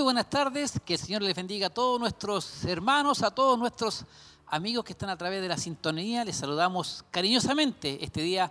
Muy 0.00 0.04
buenas 0.04 0.30
tardes, 0.30 0.80
que 0.82 0.94
el 0.94 0.98
Señor 0.98 1.20
les 1.20 1.34
bendiga 1.34 1.66
a 1.66 1.70
todos 1.70 2.00
nuestros 2.00 2.64
hermanos, 2.64 3.22
a 3.22 3.30
todos 3.30 3.58
nuestros 3.58 4.06
amigos 4.46 4.82
que 4.82 4.92
están 4.92 5.10
a 5.10 5.18
través 5.18 5.42
de 5.42 5.48
la 5.48 5.58
sintonía. 5.58 6.24
Les 6.24 6.36
saludamos 6.36 7.04
cariñosamente 7.10 8.02
este 8.02 8.22
día, 8.22 8.50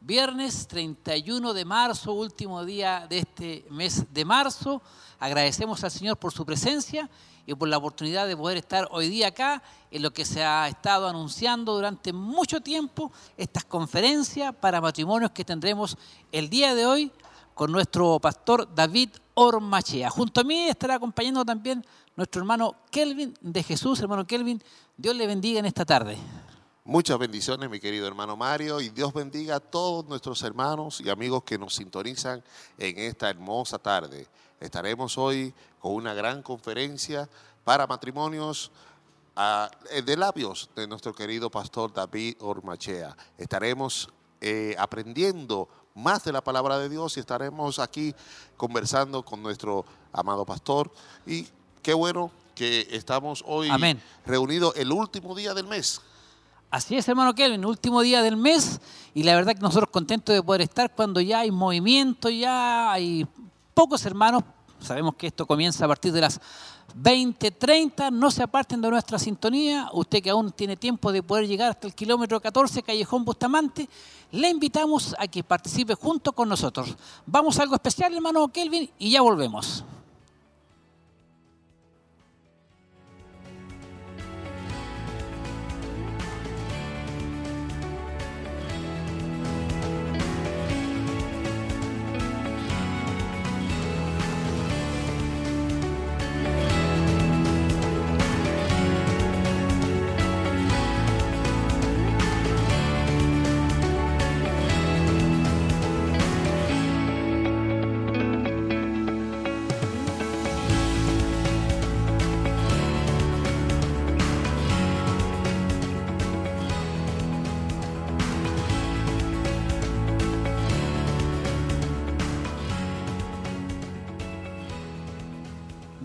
viernes 0.00 0.66
31 0.66 1.52
de 1.52 1.66
marzo, 1.66 2.14
último 2.14 2.64
día 2.64 3.06
de 3.10 3.18
este 3.18 3.66
mes 3.68 4.06
de 4.10 4.24
marzo. 4.24 4.80
Agradecemos 5.18 5.84
al 5.84 5.90
Señor 5.90 6.16
por 6.16 6.32
su 6.32 6.46
presencia 6.46 7.10
y 7.44 7.54
por 7.54 7.68
la 7.68 7.76
oportunidad 7.76 8.26
de 8.26 8.34
poder 8.34 8.56
estar 8.56 8.88
hoy 8.90 9.10
día 9.10 9.28
acá 9.28 9.62
en 9.90 10.00
lo 10.00 10.14
que 10.14 10.24
se 10.24 10.42
ha 10.42 10.66
estado 10.66 11.08
anunciando 11.08 11.74
durante 11.74 12.14
mucho 12.14 12.62
tiempo, 12.62 13.12
estas 13.36 13.66
conferencias 13.66 14.54
para 14.54 14.80
matrimonios 14.80 15.32
que 15.32 15.44
tendremos 15.44 15.98
el 16.32 16.48
día 16.48 16.74
de 16.74 16.86
hoy 16.86 17.12
con 17.52 17.70
nuestro 17.70 18.18
pastor 18.18 18.74
David 18.74 19.10
Ormachea. 19.38 20.08
Junto 20.08 20.40
a 20.40 20.44
mí 20.44 20.66
estará 20.66 20.94
acompañando 20.94 21.44
también 21.44 21.84
nuestro 22.16 22.40
hermano 22.40 22.74
Kelvin 22.90 23.34
de 23.42 23.62
Jesús. 23.62 24.00
Hermano 24.00 24.26
Kelvin, 24.26 24.62
Dios 24.96 25.14
le 25.14 25.26
bendiga 25.26 25.60
en 25.60 25.66
esta 25.66 25.84
tarde. 25.84 26.16
Muchas 26.84 27.18
bendiciones, 27.18 27.68
mi 27.68 27.78
querido 27.78 28.06
hermano 28.06 28.34
Mario, 28.34 28.80
y 28.80 28.88
Dios 28.88 29.12
bendiga 29.12 29.56
a 29.56 29.60
todos 29.60 30.06
nuestros 30.06 30.42
hermanos 30.42 31.02
y 31.02 31.10
amigos 31.10 31.42
que 31.44 31.58
nos 31.58 31.74
sintonizan 31.74 32.42
en 32.78 32.98
esta 32.98 33.28
hermosa 33.28 33.78
tarde. 33.78 34.26
Estaremos 34.58 35.18
hoy 35.18 35.52
con 35.80 35.92
una 35.92 36.14
gran 36.14 36.42
conferencia 36.42 37.28
para 37.62 37.86
matrimonios 37.86 38.70
ah, 39.34 39.70
de 40.02 40.16
labios 40.16 40.70
de 40.74 40.86
nuestro 40.86 41.14
querido 41.14 41.50
pastor 41.50 41.92
David 41.92 42.36
Ormachea. 42.40 43.14
Estaremos 43.36 44.08
eh, 44.40 44.74
aprendiendo 44.78 45.68
más 45.96 46.22
de 46.24 46.30
la 46.30 46.42
palabra 46.42 46.78
de 46.78 46.88
Dios 46.88 47.16
y 47.16 47.20
estaremos 47.20 47.78
aquí 47.78 48.14
conversando 48.56 49.24
con 49.24 49.42
nuestro 49.42 49.84
amado 50.12 50.44
pastor. 50.44 50.92
Y 51.26 51.48
qué 51.82 51.94
bueno 51.94 52.30
que 52.54 52.86
estamos 52.90 53.42
hoy 53.46 53.70
reunidos 54.24 54.76
el 54.76 54.92
último 54.92 55.34
día 55.34 55.54
del 55.54 55.66
mes. 55.66 56.00
Así 56.70 56.96
es, 56.96 57.08
hermano 57.08 57.34
Kelvin, 57.34 57.64
último 57.64 58.02
día 58.02 58.22
del 58.22 58.36
mes 58.36 58.80
y 59.14 59.22
la 59.22 59.34
verdad 59.34 59.54
que 59.54 59.60
nosotros 59.60 59.88
contentos 59.90 60.34
de 60.34 60.42
poder 60.42 60.60
estar 60.60 60.94
cuando 60.94 61.20
ya 61.20 61.40
hay 61.40 61.50
movimiento, 61.50 62.28
ya 62.28 62.92
hay 62.92 63.26
pocos 63.72 64.04
hermanos. 64.04 64.42
Sabemos 64.80 65.14
que 65.14 65.28
esto 65.28 65.46
comienza 65.46 65.86
a 65.86 65.88
partir 65.88 66.12
de 66.12 66.20
las 66.20 66.40
2030, 66.94 68.10
no 68.10 68.30
se 68.30 68.42
aparten 68.42 68.80
de 68.80 68.90
nuestra 68.90 69.18
sintonía. 69.18 69.88
Usted 69.92 70.22
que 70.22 70.30
aún 70.30 70.52
tiene 70.52 70.76
tiempo 70.76 71.12
de 71.12 71.22
poder 71.22 71.46
llegar 71.46 71.70
hasta 71.70 71.86
el 71.86 71.94
kilómetro 71.94 72.40
14, 72.40 72.82
Callejón 72.82 73.24
Bustamante, 73.24 73.88
le 74.32 74.48
invitamos 74.48 75.14
a 75.18 75.26
que 75.26 75.44
participe 75.44 75.94
junto 75.94 76.32
con 76.32 76.48
nosotros. 76.48 76.96
Vamos 77.26 77.58
a 77.58 77.62
algo 77.62 77.74
especial, 77.74 78.14
hermano 78.14 78.48
Kelvin, 78.48 78.90
y 78.98 79.10
ya 79.10 79.20
volvemos. 79.20 79.84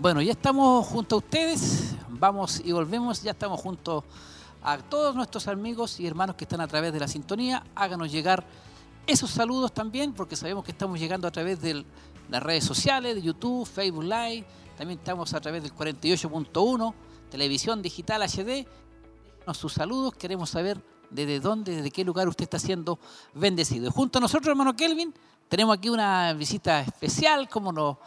Bueno, 0.02 0.20
ya 0.20 0.32
estamos 0.32 0.84
junto 0.88 1.14
a 1.14 1.18
ustedes, 1.18 1.94
vamos 2.08 2.60
y 2.64 2.72
volvemos, 2.72 3.22
ya 3.22 3.30
estamos 3.30 3.60
junto 3.60 4.02
a 4.60 4.76
todos 4.78 5.14
nuestros 5.14 5.46
amigos 5.46 6.00
y 6.00 6.08
hermanos 6.08 6.34
que 6.34 6.42
están 6.42 6.60
a 6.60 6.66
través 6.66 6.92
de 6.92 6.98
la 6.98 7.06
sintonía. 7.06 7.62
Háganos 7.76 8.10
llegar 8.10 8.44
esos 9.06 9.30
saludos 9.30 9.72
también, 9.72 10.12
porque 10.12 10.34
sabemos 10.34 10.64
que 10.64 10.72
estamos 10.72 10.98
llegando 10.98 11.28
a 11.28 11.30
través 11.30 11.62
de 11.62 11.86
las 12.28 12.42
redes 12.42 12.64
sociales, 12.64 13.14
de 13.14 13.22
YouTube, 13.22 13.64
Facebook 13.64 14.02
Live, 14.02 14.44
también 14.76 14.98
estamos 14.98 15.34
a 15.34 15.40
través 15.40 15.62
del 15.62 15.72
48.1, 15.72 16.94
televisión 17.30 17.80
digital 17.80 18.22
HD. 18.22 18.66
Sus 19.54 19.72
saludos, 19.72 20.14
queremos 20.14 20.50
saber 20.50 20.82
desde 21.10 21.38
dónde, 21.38 21.76
desde 21.76 21.92
qué 21.92 22.04
lugar 22.04 22.26
usted 22.26 22.42
está 22.42 22.58
siendo 22.58 22.98
bendecido. 23.34 23.86
Y 23.86 23.92
junto 23.92 24.18
a 24.18 24.20
nosotros, 24.20 24.48
hermano 24.48 24.74
Kelvin, 24.74 25.14
tenemos 25.52 25.76
aquí 25.76 25.90
una 25.90 26.32
visita 26.32 26.80
especial, 26.80 27.46
como 27.46 27.72
nos 27.72 27.98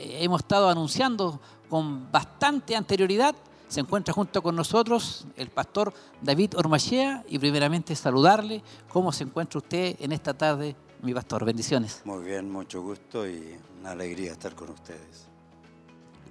hemos 0.00 0.40
estado 0.40 0.68
anunciando 0.68 1.40
con 1.68 2.10
bastante 2.10 2.74
anterioridad. 2.74 3.34
Se 3.68 3.80
encuentra 3.80 4.12
junto 4.12 4.42
con 4.42 4.56
nosotros 4.56 5.26
el 5.36 5.48
pastor 5.48 5.94
David 6.20 6.56
Ormachea 6.56 7.24
y 7.28 7.38
primeramente 7.38 7.94
saludarle. 7.94 8.62
¿Cómo 8.88 9.12
se 9.12 9.24
encuentra 9.24 9.58
usted 9.58 9.96
en 10.00 10.12
esta 10.12 10.34
tarde, 10.34 10.74
mi 11.02 11.14
pastor? 11.14 11.44
Bendiciones. 11.44 12.02
Muy 12.04 12.24
bien, 12.24 12.50
mucho 12.50 12.82
gusto 12.82 13.28
y 13.28 13.56
una 13.80 13.92
alegría 13.92 14.32
estar 14.32 14.54
con 14.56 14.70
ustedes. 14.70 15.30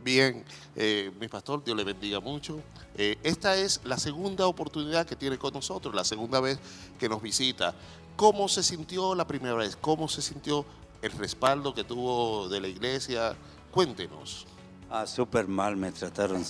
Bien, 0.04 0.46
eh, 0.76 1.12
mi 1.20 1.28
pastor, 1.28 1.64
Dios 1.64 1.76
le 1.76 1.84
bendiga 1.84 2.20
mucho. 2.20 2.62
Eh, 2.96 3.18
esta 3.24 3.56
es 3.56 3.82
la 3.84 3.98
segunda 3.98 4.48
oportunidad 4.48 5.06
que 5.06 5.16
tiene 5.16 5.38
con 5.38 5.54
nosotros, 5.54 5.94
la 5.94 6.04
segunda 6.04 6.40
vez 6.40 6.60
que 6.98 7.10
nos 7.10 7.22
visita. 7.22 7.74
¿Cómo 8.16 8.48
se 8.48 8.64
sintió 8.64 9.16
la 9.16 9.28
primera 9.28 9.56
vez? 9.56 9.76
¿Cómo 9.76 10.08
se 10.08 10.22
sintió 10.22 10.66
el 11.02 11.12
respaldo 11.14 11.74
que 11.74 11.84
tuvo 11.84 12.50
de 12.50 12.60
la 12.60 12.68
iglesia? 12.68 13.36
Cuéntenos. 13.72 14.48
Ah, 14.90 15.06
súper 15.06 15.48
mal 15.48 15.78
me 15.78 15.92
trataron. 15.92 16.44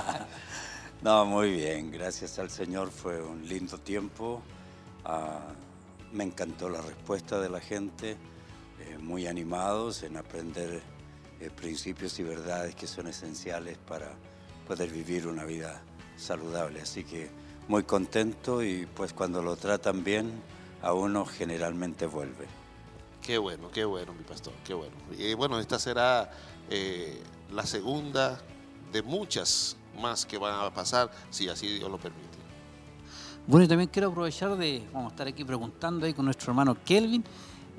no, 1.02 1.24
muy 1.24 1.52
bien, 1.52 1.90
gracias 1.90 2.38
al 2.38 2.50
Señor 2.50 2.90
fue 2.90 3.22
un 3.22 3.48
lindo 3.48 3.78
tiempo. 3.78 4.42
Ah, 5.04 5.40
me 6.12 6.24
encantó 6.24 6.68
la 6.68 6.82
respuesta 6.82 7.40
de 7.40 7.48
la 7.48 7.60
gente, 7.60 8.18
eh, 8.80 8.98
muy 8.98 9.26
animados 9.26 10.02
en 10.02 10.18
aprender 10.18 10.82
eh, 11.40 11.50
principios 11.50 12.18
y 12.18 12.22
verdades 12.22 12.74
que 12.74 12.86
son 12.86 13.06
esenciales 13.06 13.78
para 13.78 14.12
poder 14.68 14.90
vivir 14.90 15.26
una 15.26 15.44
vida 15.44 15.80
saludable. 16.16 16.82
Así 16.82 17.04
que 17.04 17.30
muy 17.68 17.84
contento 17.84 18.62
y 18.62 18.86
pues 18.86 19.14
cuando 19.14 19.42
lo 19.42 19.56
tratan 19.56 20.04
bien, 20.04 20.30
a 20.82 20.92
uno 20.92 21.24
generalmente 21.24 22.06
vuelve. 22.06 22.46
Qué 23.26 23.38
bueno, 23.38 23.68
qué 23.72 23.84
bueno, 23.84 24.12
mi 24.12 24.22
pastor, 24.22 24.52
qué 24.64 24.72
bueno. 24.72 24.94
Y 25.18 25.34
bueno, 25.34 25.58
esta 25.58 25.80
será 25.80 26.30
eh, 26.70 27.20
la 27.52 27.66
segunda 27.66 28.38
de 28.92 29.02
muchas 29.02 29.76
más 30.00 30.24
que 30.24 30.38
van 30.38 30.64
a 30.64 30.72
pasar, 30.72 31.10
si 31.30 31.48
así 31.48 31.66
Dios 31.66 31.90
lo 31.90 31.98
permite. 31.98 32.38
Bueno, 33.48 33.64
y 33.64 33.68
también 33.68 33.90
quiero 33.92 34.10
aprovechar 34.10 34.56
de, 34.56 34.86
vamos 34.92 35.10
a 35.10 35.14
estar 35.14 35.26
aquí 35.26 35.44
preguntando 35.44 36.06
ahí 36.06 36.14
con 36.14 36.24
nuestro 36.24 36.52
hermano 36.52 36.76
Kelvin, 36.84 37.24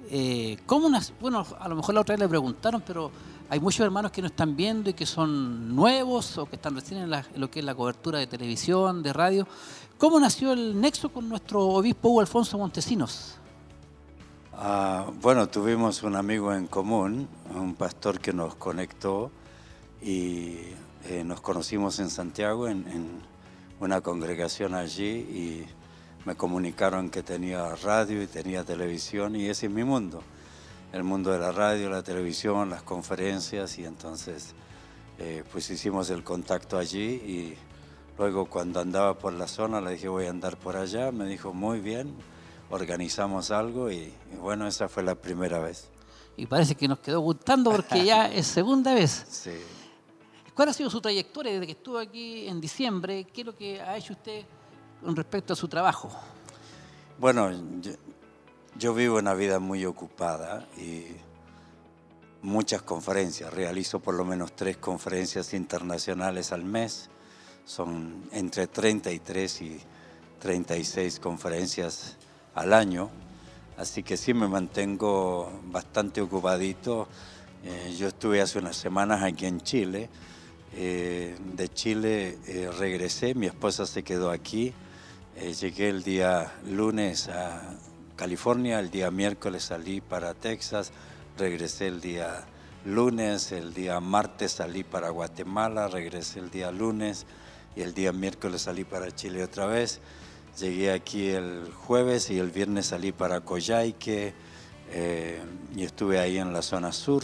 eh, 0.10 0.58
¿cómo 0.66 0.90
bueno, 1.22 1.48
a 1.58 1.68
lo 1.70 1.78
mejor 1.78 1.96
la 1.96 2.02
otra 2.02 2.16
vez 2.16 2.20
le 2.20 2.28
preguntaron, 2.28 2.84
pero 2.86 3.10
hay 3.50 3.62
muchos 3.62 3.86
hermanos 3.86 4.12
que 4.12 4.22
no 4.22 4.28
están 4.28 4.54
viendo 4.54 4.90
y 4.90 4.94
que 4.96 5.06
son 5.06 5.74
nuevos 5.74 6.38
o 6.38 6.46
que 6.46 6.58
están 6.58 6.76
recién 6.76 7.04
en, 7.04 7.14
en 7.14 7.24
lo 7.36 7.50
que 7.50 7.60
es 7.60 7.66
la 7.66 7.74
cobertura 7.74 8.20
de 8.20 8.28
televisión, 8.28 9.02
de 9.02 9.14
radio. 9.14 9.48
¿Cómo 9.98 10.20
nació 10.20 10.52
el 10.52 10.78
nexo 10.80 11.08
con 11.08 11.30
nuestro 11.30 11.62
obispo 11.62 12.10
Hugo 12.10 12.20
Alfonso 12.20 12.58
Montesinos? 12.58 13.40
Ah, 14.60 15.12
bueno, 15.22 15.48
tuvimos 15.48 16.02
un 16.02 16.16
amigo 16.16 16.52
en 16.52 16.66
común, 16.66 17.28
un 17.54 17.76
pastor 17.76 18.20
que 18.20 18.34
nos 18.34 18.56
conectó 18.56 19.30
y 20.02 20.58
eh, 21.06 21.24
nos 21.24 21.42
conocimos 21.42 22.00
en 22.00 22.10
Santiago 22.10 22.68
en, 22.68 23.22
una 23.80 24.02
congregación 24.02 24.74
allí 24.74 25.06
y 25.06 25.68
me 26.26 26.34
comunicaron 26.34 27.12
que 27.12 27.22
tenía 27.22 27.76
radio 27.76 28.24
y 28.24 28.26
tenía 28.26 28.64
televisión 28.64 29.36
y 29.36 29.46
ese 29.46 29.68
es 29.68 29.72
mi 29.72 29.84
mundo, 29.84 30.24
el 30.92 31.04
mundo 31.04 31.32
de 31.32 31.38
la 31.38 31.52
radio, 31.52 31.92
la 31.92 32.02
televisión, 32.02 32.72
las 32.72 32.82
conferencias 32.82 33.78
y 33.78 33.86
entonces 33.86 34.56
eh, 35.20 35.44
pues 35.52 35.70
hicimos 35.70 36.10
el 36.10 36.24
contacto 36.24 36.80
allí 36.80 37.04
y 37.04 37.56
luego 38.18 38.48
cuando 38.48 38.80
andaba 38.80 39.20
por 39.20 39.34
la 39.34 39.48
zona 39.48 39.82
le 39.82 39.92
dije 39.92 40.08
voy 40.08 40.26
a 40.26 40.32
andar 40.32 40.58
por 40.58 40.78
allá, 40.78 41.12
me 41.12 41.28
dijo 41.28 41.54
muy 41.54 41.80
bien 41.80 42.16
organizamos 42.70 43.52
algo 43.52 43.92
y, 43.92 44.14
bueno, 44.42 44.68
esa 44.68 44.88
fue 44.88 45.04
la 45.04 45.16
primera 45.16 45.60
vez. 45.60 45.90
Y 46.36 46.46
parece 46.46 46.76
que 46.76 46.88
nos 46.88 47.00
quedó 47.00 47.22
gustando 47.22 47.72
porque 47.72 48.06
ya 48.06 48.28
es 48.34 48.48
segunda 48.48 48.94
vez. 48.94 49.26
Sí. 49.30 49.52
¿Cuál 50.54 50.70
ha 50.70 50.74
sido 50.74 50.90
su 50.90 51.00
trayectoria 51.02 51.54
desde 51.54 51.68
que 51.68 51.72
estuvo 51.74 52.00
aquí 52.00 52.48
en 52.48 52.60
diciembre? 52.60 53.26
¿Qué 53.26 53.42
es 53.42 53.48
lo 53.48 53.56
que 53.56 53.82
ha 53.82 53.96
hecho 53.96 54.14
usted 54.14 54.44
con 55.04 55.16
respecto 55.16 55.54
a 55.54 55.56
su 55.56 55.68
trabajo? 55.68 56.10
Bueno, 57.20 57.52
yo, 58.76 58.94
vivo 58.94 59.18
una 59.18 59.34
vida 59.34 59.60
muy 59.60 59.86
ocupada 59.86 60.68
y 60.78 61.06
muchas 62.42 62.82
conferencias, 62.84 63.54
realizo 63.54 64.00
por 64.00 64.16
lo 64.16 64.26
menos 64.26 64.56
tres 64.56 64.78
conferencias 64.78 65.54
internacionales 65.54 66.52
al 66.52 66.64
mes, 66.64 67.10
son 67.66 68.30
entre 68.32 68.68
33 68.68 69.62
y 69.62 69.80
36 70.40 71.20
conferencias 71.20 72.18
al 72.58 72.74
año, 72.74 73.12
así 73.78 74.02
que 74.02 74.18
sí 74.18 74.34
me 74.34 74.48
mantengo 74.48 75.52
bastante 75.66 76.22
ocupadito. 76.22 77.08
Eh, 77.64 77.96
yo 77.98 78.08
estuve 78.08 78.42
hace 78.42 78.58
unas 78.58 78.76
semanas 78.76 79.22
aquí 79.22 79.46
en 79.46 79.62
Chile, 79.62 80.10
eh, 80.76 81.38
de 81.56 81.70
Chile 81.70 82.38
eh, 82.48 82.70
regresé, 82.78 83.36
mi 83.36 83.46
esposa 83.46 83.86
se 83.86 84.04
quedó 84.04 84.32
aquí, 84.32 84.74
llegué 85.62 85.90
el 85.90 86.02
día 86.04 86.52
lunes 86.66 87.30
a 87.30 87.76
California, 88.16 88.80
el 88.80 88.90
día 88.90 89.12
miércoles 89.12 89.66
salí 89.66 90.02
para 90.02 90.34
Texas, 90.34 90.92
regresé 91.38 91.88
el 91.88 92.02
día 92.02 92.44
lunes, 92.86 93.52
el 93.52 93.76
día 93.76 94.00
martes 94.00 94.54
salí 94.54 94.84
para 94.84 95.10
Guatemala, 95.10 95.90
regresé 95.90 96.40
el 96.40 96.50
día 96.50 96.72
lunes 96.72 97.28
y 97.76 97.82
el 97.82 97.94
día 97.94 98.12
miércoles 98.14 98.64
salí 98.64 98.84
para 98.84 99.14
Chile 99.14 99.44
otra 99.44 99.68
vez. 99.68 100.02
Llegué 100.60 100.92
aquí 100.92 101.30
el 101.30 101.72
jueves 101.72 102.32
y 102.32 102.40
el 102.40 102.50
viernes 102.50 102.88
salí 102.88 103.12
para 103.12 103.42
Coyhaique 103.42 104.34
eh, 104.90 105.40
y 105.76 105.84
estuve 105.84 106.20
ahí 106.20 106.40
en 106.40 106.52
la 106.52 106.64
zona 106.64 106.92
sur. 106.92 107.24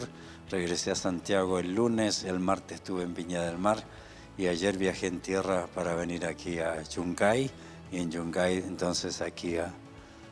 Regresé 0.51 0.91
a 0.91 0.95
Santiago 0.95 1.57
el 1.57 1.73
lunes, 1.73 2.25
el 2.25 2.39
martes 2.39 2.75
estuve 2.75 3.01
en 3.01 3.15
Viña 3.15 3.41
del 3.41 3.57
Mar 3.57 3.83
y 4.37 4.45
ayer 4.45 4.77
viajé 4.77 5.07
en 5.07 5.19
tierra 5.19 5.65
para 5.73 5.95
venir 5.95 6.27
aquí 6.27 6.59
a 6.59 6.83
Yungay 6.83 7.49
y 7.91 7.97
en 7.97 8.11
Yungay 8.11 8.57
entonces 8.57 9.19
aquí 9.19 9.57
a... 9.57 9.73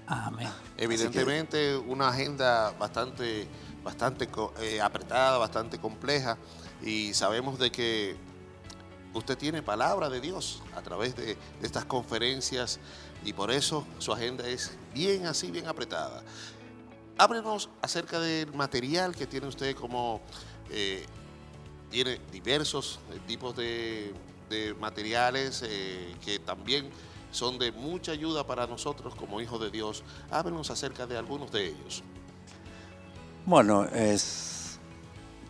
Amén. 0.06 0.50
Evidentemente 0.78 1.78
una 1.78 2.10
agenda 2.10 2.70
bastante, 2.78 3.48
bastante 3.84 4.30
eh, 4.62 4.80
apretada, 4.80 5.40
bastante 5.40 5.80
compleja 5.80 6.38
y 6.84 7.16
sabemos 7.16 7.58
de 7.58 7.72
que 7.72 8.16
usted 9.14 9.38
tiene 9.38 9.62
palabra 9.62 10.10
de 10.10 10.22
Dios 10.22 10.62
a 10.76 10.82
través 10.82 11.16
de, 11.16 11.38
estas 11.62 11.86
conferencias 11.86 12.80
y 13.24 13.34
por 13.34 13.52
eso 13.52 13.86
su 14.00 14.14
agenda 14.14 14.48
es 14.48 14.78
bien 14.94 15.26
así, 15.26 15.52
bien 15.52 15.68
apretada. 15.68 16.24
Háblenos 17.18 17.70
acerca 17.82 18.20
del 18.20 18.54
material 18.54 19.16
que 19.16 19.28
tiene 19.28 19.48
usted 19.48 19.76
como... 19.76 20.22
Eh, 20.70 21.06
tiene 21.90 22.22
diversos 22.32 23.02
eh, 23.12 23.20
tipos 23.28 23.56
de, 23.56 24.14
materiales 24.80 25.64
eh, 25.66 26.16
que 26.24 26.40
también 26.40 26.90
son 27.32 27.58
de 27.60 27.72
mucha 27.72 28.12
ayuda 28.12 28.46
para 28.46 28.68
nosotros 28.68 29.16
como 29.16 29.40
hijos 29.40 29.62
de 29.62 29.70
Dios. 29.70 30.04
Háblenos 30.30 30.72
acerca 30.72 31.06
de 31.06 31.18
algunos 31.18 31.52
de 31.52 31.68
ellos. 31.68 32.04
Bueno, 33.46 33.86
es 33.86 34.51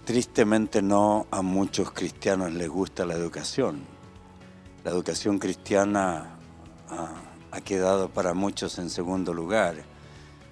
Tristemente 0.06 0.82
no 0.82 1.28
a 1.30 1.44
muchos 1.44 1.92
cristianos 1.92 2.52
les 2.54 2.68
gusta 2.68 3.06
la 3.06 3.14
educación. 3.14 3.82
La 4.84 4.90
educación 4.90 5.38
cristiana 5.38 6.40
ha, 6.90 7.62
quedado 7.62 8.10
para 8.10 8.34
muchos 8.34 8.80
en 8.80 8.90
segundo 8.90 9.32
lugar. 9.32 9.76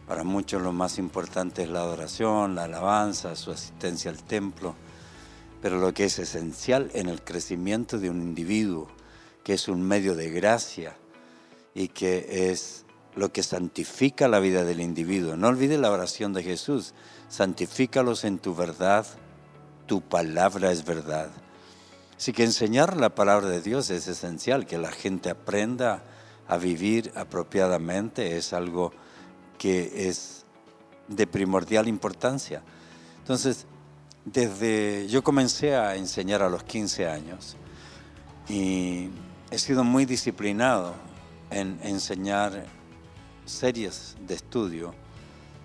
Para 0.08 0.24
muchos 0.24 0.62
lo 0.62 0.72
más 0.72 1.00
importante 1.00 1.64
es 1.64 1.70
la 1.70 1.80
adoración, 1.80 2.54
la 2.54 2.66
alabanza, 2.66 3.36
su 3.36 3.50
asistencia 3.50 4.12
al 4.12 4.22
templo. 4.24 4.76
Pero 5.64 5.80
lo 5.80 5.96
que 5.96 6.06
es 6.06 6.20
esencial 6.20 6.92
en 6.94 7.10
el 7.10 7.24
crecimiento 7.24 7.98
de 7.98 8.12
un 8.12 8.22
individuo, 8.22 8.88
que 9.44 9.54
es 9.54 9.68
un 9.68 9.82
medio 9.82 10.14
de 10.14 10.30
gracia 10.30 10.96
y 11.74 11.88
que 11.88 12.52
es 12.52 12.86
lo 13.16 13.32
que 13.34 13.42
santifica 13.42 14.28
la 14.28 14.40
vida 14.40 14.64
del 14.64 14.80
individuo. 14.80 15.36
No 15.36 15.48
olvides 15.48 15.80
la 15.80 15.92
oración 15.92 16.34
de 16.34 16.44
Jesús, 16.44 16.94
santifícalos 17.30 18.26
en 18.26 18.38
tu 18.38 18.54
verdad, 18.54 19.08
tu 19.90 20.02
palabra 20.02 20.72
es 20.72 20.86
verdad. 20.86 21.32
Así 22.16 22.32
que 22.32 22.44
enseñar 22.44 22.96
la 22.96 23.10
palabra 23.10 23.50
de 23.50 23.60
Dios 23.60 23.90
es 23.90 24.08
esencial, 24.08 24.68
que 24.68 24.78
la 24.78 24.92
gente 24.92 25.32
aprenda 25.32 26.04
a 26.48 26.58
vivir 26.58 27.12
apropiadamente 27.16 28.38
es 28.38 28.54
algo 28.54 28.94
que 29.58 30.08
es 30.08 30.46
de 31.08 31.26
primordial 31.26 31.88
importancia. 31.88 32.62
Entonces, 33.18 33.66
desde 34.26 35.08
yo 35.08 35.24
comencé 35.24 35.76
a 35.76 35.96
enseñar 35.96 36.44
a 36.44 36.50
los 36.50 36.64
15 36.64 37.08
años 37.08 37.58
y 38.48 39.10
he 39.50 39.58
sido 39.58 39.84
muy 39.84 40.06
disciplinado 40.06 40.94
en 41.50 41.80
enseñar 41.82 42.68
series 43.46 44.18
de 44.28 44.36
estudio. 44.36 44.94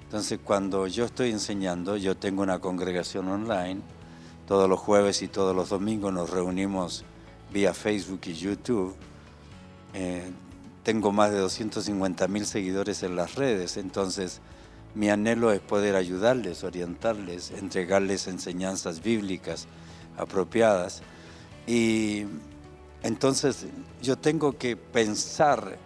Entonces, 0.05 0.39
cuando 0.43 0.87
yo 0.87 1.05
estoy 1.05 1.31
enseñando, 1.31 1.99
yo 1.99 2.17
tengo 2.17 2.43
una 2.43 2.59
congregación 2.59 3.29
online 3.29 3.83
todos 4.47 4.69
los 4.69 4.79
jueves 4.79 5.23
y 5.23 5.29
todos 5.29 5.55
los 5.55 5.71
domingos 5.71 6.13
nos 6.13 6.31
reunimos 6.31 7.05
vía 7.53 7.73
Facebook 7.75 8.21
y 8.27 8.35
YouTube. 8.35 8.95
Eh, 9.95 10.31
tengo 10.83 11.13
más 11.13 11.31
de 11.31 11.39
250 11.39 12.29
mil 12.29 12.45
seguidores 12.45 13.03
en 13.03 13.17
las 13.17 13.37
redes, 13.37 13.77
entonces 13.77 14.41
mi 14.95 15.09
anhelo 15.09 15.51
es 15.51 15.61
poder 15.61 15.97
ayudarles, 15.97 16.63
orientarles, 16.63 17.51
entregarles 17.51 18.29
enseñanzas 18.29 19.03
bíblicas 19.03 19.67
apropiadas. 20.17 21.03
Y 21.67 22.27
entonces 23.03 23.67
yo 24.03 24.17
tengo 24.17 24.59
que 24.59 24.77
pensar 24.77 25.79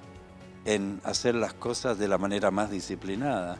en 0.64 1.00
hacer 1.04 1.34
las 1.34 1.54
cosas 1.54 1.98
de 1.98 2.08
la 2.08 2.18
manera 2.18 2.50
más 2.50 2.70
disciplinada. 2.70 3.58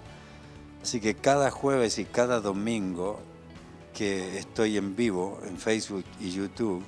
Así 0.83 1.01
que 1.01 1.15
cada 1.15 1.51
jueves 1.51 1.99
y 1.99 2.05
cada 2.05 2.41
domingo 2.41 3.21
que 3.99 4.39
estoy 4.39 4.77
en 4.77 4.95
vivo 4.95 5.41
en 5.45 5.59
Facebook 5.59 6.05
y 6.21 6.31
YouTube, 6.31 6.85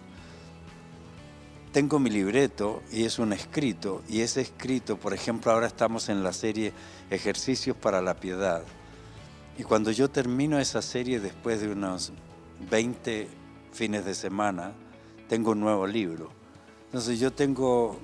tengo 1.72 1.98
mi 1.98 2.08
libreto 2.08 2.84
y 2.92 3.02
es 3.02 3.18
un 3.18 3.32
escrito, 3.32 4.02
y 4.08 4.20
ese 4.20 4.42
escrito, 4.42 4.96
por 4.96 5.12
ejemplo, 5.12 5.50
ahora 5.50 5.66
estamos 5.66 6.08
en 6.08 6.22
la 6.22 6.32
serie 6.32 6.72
Ejercicios 7.10 7.76
para 7.76 8.00
la 8.00 8.14
Piedad. 8.14 8.62
Y 9.58 9.64
cuando 9.64 9.90
yo 9.90 10.08
termino 10.08 10.60
esa 10.60 10.82
serie 10.82 11.18
después 11.18 11.60
de 11.60 11.72
unos 11.72 12.12
20 12.70 13.26
fines 13.72 14.04
de 14.04 14.14
semana, 14.14 14.72
tengo 15.28 15.50
un 15.50 15.58
nuevo 15.58 15.88
libro. 15.88 16.30
Entonces 16.86 17.18
yo 17.18 17.32
tengo 17.32 17.98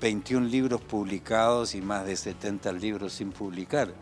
21 0.00 0.46
libros 0.46 0.80
publicados 0.80 1.74
y 1.74 1.82
más 1.82 2.06
de 2.06 2.16
70 2.16 2.72
libros 2.72 3.12
sin 3.12 3.32
publicar. 3.32 3.92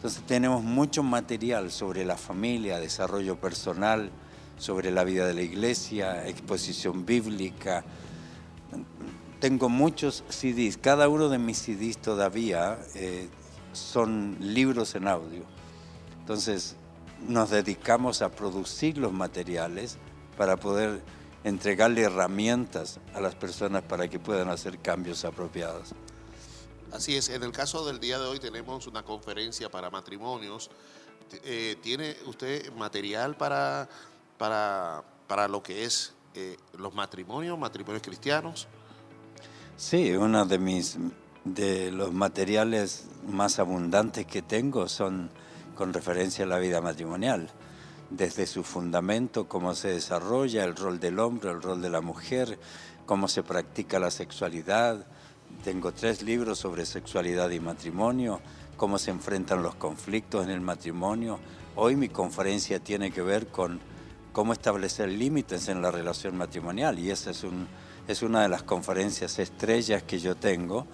Entonces 0.00 0.22
tenemos 0.22 0.64
mucho 0.64 1.02
material 1.02 1.70
sobre 1.70 2.06
la 2.06 2.16
familia, 2.16 2.80
desarrollo 2.80 3.38
personal, 3.38 4.10
sobre 4.56 4.90
la 4.90 5.04
vida 5.04 5.26
de 5.26 5.34
la 5.34 5.42
iglesia, 5.42 6.26
exposición 6.26 7.04
bíblica. 7.04 7.84
Tengo 9.40 9.68
muchos 9.68 10.24
CDs, 10.30 10.78
cada 10.78 11.06
uno 11.10 11.28
de 11.28 11.36
mis 11.36 11.58
CDs 11.58 11.98
todavía 11.98 12.78
eh, 12.94 13.28
son 13.74 14.38
libros 14.40 14.94
en 14.94 15.06
audio. 15.06 15.42
Entonces 16.20 16.76
nos 17.28 17.50
dedicamos 17.50 18.22
a 18.22 18.30
producir 18.30 18.96
los 18.96 19.12
materiales 19.12 19.98
para 20.38 20.56
poder 20.56 21.02
entregarle 21.44 22.04
herramientas 22.04 23.00
a 23.12 23.20
las 23.20 23.34
personas 23.34 23.82
para 23.82 24.08
que 24.08 24.18
puedan 24.18 24.48
hacer 24.48 24.78
cambios 24.78 25.26
apropiados. 25.26 25.94
Así 26.92 27.16
es, 27.16 27.28
en 27.28 27.42
el 27.44 27.52
caso 27.52 27.84
del 27.86 28.00
día 28.00 28.18
de 28.18 28.26
hoy 28.26 28.40
tenemos 28.40 28.86
una 28.86 29.04
conferencia 29.04 29.70
para 29.70 29.90
matrimonios. 29.90 30.70
Eh, 31.44 31.76
¿Tiene 31.80 32.16
usted 32.26 32.72
material 32.72 33.36
para, 33.36 33.88
para, 34.36 35.04
para 35.28 35.46
lo 35.46 35.62
que 35.62 35.84
es 35.84 36.12
eh, 36.34 36.56
los 36.76 36.92
matrimonios, 36.92 37.56
matrimonios 37.58 38.02
cristianos? 38.02 38.66
Sí, 39.76 40.12
uno 40.12 40.44
de 40.44 40.58
mis 40.58 40.98
de 41.44 41.90
los 41.90 42.12
materiales 42.12 43.06
más 43.26 43.58
abundantes 43.58 44.26
que 44.26 44.42
tengo 44.42 44.88
son 44.88 45.30
con 45.74 45.92
referencia 45.92 46.44
a 46.44 46.48
la 46.48 46.58
vida 46.58 46.80
matrimonial, 46.80 47.50
desde 48.10 48.46
su 48.46 48.64
fundamento, 48.64 49.48
cómo 49.48 49.74
se 49.74 49.88
desarrolla 49.88 50.64
el 50.64 50.76
rol 50.76 51.00
del 51.00 51.18
hombre, 51.18 51.50
el 51.50 51.62
rol 51.62 51.80
de 51.80 51.88
la 51.88 52.00
mujer, 52.00 52.58
cómo 53.06 53.28
se 53.28 53.42
practica 53.42 53.98
la 53.98 54.10
sexualidad, 54.10 55.06
tengo 55.62 55.92
tres 55.92 56.22
libros 56.22 56.58
sobre 56.58 56.86
sexualidad 56.86 57.50
y 57.50 57.60
matrimonio, 57.60 58.40
cómo 58.76 58.98
se 58.98 59.10
enfrentan 59.10 59.62
los 59.62 59.74
conflictos 59.74 60.44
en 60.44 60.50
el 60.50 60.60
matrimonio. 60.60 61.38
Hoy 61.76 61.96
mi 61.96 62.08
conferencia 62.08 62.80
tiene 62.80 63.10
que 63.10 63.22
ver 63.22 63.48
con 63.48 63.80
cómo 64.32 64.52
establecer 64.52 65.08
límites 65.08 65.68
en 65.68 65.82
la 65.82 65.90
relación 65.90 66.36
matrimonial 66.36 66.98
y 66.98 67.10
esa 67.10 67.30
es, 67.30 67.44
un, 67.44 67.68
es 68.08 68.22
una 68.22 68.42
de 68.42 68.48
las 68.48 68.62
conferencias 68.62 69.38
estrellas 69.38 70.02
que 70.02 70.18
yo 70.18 70.34
tengo. 70.34 70.86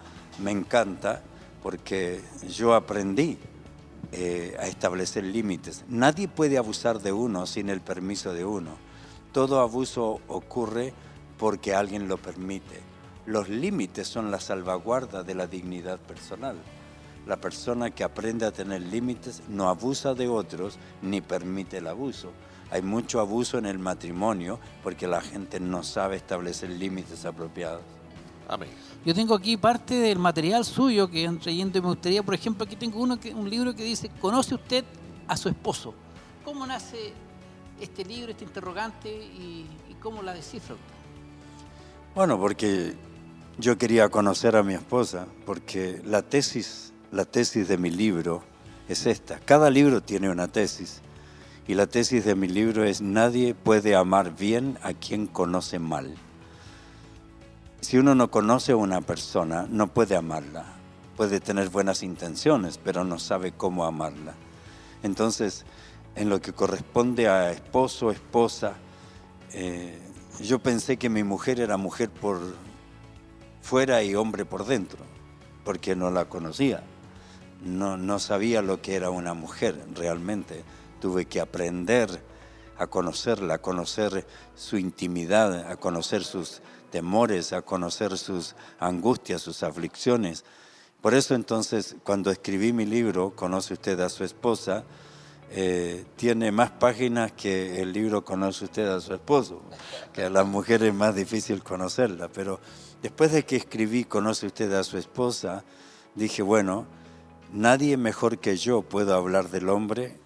Me 0.42 0.50
encanta 0.50 1.23
porque 1.62 2.20
yo 2.49 2.75
aprendí 2.75 3.38
eh, 4.12 4.56
a 4.58 4.66
establecer 4.66 5.25
límites. 5.25 5.85
Nadie 5.88 6.28
puede 6.28 6.58
abusar 6.58 7.00
de 7.00 7.12
uno 7.12 7.46
sin 7.46 7.68
el 7.68 7.80
permiso 7.80 8.32
de 8.32 8.44
uno. 8.44 8.76
Todo 9.32 9.61
abuso 9.61 10.20
ocurre 10.28 10.92
porque 11.38 11.75
alguien 11.75 12.08
lo 12.08 12.16
permite. 12.16 12.95
Los 13.26 13.49
límites 13.49 14.06
son 14.06 14.30
la 14.30 14.38
salvaguarda 14.38 15.25
de 15.25 15.35
la 15.35 15.49
dignidad 15.49 15.99
personal. 15.99 16.56
La 17.26 17.37
persona 17.37 17.90
que 17.90 18.04
aprende 18.04 18.47
a 18.47 18.52
tener 18.52 18.83
límites 18.83 19.42
no 19.49 19.68
abusa 19.68 20.14
de 20.14 20.28
otros 20.28 20.78
ni 21.02 21.21
permite 21.21 21.78
el 21.78 21.88
abuso. 21.88 22.30
Hay 22.71 22.83
mucho 22.83 23.18
abuso 23.18 23.59
en 23.59 23.66
el 23.66 23.80
matrimonio 23.80 24.61
porque 24.85 25.09
la 25.09 25.21
gente 25.21 25.59
no 25.59 25.83
sabe 25.83 26.14
establecer 26.16 26.71
límites 26.71 27.25
apropiados. 27.25 27.83
Amén. 28.49 28.68
Yo 29.04 29.12
tengo 29.12 29.35
aquí 29.35 29.56
parte 29.56 29.95
del 29.95 30.21
material 30.21 30.64
suyo 30.64 31.11
que 31.11 31.23
y 31.23 31.64
me 31.64 31.80
gustaría, 31.80 32.23
por 32.23 32.35
ejemplo, 32.35 32.64
aquí 32.64 32.76
tengo 32.76 33.00
uno 33.00 33.18
que, 33.18 33.35
un 33.35 33.50
libro 33.50 33.75
que 33.75 33.83
dice, 33.83 34.09
¿conoce 34.21 34.54
usted 34.54 34.85
a 35.26 35.37
su 35.37 35.49
esposo? 35.49 35.95
¿Cómo 36.45 36.64
nace 36.64 37.12
este 37.80 38.04
libro, 38.04 38.30
este 38.30 38.45
interrogante 38.45 39.09
y, 39.09 39.66
y 39.90 39.95
cómo 40.00 40.23
la 40.23 40.33
descifra 40.33 40.76
usted? 40.76 40.95
Bueno, 42.14 42.38
porque 42.38 42.95
yo 43.58 43.78
quería 43.78 44.08
conocer 44.10 44.56
a 44.56 44.62
mi 44.62 44.75
esposa, 44.75 45.26
porque 45.46 46.02
la 46.04 46.22
tesis, 46.22 46.92
la 47.10 47.25
tesis 47.25 47.68
de 47.68 47.78
mi 47.78 47.90
libro 47.90 48.42
es 48.88 49.06
esta. 49.06 49.38
Cada 49.40 49.70
libro 49.70 50.02
tiene 50.02 50.30
una 50.30 50.48
tesis. 50.48 51.00
Y 51.66 51.75
la 51.75 51.86
tesis 51.86 52.25
de 52.25 52.34
mi 52.34 52.48
libro 52.48 52.84
es 52.84 53.00
nadie 53.00 53.54
puede 53.54 53.96
amar 53.96 54.36
bien 54.36 54.78
a 54.82 54.92
quien 54.92 55.26
conoce 55.26 55.78
mal. 55.78 56.14
Si 57.80 57.98
uno 57.98 58.14
no 58.14 58.30
conoce 58.30 58.72
a 58.72 58.76
una 58.76 59.00
persona, 59.00 59.66
no 59.68 59.88
puede 59.88 60.16
amarla. 60.16 60.66
Puede 61.16 61.40
tener 61.40 61.70
buenas 61.70 62.02
intenciones, 62.02 62.78
pero 62.78 63.04
no 63.04 63.18
sabe 63.18 63.52
cómo 63.52 63.84
amarla. 63.84 64.34
Entonces, 65.02 65.64
en 66.14 66.28
lo 66.28 66.40
que 66.40 66.52
corresponde 66.52 67.28
a 67.28 67.50
esposo, 67.50 68.10
esposa, 68.10 68.75
eh, 69.52 69.98
yo 70.40 70.58
pensé 70.58 70.98
que 70.98 71.08
mi 71.08 71.25
mujer 71.25 71.58
era 71.60 71.76
mujer 71.76 72.10
por 72.10 72.40
fuera 73.66 74.00
y 74.04 74.14
hombre 74.14 74.44
por 74.44 74.64
dentro, 74.64 75.00
porque 75.64 75.96
no 75.96 76.12
la 76.12 76.26
conocía. 76.26 76.85
No, 77.64 77.96
no 77.96 78.20
sabía 78.20 78.62
lo 78.62 78.80
que 78.80 78.94
era 78.94 79.11
una 79.11 79.35
mujer 79.35 79.85
realmente. 79.92 80.62
Tuve 81.00 81.25
que 81.25 81.40
aprender 81.40 82.23
a 82.78 82.87
conocerla, 82.87 83.54
a 83.54 83.58
conocer 83.58 84.25
su 84.54 84.78
intimidad, 84.78 85.68
a 85.68 85.76
conocer 85.76 86.23
sus 86.23 86.62
temores, 86.92 87.52
a 87.52 87.62
conocer 87.62 88.16
sus 88.18 88.54
angustias, 88.78 89.42
sus 89.42 89.64
aflicciones. 89.64 90.44
Por 91.00 91.14
eso 91.14 91.35
entonces, 91.35 91.96
cuando 92.04 92.30
escribí 92.30 92.73
mi 92.73 92.87
libro, 92.87 93.35
Conoce 93.35 93.75
usted 93.75 93.99
a 93.99 94.08
su 94.11 94.23
esposa, 94.23 94.85
eh, 95.50 96.04
tiene 96.14 96.52
más 96.52 96.70
páginas 96.70 97.32
que 97.32 97.82
el 97.82 97.92
libro 97.92 98.25
Conoce 98.25 98.66
usted 98.66 98.87
a 98.87 99.00
su 99.00 99.12
esposo, 99.12 99.61
que 100.12 100.23
a 100.23 100.30
las 100.30 100.46
mujeres 100.46 100.90
es 100.90 100.94
más 100.94 101.16
difícil 101.16 101.64
conocerla. 101.64 102.28
Pero 102.28 102.61
después 103.06 103.30
de 103.30 103.44
que 103.44 103.54
escribí 103.54 104.02
Conoce 104.02 104.48
usted 104.48 104.72
a 104.72 104.82
su 104.82 104.98
esposa, 104.98 105.62
dije, 106.16 106.42
bueno, 106.42 106.86
nadie 107.52 107.96
mejor 107.96 108.38
que 108.38 108.56
yo 108.56 108.82
puedo 108.82 109.14
hablar 109.14 109.48
del 109.48 109.68
hombre 109.68 110.16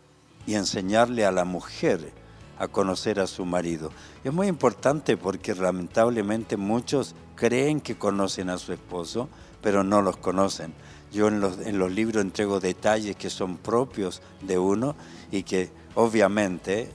y 0.47 0.55
enseñarle 0.55 1.27
a 1.27 1.31
la 1.31 1.45
mujer 1.45 2.11
a 2.59 2.69
conocer 2.69 3.21
a 3.21 3.27
su 3.27 3.45
marido. 3.45 3.93
Es 4.25 4.33
muy 4.33 4.47
importante 4.47 5.19
porque 5.19 5.55
lamentablemente 5.55 6.57
muchos 6.57 7.15
creen 7.37 7.83
que 7.83 7.99
conocen 7.99 8.49
a 8.49 8.57
su 8.57 8.73
esposo, 8.73 9.29
pero 9.61 9.85
no 9.85 10.01
los 10.01 10.17
conocen. 10.17 10.73
Yo 11.13 11.29
en 11.29 11.41
los, 11.41 11.59
en 11.59 11.79
los 11.79 11.93
libros 11.93 12.23
entrego 12.23 12.61
detalles 12.61 13.15
que 13.15 13.29
son 13.29 13.59
propios 13.59 14.23
de 14.41 14.59
uno 14.59 14.97
y 15.31 15.43
que 15.43 15.71
obviamente 15.95 16.91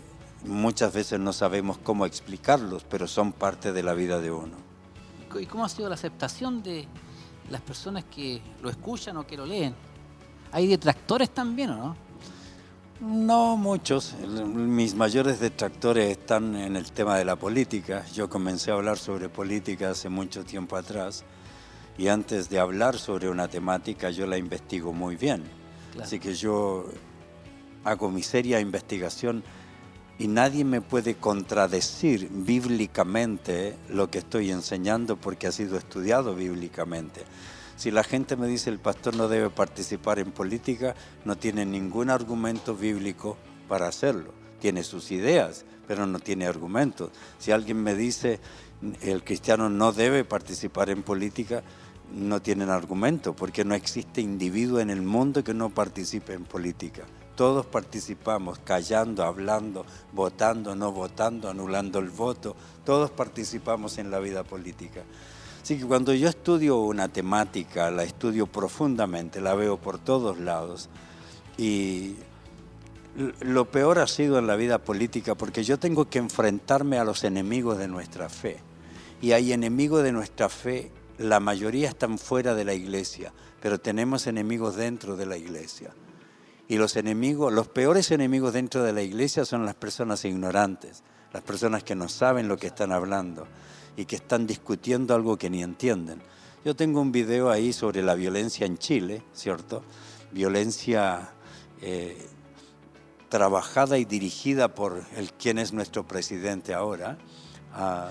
muchas 0.46 0.94
veces 0.94 1.20
no 1.20 1.32
sabemos 1.32 1.78
cómo 1.78 2.08
explicarlos, 2.08 2.84
pero 2.90 3.06
son 3.06 3.34
parte 3.34 3.72
de 3.72 3.84
la 3.84 3.94
vida 3.94 4.20
de 4.20 4.32
uno. 4.32 4.65
¿Y 5.40 5.46
cómo 5.46 5.66
ha 5.66 5.70
sido 5.70 5.90
la 5.90 5.96
aceptación 5.96 6.64
de 6.64 6.88
las 7.50 7.62
personas 7.62 8.06
que 8.06 8.42
lo 8.62 8.70
escuchan 8.70 9.18
o 9.18 9.28
que 9.28 9.38
lo 9.38 9.46
leen? 9.46 9.76
¿Hay 10.52 10.68
detractores 10.68 11.30
también 11.32 11.72
o 11.72 11.78
no? 11.78 12.06
No 13.02 13.58
muchos. 13.58 14.16
Mis 14.24 14.96
mayores 14.96 15.40
detractores 15.40 16.12
están 16.18 16.56
en 16.56 16.76
el 16.78 16.92
tema 16.92 17.18
de 17.18 17.26
la 17.26 17.36
política. 17.36 18.06
Yo 18.14 18.30
comencé 18.30 18.72
a 18.72 18.76
hablar 18.76 18.98
sobre 18.98 19.28
política 19.28 19.90
hace 19.90 20.08
mucho 20.08 20.46
tiempo 20.46 20.78
atrás 20.78 21.26
y 21.98 22.08
antes 22.08 22.50
de 22.50 22.60
hablar 22.60 22.98
sobre 22.98 23.30
una 23.30 23.48
temática 23.48 24.10
yo 24.12 24.26
la 24.28 24.38
investigo 24.38 24.94
muy 24.94 25.18
bien. 25.18 25.44
Claro. 25.92 26.06
Así 26.06 26.20
que 26.20 26.34
yo 26.34 26.86
hago 27.84 28.10
mi 28.10 28.24
seria 28.24 28.60
investigación 28.60 29.44
y 30.18 30.28
nadie 30.28 30.64
me 30.64 30.82
puede 30.82 31.16
contradecir 31.16 32.30
bíblicamente 32.32 33.76
lo 33.90 34.10
que 34.10 34.20
estoy 34.20 34.52
enseñando 34.52 35.18
porque 35.18 35.48
ha 35.48 35.52
sido 35.52 35.78
estudiado 35.78 36.36
bíblicamente. 36.36 37.24
Si 37.76 37.92
la 37.92 38.04
gente 38.04 38.38
me 38.38 38.48
dice 38.48 38.70
el 38.70 38.80
pastor 38.80 39.16
no 39.16 39.28
debe 39.28 39.50
participar 39.50 40.20
en 40.20 40.32
política, 40.32 40.96
no 41.26 41.36
tiene 41.36 41.66
ningún 41.66 42.10
argumento 42.10 42.76
bíblico 42.76 43.38
para 43.68 43.88
hacerlo. 43.88 44.34
Tiene 44.62 44.84
sus 44.84 45.12
ideas, 45.12 45.66
pero 45.86 46.06
no 46.08 46.20
tiene 46.20 46.48
argumentos. 46.48 47.12
Si 47.38 47.52
alguien 47.52 47.84
me 47.84 47.94
dice 47.94 48.40
el 49.02 49.24
cristiano 49.24 49.70
no 49.70 49.92
debe 49.92 50.24
participar 50.24 50.90
en 50.90 51.04
política, 51.04 51.64
no 52.14 52.42
tienen 52.42 52.70
argumento, 52.70 53.36
porque 53.36 53.66
no 53.66 53.76
existe 53.76 54.22
individuo 54.22 54.80
en 54.80 54.90
el 54.90 55.02
mundo 55.02 55.44
que 55.44 55.54
no 55.54 55.70
participe 55.70 56.34
en 56.34 56.46
política. 56.46 57.04
Todos 57.36 57.66
participamos, 57.66 58.60
callando, 58.60 59.24
hablando, 59.24 59.86
votando, 60.14 60.76
no 60.76 60.92
votando, 60.92 61.50
anulando 61.50 62.00
el 62.00 62.10
voto. 62.10 62.56
Todos 62.86 63.12
participamos 63.12 63.98
en 63.98 64.10
la 64.10 64.20
vida 64.20 64.44
política. 64.44 65.04
Así 65.62 65.78
que 65.78 65.86
cuando 65.86 66.14
yo 66.14 66.30
estudio 66.30 66.78
una 66.78 67.08
temática, 67.08 67.90
la 67.92 68.04
estudio 68.04 68.48
profundamente, 68.48 69.42
la 69.42 69.56
veo 69.56 69.78
por 69.78 69.98
todos 69.98 70.40
lados. 70.40 70.90
Y 71.58 72.16
lo 73.40 73.66
peor 73.66 74.00
ha 74.00 74.08
sido 74.08 74.38
en 74.38 74.48
la 74.48 74.56
vida 74.56 74.78
política 74.78 75.36
porque 75.36 75.64
yo 75.64 75.80
tengo 75.80 76.10
que 76.10 76.20
enfrentarme 76.20 77.00
a 77.00 77.04
los 77.04 77.24
enemigos 77.24 77.78
de 77.78 77.88
nuestra 77.88 78.30
fe. 78.30 78.58
Y 79.22 79.32
hay 79.32 79.54
enemigos 79.54 80.04
de 80.04 80.12
nuestra 80.12 80.50
fe, 80.50 80.92
la 81.18 81.40
mayoría 81.40 81.90
están 81.90 82.18
fuera 82.20 82.54
de 82.54 82.66
la 82.66 82.74
iglesia, 82.74 83.34
pero 83.62 83.80
tenemos 83.80 84.28
enemigos 84.28 84.76
dentro 84.76 85.16
de 85.16 85.26
la 85.26 85.38
iglesia. 85.38 85.92
Y 86.68 86.78
los 86.78 86.96
enemigos, 86.96 87.54
los 87.54 87.68
peores 87.68 88.12
enemigos 88.12 88.54
dentro 88.54 88.84
de 88.84 88.94
la 88.94 89.04
iglesia 89.04 89.46
son 89.46 89.66
las 89.66 89.76
personas 89.76 90.26
ignorantes, 90.26 91.04
las 91.32 91.44
personas 91.44 91.84
que 91.84 91.96
no 91.96 92.10
saben 92.10 92.48
lo 92.48 92.58
que 92.58 92.68
están 92.68 92.92
hablando 92.92 93.48
y 93.96 94.06
que 94.06 94.16
están 94.16 94.48
discutiendo 94.48 95.14
algo 95.14 95.38
que 95.38 95.50
ni 95.50 95.62
entienden. 95.62 96.22
Yo 96.64 96.76
tengo 96.76 97.02
un 97.02 97.12
video 97.12 97.52
ahí 97.52 97.72
sobre 97.74 98.02
la 98.02 98.16
violencia 98.16 98.66
en 98.66 98.80
Chile, 98.80 99.22
¿cierto? 99.34 99.84
Violencia 100.32 101.30
eh, 101.82 102.18
trabajada 103.30 104.00
y 104.00 104.06
dirigida 104.06 104.74
por 104.74 105.04
el 105.16 105.32
quien 105.34 105.60
es 105.60 105.74
nuestro 105.74 106.08
presidente 106.08 106.74
ahora. 106.74 107.18
Ah, 107.74 108.10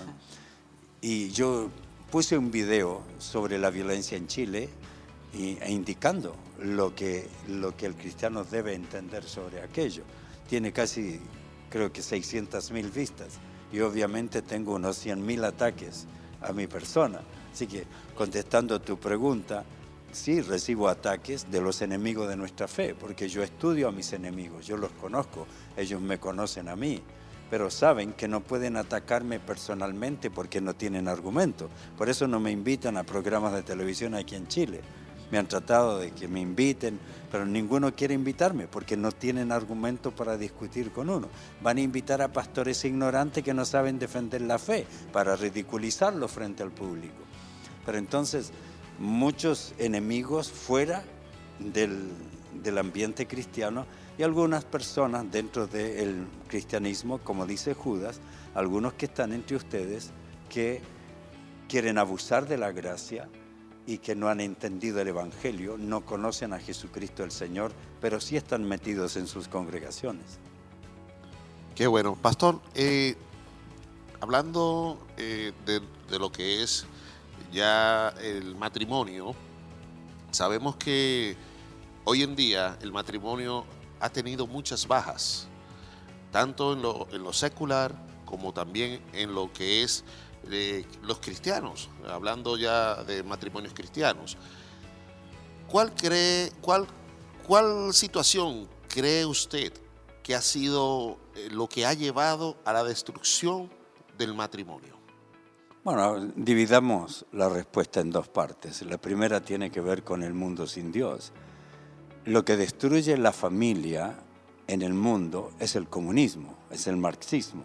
y 1.01 1.31
yo 1.31 1.71
puse 2.13 2.39
un 2.39 2.53
video 2.53 3.03
sobre 3.19 3.59
la 3.59 3.71
violencia 3.71 4.17
en 4.17 4.29
Chile 4.29 4.69
e 5.35 5.71
indicando 5.71 6.37
lo 6.61 6.95
que, 6.95 7.29
lo 7.49 7.76
que 7.76 7.87
el 7.87 7.95
cristiano 7.95 8.45
debe 8.45 8.75
entender 8.75 9.25
sobre 9.25 9.62
aquello. 9.62 10.05
Tiene 10.49 10.73
casi, 10.73 11.21
creo 11.69 11.93
que 11.93 12.03
600 12.03 12.71
mil 12.71 12.91
vistas 12.91 13.38
y 13.73 13.81
obviamente 13.81 14.43
tengo 14.43 14.75
unos 14.75 14.97
100 14.97 15.25
mil 15.25 15.45
ataques 15.45 16.07
a 16.41 16.53
mi 16.53 16.67
persona. 16.67 17.21
Así 17.53 17.67
que 17.67 17.85
contestando 18.14 18.81
tu 18.81 18.99
pregunta, 18.99 19.64
sí 20.12 20.41
recibo 20.41 20.88
ataques 20.88 21.50
de 21.50 21.61
los 21.61 21.83
enemigos 21.83 22.29
de 22.29 22.37
nuestra 22.37 22.69
fe, 22.69 22.95
porque 22.95 23.29
yo 23.29 23.43
estudio 23.43 23.88
a 23.88 23.93
mis 23.93 24.12
enemigos, 24.12 24.67
yo 24.67 24.76
los 24.76 24.93
conozco, 24.93 25.47
ellos 25.76 26.00
me 26.00 26.19
conocen 26.19 26.69
a 26.69 26.76
mí, 26.76 27.03
pero 27.50 27.71
saben 27.71 28.12
que 28.12 28.29
no 28.29 28.41
pueden 28.41 28.76
atacarme 28.76 29.41
personalmente 29.41 30.31
porque 30.31 30.61
no 30.61 30.75
tienen 30.75 31.09
argumento. 31.09 31.69
Por 31.97 32.09
eso 32.09 32.26
no 32.26 32.41
me 32.41 32.50
invitan 32.50 32.97
a 32.97 33.05
programas 33.05 33.53
de 33.53 33.62
televisión 33.62 34.14
aquí 34.14 34.35
en 34.35 34.49
Chile. 34.49 34.81
Me 35.35 35.41
han 35.41 35.49
tratado 35.49 35.99
de 35.99 36.12
que 36.12 36.29
me 36.29 36.41
inviten, 36.41 37.00
pero 37.33 37.45
ninguno 37.45 37.93
quiere 37.93 38.14
invitarme 38.14 38.69
porque 38.69 38.97
no 38.97 39.11
tienen 39.11 39.50
argumento 39.50 40.14
para 40.14 40.37
discutir 40.38 40.93
con 40.93 41.11
uno. 41.11 41.29
Van 41.61 41.76
a 41.76 41.81
invitar 41.81 42.23
a 42.23 42.33
pastores 42.33 42.85
ignorantes 42.85 43.43
que 43.43 43.53
no 43.53 43.64
saben 43.64 43.99
defender 43.99 44.43
la 44.43 44.61
fe 44.61 44.87
para 45.12 45.35
ridiculizarlo 45.35 46.29
frente 46.29 46.62
al 46.62 46.71
público. 46.71 47.17
Pero 47.85 47.99
entonces, 47.99 48.53
muchos 49.00 49.75
enemigos 49.79 50.53
fuera 50.53 51.03
del, 51.59 52.12
del 52.62 52.79
ambiente 52.79 53.26
cristiano 53.26 53.87
y 54.17 54.23
algunas 54.23 54.64
personas 54.64 55.29
dentro 55.33 55.67
del 55.67 56.29
cristianismo, 56.47 57.19
como 57.19 57.45
dice 57.45 57.75
Judas, 57.75 58.21
algunos 58.55 58.93
que 58.93 59.07
están 59.07 59.33
entre 59.33 59.57
ustedes 59.57 60.12
que 60.49 60.81
quieren 61.67 61.99
abusar 61.99 62.47
de 62.47 62.57
la 62.57 62.71
gracia 62.71 63.29
y 63.87 63.99
que 63.99 64.14
no 64.14 64.29
han 64.29 64.41
entendido 64.41 65.00
el 65.00 65.09
Evangelio, 65.09 65.76
no 65.79 66.05
conocen 66.05 66.53
a 66.53 66.59
Jesucristo 66.59 67.23
el 67.23 67.31
Señor, 67.31 67.73
pero 68.00 68.21
sí 68.21 68.37
están 68.37 68.64
metidos 68.64 69.17
en 69.17 69.26
sus 69.26 69.49
congregaciones. 69.49 70.38
Qué 71.75 71.87
bueno. 71.87 72.17
Pastor, 72.17 72.61
eh, 72.75 73.17
hablando 74.21 74.99
eh, 75.17 75.53
de, 75.67 75.81
de 76.11 76.19
lo 76.19 76.31
que 76.33 76.62
es 76.62 76.87
ya 77.53 78.09
el 78.21 78.57
matrimonio, 78.57 79.35
sabemos 80.31 80.76
que 80.76 81.37
hoy 82.05 82.23
en 82.23 82.37
día 82.37 82.79
el 82.81 82.93
matrimonio 82.93 83.64
ha 84.00 84.09
tenido 84.09 84.47
muchas 84.47 84.87
bajas, 84.87 85.49
tanto 86.31 86.73
en 86.73 86.83
lo, 86.83 87.07
en 87.11 87.23
lo 87.23 87.33
secular 87.33 87.95
como 88.25 88.53
también 88.53 89.00
en 89.12 89.35
lo 89.35 89.53
que 89.53 89.83
es 89.83 90.05
los 91.03 91.19
cristianos, 91.21 91.89
hablando 92.09 92.57
ya 92.57 93.03
de 93.05 93.23
matrimonios 93.23 93.75
cristianos. 93.75 94.37
¿Cuál 95.69 95.95
cree, 95.95 96.53
cuál, 96.61 96.87
cuál 97.47 97.93
situación 97.93 98.69
cree 98.89 99.27
usted 99.27 99.73
que 100.23 100.35
ha 100.35 100.41
sido 100.41 101.19
eh, 101.35 101.49
lo 101.51 101.69
que 101.69 101.87
ha 101.87 101.95
llevado 101.95 102.57
a 102.65 102.73
la 102.73 102.85
destrucción 102.85 103.71
del 104.17 104.35
matrimonio? 104.35 104.95
Bueno, 105.85 106.33
dividamos 106.35 107.27
la 107.33 107.49
respuesta 107.49 108.01
en 108.01 108.11
dos 108.11 108.29
partes. 108.29 108.81
La 108.83 108.97
primera 108.97 109.43
tiene 109.43 109.71
que 109.71 109.81
ver 109.81 110.03
con 110.03 110.23
el 110.23 110.33
mundo 110.33 110.67
sin 110.67 110.93
Dios. 110.93 111.33
Lo 112.25 112.45
que 112.45 112.57
destruye 112.57 113.19
la 113.19 113.33
familia 113.33 114.19
en 114.67 114.81
el 114.81 114.95
mundo 114.95 115.53
es 115.59 115.77
el 115.77 115.89
comunismo, 115.89 116.57
es 116.71 116.87
el 116.87 116.97
marxismo, 116.97 117.65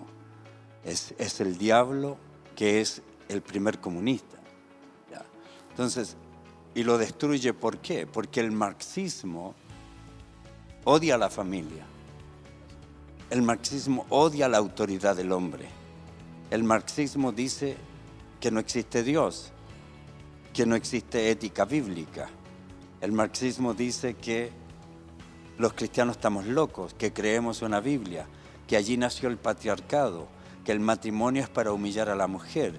es, 0.83 1.13
es 1.17 1.39
el 1.39 1.57
diablo 1.57 2.17
que 2.59 2.81
es 2.81 3.01
el 3.29 3.41
primer 3.41 3.79
comunista. 3.79 4.35
Entonces, 5.69 6.17
y 6.75 6.83
lo 6.83 6.97
destruye 6.97 7.53
¿por 7.53 7.77
qué? 7.77 8.05
Porque 8.05 8.41
el 8.41 8.51
marxismo 8.51 9.55
odia 10.83 11.17
la 11.17 11.29
familia. 11.29 11.85
El 13.29 13.43
marxismo 13.43 14.05
odia 14.09 14.49
la 14.49 14.57
autoridad 14.57 15.15
del 15.15 15.31
hombre. 15.31 15.69
El 16.51 16.65
marxismo 16.65 17.31
dice 17.31 17.77
que 18.41 18.51
no 18.51 18.59
existe 18.59 19.03
Dios, 19.03 19.53
que 20.53 20.65
no 20.65 20.75
existe 20.75 21.31
ética 21.31 21.63
bíblica. 21.63 22.29
El 22.99 23.13
marxismo 23.13 23.73
dice 23.73 24.15
que 24.15 24.51
los 25.57 25.71
cristianos 25.71 26.17
estamos 26.17 26.45
locos, 26.45 26.93
que 26.93 27.13
creemos 27.13 27.61
una 27.61 27.79
Biblia, 27.79 28.27
que 28.67 28.75
allí 28.75 28.97
nació 28.97 29.29
el 29.29 29.37
patriarcado, 29.37 30.27
que 30.69 30.73
el 30.73 30.79
matrimonio 30.79 31.41
es 31.41 31.49
para 31.49 31.71
humillar 31.71 32.09
a 32.09 32.15
la 32.15 32.27
mujer, 32.27 32.75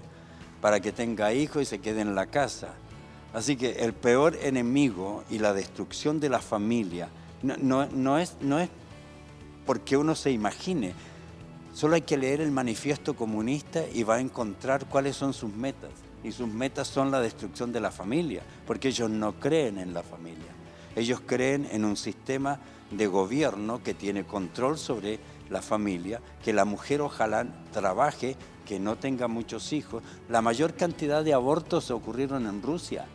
para 0.60 0.78
que 0.78 0.92
tenga 0.92 1.32
hijos 1.32 1.62
y 1.62 1.64
se 1.64 1.80
quede 1.80 2.02
en 2.02 2.14
la 2.14 2.26
casa. 2.26 2.68
Así 3.34 3.56
que 3.56 3.82
el 3.82 3.94
peor 3.94 4.38
enemigo 4.40 5.24
y 5.28 5.40
la 5.40 5.52
destrucción 5.52 6.20
de 6.20 6.28
la 6.28 6.38
familia 6.38 7.08
no, 7.42 8.16
es, 8.16 8.36
no 8.40 8.60
es 8.60 8.70
porque 9.66 9.96
uno 9.96 10.14
se 10.14 10.30
imagine, 10.30 10.94
solo 11.74 11.96
hay 11.96 12.02
que 12.02 12.16
leer 12.16 12.40
el 12.40 12.52
manifiesto 12.52 13.16
comunista 13.16 13.82
y 13.92 14.04
va 14.04 14.14
a 14.14 14.20
encontrar 14.20 14.86
cuáles 14.86 15.16
son 15.16 15.32
sus 15.32 15.52
metas. 15.52 15.90
Y 16.22 16.30
sus 16.30 16.46
metas 16.46 16.86
son 16.86 17.10
la 17.10 17.20
destrucción 17.20 17.72
de 17.72 17.80
la 17.80 17.90
familia, 17.90 18.44
porque 18.68 18.86
ellos 18.86 19.10
no 19.10 19.32
creen 19.40 19.78
en 19.78 19.92
la 19.92 20.04
familia. 20.04 20.52
Ellos 20.94 21.22
creen 21.26 21.66
en 21.72 21.84
un 21.84 21.96
sistema 21.96 22.60
de 22.92 23.08
gobierno 23.08 23.82
que 23.82 23.94
tiene 23.94 24.24
control 24.24 24.78
sobre 24.78 25.18
la 25.50 25.60
familia, 25.60 26.22
que 26.42 26.52
la 26.52 26.64
mujer 26.64 27.00
ojalá 27.02 27.46
trabaje, 27.72 28.36
que 28.64 28.78
no 28.78 28.96
tenga 28.96 29.28
muchos 29.28 29.72
hijos. 29.72 30.02
La 30.28 30.40
mayor 30.40 30.74
cantidad 30.74 31.24
de 31.24 31.34
abortos 31.34 31.90
ocurrieron 31.90 32.46
en 32.46 32.62
Rusia. 32.62 33.06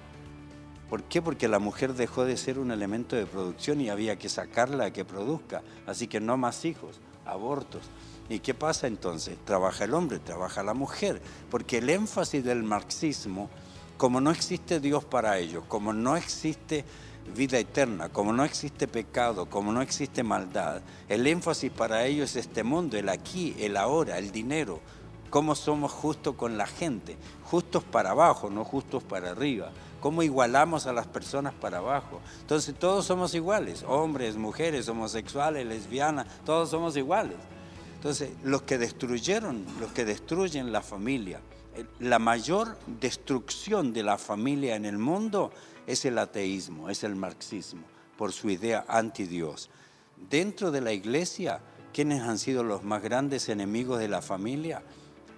¿Por 0.90 1.04
qué? 1.04 1.22
Porque 1.22 1.48
la 1.48 1.60
mujer 1.60 1.94
dejó 1.94 2.26
de 2.26 2.38
ser 2.38 2.60
un 2.60 2.72
elemento 2.72 3.16
de 3.16 3.26
producción 3.26 3.82
y 3.82 3.90
había 3.90 4.18
que 4.18 4.30
sacarla 4.30 4.86
a 4.86 4.94
que 4.94 5.06
produzca. 5.06 5.64
Así 5.88 6.08
que 6.08 6.20
no 6.20 6.38
más 6.38 6.66
hijos, 6.66 7.00
abortos. 7.26 7.90
¿Y 8.30 8.40
qué 8.40 8.54
pasa 8.54 8.88
entonces? 8.88 9.38
Trabaja 9.46 9.86
el 9.86 9.94
hombre, 9.94 10.20
trabaja 10.20 10.62
la 10.64 10.74
mujer, 10.74 11.22
porque 11.50 11.78
el 11.78 11.90
énfasis 11.90 12.44
del 12.44 12.64
marxismo, 12.64 13.50
como 13.98 14.20
no 14.20 14.32
existe 14.32 14.80
Dios 14.80 15.06
para 15.06 15.38
ellos, 15.38 15.64
como 15.68 15.94
no 15.94 16.18
existe 16.18 16.86
vida 17.34 17.58
eterna, 17.58 18.10
como 18.10 18.34
no 18.34 18.44
existe 18.44 18.88
pecado, 18.88 19.48
como 19.48 19.72
no 19.72 19.82
existe 19.82 20.24
maldad, 20.24 20.82
el 21.10 21.26
énfasis 21.28 21.72
para 21.72 22.06
ellos 22.06 22.32
es 22.32 22.48
este 22.48 22.64
mundo, 22.64 22.98
el 22.98 23.10
aquí, 23.10 23.56
el 23.60 23.78
ahora, 23.78 24.18
el 24.18 24.32
dinero, 24.32 24.80
cómo 25.30 25.56
somos 25.56 25.92
justos 25.92 26.36
con 26.36 26.58
la 26.58 26.68
gente, 26.68 27.18
justos 27.44 27.84
para 27.84 28.12
abajo, 28.12 28.50
no 28.50 28.64
justos 28.64 29.04
para 29.04 29.32
arriba, 29.32 29.72
cómo 30.00 30.24
igualamos 30.24 30.86
a 30.86 30.94
las 30.94 31.08
personas 31.08 31.54
para 31.54 31.80
abajo. 31.80 32.22
Entonces 32.42 32.76
todos 32.76 33.06
somos 33.06 33.34
iguales, 33.34 33.84
hombres, 33.88 34.38
mujeres, 34.38 34.88
homosexuales, 34.88 35.66
lesbianas, 35.66 36.28
todos 36.46 36.70
somos 36.70 36.96
iguales. 36.96 37.38
Entonces 37.96 38.32
los 38.44 38.62
que 38.62 38.78
destruyeron, 38.78 39.66
los 39.80 39.92
que 39.92 40.06
destruyen 40.06 40.72
la 40.72 40.82
familia, 40.82 41.42
la 42.00 42.20
mayor 42.20 42.78
destrucción 42.86 43.94
de 43.94 44.04
la 44.04 44.18
familia 44.18 44.76
en 44.76 44.86
el 44.86 44.98
mundo 44.98 45.52
es 45.88 46.06
el 46.06 46.18
ateísmo, 46.18 46.90
es 46.90 47.04
el 47.04 47.16
marxismo, 47.16 47.84
por 48.18 48.32
su 48.32 48.50
idea 48.50 48.86
anti-Dios. 48.88 49.70
Dentro 50.30 50.72
de 50.72 50.82
la 50.82 50.94
iglesia, 50.94 51.62
¿quiénes 51.94 52.22
han 52.22 52.40
sido 52.40 52.64
los 52.64 52.84
más 52.84 53.02
grandes 53.02 53.50
enemigos 53.50 54.00
de 54.00 54.08
la 54.08 54.22
familia? 54.22 54.84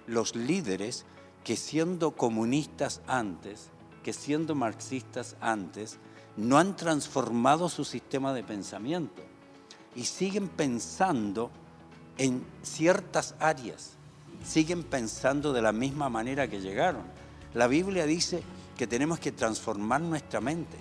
Los 0.06 0.34
líderes 0.36 1.04
que 1.44 1.56
siendo 1.56 2.12
comunistas 2.12 3.00
antes, 3.06 3.70
que 4.02 4.12
siendo 4.12 4.54
marxistas 4.54 5.36
antes, 5.40 5.98
no 6.36 6.58
han 6.58 6.76
transformado 6.76 7.68
su 7.68 7.84
sistema 7.84 8.32
de 8.32 8.44
pensamiento 8.44 9.22
y 9.94 10.04
siguen 10.04 10.48
pensando 10.48 11.50
en 12.16 12.44
ciertas 12.62 13.34
áreas, 13.40 13.94
siguen 14.44 14.84
pensando 14.84 15.52
de 15.52 15.62
la 15.62 15.72
misma 15.72 16.08
manera 16.08 16.48
que 16.48 16.60
llegaron. 16.60 17.02
La 17.54 17.66
Biblia 17.66 18.06
dice 18.06 18.42
que 18.78 18.86
tenemos 18.86 19.18
que 19.18 19.32
transformar 19.32 20.00
nuestra 20.00 20.40
mente, 20.40 20.78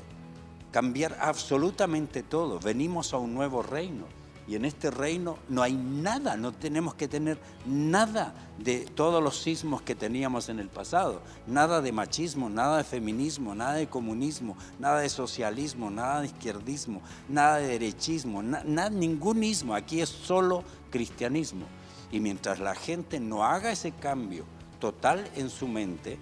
cambiar 0.72 1.18
absolutamente 1.20 2.22
todo. 2.22 2.60
Venimos 2.60 3.12
a 3.12 3.18
un 3.18 3.34
nuevo 3.34 3.64
reino 3.64 4.06
y 4.48 4.56
en 4.56 4.66
este 4.66 4.92
reino 4.92 5.40
no 5.50 5.64
hay 5.64 5.74
nada, 5.74 6.38
no 6.38 6.54
tenemos 6.54 6.94
que 6.94 7.08
tener 7.08 7.40
nada 7.66 8.36
de 8.60 8.82
todos 8.82 9.22
los 9.22 9.42
sismos 9.42 9.82
que 9.82 9.96
teníamos 9.96 10.48
en 10.48 10.60
el 10.60 10.70
pasado, 10.70 11.24
nada 11.48 11.82
de 11.82 11.92
machismo, 11.92 12.50
nada 12.50 12.78
de 12.78 12.84
feminismo, 12.84 13.56
nada 13.56 13.74
de 13.74 13.88
comunismo, 13.88 14.56
nada 14.80 15.00
de 15.00 15.10
socialismo, 15.10 15.90
nada 15.90 16.22
de 16.22 16.28
izquierdismo, 16.28 17.02
nada 17.28 17.58
de 17.58 17.68
derechismo, 17.68 18.44
nada, 18.44 18.92
ningún 18.92 19.44
ismo, 19.44 19.74
aquí 19.74 20.02
es 20.02 20.10
solo 20.10 20.64
cristianismo. 20.92 21.66
Y 22.12 22.20
mientras 22.20 22.60
la 22.60 22.76
gente 22.76 23.20
no 23.20 23.44
haga 23.44 23.72
ese 23.72 23.92
cambio 23.92 24.46
total 24.80 25.30
en 25.36 25.50
su 25.50 25.68
mente, 25.68 26.20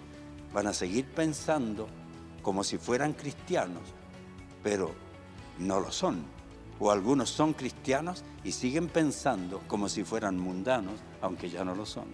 van 0.55 0.67
a 0.67 0.73
seguir 0.73 1.05
pensando 1.05 1.87
como 2.41 2.63
si 2.63 2.77
fueran 2.77 3.11
cristianos, 3.11 3.83
pero 4.63 4.95
no 5.59 5.81
lo 5.81 5.91
son. 5.91 6.23
O 6.79 6.91
algunos 6.91 7.29
son 7.29 7.53
cristianos 7.53 8.23
y 8.43 8.53
siguen 8.53 8.87
pensando 8.87 9.61
como 9.67 9.89
si 9.89 10.05
fueran 10.05 10.39
mundanos, 10.39 10.93
aunque 11.21 11.49
ya 11.49 11.65
no 11.65 11.75
lo 11.75 11.85
son. 11.85 12.05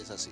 Es 0.00 0.10
así. 0.10 0.30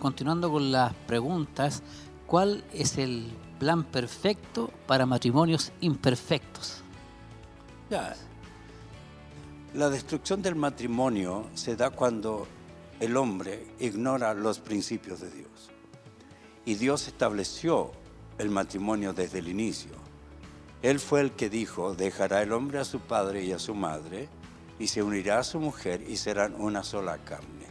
Continuando 0.00 0.50
con 0.50 0.72
las 0.72 0.92
preguntas, 1.06 1.82
¿cuál 2.26 2.64
es 2.72 2.98
el 2.98 3.30
plan 3.60 3.84
perfecto 3.84 4.70
para 4.88 5.06
matrimonios 5.06 5.70
imperfectos? 5.80 6.82
Ya, 7.88 8.16
la 9.74 9.88
destrucción 9.90 10.42
del 10.42 10.56
matrimonio 10.56 11.46
se 11.54 11.76
da 11.76 11.90
cuando 11.90 12.48
el 12.98 13.16
hombre 13.16 13.68
ignora 13.78 14.34
los 14.34 14.58
principios 14.58 15.20
de 15.20 15.30
Dios. 15.30 15.69
Y 16.70 16.76
Dios 16.76 17.08
estableció 17.08 17.90
el 18.38 18.48
matrimonio 18.48 19.12
desde 19.12 19.40
el 19.40 19.48
inicio. 19.48 19.90
Él 20.82 21.00
fue 21.00 21.20
el 21.20 21.32
que 21.32 21.50
dijo, 21.50 21.96
dejará 21.96 22.42
el 22.42 22.52
hombre 22.52 22.78
a 22.78 22.84
su 22.84 23.00
padre 23.00 23.42
y 23.44 23.50
a 23.50 23.58
su 23.58 23.74
madre, 23.74 24.28
y 24.78 24.86
se 24.86 25.02
unirá 25.02 25.40
a 25.40 25.42
su 25.42 25.58
mujer 25.58 26.00
y 26.08 26.16
serán 26.16 26.54
una 26.54 26.84
sola 26.84 27.18
carne. 27.18 27.66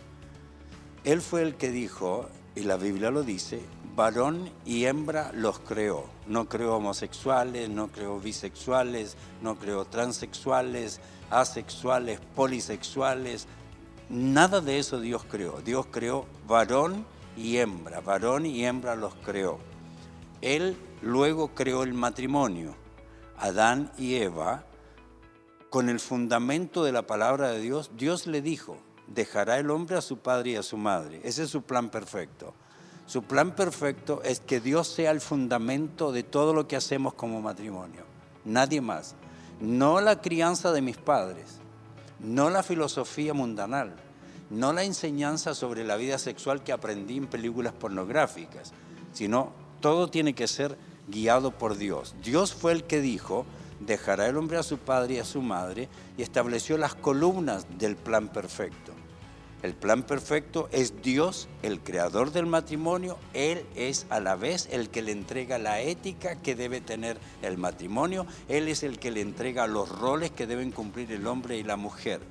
Él 1.05 1.21
fue 1.21 1.43
el 1.43 1.55
que 1.55 1.71
dijo, 1.71 2.27
y 2.57 2.63
la 2.63 2.75
Biblia 2.75 3.09
lo 3.09 3.23
dice, 3.23 3.61
varón 3.95 4.51
y 4.65 4.83
hembra 4.83 5.31
los 5.33 5.59
creó. 5.59 6.03
No 6.27 6.49
creó 6.49 6.75
homosexuales, 6.75 7.69
no 7.69 7.87
creó 7.87 8.19
bisexuales, 8.19 9.15
no 9.41 9.57
creó 9.57 9.85
transexuales, 9.85 10.99
asexuales, 11.29 12.19
polisexuales. 12.35 13.47
Nada 14.09 14.59
de 14.59 14.77
eso 14.77 14.99
Dios 14.99 15.23
creó. 15.23 15.61
Dios 15.61 15.85
creó 15.89 16.25
varón 16.49 17.05
y 17.35 17.57
hembra, 17.57 18.01
varón 18.01 18.45
y 18.45 18.65
hembra 18.65 18.95
los 18.95 19.15
creó. 19.15 19.59
Él 20.41 20.77
luego 21.01 21.49
creó 21.49 21.83
el 21.83 21.93
matrimonio, 21.93 22.75
Adán 23.37 23.91
y 23.97 24.15
Eva, 24.15 24.63
con 25.69 25.89
el 25.89 25.99
fundamento 25.99 26.83
de 26.83 26.91
la 26.91 27.03
palabra 27.03 27.49
de 27.49 27.61
Dios, 27.61 27.91
Dios 27.95 28.25
le 28.25 28.41
dijo, 28.41 28.77
dejará 29.07 29.59
el 29.59 29.69
hombre 29.69 29.97
a 29.97 30.01
su 30.01 30.17
padre 30.17 30.51
y 30.51 30.55
a 30.55 30.63
su 30.63 30.77
madre. 30.77 31.21
Ese 31.23 31.43
es 31.43 31.49
su 31.49 31.61
plan 31.61 31.89
perfecto. 31.89 32.53
Su 33.05 33.23
plan 33.23 33.55
perfecto 33.55 34.21
es 34.23 34.39
que 34.39 34.59
Dios 34.59 34.87
sea 34.87 35.11
el 35.11 35.21
fundamento 35.21 36.11
de 36.11 36.23
todo 36.23 36.53
lo 36.53 36.67
que 36.67 36.75
hacemos 36.75 37.13
como 37.13 37.41
matrimonio. 37.41 38.03
Nadie 38.45 38.81
más. 38.81 39.15
No 39.59 39.99
la 39.99 40.21
crianza 40.21 40.71
de 40.71 40.81
mis 40.81 40.97
padres, 40.97 41.59
no 42.19 42.49
la 42.49 42.63
filosofía 42.63 43.33
mundanal, 43.33 43.95
no 44.49 44.73
la 44.73 44.83
enseñanza 44.83 45.53
sobre 45.53 45.83
la 45.83 45.95
vida 45.95 46.17
sexual 46.17 46.63
que 46.63 46.71
aprendí 46.71 47.17
en 47.17 47.27
películas 47.27 47.73
pornográficas, 47.73 48.73
sino 49.13 49.51
todo 49.81 50.09
tiene 50.09 50.33
que 50.33 50.47
ser 50.47 50.77
guiado 51.07 51.51
por 51.51 51.77
Dios. 51.77 52.15
Dios 52.23 52.53
fue 52.53 52.71
el 52.71 52.83
que 52.83 53.01
dijo, 53.01 53.45
dejará 53.79 54.27
el 54.27 54.37
hombre 54.37 54.57
a 54.57 54.63
su 54.63 54.77
padre 54.77 55.15
y 55.15 55.19
a 55.19 55.25
su 55.25 55.41
madre 55.41 55.89
y 56.17 56.21
estableció 56.21 56.77
las 56.77 56.95
columnas 56.95 57.65
del 57.77 57.95
plan 57.95 58.29
perfecto. 58.29 58.93
El 59.61 59.73
plan 59.73 60.03
perfecto 60.03 60.69
es 60.71 61.01
Dios, 61.01 61.49
el 61.63 61.81
creador 61.81 62.31
del 62.31 62.45
matrimonio. 62.45 63.17
Él 63.33 63.65
es 63.75 64.05
a 64.09 64.21
la 64.21 64.37
vez 64.37 64.69
el 64.71 64.89
que 64.89 65.01
le 65.01 65.11
entrega 65.11 65.57
la 65.57 65.81
ética 65.81 66.37
que 66.37 66.55
debe 66.55 66.79
tener 66.79 67.17
el 67.41 67.57
matrimonio. 67.57 68.25
Él 68.47 68.69
es 68.69 68.83
el 68.83 68.99
que 68.99 69.11
le 69.11 69.19
entrega 69.19 69.67
los 69.67 69.89
roles 69.89 70.31
que 70.31 70.47
deben 70.47 70.71
cumplir 70.71 71.11
el 71.11 71.27
hombre 71.27 71.57
y 71.57 71.63
la 71.63 71.75
mujer. 71.75 72.21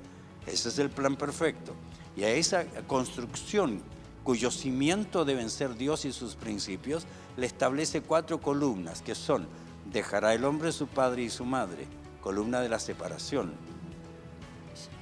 Ese 0.47 0.69
es 0.69 0.79
el 0.79 0.89
plan 0.89 1.17
perfecto. 1.17 1.75
Y 2.19 2.25
a 2.25 2.31
esa 2.31 2.65
construcción 2.85 3.81
cuyo 4.25 4.51
cimiento 4.51 5.23
deben 5.23 5.49
ser 5.49 5.77
Dios 5.77 6.03
y 6.03 6.11
sus 6.11 6.35
principios, 6.35 7.05
le 7.37 7.45
establece 7.45 8.01
cuatro 8.01 8.41
columnas 8.41 9.01
que 9.01 9.15
son, 9.15 9.47
dejará 9.89 10.33
el 10.33 10.43
hombre 10.43 10.73
su 10.73 10.87
padre 10.87 11.23
y 11.23 11.29
su 11.29 11.45
madre, 11.45 11.87
columna 12.19 12.59
de 12.59 12.67
la 12.67 12.79
separación. 12.79 13.53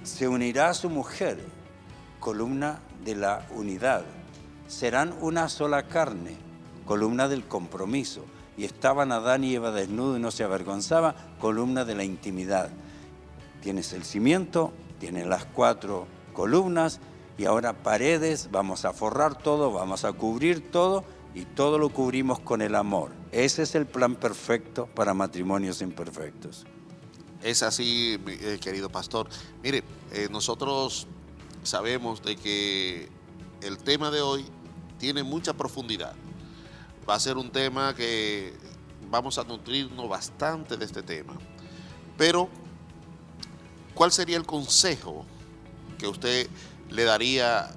Se 0.04 0.28
unirá 0.28 0.70
a 0.70 0.74
su 0.76 0.92
mujer, 0.92 1.40
columna 2.20 2.82
de 3.04 3.16
la 3.16 3.48
unidad. 3.50 4.06
Serán 4.68 5.12
una 5.20 5.50
sola 5.50 5.88
carne, 5.88 6.38
columna 6.86 7.28
del 7.28 7.48
compromiso. 7.48 8.26
Y 8.58 8.64
estaban 8.64 9.12
Adán 9.12 9.44
y 9.44 9.56
Eva 9.56 9.72
desnudos 9.72 10.20
y 10.20 10.22
no 10.22 10.30
se 10.30 10.44
avergonzaba, 10.44 11.16
columna 11.40 11.84
de 11.84 11.96
la 11.96 12.04
intimidad. 12.04 12.70
Tienes 13.64 13.92
el 13.94 14.04
cimiento, 14.04 14.72
tienes 15.00 15.26
las 15.26 15.46
cuatro 15.46 16.06
columnas 16.38 17.02
y 17.38 17.46
ahora 17.46 17.84
paredes, 17.84 18.50
vamos 18.52 18.86
a 18.86 18.94
forrar 18.94 19.38
todo, 19.38 19.72
vamos 19.72 20.06
a 20.06 20.14
cubrir 20.14 20.72
todo 20.72 21.04
y 21.36 21.46
todo 21.46 21.78
lo 21.78 21.90
cubrimos 21.90 22.40
con 22.40 22.62
el 22.64 22.74
amor. 22.74 23.12
Ese 23.32 23.62
es 23.62 23.76
el 23.76 23.86
plan 23.86 24.16
perfecto 24.16 24.88
para 24.88 25.14
matrimonios 25.14 25.82
imperfectos. 25.82 26.66
Es 27.44 27.62
así, 27.62 28.20
eh, 28.28 28.58
querido 28.60 28.90
pastor. 28.90 29.30
Mire, 29.62 29.84
eh, 30.12 30.28
nosotros 30.32 31.06
sabemos 31.62 32.24
de 32.24 32.36
que 32.36 33.10
el 33.62 33.78
tema 33.78 34.10
de 34.10 34.22
hoy 34.22 34.46
tiene 34.98 35.22
mucha 35.22 35.54
profundidad. 35.54 36.16
Va 37.08 37.14
a 37.14 37.20
ser 37.20 37.38
un 37.38 37.52
tema 37.52 37.94
que 37.94 38.54
vamos 39.12 39.38
a 39.38 39.44
nutrirnos 39.44 40.10
bastante 40.10 40.76
de 40.76 40.86
este 40.86 41.04
tema. 41.04 41.38
Pero, 42.18 42.50
¿cuál 43.94 44.12
sería 44.12 44.38
el 44.38 44.46
consejo 44.46 45.24
que 46.00 46.08
usted 46.08 46.50
le 46.90 47.04
daría 47.04 47.66
a 47.66 47.72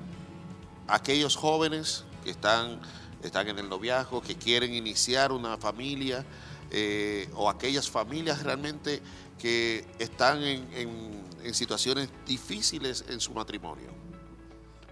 aquellos 0.89 1.37
jóvenes 1.37 2.05
que 2.25 2.31
están, 2.31 2.81
están 3.23 3.49
en 3.49 3.59
el 3.59 3.69
noviazgo, 3.69 4.23
que 4.23 4.37
quieren 4.37 4.75
iniciar 4.75 5.33
una 5.33 5.57
familia, 5.57 6.25
eh, 6.71 7.29
o 7.35 7.51
aquellas 7.51 7.91
familias 7.91 8.43
realmente 8.43 9.03
que 9.39 9.85
están 9.99 10.43
en 10.43 11.31
en 11.45 11.55
situaciones 11.55 12.09
difíciles 12.27 13.05
en 13.09 13.21
su 13.21 13.33
matrimonio? 13.33 13.91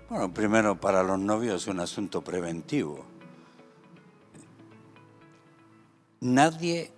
Bueno, 0.09 0.33
primero 0.33 0.81
para 0.81 1.03
los 1.03 1.19
novios 1.19 1.63
es 1.63 1.69
un 1.69 1.81
asunto 1.81 2.23
preventivo. 2.23 3.05
Nadie 6.21 6.93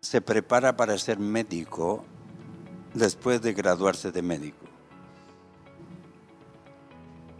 se 0.00 0.20
prepara 0.20 0.76
para 0.76 0.98
ser 0.98 1.18
médico 1.18 2.04
después 2.94 3.40
de 3.40 3.52
graduarse 3.52 4.12
de 4.12 4.22
médico. 4.22 4.67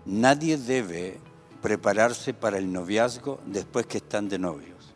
Nadie 0.08 0.56
debe 0.56 1.18
prepararse 1.60 2.32
para 2.32 2.56
el 2.56 2.72
noviazgo 2.72 3.40
después 3.44 3.84
que 3.84 3.98
están 3.98 4.30
de 4.30 4.38
novios. 4.38 4.94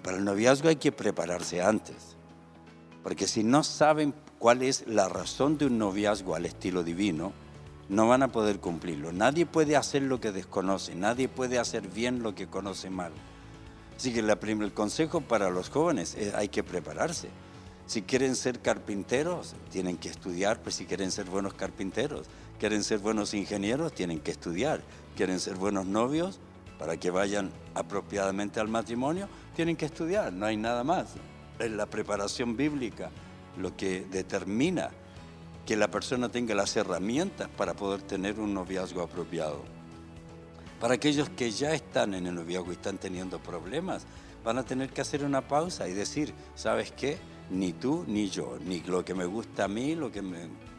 Para 0.00 0.18
el 0.18 0.24
noviazgo 0.24 0.68
hay 0.68 0.76
que 0.76 0.92
prepararse 0.92 1.60
antes, 1.60 2.14
porque 3.02 3.26
si 3.26 3.42
no 3.42 3.64
saben 3.64 4.14
cuál 4.38 4.62
es 4.62 4.86
la 4.86 5.08
razón 5.08 5.58
de 5.58 5.66
un 5.66 5.78
noviazgo 5.78 6.36
al 6.36 6.46
estilo 6.46 6.84
divino, 6.84 7.32
no 7.88 8.06
van 8.06 8.22
a 8.22 8.30
poder 8.30 8.60
cumplirlo. 8.60 9.10
Nadie 9.10 9.44
puede 9.44 9.74
hacer 9.74 10.02
lo 10.02 10.20
que 10.20 10.30
desconoce, 10.30 10.94
nadie 10.94 11.28
puede 11.28 11.58
hacer 11.58 11.88
bien 11.88 12.22
lo 12.22 12.32
que 12.32 12.46
conoce 12.46 12.90
mal. 12.90 13.10
Así 13.96 14.12
que 14.12 14.20
el 14.20 14.72
consejo 14.72 15.20
para 15.20 15.50
los 15.50 15.68
jóvenes 15.68 16.14
es 16.14 16.32
hay 16.34 16.46
que 16.46 16.62
prepararse. 16.62 17.28
Si 17.86 18.02
quieren 18.02 18.36
ser 18.36 18.60
carpinteros, 18.60 19.56
tienen 19.72 19.96
que 19.96 20.10
estudiar, 20.10 20.62
pues 20.62 20.76
si 20.76 20.86
quieren 20.86 21.10
ser 21.10 21.26
buenos 21.26 21.54
carpinteros. 21.54 22.28
Quieren 22.64 22.82
ser 22.82 22.98
buenos 23.00 23.34
ingenieros, 23.34 23.92
tienen 23.92 24.20
que 24.20 24.30
estudiar. 24.30 24.80
Quieren 25.16 25.38
ser 25.38 25.56
buenos 25.56 25.84
novios, 25.84 26.40
para 26.78 26.96
que 26.96 27.10
vayan 27.10 27.50
apropiadamente 27.74 28.58
al 28.58 28.68
matrimonio, 28.68 29.28
tienen 29.54 29.76
que 29.76 29.84
estudiar, 29.84 30.32
no 30.32 30.46
hay 30.46 30.56
nada 30.56 30.82
más. 30.82 31.08
Es 31.58 31.70
la 31.70 31.84
preparación 31.84 32.56
bíblica 32.56 33.10
lo 33.58 33.76
que 33.76 34.06
determina 34.10 34.88
que 35.66 35.76
la 35.76 35.90
persona 35.90 36.30
tenga 36.30 36.54
las 36.54 36.74
herramientas 36.74 37.50
para 37.54 37.74
poder 37.74 38.00
tener 38.00 38.40
un 38.40 38.54
noviazgo 38.54 39.02
apropiado. 39.02 39.62
Para 40.80 40.94
aquellos 40.94 41.28
que 41.28 41.50
ya 41.50 41.74
están 41.74 42.14
en 42.14 42.26
el 42.26 42.34
noviazgo 42.34 42.70
y 42.70 42.76
están 42.76 42.96
teniendo 42.96 43.40
problemas, 43.40 44.06
van 44.42 44.56
a 44.56 44.62
tener 44.62 44.88
que 44.88 45.02
hacer 45.02 45.22
una 45.22 45.46
pausa 45.46 45.86
y 45.86 45.92
decir, 45.92 46.32
¿sabes 46.54 46.92
qué? 46.92 47.18
Ni 47.50 47.74
tú 47.74 48.06
ni 48.08 48.30
yo, 48.30 48.56
ni 48.64 48.80
lo 48.80 49.04
que 49.04 49.12
me 49.12 49.26
gusta 49.26 49.64
a 49.64 49.68
mí, 49.68 49.94
lo 49.94 50.10
que 50.10 50.22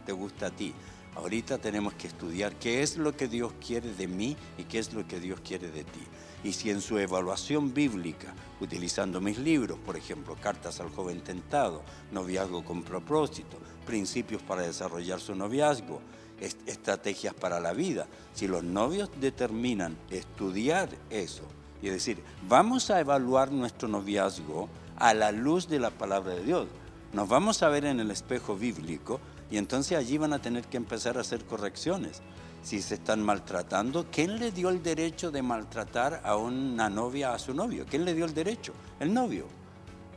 te 0.04 0.14
gusta 0.14 0.48
a 0.48 0.50
ti. 0.50 0.74
Ahorita 1.16 1.58
tenemos 1.58 1.94
que 1.94 2.08
estudiar 2.08 2.56
qué 2.56 2.84
es 2.84 2.98
lo 2.98 3.16
que 3.16 3.28
Dios 3.28 3.54
quiere 3.66 3.94
de 3.94 4.08
mí 4.08 4.36
y 4.58 4.64
qué 4.66 4.80
es 4.80 4.94
lo 4.94 5.08
que 5.08 5.20
Dios 5.20 5.40
quiere 5.40 5.72
de 5.72 5.84
ti. 5.84 6.02
Y 6.44 6.54
si 6.54 6.70
en 6.70 6.82
su 6.82 6.98
evaluación 6.98 7.74
bíblica, 7.74 8.34
utilizando 8.60 9.22
mis 9.22 9.38
libros, 9.38 9.80
por 9.80 9.96
ejemplo, 9.96 10.36
Cartas 10.40 10.80
al 10.80 10.90
joven 10.90 11.22
tentado, 11.22 11.84
Noviazgo 12.12 12.64
con 12.64 12.84
propósito, 12.84 13.58
Principios 13.86 14.42
para 14.42 14.64
desarrollar 14.64 15.20
su 15.20 15.36
noviazgo, 15.36 16.02
estrategias 16.40 17.34
para 17.34 17.60
la 17.60 17.72
vida, 17.72 18.08
si 18.34 18.48
los 18.48 18.64
novios 18.64 19.10
determinan 19.20 19.96
estudiar 20.10 20.90
eso 21.10 21.44
y 21.82 21.90
decir, 21.90 22.22
vamos 22.48 22.90
a 22.90 23.00
evaluar 23.00 23.52
nuestro 23.52 23.88
noviazgo 23.88 24.68
a 24.98 25.14
la 25.14 25.32
luz 25.32 25.68
de 25.68 25.80
la 25.80 25.92
palabra 25.92 26.34
de 26.34 26.44
Dios, 26.44 26.68
nos 27.14 27.30
vamos 27.30 27.64
a 27.64 27.70
ver 27.70 27.86
en 27.86 28.00
el 28.00 28.12
espejo 28.12 28.56
bíblico 28.56 29.20
y 29.56 29.58
entonces 29.58 29.98
allí 29.98 30.18
van 30.18 30.34
a 30.34 30.42
tener 30.42 30.66
que 30.66 30.76
empezar 30.76 31.18
a 31.18 31.22
hacer 31.22 31.46
correcciones 31.46 32.22
si 32.62 32.82
se 32.82 32.96
están 32.96 33.24
maltratando, 33.24 34.08
¿quién 34.12 34.38
le 34.38 34.52
dio 34.52 34.68
el 34.68 34.84
derecho 34.84 35.32
de 35.32 35.42
maltratar 35.42 36.20
a 36.26 36.36
una 36.36 36.90
novia 36.90 37.34
a 37.34 37.40
su 37.40 37.54
novio? 37.54 37.86
¿Quién 37.90 38.04
le 38.04 38.14
dio 38.14 38.26
el 38.26 38.34
derecho? 38.34 38.74
El 39.00 39.14
novio. 39.14 39.46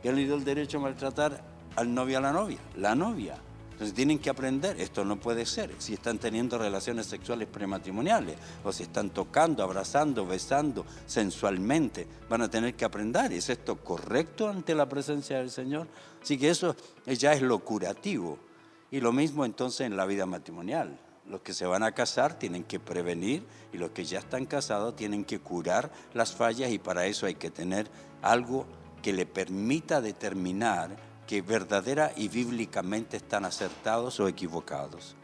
¿Quién 0.01 0.17
le 0.17 0.25
dio 0.25 0.35
el 0.35 0.43
derecho 0.43 0.79
a 0.79 0.81
maltratar 0.81 1.41
al 1.77 1.93
novio 1.93 2.17
a 2.17 2.21
la 2.21 2.33
novia? 2.33 2.57
La 2.75 2.95
novia. 2.95 3.37
Entonces 3.71 3.95
tienen 3.95 4.19
que 4.19 4.29
aprender, 4.29 4.77
esto 4.81 5.05
no 5.05 5.17
puede 5.17 5.45
ser. 5.45 5.73
Si 5.77 5.93
están 5.93 6.17
teniendo 6.17 6.57
relaciones 6.57 7.05
sexuales 7.05 7.47
prematrimoniales 7.47 8.35
o 8.65 8.73
si 8.73 8.83
están 8.83 9.11
tocando, 9.11 9.63
abrazando, 9.63 10.27
besando 10.27 10.85
sensualmente, 11.05 12.05
van 12.27 12.41
a 12.41 12.49
tener 12.49 12.73
que 12.73 12.83
aprender. 12.83 13.31
¿Es 13.31 13.49
esto 13.49 13.77
correcto 13.77 14.49
ante 14.49 14.75
la 14.75 14.89
presencia 14.89 15.37
del 15.37 15.49
Señor? 15.49 15.87
Así 16.21 16.37
que 16.37 16.49
eso 16.49 16.75
ya 17.05 17.31
es 17.31 17.41
lo 17.41 17.59
curativo. 17.59 18.48
Y 18.91 19.01
lo 19.01 19.11
mismo 19.11 19.45
entonces 19.45 19.81
en 19.81 19.97
la 19.97 20.05
vida 20.05 20.25
matrimonial. 20.25 20.99
Los 21.27 21.41
que 21.41 21.53
se 21.53 21.67
van 21.67 21.83
a 21.83 21.91
casar 21.91 22.39
tienen 22.39 22.63
que 22.63 22.79
prevenir 22.79 23.45
y 23.71 23.77
los 23.77 23.91
que 23.91 24.03
ya 24.03 24.17
están 24.17 24.45
casados 24.45 24.95
tienen 24.95 25.23
que 25.23 25.39
curar 25.39 25.91
las 26.13 26.33
fallas 26.33 26.71
y 26.71 26.79
para 26.79 27.05
eso 27.05 27.27
hay 27.27 27.35
que 27.35 27.51
tener 27.51 27.87
algo 28.23 28.65
que 29.03 29.13
le 29.13 29.27
permita 29.27 30.01
determinar 30.01 30.95
que 31.27 31.43
verdadera 31.43 32.11
y 32.15 32.27
bíblicamente 32.27 33.17
están 33.17 33.45
acertados 33.45 34.19
o 34.19 34.27
equivocados. 34.27 35.15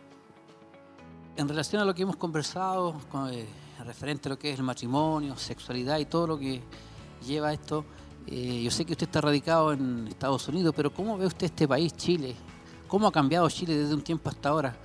En 1.36 1.50
relación 1.50 1.82
a 1.82 1.86
lo 1.86 1.96
que 1.96 2.04
hemos 2.04 2.16
conversado, 2.16 2.96
eh, 3.32 3.48
referente 3.84 4.30
a 4.30 4.32
lo 4.32 4.38
que 4.38 4.52
es 4.52 4.60
el 4.60 4.64
matrimonio, 4.64 5.36
sexualidad 5.36 5.98
y 5.98 6.06
todo 6.06 6.28
lo 6.28 6.38
que 6.38 6.62
lleva 7.26 7.52
esto, 7.52 7.84
eh, 8.28 8.62
yo 8.64 8.70
sé 8.70 8.86
que 8.86 8.92
usted 8.92 9.08
está 9.08 9.22
radicado 9.22 9.74
en 9.74 10.08
Estados 10.08 10.48
Unidos, 10.48 10.74
pero 10.76 10.94
¿cómo 10.94 11.18
ve 11.18 11.26
usted 11.26 11.48
este 11.48 11.68
país, 11.68 11.94
Chile? 11.96 12.36
¿Cómo 12.88 13.08
ha 13.08 13.12
cambiado 13.12 13.50
Chile 13.50 13.76
desde 13.76 13.94
un 13.94 14.02
tiempo 14.02 14.30
hasta 14.30 14.50
ahora? 14.50 14.76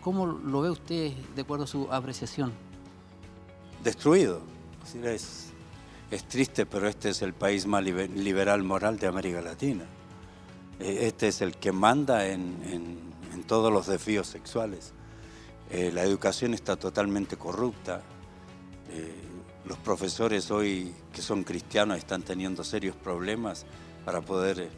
¿Cómo 0.00 0.26
lo 0.26 0.62
ve 0.62 0.70
usted 0.70 1.12
de 1.34 1.42
acuerdo 1.42 1.64
a 1.64 1.66
su 1.66 1.88
apreciación? 1.92 2.52
Destruido. 3.84 4.40
Es, 5.04 5.52
triste, 6.28 6.66
pero 6.66 6.88
este 6.88 7.10
es 7.10 7.22
el 7.22 7.34
país 7.34 7.66
más 7.66 7.84
liberal 7.84 8.62
moral 8.62 8.98
de 8.98 9.06
América 9.06 9.40
Latina. 9.42 9.84
E, 10.78 11.06
este 11.06 11.28
es 11.28 11.42
el 11.42 11.56
que 11.56 11.70
manda 11.70 12.26
en, 12.26 13.10
todos 13.46 13.72
los 13.72 13.86
desafíos 13.86 14.28
sexuales. 14.28 14.92
Eh, 15.70 15.90
la 15.92 16.02
educación 16.02 16.54
está 16.54 16.76
totalmente 16.76 17.36
corrupta. 17.36 18.00
Eh, 18.90 19.12
los 19.66 19.78
profesores 19.78 20.50
hoy 20.50 20.94
que 21.12 21.20
son 21.20 21.42
cristianos 21.42 21.98
están 21.98 22.22
teniendo 22.22 22.62
serios 22.64 22.94
problemas 22.96 23.66
para 24.04 24.20
poder 24.20 24.60
eh, 24.60 24.70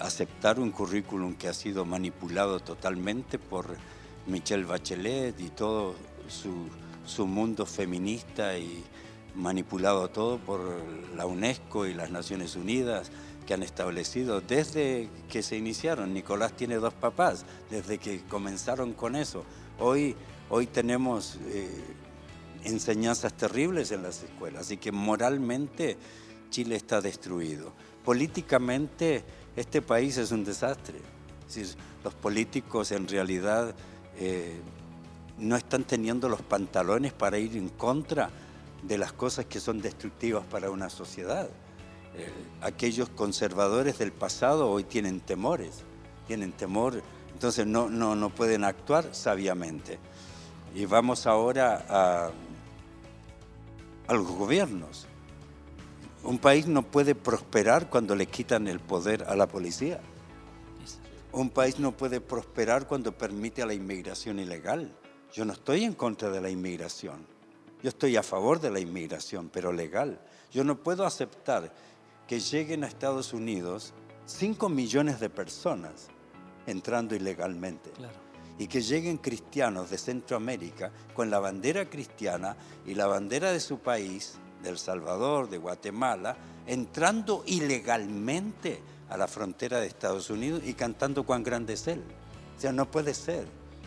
aceptar 0.00 0.58
un 0.58 0.70
currículum 0.70 1.34
que 1.34 1.48
ha 1.48 1.54
sido 1.54 1.84
manipulado 1.84 2.60
totalmente 2.60 3.38
por 3.38 3.76
Michelle 4.26 4.64
Bachelet 4.64 5.38
y 5.40 5.50
todo 5.50 5.94
su, 6.28 7.26
mundo 7.26 7.66
feminista 7.66 8.58
y 8.58 8.84
manipulado 9.34 10.08
todo 10.08 10.38
por 10.38 10.60
la 11.14 11.26
UNESCO 11.26 11.86
y 11.86 11.94
las 11.94 12.10
Naciones 12.10 12.56
Unidas 12.56 13.10
que 13.46 13.54
han 13.54 13.62
establecido 13.62 14.40
desde 14.40 15.08
que 15.28 15.42
se 15.42 15.56
iniciaron. 15.56 16.12
Nicolás 16.12 16.52
tiene 16.54 16.76
dos 16.76 16.94
papás, 16.94 17.44
desde 17.70 17.98
que 17.98 18.22
comenzaron 18.24 18.92
con 18.92 19.14
eso. 19.14 19.44
Hoy, 19.78 20.16
hoy 20.50 20.66
tenemos 20.66 21.38
eh, 21.46 21.84
enseñanzas 22.64 23.34
terribles 23.34 23.92
en 23.92 24.02
las 24.02 24.24
escuelas, 24.24 24.62
así 24.62 24.78
que 24.78 24.90
moralmente 24.90 25.96
Chile 26.50 26.74
está 26.74 27.00
destruido. 27.00 27.72
Políticamente 28.04 29.24
este 29.56 29.80
país 29.80 30.18
es 30.18 30.30
un 30.30 30.44
desastre. 30.44 31.00
los 32.04 32.14
políticos 32.14 32.92
en 32.92 33.08
realidad 33.08 33.74
eh, 34.18 34.60
no 35.38 35.56
están 35.56 35.84
teniendo 35.84 36.28
los 36.28 36.42
pantalones 36.42 37.12
para 37.12 37.38
ir 37.38 37.56
en 37.56 37.70
contra 37.70 38.30
de 38.82 38.98
las 38.98 39.12
cosas 39.12 39.46
que 39.46 39.58
son 39.58 39.80
destructivas 39.80 40.44
para 40.46 40.70
una 40.70 40.90
sociedad. 40.90 41.48
Eh, 42.16 42.30
aquellos 42.60 43.08
conservadores 43.08 43.98
del 43.98 44.12
pasado 44.12 44.70
hoy 44.70 44.84
tienen 44.84 45.20
temores, 45.20 45.82
tienen 46.26 46.52
temor, 46.52 47.02
entonces 47.32 47.66
no, 47.66 47.88
no, 47.88 48.14
no 48.14 48.30
pueden 48.30 48.64
actuar 48.64 49.14
sabiamente. 49.14 49.98
Y 50.74 50.84
vamos 50.84 51.26
ahora 51.26 51.84
a, 51.88 52.30
a 54.06 54.14
los 54.14 54.26
gobiernos. 54.26 55.06
Un 56.26 56.38
país 56.38 56.66
no 56.66 56.82
puede 56.82 57.14
prosperar 57.14 57.88
cuando 57.88 58.16
le 58.16 58.26
quitan 58.26 58.66
el 58.66 58.80
poder 58.80 59.22
a 59.28 59.36
la 59.36 59.46
policía. 59.46 60.00
Un 61.30 61.50
país 61.50 61.78
no 61.78 61.96
puede 61.96 62.20
prosperar 62.20 62.88
cuando 62.88 63.16
permite 63.16 63.62
a 63.62 63.66
la 63.66 63.74
inmigración 63.74 64.40
ilegal. 64.40 64.92
Yo 65.32 65.44
no 65.44 65.52
estoy 65.52 65.84
en 65.84 65.94
contra 65.94 66.28
de 66.30 66.40
la 66.40 66.50
inmigración. 66.50 67.24
Yo 67.80 67.90
estoy 67.90 68.16
a 68.16 68.24
favor 68.24 68.58
de 68.58 68.72
la 68.72 68.80
inmigración, 68.80 69.50
pero 69.52 69.70
legal. 69.70 70.20
Yo 70.50 70.64
no 70.64 70.82
puedo 70.82 71.06
aceptar 71.06 71.72
que 72.26 72.40
lleguen 72.40 72.82
a 72.82 72.88
Estados 72.88 73.32
Unidos 73.32 73.94
5 74.24 74.68
millones 74.68 75.20
de 75.20 75.30
personas 75.30 76.08
entrando 76.66 77.14
ilegalmente. 77.14 77.92
Y 78.58 78.66
que 78.66 78.82
lleguen 78.82 79.18
cristianos 79.18 79.90
de 79.90 79.98
Centroamérica 79.98 80.90
con 81.14 81.30
la 81.30 81.38
bandera 81.38 81.88
cristiana 81.88 82.56
y 82.84 82.94
la 82.94 83.06
bandera 83.06 83.52
de 83.52 83.60
su 83.60 83.78
país, 83.78 84.40
de 84.62 84.70
El 84.70 84.78
Salvador, 84.78 85.48
de 85.48 85.58
Guatemala, 85.58 86.36
entrando 86.66 87.42
ilegalmente 87.46 88.80
a 89.08 89.16
la 89.16 89.28
frontera 89.28 89.80
de 89.80 89.86
Estados 89.86 90.30
Unidos 90.30 90.62
y 90.64 90.74
cantando 90.74 91.24
cuán 91.24 91.42
grande 91.42 91.74
es 91.74 91.86
Él. 91.86 92.02
O 92.56 92.60
sea, 92.60 92.72
no 92.72 92.90
puede 92.90 93.14
ser. 93.14 93.46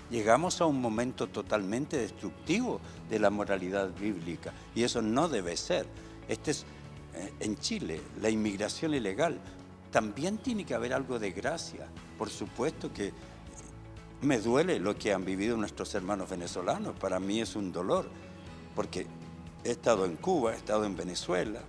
Llegamos 0.09 0.59
a 0.61 0.65
un 0.65 0.81
momento 0.81 1.27
totalmente 1.27 1.97
destructivo 1.97 2.81
de 3.09 3.19
la 3.19 3.29
moralidad 3.29 3.89
bíblica 3.89 4.53
y 4.73 4.83
eso 4.83 5.01
no 5.01 5.29
debe 5.29 5.55
ser. 5.55 5.85
Este 6.27 6.51
es 6.51 6.65
eh, 7.13 7.33
en 7.39 7.57
Chile, 7.57 8.01
la 8.21 8.29
inmigración 8.29 8.93
ilegal, 8.93 9.39
también 9.91 10.37
tiene 10.37 10.65
que 10.65 10.73
haber 10.73 10.93
algo 10.93 11.19
de 11.19 11.31
gracia. 11.31 11.87
Por 12.17 12.29
supuesto 12.29 12.91
que 12.93 13.13
me 14.21 14.39
duele 14.39 14.79
lo 14.79 14.97
que 14.97 15.13
han 15.13 15.25
vivido 15.25 15.57
nuestros 15.57 15.93
hermanos 15.95 16.29
venezolanos, 16.29 16.95
para 16.99 17.19
mí 17.19 17.41
es 17.41 17.55
un 17.55 17.71
dolor, 17.71 18.09
porque 18.75 19.07
he 19.63 19.71
estado 19.71 20.05
en 20.05 20.15
Cuba, 20.15 20.53
he 20.53 20.57
estado 20.57 20.85
en 20.85 20.95
Venezuela, 20.95 21.61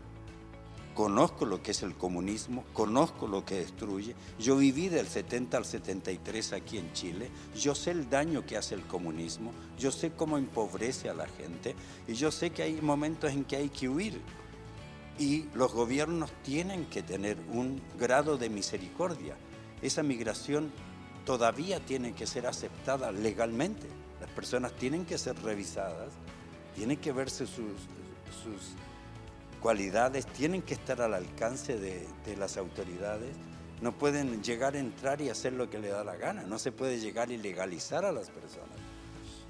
conozco 0.94 1.46
lo 1.46 1.62
que 1.62 1.70
es 1.70 1.82
el 1.82 1.94
comunismo, 1.94 2.64
conozco 2.72 3.26
lo 3.26 3.44
que 3.44 3.56
destruye. 3.56 4.14
Yo 4.38 4.56
viví 4.56 4.88
del 4.88 5.06
70 5.06 5.56
al 5.56 5.64
73 5.64 6.52
aquí 6.52 6.78
en 6.78 6.92
Chile, 6.92 7.30
yo 7.54 7.74
sé 7.74 7.92
el 7.92 8.10
daño 8.10 8.44
que 8.44 8.56
hace 8.56 8.74
el 8.74 8.82
comunismo, 8.82 9.52
yo 9.78 9.90
sé 9.90 10.12
cómo 10.12 10.38
empobrece 10.38 11.08
a 11.08 11.14
la 11.14 11.26
gente 11.26 11.74
y 12.06 12.14
yo 12.14 12.30
sé 12.30 12.50
que 12.50 12.62
hay 12.62 12.80
momentos 12.80 13.32
en 13.32 13.44
que 13.44 13.56
hay 13.56 13.68
que 13.68 13.88
huir 13.88 14.20
y 15.18 15.44
los 15.54 15.72
gobiernos 15.72 16.30
tienen 16.42 16.86
que 16.86 17.02
tener 17.02 17.38
un 17.52 17.80
grado 17.98 18.38
de 18.38 18.48
misericordia. 18.48 19.36
Esa 19.82 20.02
migración 20.02 20.72
todavía 21.26 21.78
tiene 21.80 22.14
que 22.14 22.26
ser 22.26 22.46
aceptada 22.46 23.12
legalmente. 23.12 23.86
Las 24.20 24.30
personas 24.30 24.72
tienen 24.72 25.04
que 25.04 25.18
ser 25.18 25.40
revisadas, 25.42 26.12
tienen 26.74 26.96
que 26.96 27.12
verse 27.12 27.46
sus, 27.46 27.64
cualidades, 29.60 30.26
tienen 30.26 30.62
que 30.62 30.74
estar 30.74 31.02
al 31.02 31.14
alcance 31.14 31.78
de, 31.78 32.06
de 32.24 32.36
las 32.36 32.56
autoridades. 32.56 33.36
No 33.82 33.92
pueden 33.92 34.42
llegar 34.42 34.74
a 34.74 34.78
entrar 34.78 35.20
y 35.20 35.28
hacer 35.28 35.52
lo 35.52 35.70
que 35.70 35.78
le 35.78 35.88
da 35.88 36.04
la 36.04 36.16
gana. 36.16 36.42
No 36.42 36.58
se 36.58 36.72
puede 36.72 37.00
llegar 37.00 37.30
y 37.30 37.36
legalizar 37.36 38.04
a 38.04 38.12
las 38.12 38.30
personas. 38.30 38.76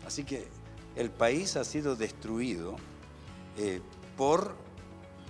Así 0.07 0.25
que 0.25 0.49
el 0.97 1.11
país 1.11 1.57
ha 1.57 1.65
sido 1.65 1.97
destruido 1.97 2.77
eh, 3.57 3.81
por 4.17 4.55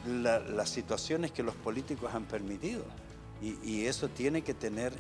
las 0.07 0.71
situaciones 0.71 1.33
que 1.33 1.43
los 1.43 1.55
políticos 1.55 2.15
han 2.15 2.25
permitido. 2.25 2.85
Y, 3.43 3.87
eso 3.87 4.09
tiene 4.09 4.43
que 4.43 4.53
tener 4.53 4.93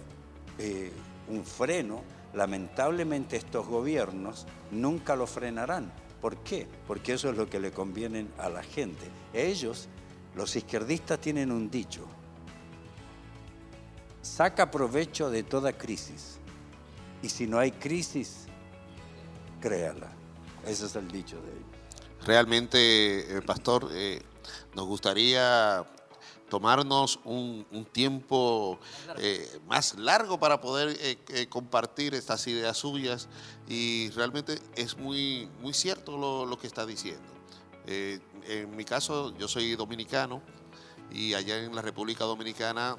eh, 0.58 0.92
un 1.28 1.44
freno. 1.44 2.02
Lamentablemente 2.32 3.36
estos 3.36 3.66
gobiernos 3.66 4.46
nunca 4.70 5.16
lo 5.16 5.26
frenarán. 5.26 5.92
¿Por 6.20 6.36
qué? 6.38 6.66
Porque 6.86 7.14
eso 7.14 7.30
es 7.30 7.36
lo 7.36 7.48
que 7.48 7.60
le 7.60 7.72
conviene 7.72 8.26
a 8.38 8.48
la 8.48 8.62
gente. 8.62 9.06
Ellos, 9.32 9.88
los 10.34 10.54
izquierdistas, 10.54 11.20
tienen 11.20 11.50
un 11.50 11.70
dicho. 11.70 12.06
Saca 14.20 14.70
provecho 14.70 15.30
de 15.30 15.42
toda 15.42 15.72
crisis. 15.72 16.38
Y 17.22 17.28
si 17.28 17.46
no 17.46 17.58
hay 17.58 17.72
crisis, 17.72 18.46
créala. 19.60 20.12
Ese 20.66 20.86
es 20.86 20.96
el 20.96 21.10
dicho 21.10 21.36
de 21.40 21.52
ellos. 21.52 22.26
Realmente, 22.26 23.38
eh, 23.38 23.42
pastor, 23.42 23.88
eh, 23.92 24.20
nos 24.74 24.86
gustaría 24.86 25.84
tomarnos 26.50 27.20
un, 27.24 27.64
tiempo 27.92 28.78
eh, 29.16 29.60
más 29.66 29.94
largo 29.94 30.38
para 30.38 30.60
poder 30.60 30.94
eh, 31.00 31.18
eh, 31.28 31.46
compartir 31.48 32.14
estas 32.14 32.46
ideas 32.46 32.76
suyas. 32.76 33.28
Y 33.66 34.10
realmente 34.10 34.58
es 34.76 34.98
muy, 34.98 35.48
muy 35.62 35.72
cierto 35.72 36.18
lo, 36.18 36.58
que 36.58 36.66
está 36.66 36.84
diciendo. 36.84 37.32
en 37.86 38.76
mi 38.76 38.84
caso, 38.84 39.34
yo 39.38 39.48
soy 39.48 39.74
dominicano 39.76 40.42
y 41.10 41.34
allá 41.34 41.56
en 41.64 41.74
la 41.74 41.80
República 41.82 42.24
Dominicana 42.24 42.96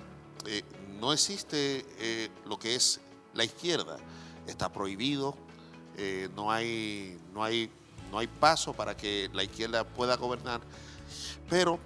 no 0.99 1.13
existe 1.13 1.85
lo 2.45 2.57
que 2.57 2.75
es 2.75 2.99
la 3.33 3.43
izquierda, 3.43 3.97
está 4.47 4.71
prohibido, 4.71 5.35
no, 6.35 6.51
hay, 6.51 7.19
no, 7.33 7.43
hay, 7.43 7.69
no 8.11 8.19
hay 8.19 8.27
paso 8.27 8.73
para 8.73 8.95
que 8.95 9.29
la 9.33 9.43
izquierda 9.43 9.83
pueda 9.83 10.15
gobernar. 10.15 10.61
Pero 11.49 11.79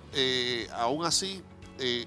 aún 0.72 1.06
así, 1.06 1.44
eh, 1.80 2.06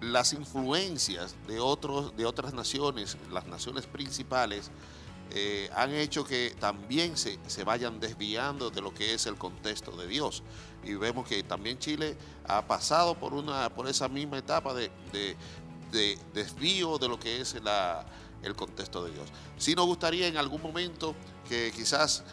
las 0.00 0.32
influencias 0.32 1.36
de, 1.46 1.60
otros, 1.60 2.16
de 2.16 2.24
otras 2.24 2.54
naciones, 2.54 3.16
las 3.30 3.46
naciones 3.46 3.86
principales, 3.86 4.70
eh, 5.32 5.70
han 5.76 5.94
hecho 5.94 6.24
que 6.24 6.56
también 6.58 7.16
se, 7.16 7.38
vayan 7.64 8.00
desviando 8.00 8.70
de 8.70 8.80
lo 8.80 8.92
que 8.92 9.14
es 9.14 9.26
el 9.26 9.36
contexto 9.36 9.92
de 9.92 10.06
Dios. 10.06 10.42
Y 10.82 10.94
vemos 10.94 11.28
que 11.28 11.42
también 11.42 11.78
Chile 11.78 12.16
ha 12.46 12.66
pasado 12.66 13.14
por, 13.14 13.34
una, 13.34 13.68
por 13.70 13.86
esa 13.88 14.08
misma 14.08 14.38
etapa 14.38 14.74
de, 14.74 14.90
desvío 16.32 16.98
de 16.98 17.08
lo 17.08 17.20
que 17.20 17.40
es 17.40 17.54
el 18.42 18.56
contexto 18.56 19.04
de 19.04 19.12
Dios. 19.12 19.28
Sí 19.58 19.74
nos 19.74 19.86
gustaría 19.86 20.26
en 20.26 20.36
algún 20.36 20.62
momento 20.62 21.14
que 21.48 21.70
quizás... 21.74 22.24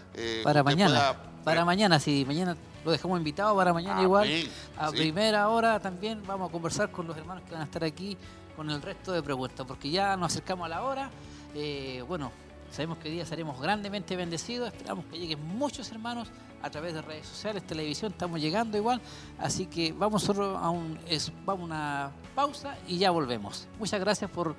para 0.43 0.63
mañana, 0.63 1.15
para 1.43 1.65
mañana, 1.65 1.99
si 1.99 2.25
mañana 2.25 2.57
lo 2.87 2.93
dejamos 2.93 3.17
invitado 3.17 3.53
para 3.53 3.73
mañana 3.73 4.01
igual. 4.01 4.29
A 4.77 4.91
primera 4.91 5.49
hora 5.49 5.77
también 5.77 6.23
vamos 6.25 6.47
a 6.47 6.51
conversar 6.53 6.89
con 6.89 7.05
los 7.05 7.17
hermanos 7.17 7.43
que 7.43 7.51
van 7.51 7.61
a 7.61 7.65
estar 7.65 7.83
aquí 7.83 8.15
con 8.55 8.69
el 8.69 8.81
resto 8.81 9.11
de 9.11 9.21
preguntas, 9.21 9.65
porque 9.67 9.89
ya 9.89 10.15
nos 10.15 10.31
acercamos 10.31 10.67
a 10.67 10.69
la 10.69 10.83
hora. 10.83 11.09
Eh, 11.53 12.01
bueno, 12.07 12.31
sabemos 12.71 12.97
que 12.99 13.09
hoy 13.09 13.15
día 13.15 13.25
seremos 13.25 13.59
grandemente 13.59 14.15
bendecidos. 14.15 14.69
Esperamos 14.69 15.03
que 15.07 15.19
lleguen 15.19 15.45
muchos 15.45 15.91
hermanos 15.91 16.29
a 16.61 16.69
través 16.69 16.93
de 16.93 17.01
redes 17.01 17.27
sociales, 17.27 17.67
televisión. 17.67 18.13
Estamos 18.13 18.39
llegando 18.39 18.77
igual. 18.77 19.01
Así 19.37 19.65
que 19.65 19.91
vamos 19.91 20.29
a, 20.29 20.31
un, 20.69 20.97
vamos 21.45 21.61
a 21.63 21.65
una 21.65 22.11
pausa 22.35 22.77
y 22.87 22.99
ya 22.99 23.11
volvemos. 23.11 23.67
Muchas 23.79 23.99
gracias 23.99 24.31
por 24.31 24.55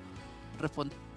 responder. 0.59 1.08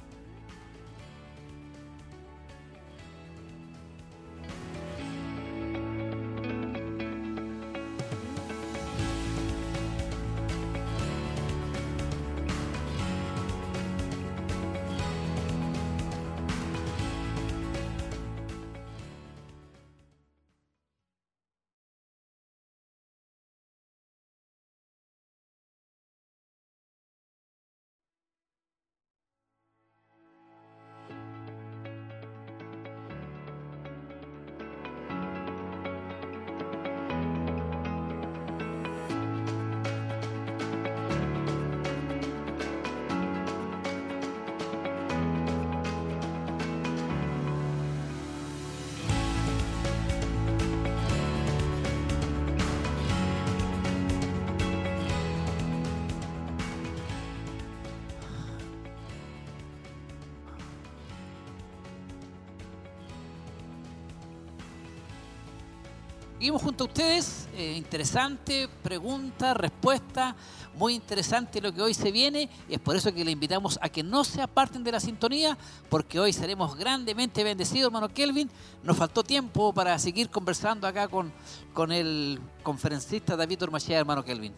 Seguimos 66.43 66.63
junto 66.63 66.83
a 66.83 66.87
ustedes, 66.89 67.49
eh, 67.55 67.75
interesante 67.77 68.69
pregunta, 68.83 69.55
respuesta, 69.55 70.35
muy 70.75 70.93
interesante 70.93 71.61
lo 71.61 71.73
que 71.73 71.81
hoy 71.81 71.95
se 71.95 72.11
viene 72.11 72.51
es 72.69 72.81
por 72.81 72.97
eso 72.97 73.15
que 73.15 73.25
le 73.25 73.31
invitamos 73.31 73.79
a 73.81 73.89
que 73.89 74.03
no 74.03 74.25
se 74.25 74.43
aparten 74.43 74.83
de 74.83 74.91
la 74.91 74.99
sintonía 74.99 75.57
porque 75.89 76.19
hoy 76.19 76.33
seremos 76.33 76.75
grandemente 76.77 77.45
bendecidos, 77.45 77.87
hermano 77.87 78.09
Kelvin. 78.09 78.51
Nos 78.83 78.97
faltó 78.97 79.23
tiempo 79.23 79.73
para 79.73 79.97
seguir 80.01 80.31
conversando 80.31 80.89
acá 80.89 81.07
con, 81.07 81.33
con 81.73 81.93
el 81.93 82.41
conferencista 82.65 83.37
David 83.37 83.63
Ormachea, 83.63 84.01
hermano 84.01 84.25
Kelvin. 84.25 84.53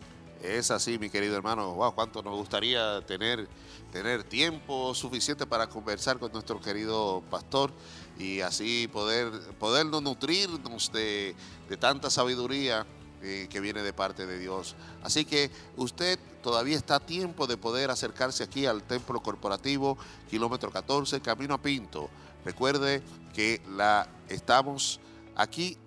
Es 0.44 0.70
así, 0.70 0.98
mi 0.98 1.08
querido 1.08 1.38
hermano. 1.38 1.72
Wow, 1.72 1.94
cuánto 1.94 2.22
nos 2.22 2.36
gustaría 2.36 3.00
tener, 3.06 3.48
tener 3.90 4.24
tiempo 4.24 4.94
suficiente 4.94 5.46
para 5.46 5.68
conversar 5.68 6.18
con 6.18 6.30
nuestro 6.32 6.60
querido 6.60 7.22
pastor 7.30 7.72
y 8.18 8.42
así 8.42 8.86
poder 8.92 9.30
podernos 9.58 10.02
nutrirnos 10.02 10.92
de, 10.92 11.34
de 11.66 11.76
tanta 11.78 12.10
sabiduría 12.10 12.84
eh, 13.22 13.46
que 13.48 13.58
viene 13.58 13.82
de 13.82 13.94
parte 13.94 14.26
de 14.26 14.38
Dios. 14.38 14.76
Así 15.02 15.24
que 15.24 15.50
usted 15.78 16.18
todavía 16.42 16.76
está 16.76 16.96
a 16.96 17.00
tiempo 17.00 17.46
de 17.46 17.56
poder 17.56 17.90
acercarse 17.90 18.44
aquí 18.44 18.66
al 18.66 18.82
templo 18.82 19.22
corporativo, 19.22 19.96
kilómetro 20.28 20.70
14, 20.70 21.22
camino 21.22 21.54
a 21.54 21.62
Pinto. 21.62 22.10
Recuerde 22.44 23.02
que 23.32 23.62
la 23.66 24.10
estamos 24.28 25.00
aquí 25.36 25.78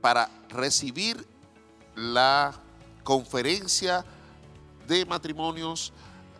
para 0.00 0.30
recibir 0.50 1.26
la 1.96 2.62
conferencia 3.08 4.04
de 4.86 5.06
matrimonios 5.06 5.94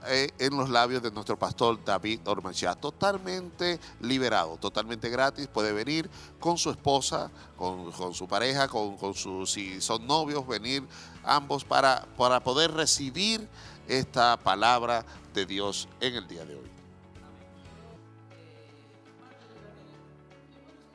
eh, 0.06 0.28
en 0.38 0.54
los 0.54 0.68
labios 0.68 1.02
de 1.02 1.10
nuestro 1.10 1.38
pastor 1.38 1.82
David 1.82 2.20
Ormanchá. 2.26 2.74
Totalmente 2.74 3.80
liberado, 4.02 4.58
totalmente 4.58 5.08
gratis. 5.08 5.46
Puede 5.46 5.72
venir 5.72 6.10
con 6.38 6.58
su 6.58 6.68
esposa, 6.68 7.30
con, 7.56 7.90
su 8.12 8.28
pareja, 8.28 8.68
con, 8.68 8.98
con 8.98 9.14
sus, 9.14 9.50
si 9.50 9.80
son 9.80 10.06
novios, 10.06 10.46
venir 10.46 10.86
ambos 11.24 11.64
para, 11.64 12.04
para 12.18 12.44
poder 12.44 12.70
recibir 12.72 13.48
esta 13.86 14.36
palabra 14.36 15.06
de 15.32 15.46
Dios 15.46 15.88
en 16.02 16.16
el 16.16 16.28
día 16.28 16.44
de 16.44 16.54
hoy. 16.54 16.70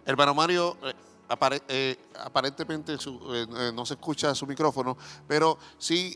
Hermano 0.06 0.36
Mario, 0.36 0.78
eh, 0.84 0.94
eh, 1.68 1.98
aparentemente 2.24 2.94
eh, 2.94 2.98
eh, 3.00 3.72
no 3.74 3.86
se 3.86 3.96
escucha 3.96 4.36
su 4.36 4.46
micrófono, 4.46 4.98
pero 5.28 5.58
sí 5.78 6.16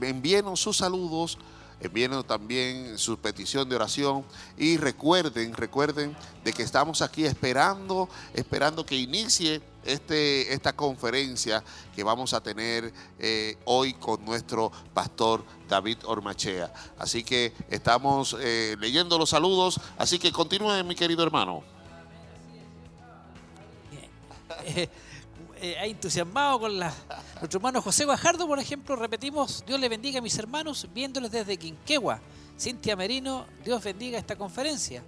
envíenos 0.00 0.60
sus 0.60 0.78
saludos, 0.78 1.38
envíenos 1.80 2.26
también 2.26 2.98
su 2.98 3.18
petición 3.18 3.68
de 3.68 3.76
oración 3.76 4.24
y 4.56 4.76
recuerden, 4.76 5.54
recuerden 5.54 6.16
de 6.42 6.52
que 6.52 6.64
estamos 6.64 7.02
aquí 7.02 7.24
esperando, 7.24 8.08
esperando 8.34 8.84
que 8.84 8.96
inicie 8.96 9.62
este, 9.84 10.52
esta 10.52 10.74
conferencia 10.74 11.62
que 11.94 12.02
vamos 12.02 12.32
a 12.32 12.42
tener 12.42 12.92
hoy 13.64 13.94
con 13.94 14.24
nuestro 14.24 14.72
pastor 14.92 15.44
David 15.68 15.98
Ormachea. 16.04 16.72
Así 16.98 17.22
que 17.22 17.52
estamos 17.70 18.36
leyendo 18.80 19.18
los 19.18 19.30
saludos, 19.30 19.80
así 19.98 20.18
que 20.18 20.32
continúe 20.32 20.82
mi 20.84 20.96
querido 20.96 21.22
hermano. 21.22 21.77
Eh, 24.76 24.88
eh, 25.60 25.76
entusiasmado 25.82 26.60
con 26.60 26.78
la, 26.78 26.92
nuestro 27.40 27.58
hermano 27.58 27.82
José 27.82 28.04
Guajardo, 28.04 28.46
por 28.46 28.58
ejemplo, 28.58 28.96
repetimos, 28.96 29.64
Dios 29.66 29.80
le 29.80 29.88
bendiga 29.88 30.18
a 30.18 30.22
mis 30.22 30.36
hermanos, 30.38 30.88
viéndoles 30.92 31.30
desde 31.30 31.56
Quinquegua. 31.56 32.20
Cintia 32.58 32.96
Merino, 32.96 33.46
Dios 33.64 33.82
bendiga 33.82 34.18
esta 34.18 34.36
conferencia. 34.36 35.02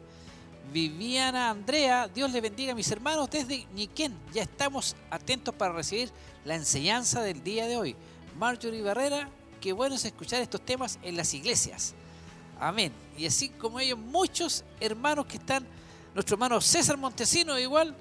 Viviana 0.72 1.50
Andrea, 1.50 2.06
Dios 2.06 2.30
le 2.30 2.40
bendiga 2.40 2.72
a 2.72 2.74
mis 2.76 2.90
hermanos 2.90 3.28
desde 3.28 3.66
Ñiquén. 3.74 4.16
Ya 4.32 4.42
estamos 4.42 4.94
atentos 5.10 5.52
para 5.54 5.72
recibir 5.74 6.10
la 6.44 6.54
enseñanza 6.54 7.22
del 7.22 7.42
día 7.42 7.66
de 7.66 7.76
hoy. 7.76 7.96
Marjorie 8.38 8.82
Barrera, 8.82 9.28
qué 9.60 9.72
bueno 9.72 9.96
es 9.96 10.04
escuchar 10.04 10.40
estos 10.40 10.60
temas 10.60 10.98
en 11.02 11.16
las 11.16 11.34
iglesias. 11.34 11.94
Amén. 12.60 12.92
Y 13.18 13.26
así 13.26 13.48
como 13.48 13.80
ellos, 13.80 13.98
muchos 13.98 14.64
hermanos 14.78 15.26
que 15.26 15.38
están, 15.38 15.66
nuestro 16.14 16.34
hermano 16.34 16.60
César 16.60 16.96
Montesino 16.96 17.58
igual, 17.58 17.96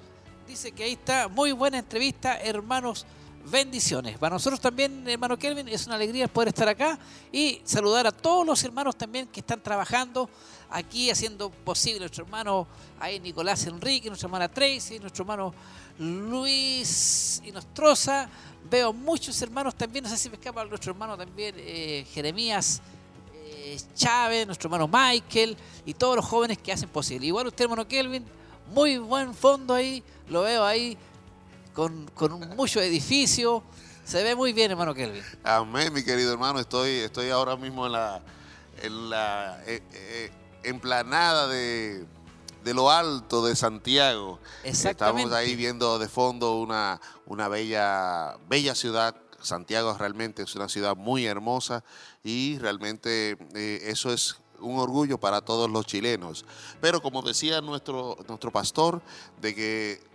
dice 0.50 0.72
que 0.72 0.82
ahí 0.82 0.92
está, 0.94 1.28
muy 1.28 1.52
buena 1.52 1.78
entrevista, 1.78 2.36
hermanos, 2.40 3.06
bendiciones. 3.48 4.18
Para 4.18 4.34
nosotros 4.34 4.60
también, 4.60 5.08
hermano 5.08 5.38
Kelvin, 5.38 5.68
es 5.68 5.86
una 5.86 5.94
alegría 5.94 6.26
poder 6.26 6.48
estar 6.48 6.68
acá 6.68 6.98
y 7.30 7.60
saludar 7.64 8.08
a 8.08 8.10
todos 8.10 8.44
los 8.44 8.62
hermanos 8.64 8.96
también 8.96 9.28
que 9.28 9.40
están 9.40 9.62
trabajando 9.62 10.28
aquí, 10.68 11.08
haciendo 11.08 11.50
posible 11.50 12.00
nuestro 12.00 12.24
hermano 12.24 12.66
ahí 12.98 13.20
Nicolás 13.20 13.64
Enrique, 13.66 14.08
nuestra 14.08 14.26
hermana 14.26 14.48
Tracy, 14.48 14.98
nuestro 14.98 15.22
hermano 15.22 15.54
Luis 16.00 17.40
Inostroza. 17.44 18.28
Veo 18.68 18.92
muchos 18.92 19.40
hermanos 19.42 19.76
también, 19.76 20.02
no 20.02 20.10
sé 20.10 20.16
si 20.16 20.28
me 20.30 20.34
escapa 20.34 20.64
nuestro 20.64 20.90
hermano 20.90 21.16
también, 21.16 21.54
eh, 21.58 22.04
Jeremías 22.12 22.82
eh, 23.36 23.78
Chávez, 23.94 24.46
nuestro 24.46 24.66
hermano 24.66 24.88
Michael 24.88 25.56
y 25.86 25.94
todos 25.94 26.16
los 26.16 26.24
jóvenes 26.24 26.58
que 26.58 26.72
hacen 26.72 26.88
posible. 26.88 27.28
Igual 27.28 27.46
usted, 27.46 27.66
hermano 27.66 27.86
Kelvin, 27.86 28.24
muy 28.70 28.98
buen 28.98 29.34
fondo 29.34 29.74
ahí, 29.74 30.02
lo 30.30 30.42
veo 30.42 30.64
ahí 30.64 30.96
con, 31.74 32.06
con 32.14 32.56
mucho 32.56 32.80
edificio. 32.80 33.62
Se 34.04 34.22
ve 34.22 34.34
muy 34.34 34.52
bien, 34.52 34.70
hermano 34.70 34.94
Kelvin. 34.94 35.22
Amén, 35.44 35.92
mi 35.92 36.02
querido 36.02 36.32
hermano. 36.32 36.58
Estoy, 36.58 36.90
estoy 36.90 37.30
ahora 37.30 37.56
mismo 37.56 37.86
en 37.86 37.92
la, 37.92 38.22
en 38.82 39.10
la 39.10 39.62
eh, 39.66 39.82
eh, 39.92 40.30
emplanada 40.62 41.46
de, 41.48 42.06
de 42.64 42.74
lo 42.74 42.90
alto 42.90 43.44
de 43.44 43.54
Santiago. 43.54 44.40
Exactamente. 44.64 45.22
Estamos 45.22 45.38
ahí 45.38 45.54
viendo 45.54 45.98
de 45.98 46.08
fondo 46.08 46.58
una, 46.58 47.00
una 47.26 47.48
bella, 47.48 48.36
bella 48.48 48.74
ciudad. 48.74 49.14
Santiago 49.42 49.96
realmente 49.96 50.42
es 50.42 50.54
una 50.54 50.68
ciudad 50.68 50.96
muy 50.96 51.26
hermosa 51.26 51.82
y 52.22 52.58
realmente 52.58 53.38
eh, 53.54 53.80
eso 53.84 54.12
es 54.12 54.36
un 54.58 54.78
orgullo 54.78 55.18
para 55.18 55.40
todos 55.40 55.70
los 55.70 55.86
chilenos. 55.86 56.44
Pero 56.80 57.00
como 57.00 57.22
decía 57.22 57.60
nuestro, 57.60 58.18
nuestro 58.28 58.50
pastor, 58.50 59.00
de 59.40 59.54
que 59.54 60.09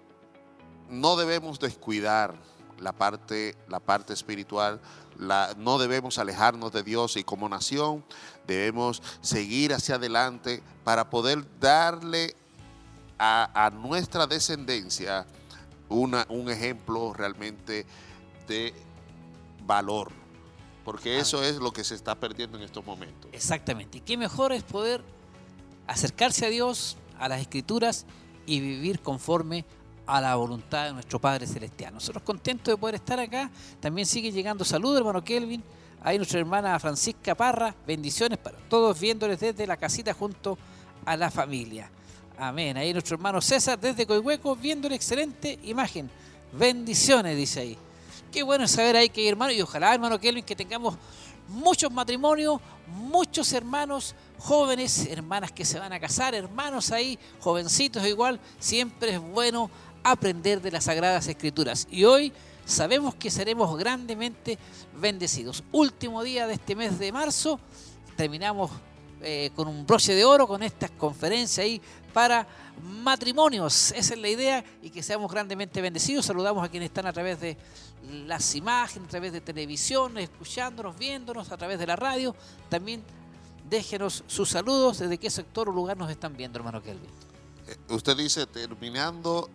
no 0.89 1.15
debemos 1.15 1.59
descuidar 1.59 2.35
la 2.79 2.91
parte, 2.93 3.55
la 3.69 3.79
parte 3.79 4.13
espiritual, 4.13 4.79
la- 5.17 5.53
no 5.57 5.77
debemos 5.77 6.17
alejarnos 6.17 6.71
de 6.73 6.83
Dios 6.83 7.15
y 7.17 7.23
como 7.23 7.47
nación 7.47 8.03
debemos 8.47 9.01
seguir 9.21 9.73
hacia 9.73 9.95
adelante 9.95 10.61
para 10.83 11.09
poder 11.09 11.45
darle 11.59 12.35
a, 13.17 13.65
a 13.65 13.69
nuestra 13.69 14.27
descendencia 14.27 15.25
una, 15.87 16.25
un 16.29 16.49
ejemplo 16.49 17.13
realmente 17.13 17.85
de 18.47 18.73
valor, 19.65 20.11
porque 20.83 21.19
eso 21.19 21.41
es 21.43 21.55
lo 21.57 21.71
que 21.71 21.83
se 21.83 21.95
está 21.95 22.15
perdiendo 22.15 22.57
en 22.57 22.63
estos 22.63 22.85
momentos. 22.85 23.29
Exactamente. 23.33 23.99
Y 23.99 24.01
qué 24.01 24.17
mejor 24.17 24.51
es 24.51 24.63
poder 24.63 25.01
acercarse 25.87 26.45
a 26.45 26.49
Dios, 26.49 26.97
a 27.17 27.29
las 27.29 27.39
escrituras 27.39 28.05
y 28.45 28.59
vivir 28.59 28.99
conforme 28.99 29.63
a 30.07 30.21
la 30.21 30.35
voluntad 30.35 30.85
de 30.85 30.93
nuestro 30.93 31.19
Padre 31.19 31.47
Celestial. 31.47 31.93
Nosotros 31.93 32.23
contentos 32.23 32.73
de 32.73 32.77
poder 32.77 32.95
estar 32.95 33.19
acá. 33.19 33.49
También 33.79 34.05
sigue 34.05 34.31
llegando 34.31 34.63
saludos, 34.63 34.99
hermano 34.99 35.23
Kelvin. 35.23 35.63
Ahí 36.03 36.17
nuestra 36.17 36.39
hermana 36.39 36.79
Francisca 36.79 37.35
Parra. 37.35 37.75
Bendiciones 37.87 38.37
para 38.37 38.57
todos 38.69 38.99
viéndoles 38.99 39.39
desde 39.39 39.65
la 39.65 39.77
casita 39.77 40.13
junto 40.13 40.57
a 41.05 41.17
la 41.17 41.31
familia. 41.31 41.89
Amén. 42.37 42.77
Ahí 42.77 42.91
nuestro 42.93 43.15
hermano 43.15 43.41
César 43.41 43.79
desde 43.79 44.05
Coihueco 44.05 44.55
viendo 44.55 44.87
una 44.87 44.95
excelente 44.95 45.57
imagen. 45.63 46.09
Bendiciones, 46.51 47.35
dice 47.35 47.61
ahí. 47.61 47.77
Qué 48.31 48.43
bueno 48.43 48.67
saber 48.67 48.97
ahí 48.97 49.09
que 49.09 49.21
hay 49.21 49.29
hermanos 49.29 49.55
y 49.55 49.61
ojalá, 49.61 49.93
hermano 49.93 50.19
Kelvin, 50.19 50.43
que 50.43 50.55
tengamos 50.55 50.95
muchos 51.47 51.91
matrimonios, 51.91 52.59
muchos 52.87 53.53
hermanos 53.53 54.15
jóvenes, 54.37 55.07
hermanas 55.07 55.51
que 55.51 55.65
se 55.65 55.79
van 55.79 55.93
a 55.93 55.99
casar, 55.99 56.35
hermanos 56.35 56.91
ahí, 56.91 57.17
jovencitos 57.39 58.05
igual. 58.05 58.39
Siempre 58.59 59.15
es 59.15 59.19
bueno 59.19 59.69
aprender 60.05 60.61
de 60.61 60.71
las 60.71 60.83
Sagradas 60.83 61.27
Escrituras. 61.27 61.87
Y 61.89 62.05
hoy 62.05 62.31
sabemos 62.63 63.15
que 63.15 63.31
seremos 63.31 63.75
grandemente 63.77 64.59
bendecidos. 65.01 65.63
Último 65.71 66.23
día 66.23 66.45
de 66.45 66.53
este 66.53 66.75
mes 66.75 66.99
de 66.99 67.11
marzo, 67.11 67.59
terminamos 68.15 68.69
eh, 69.21 69.49
con 69.55 69.67
un 69.67 69.85
broche 69.85 70.13
de 70.13 70.23
oro 70.23 70.47
con 70.47 70.61
estas 70.61 70.91
conferencias 70.91 71.65
ahí 71.65 71.81
para 72.13 72.47
matrimonios. 72.83 73.91
Esa 73.93 74.13
es 74.13 74.19
la 74.19 74.29
idea 74.29 74.63
y 74.83 74.91
que 74.91 75.01
seamos 75.01 75.31
grandemente 75.31 75.81
bendecidos. 75.81 76.27
Saludamos 76.27 76.63
a 76.63 76.69
quienes 76.69 76.89
están 76.89 77.07
a 77.07 77.13
través 77.13 77.39
de 77.39 77.57
las 78.27 78.53
imágenes, 78.53 79.07
a 79.07 79.09
través 79.09 79.33
de 79.33 79.41
televisión, 79.41 80.19
escuchándonos, 80.19 80.95
viéndonos, 80.99 81.51
a 81.51 81.57
través 81.57 81.79
de 81.79 81.87
la 81.87 81.95
radio. 81.95 82.35
También 82.69 83.03
déjenos 83.67 84.23
sus 84.27 84.49
saludos 84.49 84.99
desde 84.99 85.17
qué 85.17 85.31
sector 85.31 85.67
o 85.67 85.71
lugar 85.71 85.97
nos 85.97 86.11
están 86.11 86.37
viendo, 86.37 86.59
hermano 86.59 86.83
Kelvin. 86.83 87.09
Eh, 87.67 87.75
Usted 87.89 88.15
dice 88.15 88.45
terminando 88.45 89.49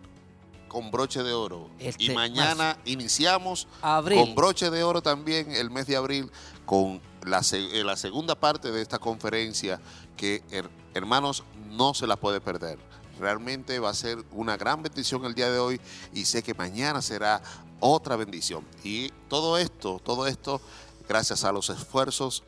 con 0.70 0.90
broche 0.92 1.22
de 1.24 1.32
oro 1.32 1.68
Este 1.80 2.04
y 2.04 2.10
mañana 2.10 2.78
iniciamos 2.84 3.66
Abril. 3.82 4.20
con 4.20 4.34
broche 4.36 4.70
de 4.70 4.84
oro 4.84 5.02
también 5.02 5.50
el 5.50 5.68
mes 5.68 5.86
de 5.88 5.96
abril 5.96 6.30
con 6.64 7.02
la, 7.26 7.42
eh, 7.52 7.82
la 7.84 7.96
segunda 7.96 8.36
parte 8.38 8.70
de 8.70 8.80
esta 8.80 9.00
conferencia 9.00 9.80
que 10.16 10.42
her- 10.52 10.70
hermanos 10.94 11.42
no 11.70 11.92
se 11.92 12.06
la 12.06 12.14
puede 12.16 12.40
perder. 12.40 12.78
realmente 13.18 13.78
va 13.80 13.90
a 13.90 13.94
ser 13.94 14.24
una 14.32 14.56
gran 14.56 14.82
bendición 14.82 15.26
el 15.26 15.34
día 15.34 15.50
de 15.50 15.58
hoy 15.58 15.78
y 16.14 16.24
sé 16.24 16.42
que 16.42 16.54
mañana 16.54 17.02
será 17.02 17.42
otra 17.78 18.16
bendición. 18.16 18.64
Y 18.82 19.10
todo 19.28 19.58
esto, 19.58 20.00
todo 20.02 20.26
esto, 20.26 20.58
gracias 21.06 21.44
a 21.44 21.52
los 21.52 21.68
esfuerzos 21.68 22.44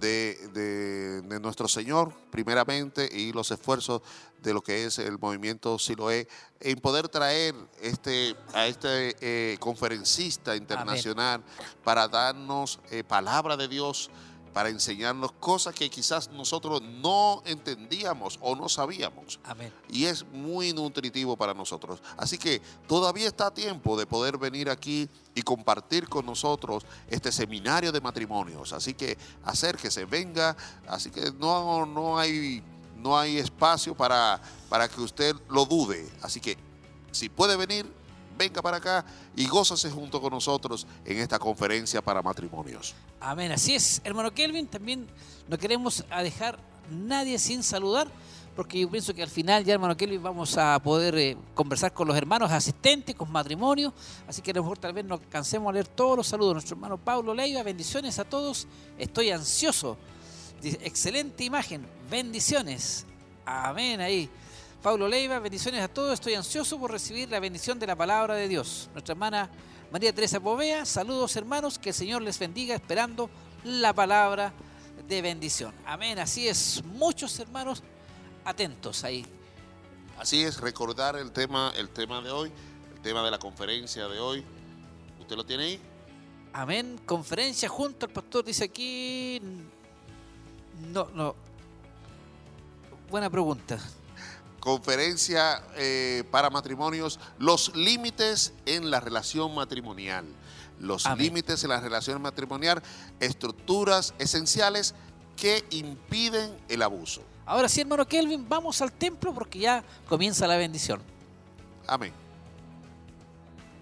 de, 0.00 1.22
nuestro 1.40 1.68
Señor, 1.68 2.12
primeramente, 2.30 3.08
y 3.10 3.32
los 3.32 3.50
esfuerzos 3.50 4.02
de 4.42 4.54
lo 4.54 4.60
que 4.62 4.84
es 4.84 4.98
el 4.98 5.18
movimiento 5.18 5.78
Siloé, 5.78 6.28
en 6.60 6.78
poder 6.78 7.08
traer 7.08 7.54
este, 7.80 8.36
a 8.52 8.66
este 8.66 9.16
eh, 9.20 9.56
conferencista 9.58 10.56
internacional 10.56 11.42
para 11.84 12.08
darnos 12.08 12.80
eh, 12.90 13.04
palabra 13.04 13.56
de 13.56 13.68
Dios 13.68 14.10
para 14.56 14.70
enseñarnos 14.70 15.32
cosas 15.32 15.74
que 15.74 15.90
quizás 15.90 16.30
nosotros 16.30 16.80
no 16.80 17.42
entendíamos 17.44 18.38
o 18.40 18.56
no 18.56 18.70
sabíamos. 18.70 19.38
Amén. 19.44 19.70
Y 19.90 20.06
es 20.06 20.24
muy 20.32 20.72
nutritivo 20.72 21.36
para 21.36 21.52
nosotros. 21.52 22.00
Así 22.16 22.38
que 22.38 22.62
todavía 22.88 23.28
está 23.28 23.48
a 23.48 23.50
tiempo 23.52 23.98
de 23.98 24.06
poder 24.06 24.38
venir 24.38 24.70
aquí 24.70 25.10
y 25.34 25.42
compartir 25.42 26.08
con 26.08 26.24
nosotros 26.24 26.86
este 27.10 27.32
seminario 27.32 27.92
de 27.92 28.00
matrimonios. 28.00 28.72
Así 28.72 28.94
que 28.94 29.18
acérquese, 29.44 30.06
venga. 30.06 30.56
Así 30.88 31.10
que 31.10 31.32
no, 31.32 31.84
no, 31.84 32.18
hay, 32.18 32.62
no 32.96 33.18
hay 33.18 33.36
espacio 33.36 33.94
para, 33.94 34.40
para 34.70 34.88
que 34.88 35.02
usted 35.02 35.36
lo 35.50 35.66
dude. 35.66 36.10
Así 36.22 36.40
que 36.40 36.56
si 37.12 37.28
puede 37.28 37.56
venir, 37.56 37.92
venga 38.36 38.62
para 38.62 38.76
acá 38.78 39.04
y 39.34 39.46
gózase 39.46 39.90
junto 39.90 40.20
con 40.20 40.30
nosotros 40.30 40.86
en 41.04 41.18
esta 41.18 41.38
conferencia 41.38 42.02
para 42.02 42.22
matrimonios. 42.22 42.94
Amén, 43.20 43.52
así 43.52 43.74
es. 43.74 44.00
Hermano 44.04 44.32
Kelvin, 44.32 44.66
también 44.66 45.06
no 45.48 45.58
queremos 45.58 46.04
dejar 46.22 46.58
nadie 46.90 47.38
sin 47.38 47.62
saludar, 47.62 48.08
porque 48.54 48.80
yo 48.80 48.90
pienso 48.90 49.14
que 49.14 49.22
al 49.22 49.28
final 49.28 49.64
ya, 49.64 49.74
hermano 49.74 49.96
Kelvin, 49.96 50.22
vamos 50.22 50.56
a 50.56 50.78
poder 50.82 51.14
eh, 51.16 51.36
conversar 51.54 51.92
con 51.92 52.08
los 52.08 52.16
hermanos 52.16 52.50
asistentes, 52.50 53.14
con 53.14 53.30
matrimonios, 53.30 53.92
así 54.26 54.40
que 54.40 54.52
a 54.52 54.54
lo 54.54 54.62
mejor 54.62 54.78
tal 54.78 54.92
vez 54.92 55.04
nos 55.04 55.20
cansemos 55.28 55.68
a 55.70 55.72
leer 55.72 55.88
todos 55.88 56.16
los 56.16 56.26
saludos. 56.26 56.54
Nuestro 56.54 56.76
hermano 56.76 56.96
Pablo 56.96 57.34
Leiva, 57.34 57.62
bendiciones 57.62 58.18
a 58.18 58.24
todos, 58.24 58.66
estoy 58.98 59.30
ansioso. 59.30 59.98
excelente 60.62 61.44
imagen, 61.44 61.86
bendiciones. 62.10 63.04
Amén 63.44 64.00
ahí. 64.00 64.28
Pablo 64.82 65.08
Leiva, 65.08 65.38
bendiciones 65.38 65.82
a 65.82 65.88
todos. 65.88 66.14
Estoy 66.14 66.34
ansioso 66.34 66.78
por 66.78 66.92
recibir 66.92 67.28
la 67.30 67.40
bendición 67.40 67.78
de 67.78 67.86
la 67.86 67.96
palabra 67.96 68.34
de 68.34 68.46
Dios. 68.46 68.88
Nuestra 68.92 69.12
hermana 69.12 69.50
María 69.90 70.14
Teresa 70.14 70.38
Povea, 70.38 70.84
saludos 70.84 71.34
hermanos, 71.36 71.78
que 71.78 71.88
el 71.88 71.94
Señor 71.94 72.22
les 72.22 72.38
bendiga 72.38 72.74
esperando 72.74 73.28
la 73.64 73.92
palabra 73.92 74.52
de 75.08 75.22
bendición. 75.22 75.74
Amén, 75.84 76.18
así 76.18 76.46
es. 76.46 76.84
Muchos 76.84 77.38
hermanos 77.40 77.82
atentos 78.44 79.02
ahí. 79.02 79.26
Así 80.18 80.42
es, 80.42 80.60
recordar 80.60 81.16
el 81.16 81.32
tema, 81.32 81.72
el 81.76 81.88
tema 81.88 82.20
de 82.20 82.30
hoy, 82.30 82.52
el 82.94 83.00
tema 83.02 83.24
de 83.24 83.30
la 83.30 83.38
conferencia 83.38 84.06
de 84.06 84.20
hoy. 84.20 84.44
¿Usted 85.20 85.36
lo 85.36 85.44
tiene 85.44 85.64
ahí? 85.64 85.80
Amén, 86.52 87.00
conferencia 87.04 87.68
junto 87.68 88.06
al 88.06 88.12
pastor, 88.12 88.44
dice 88.44 88.64
aquí. 88.64 89.40
No, 90.92 91.08
no. 91.12 91.34
Buena 93.10 93.28
pregunta 93.30 93.78
conferencia 94.66 95.62
eh, 95.76 96.24
para 96.32 96.50
matrimonios, 96.50 97.20
los 97.38 97.76
límites 97.76 98.52
en 98.66 98.90
la 98.90 98.98
relación 98.98 99.54
matrimonial. 99.54 100.24
Los 100.80 101.08
límites 101.16 101.62
en 101.62 101.70
la 101.70 101.78
relación 101.78 102.20
matrimonial, 102.20 102.82
estructuras 103.20 104.12
esenciales 104.18 104.96
que 105.36 105.64
impiden 105.70 106.58
el 106.68 106.82
abuso. 106.82 107.22
Ahora 107.44 107.68
sí, 107.68 107.82
hermano 107.82 108.08
Kelvin, 108.08 108.48
vamos 108.48 108.82
al 108.82 108.90
templo 108.90 109.32
porque 109.32 109.60
ya 109.60 109.84
comienza 110.08 110.48
la 110.48 110.56
bendición. 110.56 111.00
Amén. 111.86 112.12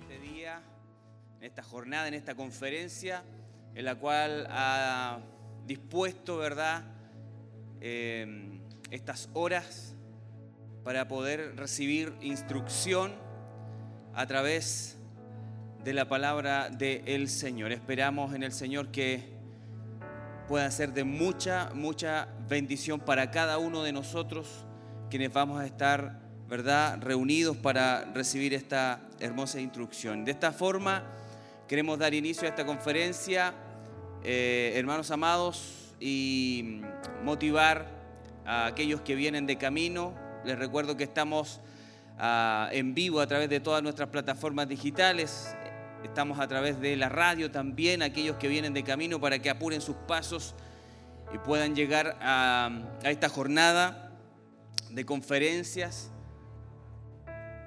Este 0.03 0.19
día, 0.19 0.63
en 1.39 1.45
esta 1.45 1.63
jornada, 1.63 2.09
en 2.09 2.15
esta 2.15 2.35
conferencia, 2.35 3.25
en 3.75 3.87
la 3.87 3.95
cual 3.95 4.47
ha 4.51 5.19
dispuesto, 5.67 6.37
¿verdad?, 6.37 6.85
eh, 7.81 8.61
estas 8.91 9.31
horas 9.33 9.94
para 10.85 11.09
poder 11.09 11.57
recibir 11.57 12.13
instrucción 12.21 13.13
a 14.15 14.27
través 14.27 14.99
de 15.83 15.95
la 15.95 16.07
palabra 16.09 16.69
del 16.69 17.29
Señor. 17.29 17.73
Esperamos 17.73 18.35
en 18.35 18.43
el 18.43 18.53
Señor 18.53 18.89
que 18.89 19.33
pueda 20.47 20.71
ser 20.71 20.93
de 20.93 21.05
mucha, 21.05 21.71
mucha 21.75 22.29
bendición 22.49 23.01
para 23.01 23.31
cada 23.31 23.57
uno 23.57 23.83
de 23.83 23.93
nosotros, 23.93 24.67
quienes 25.09 25.33
vamos 25.33 25.59
a 25.59 25.65
estar, 25.65 26.21
¿verdad?, 26.49 26.99
reunidos 27.01 27.57
para 27.57 28.05
recibir 28.13 28.53
esta 28.53 29.01
hermosa 29.21 29.61
instrucción. 29.61 30.27
De 30.27 30.33
esta 30.33 30.53
forma, 30.53 31.03
queremos 31.67 31.99
dar 31.99 32.13
inicio 32.13 32.47
a 32.47 32.51
esta 32.51 32.67
conferencia, 32.67 33.55
eh, 34.23 34.75
hermanos 34.77 35.11
amados, 35.11 35.95
y 35.99 36.83
motivar 37.23 37.87
a 38.45 38.67
aquellos 38.67 39.01
que 39.01 39.15
vienen 39.15 39.47
de 39.47 39.57
camino, 39.57 40.24
les 40.45 40.59
recuerdo 40.59 40.97
que 40.97 41.05
estamos 41.05 41.61
ah, 42.19 42.69
en 42.73 42.95
vivo 42.95 43.21
a 43.21 43.27
través 43.27 43.49
de 43.49 43.61
todas 43.61 43.83
nuestras 43.83 44.09
plataformas 44.11 44.69
digitales. 44.69 45.55
Estamos 46.03 46.39
a 46.39 46.47
través 46.47 46.81
de 46.81 46.97
la 46.97 47.09
radio 47.09 47.51
también, 47.51 48.03
aquellos 48.03 48.37
que 48.37 48.49
vienen 48.49 48.75
de 48.75 48.85
camino 48.85 49.21
para 49.21 49.39
que 49.39 49.49
apuren 49.49 49.81
sus 49.81 49.97
pasos 49.97 50.55
y 51.33 51.39
puedan 51.39 51.75
llegar 51.75 52.19
a, 52.21 52.71
a 53.03 53.11
esta 53.11 53.29
jornada 53.29 54.13
de 54.91 55.07
conferencias. 55.07 56.11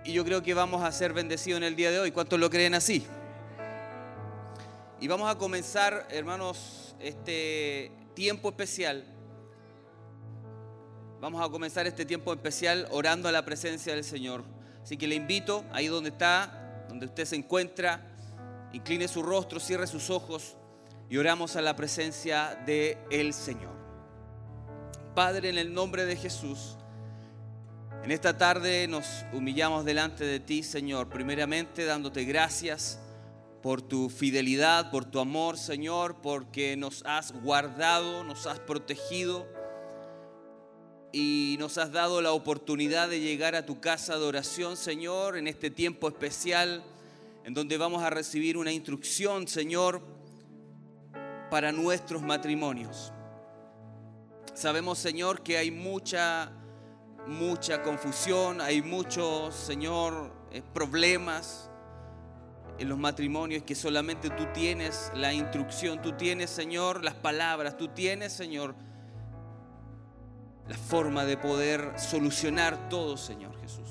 Y 0.06 0.14
yo 0.14 0.24
creo 0.24 0.44
que 0.44 0.54
vamos 0.54 0.84
a 0.84 0.92
ser 0.92 1.14
bendecidos 1.14 1.58
en 1.58 1.64
el 1.64 1.76
día 1.76 1.90
de 1.90 2.00
hoy. 2.00 2.12
¿Cuántos 2.12 2.40
lo 2.40 2.50
creen 2.50 2.76
así? 2.76 3.06
Y 5.00 5.08
vamos 5.08 5.30
a 5.30 5.38
comenzar, 5.38 6.08
hermanos, 6.12 6.96
este 7.00 7.92
tiempo 8.14 8.50
especial 8.50 9.17
Vamos 11.20 11.44
a 11.44 11.50
comenzar 11.50 11.88
este 11.88 12.06
tiempo 12.06 12.32
especial 12.32 12.88
orando 12.92 13.28
a 13.28 13.32
la 13.32 13.44
presencia 13.44 13.96
del 13.96 14.04
Señor. 14.04 14.44
Así 14.84 14.98
que 14.98 15.08
le 15.08 15.16
invito, 15.16 15.66
ahí 15.72 15.88
donde 15.88 16.10
está, 16.10 16.86
donde 16.90 17.08
usted 17.08 17.26
se 17.26 17.36
encuentra, 17.36 18.06
incline 18.72 19.08
su 19.08 19.24
rostro, 19.24 19.60
cierre 19.60 19.88
sus 19.88 20.12
ojos 20.12 20.58
y 21.10 21.18
oramos 21.18 21.56
a 21.56 21.64
la 21.64 21.76
presencia 21.76 22.62
del 22.68 23.34
Señor. 23.34 23.76
Padre, 25.16 25.50
en 25.50 25.58
el 25.58 25.74
nombre 25.74 26.06
de 26.06 26.16
Jesús, 26.18 26.78
en 28.04 28.12
esta 28.12 28.38
tarde 28.38 28.88
nos 28.88 29.08
humillamos 29.34 29.86
delante 29.86 30.24
de 30.24 30.40
ti, 30.40 30.62
Señor, 30.62 31.10
primeramente 31.10 31.86
dándote 31.86 32.26
gracias 32.26 33.00
por 33.64 33.82
tu 33.82 34.10
fidelidad, 34.10 34.92
por 34.92 35.06
tu 35.06 35.20
amor, 35.20 35.58
Señor, 35.58 36.22
porque 36.22 36.78
nos 36.78 37.04
has 37.08 37.32
guardado, 37.42 38.24
nos 38.24 38.46
has 38.46 38.60
protegido 38.60 39.48
y 41.20 41.58
nos 41.58 41.80
has 41.80 41.92
dado 41.92 42.22
la 42.22 42.32
oportunidad 42.32 43.10
de 43.10 43.20
llegar 43.20 43.56
a 43.56 43.66
tu 43.66 43.80
casa 43.80 44.20
de 44.20 44.24
oración, 44.24 44.78
Señor, 44.78 45.36
en 45.36 45.48
este 45.48 45.72
tiempo 45.72 46.08
especial 46.08 46.84
en 47.44 47.56
donde 47.56 47.76
vamos 47.80 48.04
a 48.04 48.12
recibir 48.12 48.56
una 48.56 48.72
instrucción, 48.72 49.48
Señor, 49.48 50.00
para 51.50 51.72
nuestros 51.72 52.22
matrimonios. 52.22 53.12
Sabemos, 54.54 55.00
Señor, 55.00 55.42
que 55.42 55.58
hay 55.58 55.72
mucha, 55.72 56.52
mucha 57.26 57.82
confusión, 57.82 58.62
hay 58.62 58.84
muchos, 58.84 59.56
Señor, 59.56 60.32
eh, 60.52 60.62
problemas 60.72 61.72
en 62.78 62.90
los 62.90 63.00
matrimonios 63.00 63.64
que 63.64 63.74
solamente 63.74 64.30
tú 64.30 64.46
tienes 64.54 65.12
la 65.16 65.34
instrucción, 65.34 66.00
tú 66.00 66.12
tienes, 66.12 66.52
Señor, 66.52 67.04
las 67.04 67.16
palabras, 67.16 67.76
tú 67.76 67.88
tienes, 67.88 68.34
Señor, 68.34 68.76
la 70.68 70.78
forma 70.78 71.26
de 71.26 71.38
poder 71.38 71.94
solucionar 71.98 72.90
todo, 72.90 73.18
Señor 73.18 73.60
Jesús. 73.62 73.88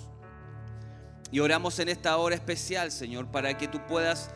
Y 1.30 1.40
oramos 1.40 1.78
en 1.78 1.88
esta 1.88 2.16
hora 2.16 2.34
especial, 2.34 2.92
Señor, 2.92 3.26
para 3.26 3.56
que 3.56 3.68
tú 3.68 3.80
puedas 3.86 4.30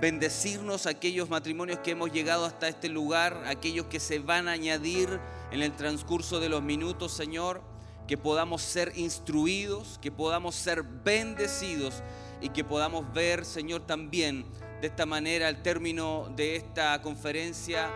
bendecirnos 0.00 0.86
aquellos 0.86 1.28
matrimonios 1.28 1.80
que 1.80 1.90
hemos 1.92 2.12
llegado 2.12 2.44
hasta 2.44 2.68
este 2.68 2.88
lugar, 2.88 3.42
aquellos 3.46 3.86
que 3.86 3.98
se 3.98 4.20
van 4.20 4.46
a 4.48 4.52
añadir 4.52 5.20
en 5.50 5.62
el 5.62 5.72
transcurso 5.72 6.38
de 6.38 6.48
los 6.48 6.62
minutos, 6.62 7.12
Señor, 7.12 7.62
que 8.06 8.16
podamos 8.16 8.62
ser 8.62 8.92
instruidos, 8.96 9.98
que 10.00 10.12
podamos 10.12 10.54
ser 10.54 10.82
bendecidos 10.82 12.02
y 12.40 12.50
que 12.50 12.64
podamos 12.64 13.12
ver, 13.12 13.44
Señor, 13.44 13.86
también 13.86 14.46
de 14.80 14.86
esta 14.86 15.06
manera 15.06 15.48
al 15.48 15.62
término 15.62 16.32
de 16.36 16.56
esta 16.56 17.02
conferencia 17.02 17.90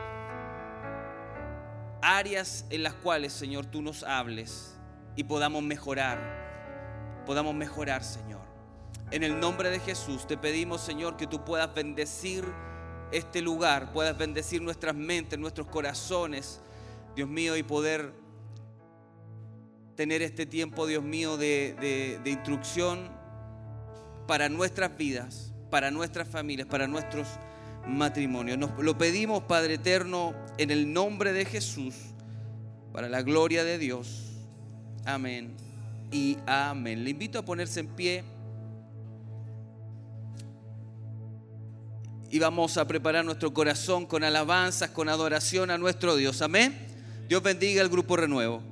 áreas 2.03 2.67
en 2.71 2.83
las 2.83 2.95
cuales, 2.95 3.33
Señor, 3.33 3.67
tú 3.67 3.81
nos 3.81 4.03
hables 4.03 4.77
y 5.17 5.25
podamos 5.25 5.63
mejorar, 5.63 6.19
podamos 7.25 7.55
mejorar, 7.55 8.03
Señor. 8.05 8.43
En 9.11 9.23
el 9.23 9.39
nombre 9.39 9.71
de 9.71 9.79
Jesús 9.79 10.27
te 10.27 10.37
pedimos, 10.37 10.81
Señor, 10.81 11.17
que 11.17 11.27
tú 11.27 11.45
puedas 11.45 11.73
bendecir 11.75 12.45
este 13.13 13.41
lugar, 13.41 13.93
puedas 13.93 14.17
bendecir 14.19 14.61
nuestras 14.63 14.95
mentes, 14.95 15.39
nuestros 15.39 15.67
corazones, 15.69 16.61
Dios 17.15 17.29
mío, 17.29 17.57
y 17.57 17.63
poder 17.63 18.13
tener 19.95 20.23
este 20.23 20.47
tiempo, 20.47 20.87
Dios 20.87 21.05
mío, 21.05 21.37
de, 21.37 21.77
de, 21.81 22.21
de 22.25 22.31
instrucción 22.31 23.11
para 24.27 24.49
nuestras 24.49 24.97
vidas, 24.97 25.53
para 25.71 25.91
nuestras 25.91 26.27
familias, 26.27 26.67
para 26.67 26.87
nuestros 26.87 27.29
matrimonio. 27.87 28.57
Nos 28.57 28.79
lo 28.79 28.97
pedimos, 28.97 29.45
Padre 29.45 29.75
Eterno, 29.75 30.35
en 30.59 30.71
el 30.71 30.93
nombre 30.93 31.33
de 31.33 31.45
Jesús, 31.45 31.95
para 32.93 33.09
la 33.09 33.23
gloria 33.23 33.65
de 33.65 33.79
Dios. 33.79 34.33
Amén 35.05 35.55
y 36.13 36.37
amén. 36.47 37.03
Le 37.03 37.11
invito 37.11 37.39
a 37.39 37.43
ponerse 37.45 37.81
en 37.81 37.89
pie. 37.89 38.25
Y 42.31 42.39
vamos 42.39 42.79
a 42.79 42.87
preparar 42.87 43.25
nuestro 43.25 43.53
corazón 43.53 44.07
con 44.07 44.25
alabanzas, 44.25 44.91
con 44.91 45.09
adoración 45.09 45.71
a 45.71 45.79
nuestro 45.79 46.17
Dios. 46.17 46.41
Amén. 46.41 46.75
Dios 47.29 47.43
bendiga 47.43 47.83
el 47.83 47.89
grupo 47.89 48.17
renuevo. 48.17 48.72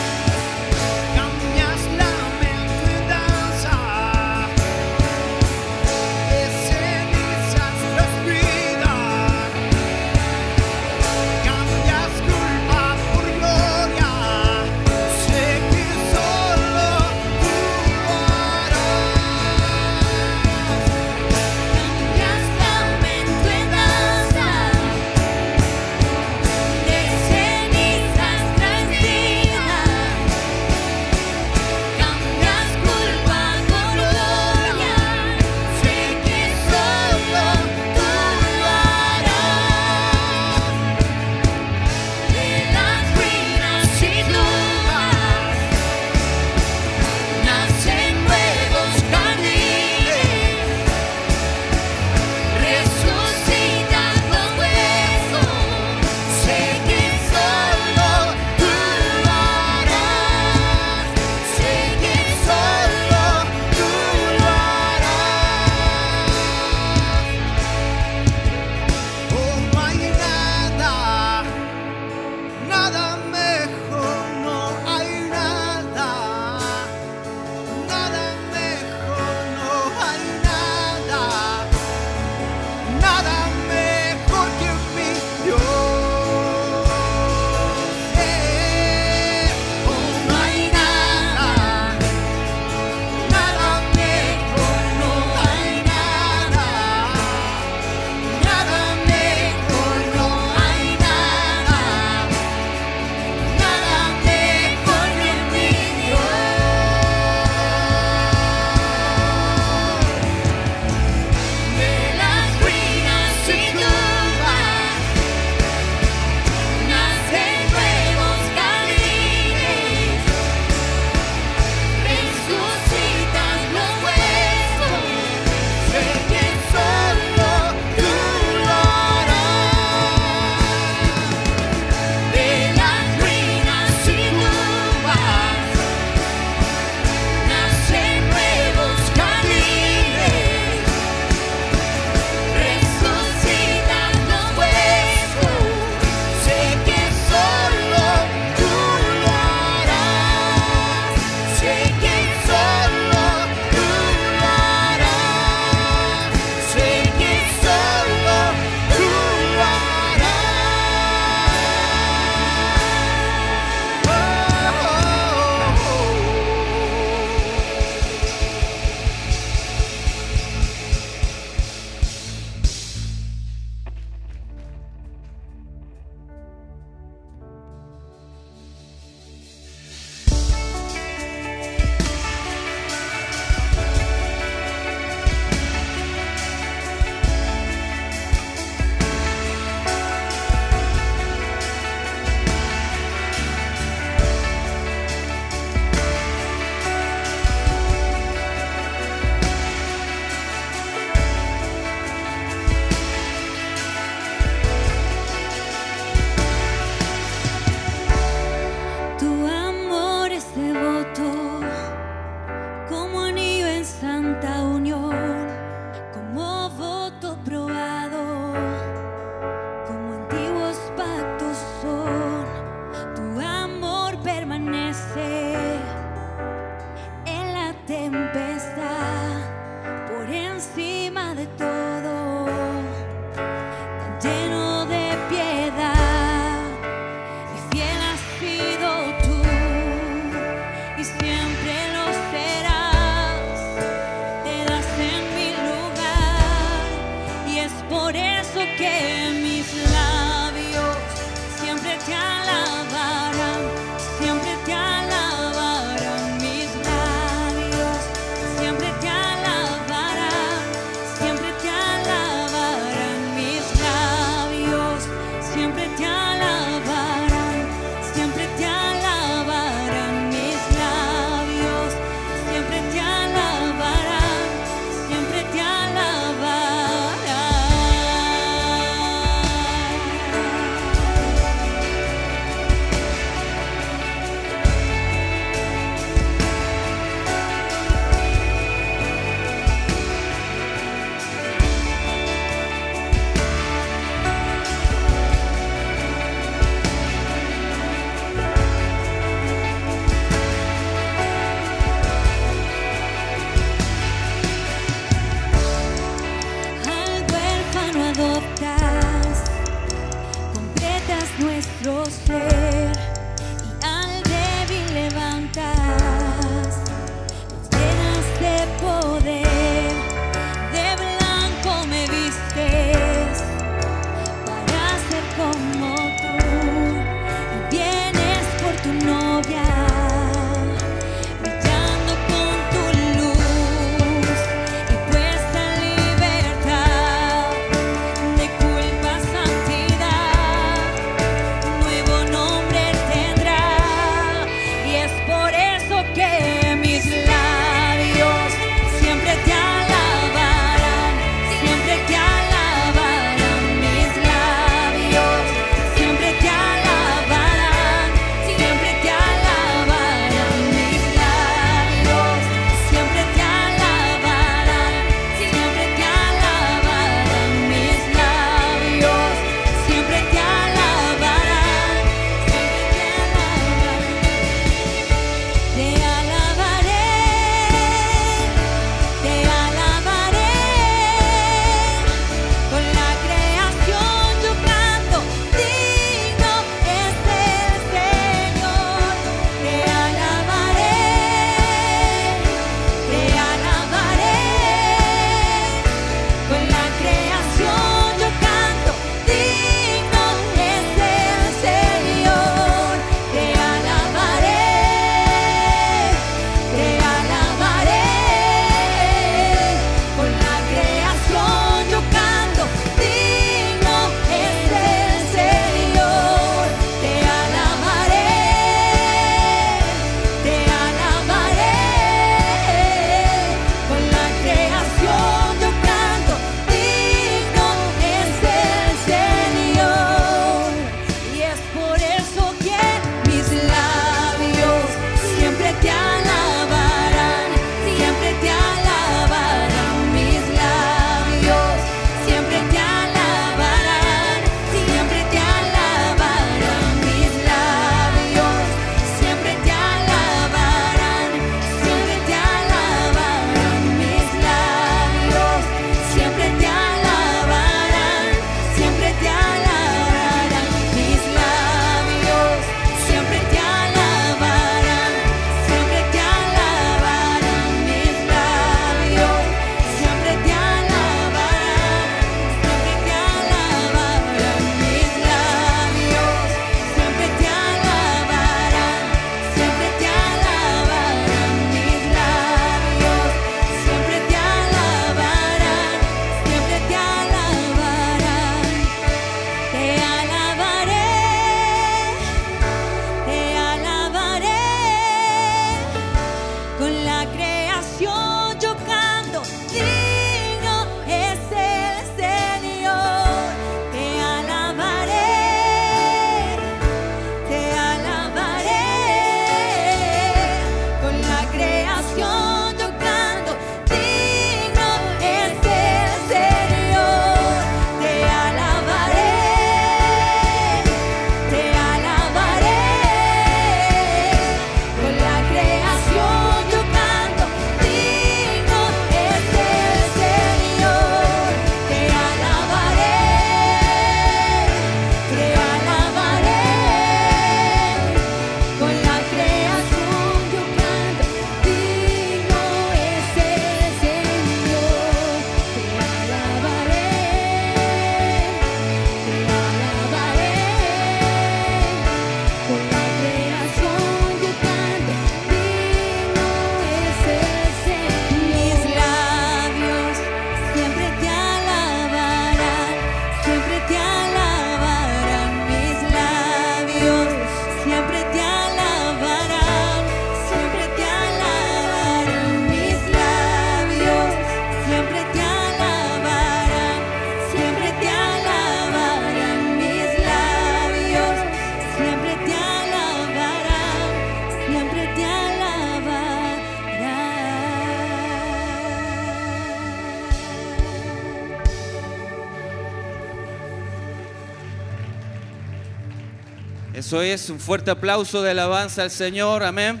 Eso 597.10 597.22
es, 597.22 597.50
un 597.50 597.58
fuerte 597.58 597.90
aplauso 597.90 598.40
de 598.40 598.52
alabanza 598.52 599.02
al 599.02 599.10
Señor, 599.10 599.64
amén. 599.64 600.00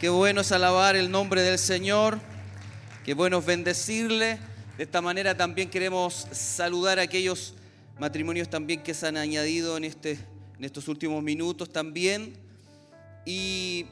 Qué 0.00 0.08
bueno 0.08 0.40
es 0.40 0.50
alabar 0.50 0.96
el 0.96 1.10
nombre 1.10 1.42
del 1.42 1.58
Señor, 1.58 2.18
qué 3.04 3.12
bueno 3.12 3.40
es 3.40 3.44
bendecirle. 3.44 4.38
De 4.78 4.84
esta 4.84 5.02
manera 5.02 5.36
también 5.36 5.68
queremos 5.68 6.26
saludar 6.32 6.98
a 6.98 7.02
aquellos 7.02 7.52
matrimonios 7.98 8.48
también 8.48 8.82
que 8.82 8.94
se 8.94 9.08
han 9.08 9.18
añadido 9.18 9.76
en, 9.76 9.84
este, 9.84 10.12
en 10.56 10.64
estos 10.64 10.88
últimos 10.88 11.22
minutos 11.22 11.70
también. 11.70 12.32
Y 13.26 13.84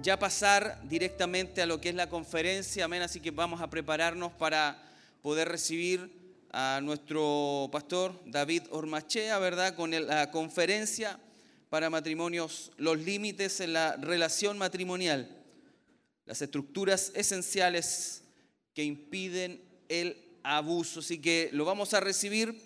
ya 0.00 0.18
pasar 0.18 0.80
directamente 0.84 1.60
a 1.60 1.66
lo 1.66 1.78
que 1.78 1.90
es 1.90 1.94
la 1.94 2.08
conferencia, 2.08 2.86
amén. 2.86 3.02
Así 3.02 3.20
que 3.20 3.32
vamos 3.32 3.60
a 3.60 3.68
prepararnos 3.68 4.32
para 4.32 4.82
poder 5.20 5.46
recibir 5.46 6.10
a 6.50 6.80
nuestro 6.82 7.68
pastor 7.70 8.18
David 8.26 8.62
Ormachea, 8.70 9.38
¿verdad? 9.38 9.74
Con 9.74 9.90
la 10.06 10.30
conferencia 10.30 11.18
para 11.68 11.90
matrimonios, 11.90 12.72
los 12.76 12.98
límites 12.98 13.60
en 13.60 13.74
la 13.74 13.96
relación 13.96 14.56
matrimonial, 14.56 15.28
las 16.24 16.40
estructuras 16.40 17.12
esenciales 17.14 18.22
que 18.74 18.84
impiden 18.84 19.60
el 19.88 20.16
abuso. 20.42 21.00
Así 21.00 21.18
que 21.18 21.50
lo 21.52 21.64
vamos 21.64 21.92
a 21.94 22.00
recibir, 22.00 22.58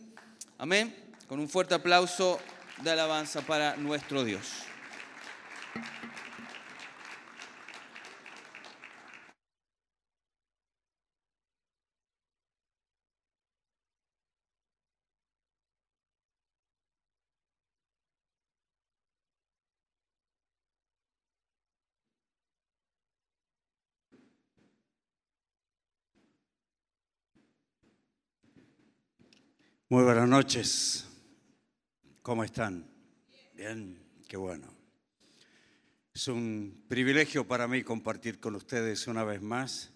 amén, 0.59 0.95
con 1.27 1.41
un 1.41 1.49
fuerte 1.49 1.75
aplauso 1.75 2.39
de 2.83 2.91
alabanza 2.91 3.41
para 3.43 3.77
nuestro 3.77 4.25
Dios. 4.25 4.72
Muy 29.93 30.05
buenas 30.05 30.27
noches. 30.27 31.05
¿Cómo 32.23 32.45
están? 32.45 32.89
Bien, 33.55 34.03
qué 34.27 34.39
bueno. 34.39 34.75
Es 36.15 36.29
un 36.29 36.87
privilegio 36.89 37.47
para 37.47 37.69
mí 37.69 37.83
compartir 37.83 38.41
con 38.41 38.55
ustedes 38.55 39.07
una 39.07 39.23
vez 39.23 39.43
más, 39.43 39.93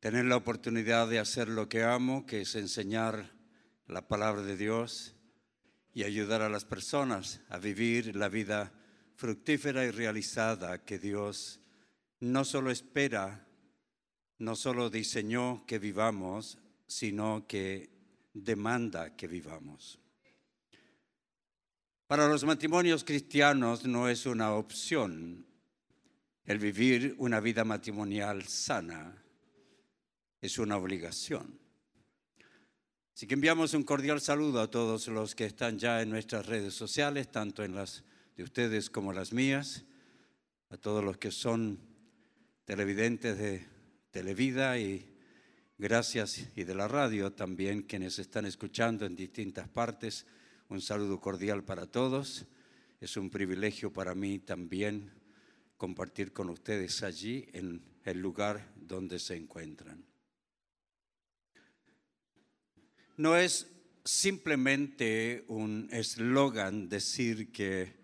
tener 0.00 0.24
la 0.24 0.34
oportunidad 0.34 1.06
de 1.06 1.20
hacer 1.20 1.46
lo 1.46 1.68
que 1.68 1.84
amo, 1.84 2.26
que 2.26 2.40
es 2.40 2.56
enseñar 2.56 3.30
la 3.86 4.08
palabra 4.08 4.42
de 4.42 4.56
Dios 4.56 5.14
y 5.94 6.02
ayudar 6.02 6.42
a 6.42 6.48
las 6.48 6.64
personas 6.64 7.42
a 7.48 7.58
vivir 7.58 8.16
la 8.16 8.28
vida 8.28 8.72
fructífera 9.14 9.84
y 9.84 9.92
realizada 9.92 10.84
que 10.84 10.98
Dios 10.98 11.60
no 12.18 12.44
solo 12.44 12.72
espera, 12.72 13.46
no 14.38 14.56
solo 14.56 14.90
diseñó 14.90 15.64
que 15.64 15.78
vivamos, 15.78 16.58
sino 16.88 17.46
que 17.46 17.99
demanda 18.32 19.16
que 19.16 19.26
vivamos. 19.26 19.98
Para 22.06 22.28
los 22.28 22.44
matrimonios 22.44 23.04
cristianos 23.04 23.84
no 23.84 24.08
es 24.08 24.26
una 24.26 24.52
opción 24.52 25.46
el 26.44 26.58
vivir 26.58 27.14
una 27.18 27.38
vida 27.38 27.64
matrimonial 27.64 28.42
sana, 28.44 29.22
es 30.40 30.58
una 30.58 30.76
obligación. 30.76 31.60
Así 33.14 33.26
que 33.26 33.34
enviamos 33.34 33.74
un 33.74 33.84
cordial 33.84 34.20
saludo 34.20 34.60
a 34.60 34.70
todos 34.70 35.06
los 35.08 35.34
que 35.34 35.44
están 35.44 35.78
ya 35.78 36.02
en 36.02 36.10
nuestras 36.10 36.46
redes 36.46 36.74
sociales, 36.74 37.30
tanto 37.30 37.62
en 37.62 37.74
las 37.74 38.02
de 38.36 38.42
ustedes 38.42 38.90
como 38.90 39.12
las 39.12 39.32
mías, 39.32 39.84
a 40.70 40.76
todos 40.76 41.04
los 41.04 41.18
que 41.18 41.30
son 41.30 41.78
televidentes 42.64 43.38
de 43.38 43.68
Televida 44.10 44.78
y 44.78 45.09
gracias 45.80 46.46
y 46.56 46.64
de 46.64 46.74
la 46.74 46.86
radio 46.86 47.32
también, 47.32 47.82
quienes 47.82 48.18
están 48.18 48.44
escuchando 48.44 49.06
en 49.06 49.16
distintas 49.16 49.66
partes. 49.66 50.26
Un 50.68 50.82
saludo 50.82 51.18
cordial 51.18 51.64
para 51.64 51.86
todos. 51.86 52.44
Es 53.00 53.16
un 53.16 53.30
privilegio 53.30 53.90
para 53.90 54.14
mí 54.14 54.38
también 54.40 55.10
compartir 55.78 56.32
con 56.34 56.50
ustedes 56.50 57.02
allí 57.02 57.48
en 57.54 57.82
el 58.04 58.20
lugar 58.20 58.74
donde 58.76 59.18
se 59.18 59.36
encuentran. 59.36 60.04
No 63.16 63.36
es 63.36 63.66
simplemente 64.04 65.44
un 65.48 65.88
eslogan 65.92 66.90
decir 66.90 67.50
que 67.52 67.98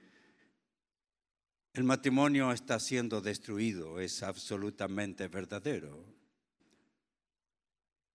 el 1.74 1.85
matrimonio 1.85 2.53
está 2.53 2.81
siendo 2.81 3.20
destruido, 3.20 4.01
es 4.01 4.22
absolutamente 4.22 5.29
verdadero. 5.29 6.16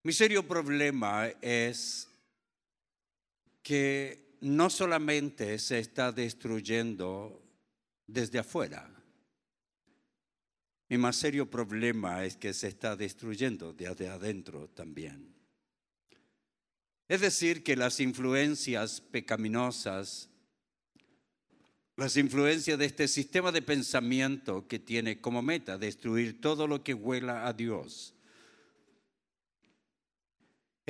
Mi 0.04 0.14
serio 0.14 0.48
problema 0.48 1.28
es 1.42 2.08
que 3.62 4.36
no 4.42 4.72
solamente 4.72 5.60
se 5.60 5.78
está 5.78 6.12
destruyendo 6.12 7.40
desde 8.08 8.40
afuera, 8.40 8.90
mi 10.90 10.98
más 10.98 11.16
serio 11.16 11.50
problema 11.50 12.26
es 12.26 12.36
que 12.36 12.52
se 12.54 12.68
está 12.68 12.96
destruyendo 12.96 13.74
desde 13.74 14.10
adentro 14.10 14.68
también. 14.70 15.34
Es 17.08 17.22
decir, 17.22 17.64
que 17.64 17.76
las 17.76 18.00
influencias 18.00 19.02
pecaminosas, 19.02 20.30
las 21.96 22.18
influencias 22.18 22.80
de 22.80 22.86
este 22.86 23.08
sistema 23.08 23.52
de 23.52 23.62
pensamiento 23.62 24.68
que 24.68 24.80
tiene 24.80 25.22
como 25.22 25.42
meta 25.42 25.78
destruir 25.78 26.42
todo 26.42 26.68
lo 26.68 26.84
que 26.84 26.94
huela 26.94 27.48
a 27.48 27.54
Dios, 27.54 28.16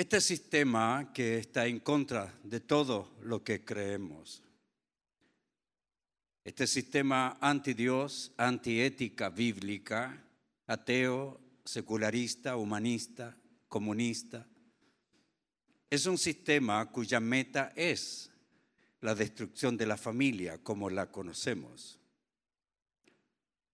este 0.02 0.20
sistema 0.20 1.12
que 1.14 1.38
está 1.38 1.68
en 1.68 1.80
contra 1.80 2.34
de 2.44 2.60
todo 2.60 3.12
lo 3.22 3.44
que 3.44 3.64
creemos, 3.64 4.42
este 6.44 6.66
sistema 6.66 7.38
anti-Dios, 7.40 8.32
antiética 8.36 9.30
bíblica, 9.30 10.26
ateo, 10.66 11.40
secularista, 11.64 12.56
humanista, 12.56 13.38
comunista, 13.68 14.48
es 15.88 16.08
un 16.08 16.18
sistema 16.18 16.92
cuya 16.92 17.20
meta 17.20 17.72
es 17.76 18.32
la 19.02 19.14
destrucción 19.14 19.78
de 19.78 19.86
la 19.86 19.98
familia 19.98 20.58
como 20.64 20.90
la 20.90 21.12
conocemos. 21.12 22.00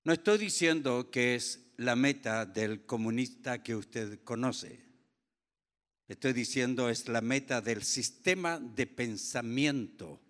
No 0.03 0.11
estoy 0.11 0.39
diciendo 0.39 1.09
que 1.09 1.35
es 1.35 1.71
la 1.77 1.95
meta 1.95 2.45
del 2.45 2.85
comunista 2.85 3.63
que 3.63 3.77
usted 3.77 4.19
conoce. 4.25 4.86
Estoy 6.07 6.31
diciendo 6.31 6.89
es 6.89 7.09
la 7.09 7.19
meta 7.19 7.59
del 7.59 7.83
sistema 7.83 8.59
de 8.59 8.87
pensamiento, 8.87 10.21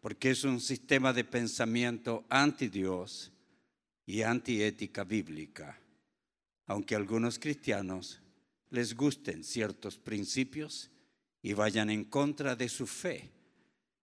porque 0.00 0.30
es 0.30 0.44
un 0.44 0.60
sistema 0.60 1.12
de 1.12 1.24
pensamiento 1.24 2.24
anti 2.30 2.68
Dios 2.68 3.30
y 4.06 4.22
antiética 4.22 5.04
bíblica, 5.04 5.78
aunque 6.66 6.94
a 6.94 6.98
algunos 6.98 7.38
cristianos 7.38 8.22
les 8.70 8.94
gusten 8.94 9.44
ciertos 9.44 9.98
principios 9.98 10.90
y 11.42 11.52
vayan 11.52 11.90
en 11.90 12.04
contra 12.04 12.56
de 12.56 12.70
su 12.70 12.86
fe 12.86 13.30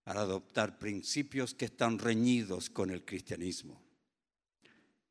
al 0.06 0.18
adoptar 0.18 0.78
principios 0.78 1.56
que 1.56 1.66
están 1.66 1.98
reñidos 1.98 2.70
con 2.70 2.92
el 2.92 3.04
cristianismo. 3.04 3.85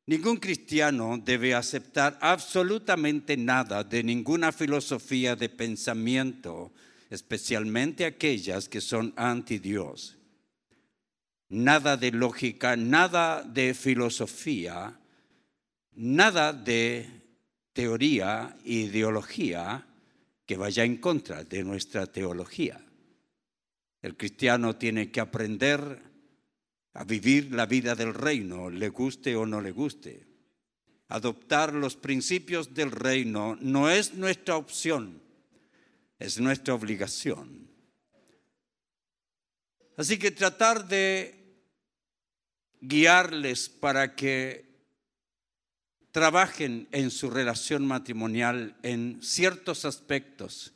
Ningún 0.07 0.37
cristiano 0.37 1.17
debe 1.17 1.55
aceptar 1.55 2.19
absolutamente 2.21 3.37
nada 3.37 3.83
de 3.83 4.03
ninguna 4.03 4.51
filosofía 4.51 5.35
de 5.35 5.49
pensamiento, 5.49 6.73
especialmente 7.09 8.05
aquellas 8.05 8.69
que 8.69 8.81
son 8.81 9.13
anti 9.15 9.57
Dios. 9.57 10.17
Nada 11.49 11.97
de 11.97 12.11
lógica, 12.11 12.75
nada 12.75 13.41
de 13.41 13.73
filosofía, 13.73 14.99
nada 15.93 16.53
de 16.53 17.09
teoría, 17.73 18.55
ideología 18.63 19.87
que 20.45 20.55
vaya 20.55 20.83
en 20.83 20.97
contra 20.97 21.43
de 21.43 21.63
nuestra 21.63 22.05
teología. 22.05 22.79
El 24.03 24.15
cristiano 24.15 24.75
tiene 24.75 25.09
que 25.09 25.19
aprender 25.19 25.99
a 26.95 27.03
vivir 27.03 27.53
la 27.53 27.65
vida 27.65 27.93
del 27.93 28.13
reino, 28.13 28.69
le 28.69 28.89
guste 28.89 29.35
o 29.35 29.45
no 29.45 29.59
le 29.59 29.71
guste. 29.71 30.25
Adoptar 31.09 31.73
los 31.73 31.97
principios 31.97 32.73
del 32.73 32.89
reino 32.89 33.57
no 33.59 33.89
es 33.89 34.13
nuestra 34.13 34.55
opción, 34.55 35.21
es 36.17 36.39
nuestra 36.39 36.73
obligación. 36.73 37.69
Así 39.97 40.17
que 40.17 40.31
tratar 40.31 40.87
de 40.87 41.35
guiarles 42.79 43.67
para 43.67 44.15
que 44.15 44.65
trabajen 46.11 46.87
en 46.93 47.11
su 47.11 47.29
relación 47.29 47.85
matrimonial 47.85 48.77
en 48.83 49.21
ciertos 49.21 49.83
aspectos 49.83 50.73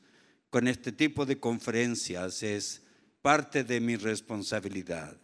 con 0.50 0.68
este 0.68 0.92
tipo 0.92 1.26
de 1.26 1.40
conferencias 1.40 2.44
es 2.44 2.82
parte 3.22 3.64
de 3.64 3.80
mi 3.80 3.96
responsabilidad. 3.96 5.18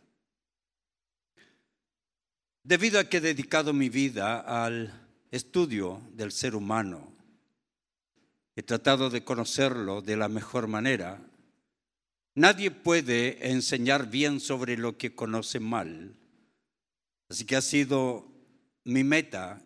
Debido 2.66 3.00
a 3.00 3.04
que 3.04 3.18
he 3.18 3.22
dedicado 3.22 3.74
mi 3.74 3.90
vida 3.90 4.40
al 4.40 4.92
estudio 5.30 6.02
del 6.14 6.32
ser 6.32 6.56
humano, 6.56 7.14
he 8.56 8.64
tratado 8.64 9.12
de 9.12 9.24
conocerlo 9.24 10.02
de 10.02 10.18
la 10.18 10.30
mejor 10.30 10.66
manera. 10.66 11.22
Nadie 12.34 12.72
puede 12.72 13.52
enseñar 13.52 14.10
bien 14.10 14.40
sobre 14.40 14.78
lo 14.78 14.98
que 14.98 15.14
conoce 15.14 15.60
mal. 15.60 16.16
Así 17.30 17.46
que 17.46 17.56
ha 17.56 17.62
sido 17.62 18.26
mi 18.84 19.04
meta 19.04 19.62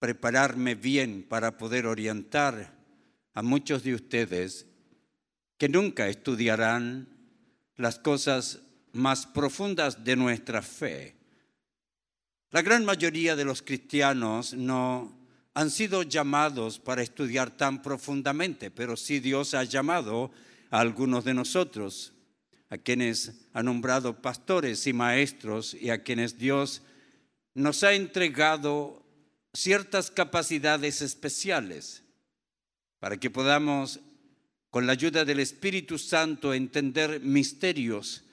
prepararme 0.00 0.74
bien 0.74 1.22
para 1.22 1.56
poder 1.56 1.86
orientar 1.86 2.76
a 3.32 3.42
muchos 3.42 3.84
de 3.84 3.94
ustedes 3.94 4.66
que 5.56 5.68
nunca 5.68 6.08
estudiarán 6.08 7.06
las 7.76 8.00
cosas 8.00 8.58
más 8.90 9.24
profundas 9.24 10.02
de 10.02 10.16
nuestra 10.16 10.62
fe. 10.62 11.19
La 12.52 12.62
gran 12.62 12.84
mayoría 12.84 13.36
de 13.36 13.44
los 13.44 13.62
cristianos 13.62 14.54
no 14.54 15.16
han 15.54 15.70
sido 15.70 16.02
llamados 16.02 16.80
para 16.80 17.00
estudiar 17.00 17.56
tan 17.56 17.80
profundamente, 17.80 18.72
pero 18.72 18.96
sí 18.96 19.20
Dios 19.20 19.54
ha 19.54 19.62
llamado 19.62 20.32
a 20.70 20.80
algunos 20.80 21.24
de 21.24 21.32
nosotros, 21.32 22.12
a 22.68 22.76
quienes 22.76 23.46
ha 23.52 23.62
nombrado 23.62 24.20
pastores 24.20 24.88
y 24.88 24.92
maestros 24.92 25.74
y 25.74 25.90
a 25.90 26.02
quienes 26.02 26.38
Dios 26.38 26.82
nos 27.54 27.84
ha 27.84 27.92
entregado 27.92 29.00
ciertas 29.52 30.10
capacidades 30.10 31.02
especiales 31.02 32.02
para 32.98 33.16
que 33.16 33.30
podamos, 33.30 34.00
con 34.70 34.86
la 34.88 34.92
ayuda 34.92 35.24
del 35.24 35.38
Espíritu 35.38 35.98
Santo, 35.98 36.52
entender 36.52 37.20
misterios 37.20 38.24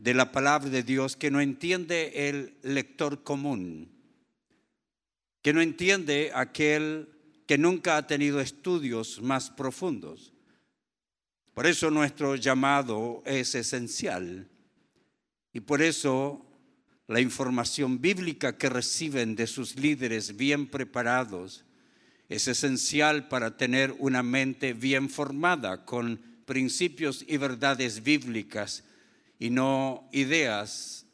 de 0.00 0.14
la 0.14 0.32
palabra 0.32 0.70
de 0.70 0.82
Dios 0.82 1.14
que 1.14 1.30
no 1.30 1.42
entiende 1.42 2.30
el 2.30 2.54
lector 2.62 3.22
común, 3.22 3.92
que 5.42 5.52
no 5.52 5.60
entiende 5.60 6.32
aquel 6.34 7.10
que 7.46 7.58
nunca 7.58 7.98
ha 7.98 8.06
tenido 8.06 8.40
estudios 8.40 9.20
más 9.20 9.50
profundos. 9.50 10.32
Por 11.52 11.66
eso 11.66 11.90
nuestro 11.90 12.36
llamado 12.36 13.22
es 13.26 13.54
esencial 13.54 14.48
y 15.52 15.60
por 15.60 15.82
eso 15.82 16.46
la 17.06 17.20
información 17.20 18.00
bíblica 18.00 18.56
que 18.56 18.70
reciben 18.70 19.36
de 19.36 19.46
sus 19.46 19.76
líderes 19.76 20.34
bien 20.34 20.66
preparados 20.66 21.66
es 22.30 22.48
esencial 22.48 23.28
para 23.28 23.58
tener 23.58 23.94
una 23.98 24.22
mente 24.22 24.72
bien 24.72 25.10
formada 25.10 25.84
con 25.84 26.22
principios 26.46 27.22
y 27.28 27.36
verdades 27.36 28.02
bíblicas 28.02 28.84
y 29.40 29.48
no 29.48 30.08
ideas, 30.12 31.06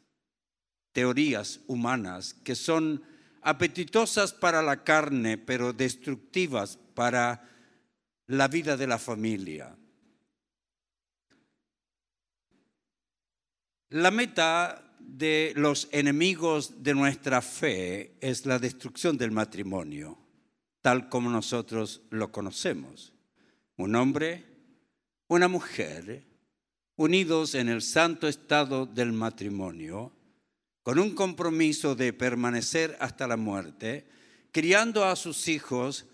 teorías 0.91 1.61
humanas 1.65 2.33
que 2.33 2.55
son 2.55 3.01
apetitosas 3.41 4.33
para 4.33 4.61
la 4.61 4.83
carne, 4.83 5.37
pero 5.37 5.71
destructivas 5.71 6.77
para 6.93 7.49
la 8.27 8.49
vida 8.49 8.75
de 8.75 8.85
la 8.85 8.99
familia. 8.99 9.75
La 13.89 14.11
meta 14.11 14.83
de 14.99 15.53
los 15.55 15.87
enemigos 15.93 16.83
de 16.83 16.93
nuestra 16.93 17.41
fe 17.41 18.17
es 18.19 18.45
la 18.45 18.59
destrucción 18.59 19.17
del 19.17 19.31
matrimonio, 19.31 20.17
tal 20.81 21.07
como 21.07 21.29
nosotros 21.29 22.01
lo 22.09 22.29
conocemos. 22.33 23.13
Un 23.77 23.95
hombre, 23.95 24.43
una 25.29 25.47
mujer, 25.47 26.27
unidos 26.97 27.53
en 27.53 27.69
el 27.69 27.81
santo 27.83 28.27
estado 28.27 28.87
del 28.87 29.13
matrimonio, 29.13 30.11
con 30.81 30.99
un 30.99 31.11
compromiso 31.13 31.95
de 31.95 32.11
permanecer 32.11 32.97
hasta 32.99 33.27
la 33.27 33.37
muerte, 33.37 34.07
criando 34.51 35.05
a 35.05 35.15
sus 35.15 35.47
hijos 35.47 36.05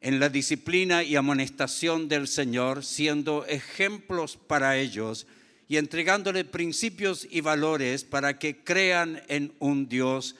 en 0.00 0.18
la 0.18 0.28
disciplina 0.28 1.04
y 1.04 1.16
amonestación 1.16 2.08
del 2.08 2.26
Señor, 2.26 2.84
siendo 2.84 3.46
ejemplos 3.46 4.36
para 4.36 4.76
ellos 4.76 5.26
y 5.68 5.76
entregándole 5.76 6.44
principios 6.44 7.26
y 7.30 7.40
valores 7.40 8.02
para 8.02 8.38
que 8.38 8.64
crean 8.64 9.22
en 9.28 9.52
un 9.60 9.88
Dios 9.88 10.34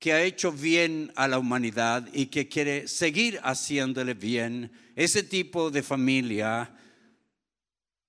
que 0.00 0.12
ha 0.12 0.22
hecho 0.22 0.50
bien 0.50 1.12
a 1.14 1.28
la 1.28 1.38
humanidad 1.38 2.08
y 2.12 2.26
que 2.26 2.48
quiere 2.48 2.88
seguir 2.88 3.38
haciéndole 3.44 4.14
bien. 4.14 4.72
Ese 4.96 5.22
tipo 5.22 5.70
de 5.70 5.82
familia 5.82 6.74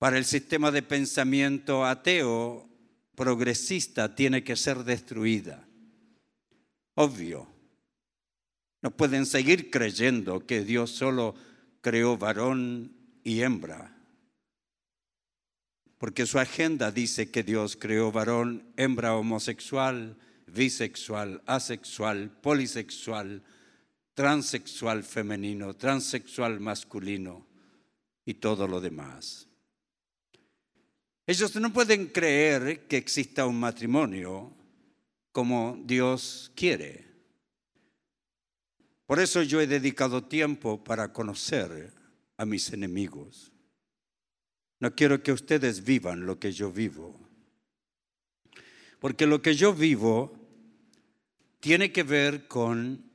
para 0.01 0.17
el 0.17 0.25
sistema 0.25 0.71
de 0.71 0.81
pensamiento 0.81 1.85
ateo 1.85 2.67
progresista 3.13 4.15
tiene 4.15 4.43
que 4.43 4.55
ser 4.55 4.83
destruida. 4.83 5.63
Obvio. 6.95 7.47
No 8.81 8.89
pueden 8.89 9.27
seguir 9.27 9.69
creyendo 9.69 10.47
que 10.47 10.63
Dios 10.63 10.89
solo 10.89 11.35
creó 11.81 12.17
varón 12.17 12.95
y 13.23 13.41
hembra 13.41 13.95
porque 15.99 16.25
su 16.25 16.39
agenda 16.39 16.91
dice 16.91 17.29
que 17.29 17.43
Dios 17.43 17.77
creó 17.79 18.11
varón, 18.11 18.73
hembra 18.75 19.15
homosexual, 19.15 20.17
bisexual, 20.47 21.43
asexual, 21.45 22.31
polisexual, 22.41 23.43
transexual 24.15 25.03
femenino, 25.03 25.75
transexual 25.75 26.59
masculino 26.59 27.45
y 28.25 28.33
todo 28.33 28.67
lo 28.67 28.81
demás. 28.81 29.50
Ellos 31.31 31.55
no 31.55 31.71
pueden 31.71 32.07
creer 32.07 32.87
que 32.89 32.97
exista 32.97 33.45
un 33.45 33.57
matrimonio 33.57 34.51
como 35.31 35.81
Dios 35.85 36.51
quiere. 36.55 37.07
Por 39.05 39.17
eso 39.17 39.41
yo 39.41 39.61
he 39.61 39.65
dedicado 39.65 40.25
tiempo 40.25 40.83
para 40.83 41.13
conocer 41.13 41.93
a 42.35 42.45
mis 42.45 42.73
enemigos. 42.73 43.53
No 44.81 44.93
quiero 44.93 45.23
que 45.23 45.31
ustedes 45.31 45.85
vivan 45.85 46.25
lo 46.25 46.37
que 46.37 46.51
yo 46.51 46.69
vivo. 46.69 47.17
Porque 48.99 49.25
lo 49.25 49.41
que 49.41 49.55
yo 49.55 49.73
vivo 49.73 50.37
tiene 51.61 51.93
que 51.93 52.03
ver 52.03 52.49
con 52.49 53.09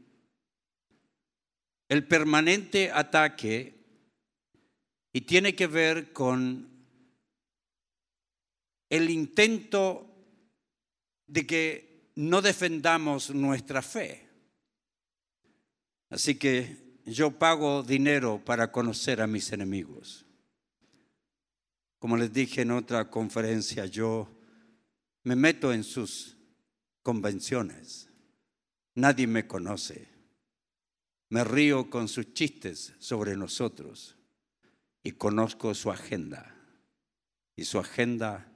el 1.91 2.07
permanente 2.07 2.91
ataque 2.91 3.75
y 5.13 5.21
tiene 5.21 5.55
que 5.55 5.67
ver 5.67 6.15
con 6.15 6.76
el 8.89 9.11
intento 9.11 10.11
de 11.27 11.47
que 11.47 12.11
no 12.17 12.41
defendamos 12.43 13.31
nuestra 13.31 13.83
fe. 13.83 14.29
Así 16.09 16.37
que 16.37 17.01
yo 17.05 17.33
pago 17.33 17.83
dinero 17.83 18.43
para 18.45 18.71
conocer 18.71 19.21
a 19.21 19.27
mis 19.27 19.53
enemigos. 19.53 20.25
Como 21.99 22.17
les 22.17 22.33
dije 22.33 22.63
en 22.63 22.71
otra 22.71 23.11
conferencia, 23.11 23.87
yo 23.87 24.29
me 25.25 25.35
meto 25.35 25.73
en 25.73 25.83
sus 25.83 26.37
convenciones. 27.03 28.09
Nadie 28.95 29.27
me 29.27 29.47
conoce. 29.47 30.09
Me 31.29 31.43
río 31.43 31.91
con 31.91 32.07
sus 32.09 32.33
chistes 32.35 32.95
sobre 32.99 33.37
nosotros 33.37 34.17
y 35.03 35.13
conozco 35.13 35.75
su 35.75 35.91
agenda. 35.91 36.55
Y 37.57 37.65
su 37.65 37.79
agenda 37.79 38.56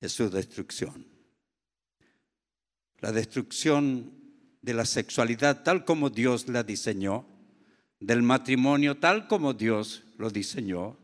es 0.00 0.12
su 0.12 0.30
destrucción. 0.30 1.06
La 3.00 3.12
destrucción 3.12 4.12
de 4.62 4.74
la 4.74 4.84
sexualidad 4.84 5.62
tal 5.62 5.84
como 5.84 6.10
Dios 6.10 6.48
la 6.48 6.62
diseñó, 6.62 7.26
del 8.00 8.22
matrimonio 8.22 8.98
tal 8.98 9.28
como 9.28 9.54
Dios 9.54 10.04
lo 10.16 10.30
diseñó, 10.30 10.96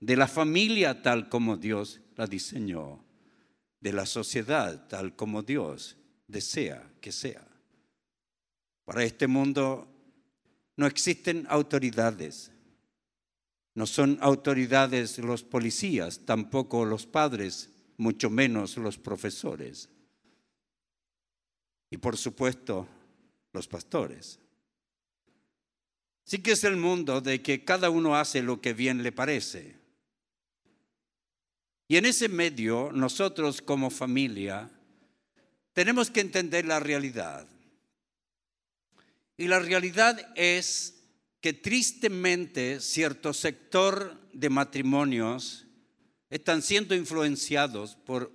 de 0.00 0.16
la 0.16 0.28
familia 0.28 1.02
tal 1.02 1.28
como 1.28 1.56
Dios 1.56 2.00
la 2.16 2.26
diseñó, 2.26 3.04
de 3.80 3.92
la 3.92 4.06
sociedad 4.06 4.88
tal 4.88 5.16
como 5.16 5.42
Dios 5.42 5.96
desea 6.26 6.90
que 7.00 7.12
sea. 7.12 7.46
Para 8.84 9.04
este 9.04 9.26
mundo 9.26 9.88
no 10.76 10.86
existen 10.86 11.46
autoridades. 11.48 12.50
No 13.74 13.86
son 13.86 14.18
autoridades 14.20 15.18
los 15.18 15.44
policías, 15.44 16.20
tampoco 16.26 16.84
los 16.84 17.06
padres, 17.06 17.70
mucho 18.00 18.30
menos 18.30 18.78
los 18.78 18.96
profesores. 18.96 19.90
Y 21.90 21.98
por 21.98 22.16
supuesto, 22.16 22.88
los 23.52 23.68
pastores. 23.68 24.38
Sí 26.24 26.38
que 26.38 26.52
es 26.52 26.64
el 26.64 26.76
mundo 26.76 27.20
de 27.20 27.42
que 27.42 27.62
cada 27.62 27.90
uno 27.90 28.16
hace 28.16 28.42
lo 28.42 28.60
que 28.60 28.72
bien 28.72 29.02
le 29.02 29.12
parece. 29.12 29.76
Y 31.88 31.96
en 31.98 32.06
ese 32.06 32.28
medio, 32.28 32.90
nosotros 32.90 33.60
como 33.60 33.90
familia, 33.90 34.70
tenemos 35.74 36.10
que 36.10 36.20
entender 36.20 36.64
la 36.64 36.80
realidad. 36.80 37.46
Y 39.36 39.46
la 39.46 39.58
realidad 39.58 40.32
es 40.36 41.02
que 41.42 41.52
tristemente 41.52 42.80
cierto 42.80 43.34
sector 43.34 44.18
de 44.32 44.48
matrimonios 44.48 45.66
están 46.30 46.62
siendo 46.62 46.94
influenciados 46.94 47.96
por 47.96 48.32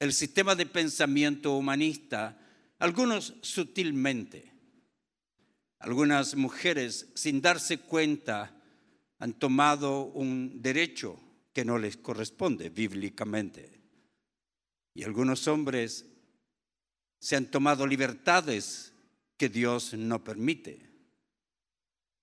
el 0.00 0.12
sistema 0.12 0.54
de 0.54 0.66
pensamiento 0.66 1.56
humanista, 1.56 2.38
algunos 2.78 3.34
sutilmente. 3.42 4.52
Algunas 5.78 6.34
mujeres, 6.34 7.08
sin 7.14 7.40
darse 7.40 7.78
cuenta, 7.78 8.54
han 9.18 9.34
tomado 9.34 10.04
un 10.04 10.60
derecho 10.60 11.18
que 11.54 11.64
no 11.64 11.78
les 11.78 11.96
corresponde 11.96 12.68
bíblicamente. 12.68 13.80
Y 14.94 15.04
algunos 15.04 15.46
hombres 15.48 16.06
se 17.20 17.36
han 17.36 17.50
tomado 17.50 17.86
libertades 17.86 18.92
que 19.36 19.48
Dios 19.48 19.94
no 19.94 20.22
permite. 20.24 20.90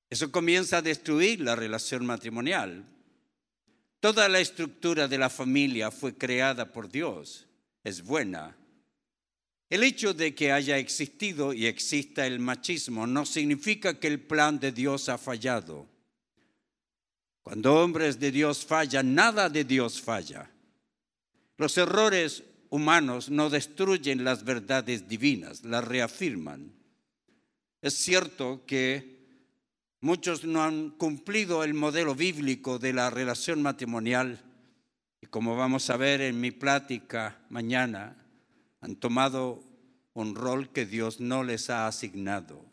Eso 0.09 0.31
comienza 0.31 0.77
a 0.77 0.81
destruir 0.81 1.41
la 1.41 1.55
relación 1.55 2.05
matrimonial. 2.05 2.85
Toda 3.99 4.29
la 4.29 4.39
estructura 4.39 5.07
de 5.07 5.17
la 5.17 5.29
familia 5.29 5.89
fue 5.89 6.15
creada 6.15 6.71
por 6.71 6.89
Dios. 6.89 7.47
Es 7.83 8.03
buena. 8.03 8.55
El 9.69 9.83
hecho 9.83 10.13
de 10.13 10.33
que 10.33 10.51
haya 10.51 10.77
existido 10.77 11.51
y 11.51 11.65
exista 11.65 12.25
el 12.25 12.39
machismo 12.39 13.07
no 13.07 13.25
significa 13.25 13.99
que 13.99 14.07
el 14.07 14.21
plan 14.21 14.59
de 14.59 14.71
Dios 14.71 15.09
ha 15.09 15.17
fallado. 15.17 15.87
Cuando 17.41 17.75
hombres 17.75 18.19
de 18.19 18.31
Dios 18.31 18.65
fallan, 18.65 19.15
nada 19.15 19.49
de 19.49 19.63
Dios 19.63 20.01
falla. 20.01 20.51
Los 21.57 21.77
errores 21.77 22.43
humanos 22.69 23.29
no 23.29 23.49
destruyen 23.49 24.23
las 24.23 24.43
verdades 24.43 25.07
divinas, 25.07 25.63
las 25.63 25.83
reafirman. 25.83 26.71
Es 27.81 27.95
cierto 27.95 28.63
que 28.65 29.16
muchos 30.01 30.43
no 30.43 30.63
han 30.63 30.91
cumplido 30.91 31.63
el 31.63 31.73
modelo 31.73 32.15
bíblico 32.15 32.79
de 32.79 32.93
la 32.93 33.09
relación 33.09 33.61
matrimonial 33.61 34.43
y 35.21 35.27
como 35.27 35.55
vamos 35.55 35.89
a 35.89 35.97
ver 35.97 36.21
en 36.21 36.39
mi 36.39 36.51
plática 36.51 37.39
mañana, 37.49 38.15
han 38.81 38.95
tomado 38.95 39.63
un 40.13 40.35
rol 40.35 40.69
que 40.69 40.85
Dios 40.85 41.19
no 41.19 41.43
les 41.43 41.69
ha 41.69 41.87
asignado. 41.87 42.63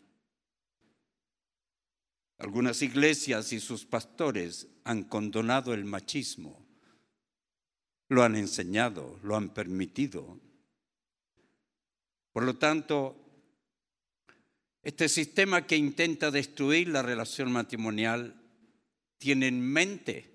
Algunas 2.37 2.81
iglesias 2.81 3.53
y 3.53 3.59
sus 3.59 3.85
pastores 3.85 4.67
han 4.83 5.03
condonado 5.03 5.73
el 5.73 5.85
machismo 5.85 6.65
lo 8.09 8.23
han 8.23 8.35
enseñado, 8.35 9.19
lo 9.23 9.35
han 9.35 9.49
permitido. 9.49 10.39
Por 12.31 12.43
lo 12.43 12.57
tanto, 12.57 13.24
este 14.85 15.09
sistema 15.09 15.65
que 15.65 15.75
intenta 15.75 16.29
destruir 16.29 16.89
la 16.89 17.01
relación 17.01 17.51
matrimonial 17.51 18.39
tiene 19.17 19.47
en 19.47 19.59
mente 19.59 20.31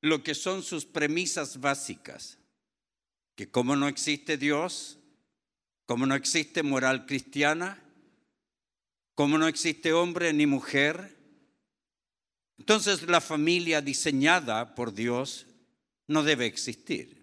lo 0.00 0.24
que 0.24 0.34
son 0.34 0.64
sus 0.64 0.84
premisas 0.84 1.60
básicas, 1.60 2.38
que 3.36 3.48
como 3.48 3.76
no 3.76 3.86
existe 3.86 4.36
Dios, 4.36 4.98
como 5.86 6.04
no 6.04 6.16
existe 6.16 6.64
moral 6.64 7.06
cristiana, 7.06 7.80
como 9.14 9.38
no 9.38 9.46
existe 9.46 9.92
hombre 9.92 10.32
ni 10.32 10.46
mujer, 10.46 11.16
entonces 12.58 13.02
la 13.02 13.20
familia 13.20 13.80
diseñada 13.82 14.74
por 14.74 14.94
Dios 14.94 15.46
no 16.08 16.24
debe 16.24 16.46
existir. 16.46 17.22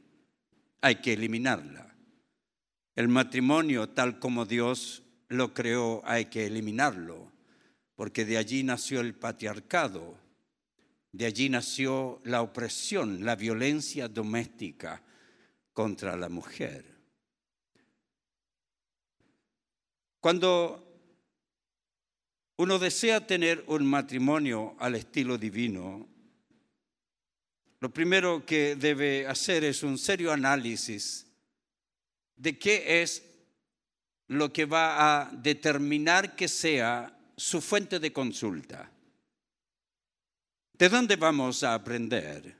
Hay 0.79 1.01
que 1.01 1.11
eliminarla. 1.11 1.93
El 2.95 3.09
matrimonio 3.09 3.89
tal 3.89 4.19
como 4.19 4.45
Dios 4.45 5.03
lo 5.29 5.53
creó 5.53 6.01
hay 6.05 6.25
que 6.25 6.45
eliminarlo, 6.45 7.31
porque 7.95 8.25
de 8.25 8.37
allí 8.37 8.63
nació 8.63 8.99
el 8.99 9.13
patriarcado, 9.13 10.17
de 11.11 11.25
allí 11.25 11.49
nació 11.49 12.21
la 12.23 12.41
opresión, 12.41 13.23
la 13.23 13.35
violencia 13.35 14.07
doméstica 14.07 15.01
contra 15.73 16.15
la 16.17 16.29
mujer. 16.29 16.85
Cuando 20.19 20.85
uno 22.57 22.77
desea 22.77 23.25
tener 23.25 23.63
un 23.67 23.85
matrimonio 23.85 24.75
al 24.79 24.95
estilo 24.95 25.37
divino, 25.37 26.07
lo 27.79 27.93
primero 27.93 28.45
que 28.45 28.75
debe 28.75 29.25
hacer 29.25 29.63
es 29.63 29.83
un 29.83 29.97
serio 29.97 30.33
análisis 30.33 31.25
de 32.35 32.59
qué 32.59 33.01
es 33.01 33.28
lo 34.29 34.53
que 34.53 34.65
va 34.65 35.21
a 35.21 35.31
determinar 35.31 36.35
que 36.35 36.47
sea 36.47 37.15
su 37.35 37.61
fuente 37.61 37.99
de 37.99 38.13
consulta. 38.13 38.91
¿De 40.73 40.89
dónde 40.89 41.15
vamos 41.15 41.63
a 41.63 41.73
aprender? 41.73 42.55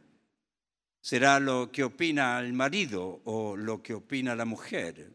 ¿Será 1.01 1.39
lo 1.39 1.72
que 1.72 1.84
opina 1.84 2.39
el 2.39 2.53
marido 2.53 3.22
o 3.26 3.55
lo 3.55 3.82
que 3.82 3.93
opina 3.93 4.36
la 4.36 4.45
mujer? 4.45 5.13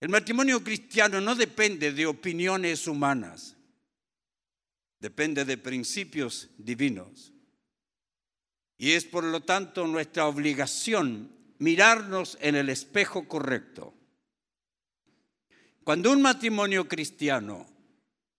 El 0.00 0.08
matrimonio 0.10 0.62
cristiano 0.62 1.20
no 1.20 1.34
depende 1.34 1.92
de 1.92 2.06
opiniones 2.06 2.86
humanas, 2.86 3.56
depende 5.00 5.44
de 5.44 5.58
principios 5.58 6.50
divinos. 6.58 7.32
Y 8.76 8.92
es 8.92 9.04
por 9.04 9.24
lo 9.24 9.40
tanto 9.40 9.86
nuestra 9.86 10.26
obligación 10.26 11.32
mirarnos 11.58 12.38
en 12.40 12.54
el 12.54 12.68
espejo 12.68 13.26
correcto. 13.26 13.97
Cuando 15.88 16.12
un 16.12 16.20
matrimonio 16.20 16.86
cristiano, 16.86 17.66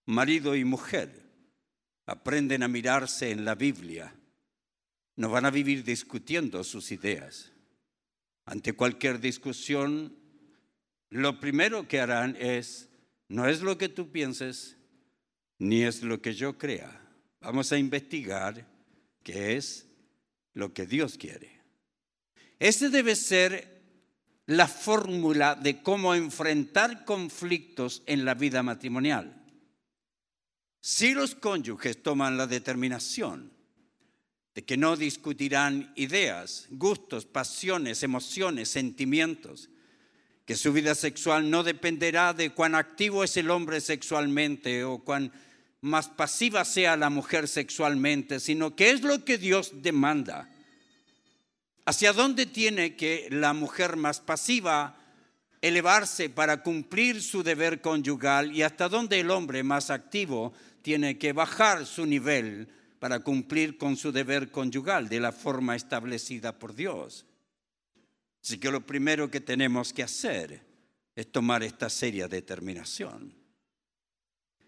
marido 0.05 0.55
y 0.55 0.63
mujer, 0.63 1.09
aprenden 2.05 2.61
a 2.61 2.67
mirarse 2.67 3.31
en 3.31 3.43
la 3.43 3.55
Biblia, 3.55 4.13
no 5.15 5.31
van 5.31 5.45
a 5.45 5.49
vivir 5.49 5.83
discutiendo 5.83 6.63
sus 6.63 6.91
ideas. 6.91 7.51
Ante 8.45 8.73
cualquier 8.73 9.19
discusión, 9.19 10.15
lo 11.09 11.39
primero 11.39 11.87
que 11.87 11.99
harán 11.99 12.37
es, 12.39 12.87
no 13.29 13.47
es 13.47 13.63
lo 13.63 13.79
que 13.79 13.89
tú 13.89 14.11
pienses, 14.11 14.77
ni 15.57 15.81
es 15.81 16.03
lo 16.03 16.21
que 16.21 16.35
yo 16.35 16.55
crea. 16.55 17.01
Vamos 17.41 17.71
a 17.71 17.79
investigar 17.79 18.67
qué 19.23 19.57
es 19.57 19.87
lo 20.53 20.71
que 20.71 20.85
Dios 20.85 21.17
quiere. 21.17 21.63
Esa 22.59 22.89
debe 22.89 23.15
ser 23.15 23.78
la 24.49 24.67
fórmula 24.67 25.53
de 25.53 25.83
cómo 25.83 26.15
enfrentar 26.15 27.05
conflictos 27.05 28.01
en 28.07 28.25
la 28.25 28.33
vida 28.33 28.63
matrimonial. 28.63 29.45
Si 30.81 31.13
los 31.13 31.35
cónyuges 31.35 32.01
toman 32.01 32.35
la 32.35 32.47
determinación 32.47 33.53
de 34.55 34.65
que 34.65 34.75
no 34.75 34.97
discutirán 34.97 35.93
ideas, 35.95 36.65
gustos, 36.71 37.27
pasiones, 37.27 38.01
emociones, 38.01 38.69
sentimientos, 38.69 39.69
que 40.45 40.55
su 40.55 40.73
vida 40.73 40.95
sexual 40.95 41.51
no 41.51 41.61
dependerá 41.61 42.33
de 42.33 42.49
cuán 42.49 42.73
activo 42.73 43.23
es 43.23 43.37
el 43.37 43.51
hombre 43.51 43.81
sexualmente 43.81 44.83
o 44.83 44.97
cuán 44.97 45.31
más 45.81 46.09
pasiva 46.09 46.65
sea 46.65 46.97
la 46.97 47.11
mujer 47.11 47.47
sexualmente, 47.47 48.39
sino 48.39 48.75
que 48.75 48.89
es 48.89 49.03
lo 49.03 49.23
que 49.23 49.37
Dios 49.37 49.83
demanda. 49.83 50.49
¿Hacia 51.89 52.13
dónde 52.13 52.45
tiene 52.45 52.95
que 52.95 53.29
la 53.31 53.53
mujer 53.53 53.95
más 53.95 54.19
pasiva 54.19 54.95
elevarse 55.59 56.29
para 56.29 56.61
cumplir 56.61 57.19
su 57.23 57.41
deber 57.41 57.81
conyugal 57.81 58.55
y 58.55 58.61
hasta 58.61 58.87
dónde 58.87 59.19
el 59.19 59.31
hombre 59.31 59.63
más 59.63 59.89
activo 59.89 60.53
tiene 60.83 61.17
que 61.17 61.33
bajar 61.33 61.87
su 61.87 62.05
nivel 62.05 62.67
para 62.99 63.21
cumplir 63.21 63.79
con 63.79 63.97
su 63.97 64.11
deber 64.11 64.51
conyugal 64.51 65.09
de 65.09 65.19
la 65.19 65.31
forma 65.31 65.75
establecida 65.75 66.59
por 66.59 66.75
Dios? 66.75 67.25
Así 68.43 68.59
que 68.59 68.69
lo 68.69 68.85
primero 68.85 69.31
que 69.31 69.41
tenemos 69.41 69.91
que 69.91 70.03
hacer 70.03 70.61
es 71.15 71.31
tomar 71.31 71.63
esta 71.63 71.89
seria 71.89 72.27
determinación 72.27 73.33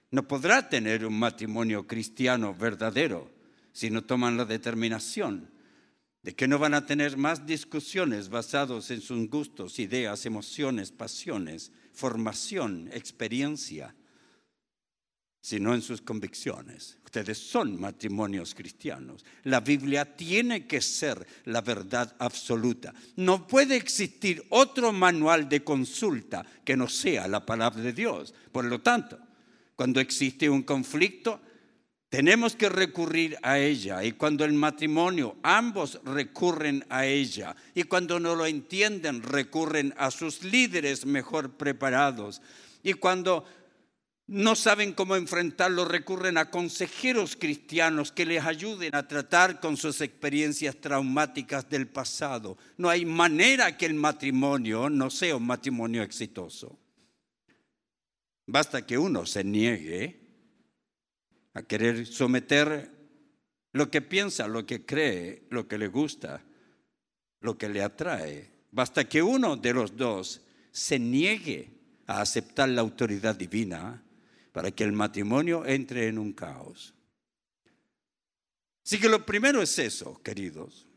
no 0.10 0.28
podrá 0.28 0.68
tener 0.68 1.06
un 1.06 1.18
matrimonio 1.20 1.86
cristiano 1.86 2.56
verdadero 2.56 3.30
si 3.74 3.92
no 3.92 4.04
toman 4.04 4.38
la 4.38 4.46
determinación 4.46 5.61
de 6.24 6.36
que 6.36 6.48
no 6.48 6.60
van 6.60 6.74
a 6.74 6.86
tener 6.86 7.18
más 7.18 7.46
discusiones 7.46 8.30
basadas 8.30 8.92
en 8.92 9.02
sus 9.02 9.28
gustos, 9.30 9.80
ideas, 9.80 10.26
emociones, 10.26 10.92
pasiones, 10.92 11.72
formación, 11.94 12.90
experiencia, 12.94 13.96
sino 15.42 15.74
en 15.74 15.82
sus 15.82 16.02
convicciones. 16.02 17.00
Ustedes 17.04 17.40
son 17.40 17.80
matrimonios 17.80 18.54
cristianos. 18.54 19.26
La 19.44 19.60
Biblia 19.60 20.16
tiene 20.16 20.68
que 20.68 20.80
ser 20.80 21.26
la 21.46 21.62
verdad 21.62 22.16
absoluta. 22.20 22.94
No 23.16 23.48
puede 23.48 23.76
existir 23.76 24.46
otro 24.50 24.94
manual 24.94 25.50
de 25.50 25.64
consulta 25.64 26.46
que 26.64 26.78
no 26.78 26.88
sea 26.88 27.28
la 27.28 27.44
palabra 27.44 27.82
de 27.82 27.94
Dios. 27.94 28.34
Por 28.52 28.66
lo 28.66 28.82
tanto, 28.82 29.20
cuando 29.76 30.00
existe 30.00 30.48
un 30.48 30.62
conflicto, 30.62 31.42
tenemos 32.12 32.58
que 32.58 32.68
recurrir 32.68 33.38
a 33.42 33.58
ella. 33.58 34.04
Y 34.04 34.12
cuando 34.12 34.44
el 34.44 34.52
matrimonio, 34.52 35.38
ambos 35.44 35.98
recurren 36.04 36.86
a 36.90 37.06
ella. 37.06 37.56
Y 37.74 37.84
cuando 37.84 38.20
no 38.20 38.36
lo 38.36 38.46
entienden, 38.46 39.24
recurren 39.24 39.94
a 39.98 40.12
sus 40.12 40.44
líderes 40.44 41.06
mejor 41.06 41.52
preparados. 41.52 42.42
Y 42.84 42.96
cuando 42.96 43.46
no 44.28 44.58
saben 44.58 44.92
cómo 44.92 45.16
enfrentarlo, 45.16 45.86
recurren 45.86 46.38
a 46.38 46.52
consejeros 46.52 47.38
cristianos 47.38 48.12
que 48.12 48.26
les 48.26 48.44
ayuden 48.44 48.94
a 48.94 49.08
tratar 49.08 49.62
con 49.62 49.78
sus 49.78 50.02
experiencias 50.02 50.76
traumáticas 50.82 51.70
del 51.70 51.88
pasado. 51.88 52.58
No 52.76 52.90
hay 52.90 53.06
manera 53.06 53.78
que 53.78 53.86
el 53.86 53.94
matrimonio 53.94 54.90
no 54.90 55.10
sea 55.10 55.38
un 55.38 55.48
matrimonio 55.48 56.04
exitoso. 56.04 56.78
Basta 58.48 58.86
que 58.86 58.98
uno 58.98 59.26
se 59.26 59.46
niegue 59.46 60.21
a 61.54 61.64
querer 61.64 62.06
someter 62.06 62.90
lo 63.74 63.90
que 63.90 64.02
piensa, 64.02 64.48
lo 64.48 64.66
que 64.66 64.86
cree, 64.86 65.48
lo 65.50 65.68
que 65.68 65.78
le 65.78 65.88
gusta, 65.88 66.44
lo 67.42 67.58
que 67.58 67.70
le 67.70 67.82
atrae. 67.82 68.52
Basta 68.72 69.08
que 69.08 69.22
uno 69.22 69.58
de 69.58 69.74
los 69.74 69.96
dos 69.96 70.42
se 70.72 71.00
niegue 71.00 71.70
a 72.08 72.22
aceptar 72.22 72.70
la 72.70 72.82
autoridad 72.82 73.36
divina 73.36 74.04
para 74.52 74.72
que 74.72 74.84
el 74.84 74.92
matrimonio 74.92 75.66
entre 75.66 76.08
en 76.08 76.18
un 76.18 76.34
caos. 76.34 76.94
Así 78.84 79.00
que 79.00 79.10
lo 79.10 79.26
primero 79.26 79.62
es 79.62 79.78
eso, 79.80 80.22
queridos. 80.22 80.88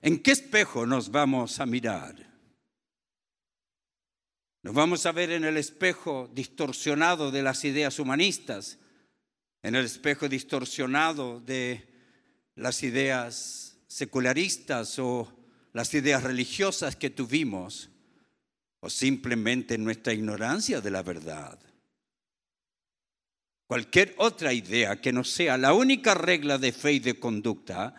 ¿En 0.00 0.22
qué 0.22 0.32
espejo 0.32 0.86
nos 0.86 1.10
vamos 1.10 1.60
a 1.60 1.66
mirar? 1.66 2.37
Nos 4.68 4.74
vamos 4.74 5.06
a 5.06 5.12
ver 5.12 5.30
en 5.30 5.44
el 5.44 5.56
espejo 5.56 6.28
distorsionado 6.34 7.30
de 7.30 7.40
las 7.40 7.64
ideas 7.64 7.98
humanistas, 7.98 8.76
en 9.62 9.74
el 9.74 9.86
espejo 9.86 10.28
distorsionado 10.28 11.40
de 11.40 11.88
las 12.54 12.82
ideas 12.82 13.78
secularistas 13.86 14.98
o 14.98 15.26
las 15.72 15.94
ideas 15.94 16.22
religiosas 16.22 16.96
que 16.96 17.08
tuvimos 17.08 17.88
o 18.80 18.90
simplemente 18.90 19.78
nuestra 19.78 20.12
ignorancia 20.12 20.82
de 20.82 20.90
la 20.90 21.02
verdad. 21.02 21.58
Cualquier 23.66 24.14
otra 24.18 24.52
idea 24.52 25.00
que 25.00 25.14
no 25.14 25.24
sea 25.24 25.56
la 25.56 25.72
única 25.72 26.12
regla 26.12 26.58
de 26.58 26.72
fe 26.72 26.92
y 26.92 26.98
de 26.98 27.18
conducta 27.18 27.94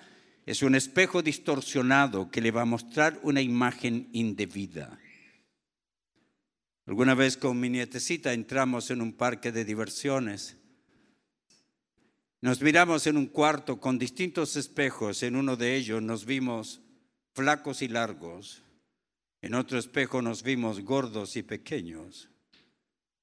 es 0.45 0.61
un 0.61 0.75
espejo 0.75 1.23
distorsionado 1.23 2.29
que 2.29 2.41
le 2.41 2.51
va 2.51 2.61
a 2.61 2.65
mostrar 2.65 3.19
una 3.23 3.41
imagen 3.41 4.07
indebida. 4.13 4.99
Alguna 6.89 7.13
vez 7.13 7.37
con 7.37 7.59
mi 7.59 7.69
nietecita 7.69 8.33
entramos 8.33 8.89
en 8.89 9.03
un 9.03 9.13
parque 9.13 9.51
de 9.51 9.63
diversiones. 9.63 10.57
Nos 12.41 12.63
miramos 12.63 13.05
en 13.05 13.15
un 13.15 13.27
cuarto 13.27 13.79
con 13.79 13.99
distintos 13.99 14.55
espejos. 14.55 15.21
En 15.21 15.35
uno 15.35 15.55
de 15.55 15.75
ellos 15.75 16.01
nos 16.01 16.25
vimos 16.25 16.81
flacos 17.35 17.83
y 17.83 17.89
largos. 17.89 18.63
En 19.43 19.53
otro 19.53 19.77
espejo 19.77 20.23
nos 20.23 20.41
vimos 20.41 20.79
gordos 20.79 21.35
y 21.35 21.43
pequeños. 21.43 22.27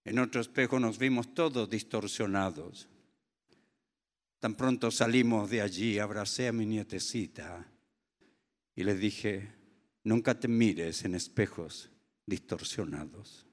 En 0.05 0.21
otro 0.21 0.41
espejo 0.41 0.79
nos 0.79 0.97
vimos 0.97 1.35
todos 1.35 1.69
distorsionados. 1.69 2.87
Tan 4.39 4.55
pronto 4.55 4.93
salimos 4.93 5.51
de 5.51 5.63
allí, 5.63 5.99
abracé 5.99 6.47
a 6.47 6.53
mi 6.53 6.67
nietecita 6.67 7.67
y 8.77 8.85
le 8.85 8.95
dije, 8.95 9.51
nunca 10.05 10.39
te 10.39 10.47
mires 10.47 11.05
en 11.05 11.17
espejos 11.17 11.91
distorsionados. 12.27 13.45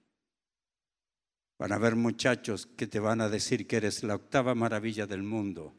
Van 1.64 1.72
a 1.72 1.76
haber 1.76 1.95
muchachos 1.95 2.65
que 2.76 2.88
te 2.88 2.99
van 2.99 3.22
a 3.22 3.30
decir 3.30 3.65
que 3.65 3.77
eres 3.77 4.03
la 4.03 4.15
octava 4.15 4.53
maravilla 4.53 5.07
del 5.07 5.23
mundo 5.23 5.73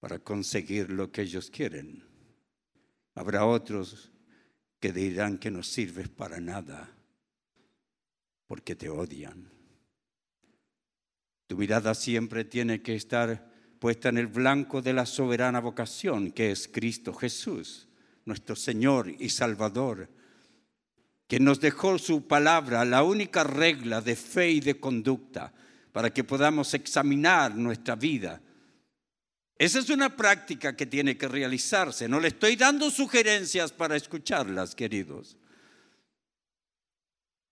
para 0.00 0.18
conseguir 0.18 0.90
lo 0.90 1.10
que 1.10 1.22
ellos 1.22 1.48
quieren. 1.48 2.04
Habrá 3.14 3.46
otros 3.46 4.12
que 4.78 4.92
dirán 4.92 5.38
que 5.38 5.50
no 5.50 5.62
sirves 5.62 6.10
para 6.10 6.40
nada 6.40 6.94
porque 8.46 8.76
te 8.76 8.90
odian. 8.90 9.50
Tu 11.46 11.56
mirada 11.56 11.94
siempre 11.94 12.44
tiene 12.44 12.82
que 12.82 12.96
estar 12.96 13.50
puesta 13.78 14.10
en 14.10 14.18
el 14.18 14.26
blanco 14.26 14.82
de 14.82 14.92
la 14.92 15.06
soberana 15.06 15.60
vocación 15.60 16.32
que 16.32 16.50
es 16.50 16.68
Cristo 16.68 17.14
Jesús, 17.14 17.88
nuestro 18.26 18.56
Señor 18.56 19.08
y 19.08 19.30
Salvador, 19.30 20.10
que 21.26 21.40
nos 21.40 21.60
dejó 21.60 21.98
su 21.98 22.26
palabra, 22.26 22.84
la 22.84 23.02
única 23.02 23.44
regla 23.44 24.00
de 24.00 24.16
fe 24.16 24.50
y 24.50 24.60
de 24.60 24.78
conducta 24.78 25.52
para 25.92 26.12
que 26.12 26.24
podamos 26.24 26.74
examinar 26.74 27.54
nuestra 27.54 27.94
vida 27.96 28.40
esa 29.56 29.78
es 29.78 29.88
una 29.90 30.16
práctica 30.16 30.74
que 30.74 30.86
tiene 30.86 31.16
que 31.16 31.28
realizarse. 31.28 32.08
No 32.08 32.18
le 32.18 32.28
estoy 32.28 32.56
dando 32.56 32.90
sugerencias 32.90 33.72
para 33.72 33.96
escucharlas, 33.96 34.74
queridos. 34.74 35.36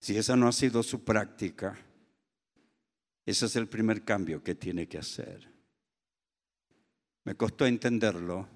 Si 0.01 0.17
esa 0.17 0.35
no 0.35 0.49
ha 0.49 0.53
sido 0.53 0.83
su 0.83 1.05
práctica, 1.05 1.79
ese 3.25 3.47
es 3.47 3.55
el 3.55 3.69
primer 3.69 4.05
cambio 4.05 4.43
que 4.43 4.57
tiene 4.57 4.89
que 4.89 4.99
hacer. 4.99 5.49
Me 7.25 7.37
costó 7.37 7.67
entenderlo. 7.67 8.49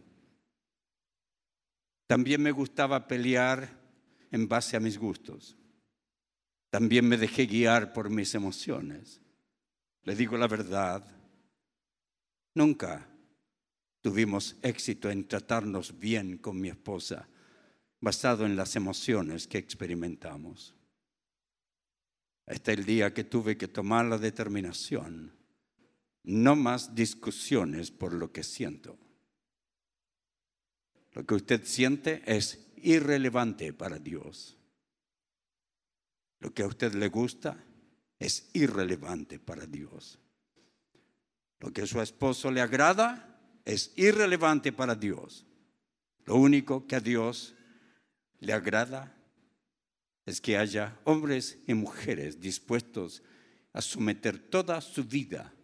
También 2.09 2.43
me 2.43 2.51
gustaba 2.51 3.07
pelear 3.07 3.86
en 4.37 4.47
base 4.47 4.77
a 4.77 4.81
mis 4.81 4.99
gustos. 4.99 5.57
También 6.71 7.09
me 7.09 7.17
dejé 7.17 7.47
guiar 7.47 7.93
por 7.93 8.11
mis 8.11 8.35
emociones. 8.35 9.21
Le 10.03 10.15
digo 10.15 10.37
la 10.37 10.47
verdad. 10.47 11.05
Nunca 12.55 13.09
tuvimos 14.01 14.57
éxito 14.63 15.11
en 15.11 15.27
tratarnos 15.27 15.99
bien 15.99 16.39
con 16.39 16.61
mi 16.61 16.69
esposa, 16.69 17.29
basado 18.01 18.47
en 18.47 18.55
las 18.55 18.77
emociones 18.77 19.49
que 19.49 19.59
experimentamos. 19.59 20.75
Hasta 22.47 22.73
el 22.73 22.85
día 22.85 23.13
que 23.13 23.25
tuve 23.25 23.57
que 23.57 23.67
tomar 23.67 24.07
la 24.07 24.19
determinación, 24.19 25.33
no 26.23 26.55
más 26.55 26.95
discusiones 26.95 27.91
por 27.91 28.13
lo 28.13 28.31
que 28.33 28.45
siento. 28.45 28.97
Lo 31.17 31.25
que 31.25 31.35
usted 31.35 31.65
siente 31.65 32.23
es 32.27 32.61
irrelevante 32.77 33.73
para 33.73 33.99
Dios. 33.99 34.59
Lo 36.41 36.53
que 36.53 36.63
a 36.63 36.67
usted 36.67 36.93
le 36.93 37.09
gusta 37.09 37.57
es 38.19 38.51
irrelevante 38.53 39.39
para 39.39 39.65
Dios. 39.65 40.19
Lo 41.59 41.73
que 41.73 41.81
a 41.81 41.87
su 41.87 42.03
esposo 42.03 42.51
le 42.51 42.61
agrada 42.61 43.41
es 43.65 43.95
irrelevante 43.97 44.73
para 44.73 44.95
Dios. 44.95 45.47
Lo 46.27 46.37
único 46.37 46.87
que 46.87 46.97
a 46.97 47.01
Dios 47.01 47.55
le 48.41 48.53
agrada 48.53 49.17
es 50.27 50.43
que 50.43 50.59
haya 50.59 51.01
hombres 51.05 51.61
y 51.67 51.73
mujeres 51.73 52.43
dispuestos 52.43 53.23
a 53.73 53.81
someter 53.81 54.39
toda 54.39 54.83
su 54.83 55.03
vida 55.03 55.55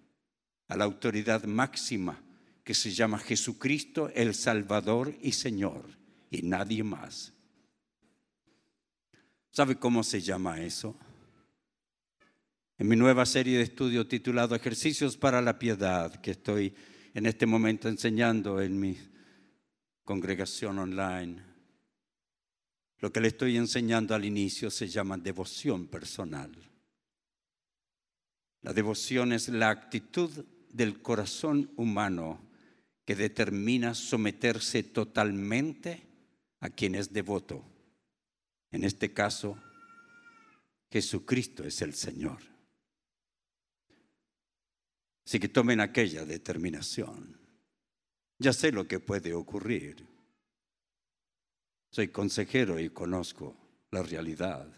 a 0.69 0.79
la 0.79 0.85
autoridad 0.85 1.45
máxima 1.45 2.22
que 2.65 2.75
se 2.75 2.93
llama 2.93 3.19
Jesucristo 3.19 4.11
el 4.15 4.35
Salvador 4.35 5.17
y 5.21 5.33
Señor 5.33 5.85
y 6.31 6.43
nadie 6.43 6.85
más. 6.85 7.33
¿Sabe 9.51 9.77
cómo 9.77 10.03
se 10.03 10.21
llama 10.21 10.61
eso? 10.61 10.97
En 12.79 12.89
mi 12.89 12.97
nueva 12.97 13.27
serie 13.27 13.59
de 13.59 13.65
estudio 13.65 14.09
titulado 14.09 14.55
Ejercicios 14.55 15.17
para 15.17 15.43
la 15.43 15.59
Piedad, 15.59 16.21
que 16.21 16.31
estoy 16.31 16.75
en 17.15 17.27
este 17.27 17.47
momento 17.47 17.89
enseñando 17.89 18.61
en 18.61 18.81
mi 18.81 18.99
congregación 20.05 20.79
online. 20.79 21.43
Lo 22.99 23.13
que 23.13 23.21
le 23.21 23.29
estoy 23.29 23.57
enseñando 23.57 24.15
al 24.15 24.25
inicio 24.25 24.71
se 24.71 24.89
llama 24.89 25.19
devoción 25.19 25.87
personal. 25.89 26.51
La 28.63 28.73
devoción 28.73 29.33
es 29.33 29.49
la 29.49 29.71
actitud 29.71 30.31
del 30.71 31.03
corazón 31.03 31.71
humano 31.77 32.52
que 33.05 33.17
determina 33.17 33.95
someterse 33.95 34.83
totalmente 34.83 36.07
a 36.61 36.71
quien 36.71 36.95
es 36.95 37.13
devoto. 37.13 37.65
En 38.71 38.85
este 38.85 39.13
caso, 39.13 39.59
Jesucristo 40.91 41.65
es 41.65 41.83
el 41.83 41.95
Señor. 41.95 42.39
Así 45.27 45.41
que 45.41 45.49
tomen 45.49 45.81
aquella 45.81 46.25
determinación. 46.25 47.41
Ya 48.39 48.53
sé 48.53 48.73
lo 48.73 48.87
que 48.87 49.01
puede 49.01 49.35
ocurrir. 49.35 50.07
Soy 51.91 52.09
consejero 52.09 52.79
y 52.81 52.91
conozco 52.91 53.57
la 53.91 54.03
realidad. 54.03 54.69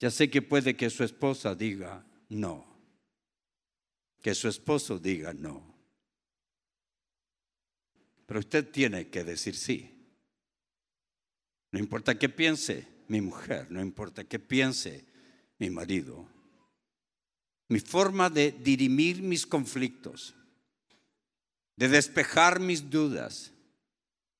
Ya 0.00 0.10
sé 0.10 0.30
que 0.30 0.42
puede 0.42 0.76
que 0.76 0.90
su 0.90 1.04
esposa 1.04 1.54
diga 1.54 2.04
no, 2.28 2.66
que 4.20 4.34
su 4.34 4.48
esposo 4.48 4.98
diga 4.98 5.32
no. 5.32 5.71
Pero 8.32 8.40
usted 8.40 8.66
tiene 8.70 9.08
que 9.08 9.24
decir 9.24 9.54
sí. 9.54 9.90
No 11.70 11.78
importa 11.78 12.18
qué 12.18 12.30
piense 12.30 12.88
mi 13.08 13.20
mujer, 13.20 13.70
no 13.70 13.82
importa 13.82 14.24
qué 14.24 14.38
piense 14.38 15.04
mi 15.58 15.68
marido. 15.68 16.26
Mi 17.68 17.78
forma 17.78 18.30
de 18.30 18.50
dirimir 18.52 19.20
mis 19.20 19.46
conflictos, 19.46 20.34
de 21.76 21.88
despejar 21.88 22.58
mis 22.58 22.88
dudas, 22.88 23.52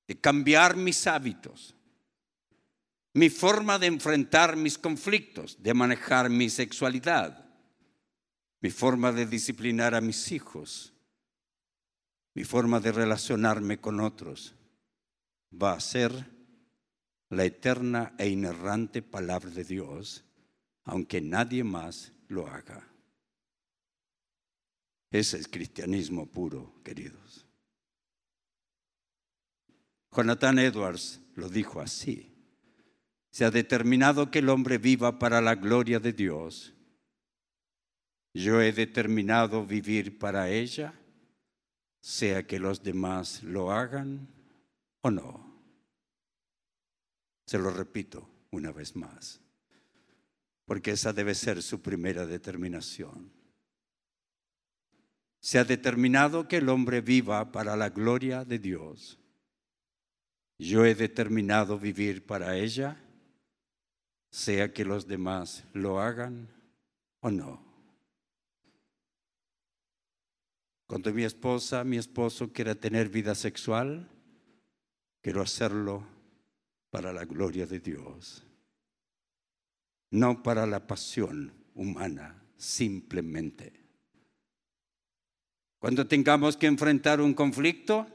de 0.07 0.19
cambiar 0.19 0.75
mis 0.75 1.05
hábitos, 1.05 1.75
mi 3.13 3.29
forma 3.29 3.77
de 3.77 3.85
enfrentar 3.85 4.55
mis 4.55 4.75
conflictos, 4.75 5.61
de 5.61 5.71
manejar 5.71 6.31
mi 6.31 6.49
sexualidad, 6.49 7.47
mi 8.59 8.71
forma 8.71 9.11
de 9.11 9.27
disciplinar 9.27 9.93
a 9.93 10.01
mis 10.01 10.31
hijos, 10.31 10.92
mi 12.33 12.43
forma 12.43 12.79
de 12.79 12.91
relacionarme 12.91 13.79
con 13.79 13.99
otros, 13.99 14.55
va 15.51 15.73
a 15.73 15.79
ser 15.79 16.31
la 17.29 17.45
eterna 17.45 18.13
e 18.17 18.29
inerrante 18.29 19.01
palabra 19.01 19.49
de 19.49 19.63
Dios, 19.63 20.23
aunque 20.83 21.21
nadie 21.21 21.63
más 21.63 22.11
lo 22.27 22.47
haga. 22.47 22.87
Ese 25.11 25.37
es 25.37 25.47
cristianismo 25.47 26.25
puro, 26.25 26.73
queridos. 26.83 27.45
Jonathan 30.15 30.59
Edwards 30.59 31.21
lo 31.35 31.49
dijo 31.49 31.81
así. 31.81 32.31
Se 33.31 33.45
ha 33.45 33.51
determinado 33.51 34.29
que 34.29 34.39
el 34.39 34.49
hombre 34.49 34.77
viva 34.77 35.17
para 35.17 35.41
la 35.41 35.55
gloria 35.55 35.99
de 35.99 36.13
Dios. 36.13 36.73
Yo 38.33 38.61
he 38.61 38.71
determinado 38.71 39.65
vivir 39.65 40.17
para 40.17 40.49
ella, 40.49 40.93
sea 42.03 42.45
que 42.45 42.59
los 42.59 42.83
demás 42.83 43.41
lo 43.43 43.71
hagan 43.71 44.27
o 44.99 45.09
no. 45.09 45.63
Se 47.47 47.57
lo 47.57 47.71
repito 47.71 48.29
una 48.51 48.73
vez 48.73 48.93
más, 48.93 49.39
porque 50.65 50.91
esa 50.91 51.13
debe 51.13 51.33
ser 51.33 51.63
su 51.63 51.81
primera 51.81 52.25
determinación. 52.25 53.31
Se 55.39 55.57
ha 55.59 55.63
determinado 55.63 56.45
que 56.49 56.57
el 56.57 56.67
hombre 56.67 56.99
viva 56.99 57.53
para 57.53 57.77
la 57.77 57.89
gloria 57.89 58.43
de 58.43 58.59
Dios. 58.59 59.17
Yo 60.59 60.85
he 60.85 60.95
determinado 60.95 61.79
vivir 61.79 62.25
para 62.25 62.57
ella, 62.57 63.01
sea 64.29 64.73
que 64.73 64.83
los 64.83 65.07
demás 65.07 65.63
lo 65.71 66.01
hagan 66.01 66.49
o 67.21 67.31
no. 67.31 67.72
Cuando 70.93 71.11
mi 71.11 71.23
esposa, 71.23 71.83
mi 71.83 71.97
esposo 71.97 72.53
quiera 72.53 72.75
tener 72.75 73.09
vida 73.09 73.33
sexual, 73.33 74.07
quiero 75.23 75.41
hacerlo 75.41 76.05
para 76.91 77.11
la 77.11 77.25
gloria 77.25 77.65
de 77.65 77.79
Dios, 77.79 78.43
no 80.11 80.43
para 80.43 80.67
la 80.67 80.85
pasión 80.85 81.51
humana, 81.73 82.43
simplemente. 82.57 83.73
Cuando 85.79 86.05
tengamos 86.05 86.57
que 86.57 86.67
enfrentar 86.67 87.21
un 87.21 87.33
conflicto, 87.33 88.05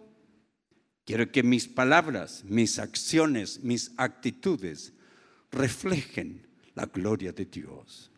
quiero 1.04 1.32
que 1.32 1.42
mis 1.42 1.66
palabras, 1.66 2.44
mis 2.44 2.78
acciones, 2.78 3.58
mis 3.64 3.90
actitudes 3.96 4.92
reflejen 5.50 6.46
la 6.76 6.86
gloria 6.86 7.32
de 7.32 7.44
Dios. 7.44 8.12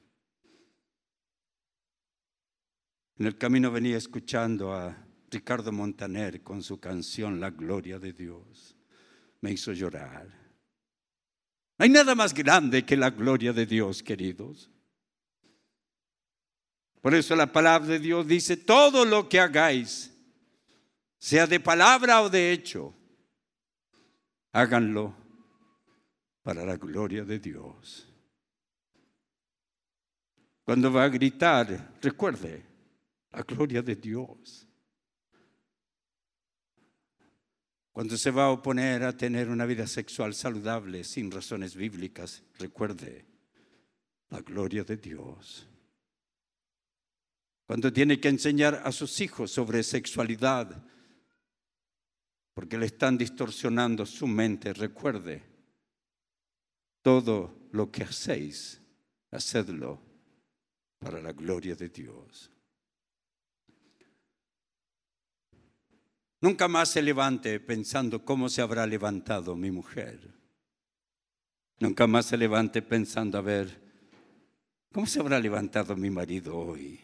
En 3.21 3.27
el 3.27 3.37
camino 3.37 3.71
venía 3.71 3.99
escuchando 3.99 4.73
a 4.73 4.97
Ricardo 5.31 5.71
Montaner 5.71 6.43
con 6.43 6.63
su 6.63 6.81
canción 6.81 7.39
La 7.39 7.51
Gloria 7.51 7.99
de 7.99 8.15
Dios. 8.15 8.75
Me 9.43 9.53
hizo 9.53 9.75
llorar. 9.75 10.27
No 11.77 11.85
hay 11.85 11.91
nada 11.91 12.15
más 12.15 12.33
grande 12.33 12.83
que 12.87 12.97
la 12.97 13.11
gloria 13.11 13.53
de 13.53 13.67
Dios, 13.67 14.03
queridos. 14.03 14.71
Por 17.03 17.15
eso 17.15 17.37
la 17.37 17.53
palabra 17.53 17.89
de 17.89 17.99
Dios 17.99 18.27
dice, 18.27 18.57
todo 18.57 19.05
lo 19.05 19.29
que 19.29 19.39
hagáis, 19.39 20.11
sea 21.19 21.47
de 21.47 21.61
palabra 21.61 22.23
o 22.23 22.31
de 22.31 22.53
hecho, 22.53 22.95
háganlo 24.51 25.15
para 26.43 26.65
la 26.65 26.79
gloria 26.79 27.23
de 27.23 27.39
Dios. 27.39 28.09
Cuando 30.65 30.91
va 30.91 31.05
a 31.05 31.09
gritar, 31.11 31.99
recuerde, 32.01 32.70
la 33.33 33.43
gloria 33.43 33.83
de 33.83 33.97
Dios. 33.97 34.67
Cuando 37.93 38.17
se 38.17 38.31
va 38.31 38.47
a 38.47 38.51
oponer 38.51 39.03
a 39.03 39.17
tener 39.17 39.49
una 39.49 39.67
vida 39.67 39.87
sexual 39.87 40.35
saludable 40.35 41.05
sin 41.05 41.31
razones 41.31 41.75
bíblicas, 41.75 42.43
recuerde 42.59 43.27
la 44.31 44.41
gloria 44.41 44.85
de 44.85 44.97
Dios. 44.97 45.67
Cuando 47.67 47.93
tiene 47.93 48.21
que 48.21 48.29
enseñar 48.29 48.83
a 48.85 48.93
sus 48.93 49.21
hijos 49.21 49.51
sobre 49.51 49.83
sexualidad, 49.83 50.83
porque 52.55 52.79
le 52.79 52.87
están 52.87 53.17
distorsionando 53.17 54.07
su 54.07 54.27
mente, 54.27 54.73
recuerde, 54.73 55.43
todo 57.03 57.69
lo 57.73 57.91
que 57.91 58.03
hacéis, 58.03 58.81
hacedlo 59.31 60.01
para 60.99 61.21
la 61.21 61.33
gloria 61.33 61.75
de 61.75 61.89
Dios. 61.89 62.51
Nunca 66.41 66.69
más 66.69 66.89
se 66.89 67.03
levante 67.03 67.61
pensando 67.61 68.25
cómo 68.25 68.49
se 68.49 68.63
habrá 68.63 68.87
levantado 68.87 69.57
mi 69.57 69.71
mujer. 69.71 70.33
Nunca 71.79 72.07
más 72.07 72.27
se 72.27 72.37
levante 72.39 72.81
pensando 72.81 73.37
a 73.37 73.43
ver 73.43 73.81
cómo 74.93 75.07
se 75.07 75.21
habrá 75.21 75.39
levantado 75.39 75.97
mi 75.97 76.11
marido 76.11 76.57
hoy. 76.57 77.01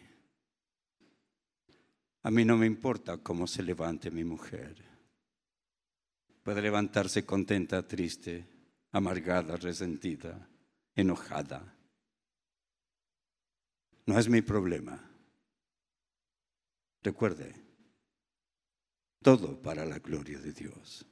A 2.23 2.31
mí 2.31 2.43
no 2.45 2.57
me 2.57 2.65
importa 2.65 3.17
cómo 3.17 3.45
se 3.45 3.61
levante 3.61 4.09
mi 4.09 4.23
mujer. 4.23 4.83
Puede 6.41 6.61
levantarse 6.61 7.25
contenta, 7.25 7.87
triste, 7.87 8.47
amargada, 8.91 9.55
resentida, 9.55 10.49
enojada. 10.95 11.75
No 14.05 14.17
es 14.17 14.29
mi 14.29 14.41
problema. 14.41 14.99
Recuerde, 17.03 17.66
todo 19.27 19.61
para 19.61 19.83
la 19.83 19.99
gloria 19.99 20.39
de 20.39 20.53
Dios. 20.53 21.05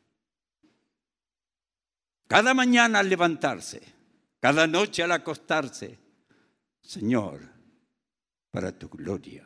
Cada 2.29 2.53
mañana 2.53 2.99
al 2.99 3.09
levantarse, 3.09 3.81
cada 4.39 4.65
noche 4.67 5.03
al 5.03 5.11
acostarse, 5.11 5.99
Señor, 6.79 7.41
para 8.51 8.71
tu 8.71 8.87
gloria. 8.87 9.45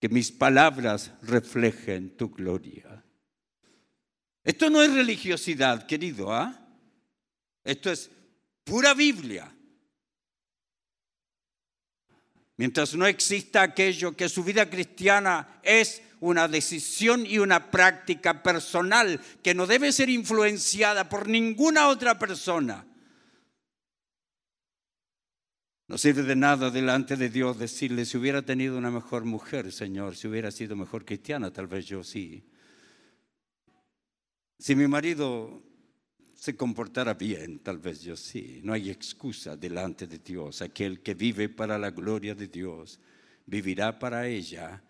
Que 0.00 0.08
mis 0.08 0.32
palabras 0.32 1.12
reflejen 1.22 2.16
tu 2.16 2.30
gloria. 2.30 3.04
Esto 4.42 4.68
no 4.68 4.82
es 4.82 4.92
religiosidad, 4.92 5.86
querido, 5.86 6.34
¿ah? 6.34 6.66
Esto 7.62 7.92
es 7.92 8.10
pura 8.64 8.92
Biblia. 8.92 9.56
Mientras 12.60 12.94
no 12.94 13.06
exista 13.06 13.62
aquello 13.62 14.14
que 14.14 14.28
su 14.28 14.44
vida 14.44 14.68
cristiana 14.68 15.60
es 15.62 16.02
una 16.20 16.46
decisión 16.46 17.24
y 17.24 17.38
una 17.38 17.70
práctica 17.70 18.42
personal 18.42 19.18
que 19.42 19.54
no 19.54 19.66
debe 19.66 19.92
ser 19.92 20.10
influenciada 20.10 21.08
por 21.08 21.26
ninguna 21.26 21.88
otra 21.88 22.18
persona. 22.18 22.86
No 25.88 25.96
sirve 25.96 26.22
de 26.22 26.36
nada 26.36 26.70
delante 26.70 27.16
de 27.16 27.30
Dios 27.30 27.58
decirle, 27.58 28.04
si 28.04 28.18
hubiera 28.18 28.42
tenido 28.42 28.76
una 28.76 28.90
mejor 28.90 29.24
mujer, 29.24 29.72
Señor, 29.72 30.14
si 30.14 30.28
hubiera 30.28 30.50
sido 30.50 30.76
mejor 30.76 31.06
cristiana, 31.06 31.50
tal 31.50 31.66
vez 31.66 31.86
yo 31.86 32.04
sí. 32.04 32.44
Si 34.58 34.76
mi 34.76 34.86
marido 34.86 35.62
se 36.40 36.56
comportara 36.56 37.12
bien, 37.12 37.58
tal 37.58 37.76
vez 37.76 38.00
yo 38.00 38.16
sí. 38.16 38.62
No 38.64 38.72
hay 38.72 38.88
excusa 38.88 39.58
delante 39.58 40.06
de 40.06 40.18
Dios. 40.18 40.62
Aquel 40.62 41.02
que 41.02 41.12
vive 41.12 41.50
para 41.50 41.78
la 41.78 41.90
gloria 41.90 42.34
de 42.34 42.48
Dios 42.48 42.98
vivirá 43.44 43.98
para 43.98 44.26
ella 44.26 44.82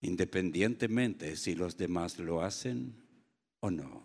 independientemente 0.00 1.36
si 1.36 1.54
los 1.54 1.76
demás 1.76 2.18
lo 2.18 2.42
hacen 2.42 2.92
o 3.60 3.70
no. 3.70 4.02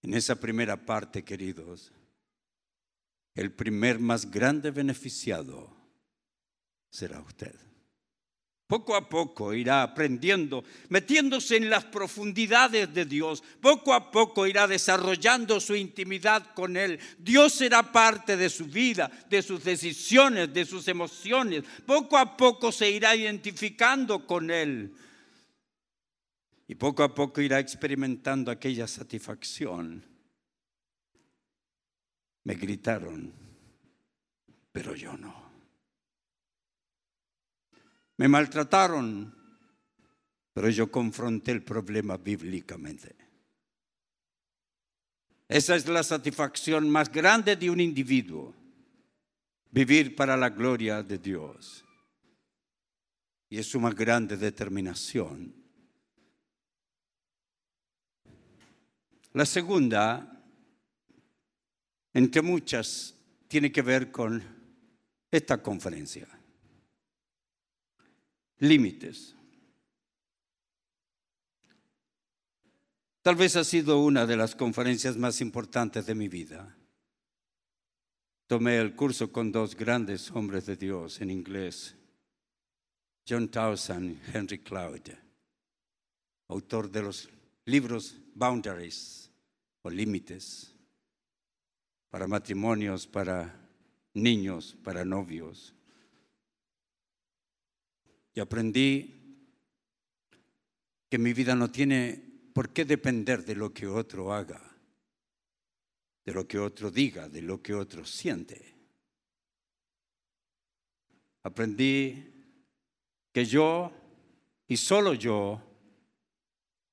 En 0.00 0.14
esa 0.14 0.40
primera 0.40 0.82
parte, 0.86 1.22
queridos, 1.22 1.92
el 3.34 3.52
primer 3.52 3.98
más 3.98 4.30
grande 4.30 4.70
beneficiado 4.70 5.70
será 6.88 7.20
usted. 7.20 7.54
Poco 8.74 8.96
a 8.96 9.08
poco 9.08 9.54
irá 9.54 9.84
aprendiendo, 9.84 10.64
metiéndose 10.88 11.56
en 11.56 11.70
las 11.70 11.84
profundidades 11.84 12.92
de 12.92 13.04
Dios. 13.04 13.40
Poco 13.60 13.94
a 13.94 14.10
poco 14.10 14.48
irá 14.48 14.66
desarrollando 14.66 15.60
su 15.60 15.76
intimidad 15.76 16.52
con 16.54 16.76
Él. 16.76 16.98
Dios 17.16 17.52
será 17.52 17.92
parte 17.92 18.36
de 18.36 18.50
su 18.50 18.66
vida, 18.66 19.08
de 19.30 19.42
sus 19.42 19.62
decisiones, 19.62 20.52
de 20.52 20.64
sus 20.64 20.88
emociones. 20.88 21.62
Poco 21.86 22.18
a 22.18 22.36
poco 22.36 22.72
se 22.72 22.90
irá 22.90 23.14
identificando 23.14 24.26
con 24.26 24.50
Él. 24.50 24.92
Y 26.66 26.74
poco 26.74 27.04
a 27.04 27.14
poco 27.14 27.40
irá 27.42 27.60
experimentando 27.60 28.50
aquella 28.50 28.88
satisfacción. 28.88 30.04
Me 32.42 32.54
gritaron, 32.56 33.32
pero 34.72 34.96
yo 34.96 35.16
no. 35.16 35.43
Me 38.16 38.28
maltrataron, 38.28 39.34
pero 40.52 40.68
yo 40.70 40.90
confronté 40.90 41.50
el 41.50 41.62
problema 41.62 42.16
bíblicamente. 42.16 43.16
Esa 45.48 45.76
es 45.76 45.86
la 45.88 46.02
satisfacción 46.02 46.88
más 46.88 47.10
grande 47.10 47.56
de 47.56 47.68
un 47.70 47.80
individuo, 47.80 48.54
vivir 49.70 50.16
para 50.16 50.36
la 50.36 50.50
gloria 50.50 51.02
de 51.02 51.18
Dios. 51.18 51.84
Y 53.50 53.58
es 53.58 53.66
su 53.66 53.78
más 53.78 53.94
grande 53.94 54.36
determinación. 54.36 55.54
La 59.32 59.44
segunda, 59.44 60.42
entre 62.12 62.40
muchas, 62.40 63.14
tiene 63.48 63.70
que 63.70 63.82
ver 63.82 64.10
con 64.10 64.42
esta 65.30 65.60
conferencia. 65.60 66.28
Límites. 68.64 69.34
Tal 73.20 73.36
vez 73.36 73.56
ha 73.56 73.64
sido 73.64 74.00
una 74.00 74.24
de 74.24 74.38
las 74.38 74.54
conferencias 74.54 75.18
más 75.18 75.42
importantes 75.42 76.06
de 76.06 76.14
mi 76.14 76.28
vida. 76.28 76.74
Tomé 78.46 78.78
el 78.78 78.96
curso 78.96 79.30
con 79.30 79.52
dos 79.52 79.74
grandes 79.76 80.30
hombres 80.30 80.64
de 80.64 80.76
Dios 80.76 81.20
en 81.20 81.30
inglés, 81.30 81.94
John 83.28 83.50
Townsend 83.50 84.12
y 84.12 84.36
Henry 84.36 84.58
Cloud, 84.60 85.10
autor 86.48 86.90
de 86.90 87.02
los 87.02 87.28
libros 87.66 88.16
Boundaries 88.34 89.30
o 89.82 89.90
Límites, 89.90 90.74
para 92.08 92.26
matrimonios, 92.26 93.06
para 93.06 93.54
niños, 94.14 94.74
para 94.82 95.04
novios. 95.04 95.74
Y 98.34 98.40
aprendí 98.40 99.14
que 101.08 101.18
mi 101.18 101.32
vida 101.32 101.54
no 101.54 101.70
tiene 101.70 102.50
por 102.52 102.72
qué 102.72 102.84
depender 102.84 103.44
de 103.44 103.54
lo 103.54 103.72
que 103.72 103.86
otro 103.86 104.32
haga, 104.32 104.60
de 106.24 106.32
lo 106.32 106.46
que 106.46 106.58
otro 106.58 106.90
diga, 106.90 107.28
de 107.28 107.42
lo 107.42 107.62
que 107.62 107.74
otro 107.74 108.04
siente. 108.04 108.74
Aprendí 111.44 112.32
que 113.32 113.44
yo 113.44 113.92
y 114.66 114.76
solo 114.76 115.14
yo 115.14 115.62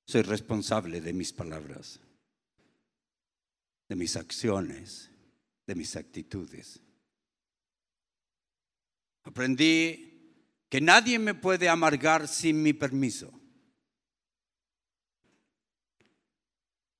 soy 0.06 0.24
responsable 0.24 1.02
de 1.02 1.14
mis 1.14 1.32
palabras, 1.32 2.00
de 3.88 3.96
mis 3.96 4.16
acciones, 4.16 5.10
de 5.66 5.76
mis 5.76 5.96
actitudes. 5.96 6.82
Aprendí 9.24 10.11
que 10.72 10.80
nadie 10.80 11.20
me 11.20 11.36
puede 11.36 11.68
amargar 11.68 12.30
sin 12.30 12.64
mi 12.64 12.72
permiso. 12.72 13.30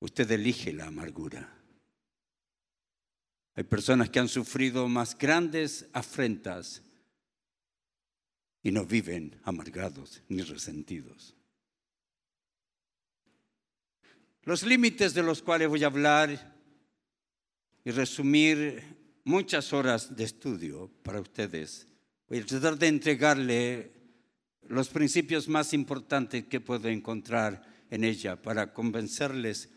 Usted 0.02 0.30
elige 0.30 0.74
la 0.74 0.88
amargura. 0.88 1.58
Hay 3.56 3.64
personas 3.64 4.10
que 4.10 4.20
han 4.20 4.28
sufrido 4.28 4.90
más 4.90 5.18
grandes 5.18 5.88
afrentas 5.94 6.82
y 8.62 8.74
no 8.74 8.86
viven 8.86 9.40
amargados 9.46 10.22
ni 10.28 10.42
resentidos. 10.42 11.34
Los 14.44 14.64
límites 14.64 15.14
de 15.14 15.24
los 15.24 15.42
cuales 15.42 15.70
voy 15.70 15.86
a 15.86 15.88
hablar 15.88 16.58
y 17.86 17.92
resumir 17.92 18.84
muchas 19.24 19.72
horas 19.72 20.14
de 20.14 20.26
estudio 20.26 20.92
para 21.04 21.22
ustedes, 21.22 21.88
voy 22.32 22.40
a 22.40 22.46
tratar 22.46 22.80
de 22.80 22.88
entregarle 22.88 23.92
los 24.70 24.88
principios 24.88 25.50
más 25.50 25.74
importantes 25.74 26.46
que 26.46 26.62
puedo 26.62 26.88
encontrar 26.88 27.62
en 27.90 28.06
ella 28.06 28.42
para 28.42 28.72
convencerles 28.72 29.70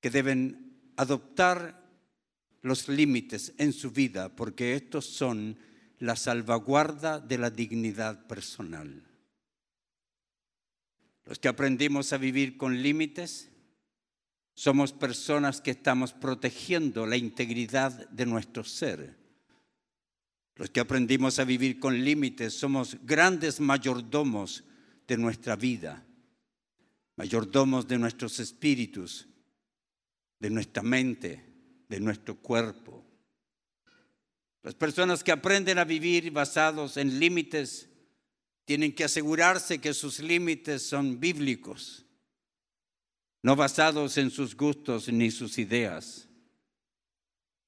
que 0.00 0.10
deben 0.10 0.90
adoptar 0.96 1.88
los 2.62 2.88
límites 2.88 3.54
en 3.56 3.72
su 3.72 3.92
vida 3.92 4.34
porque 4.34 4.74
estos 4.74 5.04
son 5.06 5.56
la 6.00 6.16
salvaguarda 6.16 7.20
de 7.20 7.38
la 7.38 7.50
dignidad 7.50 8.26
personal. 8.26 9.04
Los 11.24 11.38
que 11.38 11.46
aprendimos 11.46 12.12
a 12.12 12.18
vivir 12.18 12.56
con 12.56 12.82
límites 12.82 13.48
somos 14.54 14.92
personas 14.92 15.60
que 15.60 15.70
estamos 15.70 16.12
protegiendo 16.14 17.06
la 17.06 17.16
integridad 17.16 18.08
de 18.08 18.26
nuestro 18.26 18.64
ser. 18.64 19.17
Los 20.58 20.70
que 20.70 20.80
aprendimos 20.80 21.38
a 21.38 21.44
vivir 21.44 21.78
con 21.78 22.04
límites 22.04 22.52
somos 22.52 22.96
grandes 23.04 23.60
mayordomos 23.60 24.64
de 25.06 25.16
nuestra 25.16 25.54
vida, 25.54 26.04
mayordomos 27.16 27.86
de 27.86 27.96
nuestros 27.96 28.40
espíritus, 28.40 29.28
de 30.40 30.50
nuestra 30.50 30.82
mente, 30.82 31.44
de 31.88 32.00
nuestro 32.00 32.36
cuerpo. 32.36 33.04
Las 34.64 34.74
personas 34.74 35.22
que 35.22 35.30
aprenden 35.30 35.78
a 35.78 35.84
vivir 35.84 36.32
basados 36.32 36.96
en 36.96 37.20
límites 37.20 37.88
tienen 38.64 38.92
que 38.92 39.04
asegurarse 39.04 39.78
que 39.78 39.94
sus 39.94 40.18
límites 40.18 40.82
son 40.82 41.20
bíblicos, 41.20 42.04
no 43.44 43.54
basados 43.54 44.18
en 44.18 44.32
sus 44.32 44.56
gustos 44.56 45.08
ni 45.08 45.30
sus 45.30 45.56
ideas. 45.56 46.27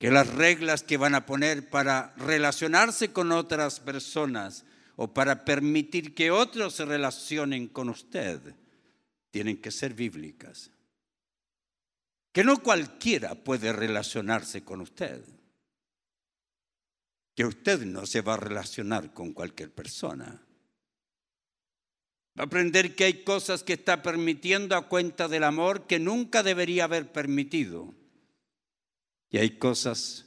Que 0.00 0.10
las 0.10 0.34
reglas 0.34 0.82
que 0.82 0.96
van 0.96 1.14
a 1.14 1.26
poner 1.26 1.70
para 1.70 2.12
relacionarse 2.16 3.12
con 3.12 3.30
otras 3.30 3.78
personas 3.78 4.64
o 4.96 5.14
para 5.14 5.44
permitir 5.44 6.16
que 6.16 6.32
otros 6.32 6.74
se 6.74 6.84
relacionen 6.84 7.68
con 7.68 7.88
usted 7.88 8.40
tienen 9.30 9.60
que 9.60 9.70
ser 9.70 9.94
bíblicas 9.94 10.72
que 12.32 12.44
no 12.44 12.62
cualquiera 12.62 13.34
puede 13.34 13.72
relacionarse 13.72 14.64
con 14.64 14.80
usted, 14.80 15.22
que 17.34 17.44
usted 17.44 17.80
no 17.82 18.06
se 18.06 18.20
va 18.20 18.34
a 18.34 18.38
relacionar 18.38 19.12
con 19.12 19.32
cualquier 19.32 19.72
persona. 19.72 20.46
Va 22.38 22.44
a 22.44 22.46
aprender 22.46 22.94
que 22.94 23.04
hay 23.04 23.24
cosas 23.24 23.64
que 23.64 23.72
está 23.72 24.02
permitiendo 24.02 24.76
a 24.76 24.88
cuenta 24.88 25.26
del 25.26 25.42
amor 25.44 25.86
que 25.86 25.98
nunca 25.98 26.42
debería 26.42 26.84
haber 26.84 27.10
permitido. 27.10 27.94
Y 29.30 29.38
hay 29.38 29.50
cosas 29.58 30.26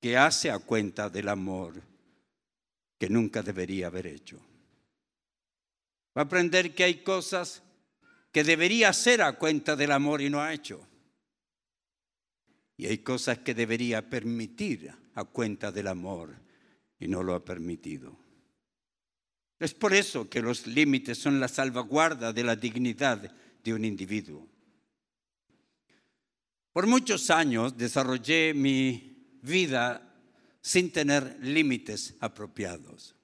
que 0.00 0.16
hace 0.16 0.50
a 0.50 0.58
cuenta 0.58 1.08
del 1.08 1.28
amor 1.28 1.82
que 2.98 3.08
nunca 3.08 3.42
debería 3.42 3.88
haber 3.88 4.06
hecho. 4.06 4.38
Va 6.16 6.22
a 6.22 6.24
aprender 6.24 6.74
que 6.74 6.84
hay 6.84 7.02
cosas 7.02 7.62
que 8.32 8.44
debería 8.44 8.90
hacer 8.90 9.22
a 9.22 9.32
cuenta 9.32 9.76
del 9.76 9.92
amor 9.92 10.20
y 10.20 10.30
no 10.30 10.40
ha 10.40 10.52
hecho. 10.52 10.86
Y 12.76 12.86
hay 12.86 12.98
cosas 12.98 13.38
que 13.38 13.54
debería 13.54 14.08
permitir 14.08 14.92
a 15.14 15.24
cuenta 15.24 15.72
del 15.72 15.86
amor 15.86 16.36
y 16.98 17.08
no 17.08 17.22
lo 17.22 17.34
ha 17.34 17.44
permitido. 17.44 18.16
Es 19.58 19.72
por 19.72 19.94
eso 19.94 20.28
que 20.28 20.42
los 20.42 20.66
límites 20.66 21.16
son 21.16 21.40
la 21.40 21.48
salvaguarda 21.48 22.32
de 22.32 22.44
la 22.44 22.56
dignidad 22.56 23.34
de 23.64 23.72
un 23.72 23.84
individuo. 23.84 24.46
Por 26.76 26.86
muchos 26.86 27.30
años 27.30 27.78
desarrollé 27.78 28.52
mi 28.52 29.38
vida 29.40 30.14
sin 30.60 30.92
tener 30.92 31.38
límites 31.40 32.14
apropiados. 32.20 33.16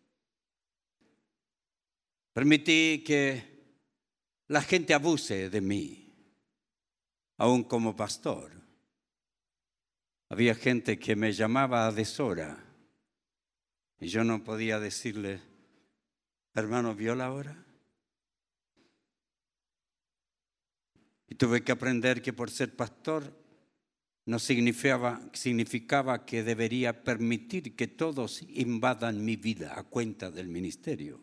Permití 2.32 3.04
que 3.04 3.44
la 4.48 4.62
gente 4.62 4.94
abuse 4.94 5.50
de 5.50 5.60
mí, 5.60 6.14
aún 7.36 7.64
como 7.64 7.94
pastor. 7.94 8.52
Había 10.30 10.54
gente 10.54 10.98
que 10.98 11.14
me 11.14 11.34
llamaba 11.34 11.86
a 11.86 11.92
deshora 11.92 12.56
y 14.00 14.08
yo 14.08 14.24
no 14.24 14.42
podía 14.42 14.80
decirle, 14.80 15.42
hermano, 16.54 16.94
¿vio 16.94 17.14
la 17.14 17.30
hora? 17.30 17.62
Y 21.28 21.34
tuve 21.34 21.62
que 21.62 21.72
aprender 21.72 22.22
que 22.22 22.32
por 22.32 22.50
ser 22.50 22.74
pastor 22.74 23.41
no 24.24 24.38
significaba, 24.38 25.20
significaba 25.32 26.24
que 26.24 26.42
debería 26.42 27.02
permitir 27.02 27.74
que 27.74 27.88
todos 27.88 28.42
invadan 28.48 29.24
mi 29.24 29.36
vida 29.36 29.78
a 29.78 29.82
cuenta 29.82 30.30
del 30.30 30.48
ministerio. 30.48 31.20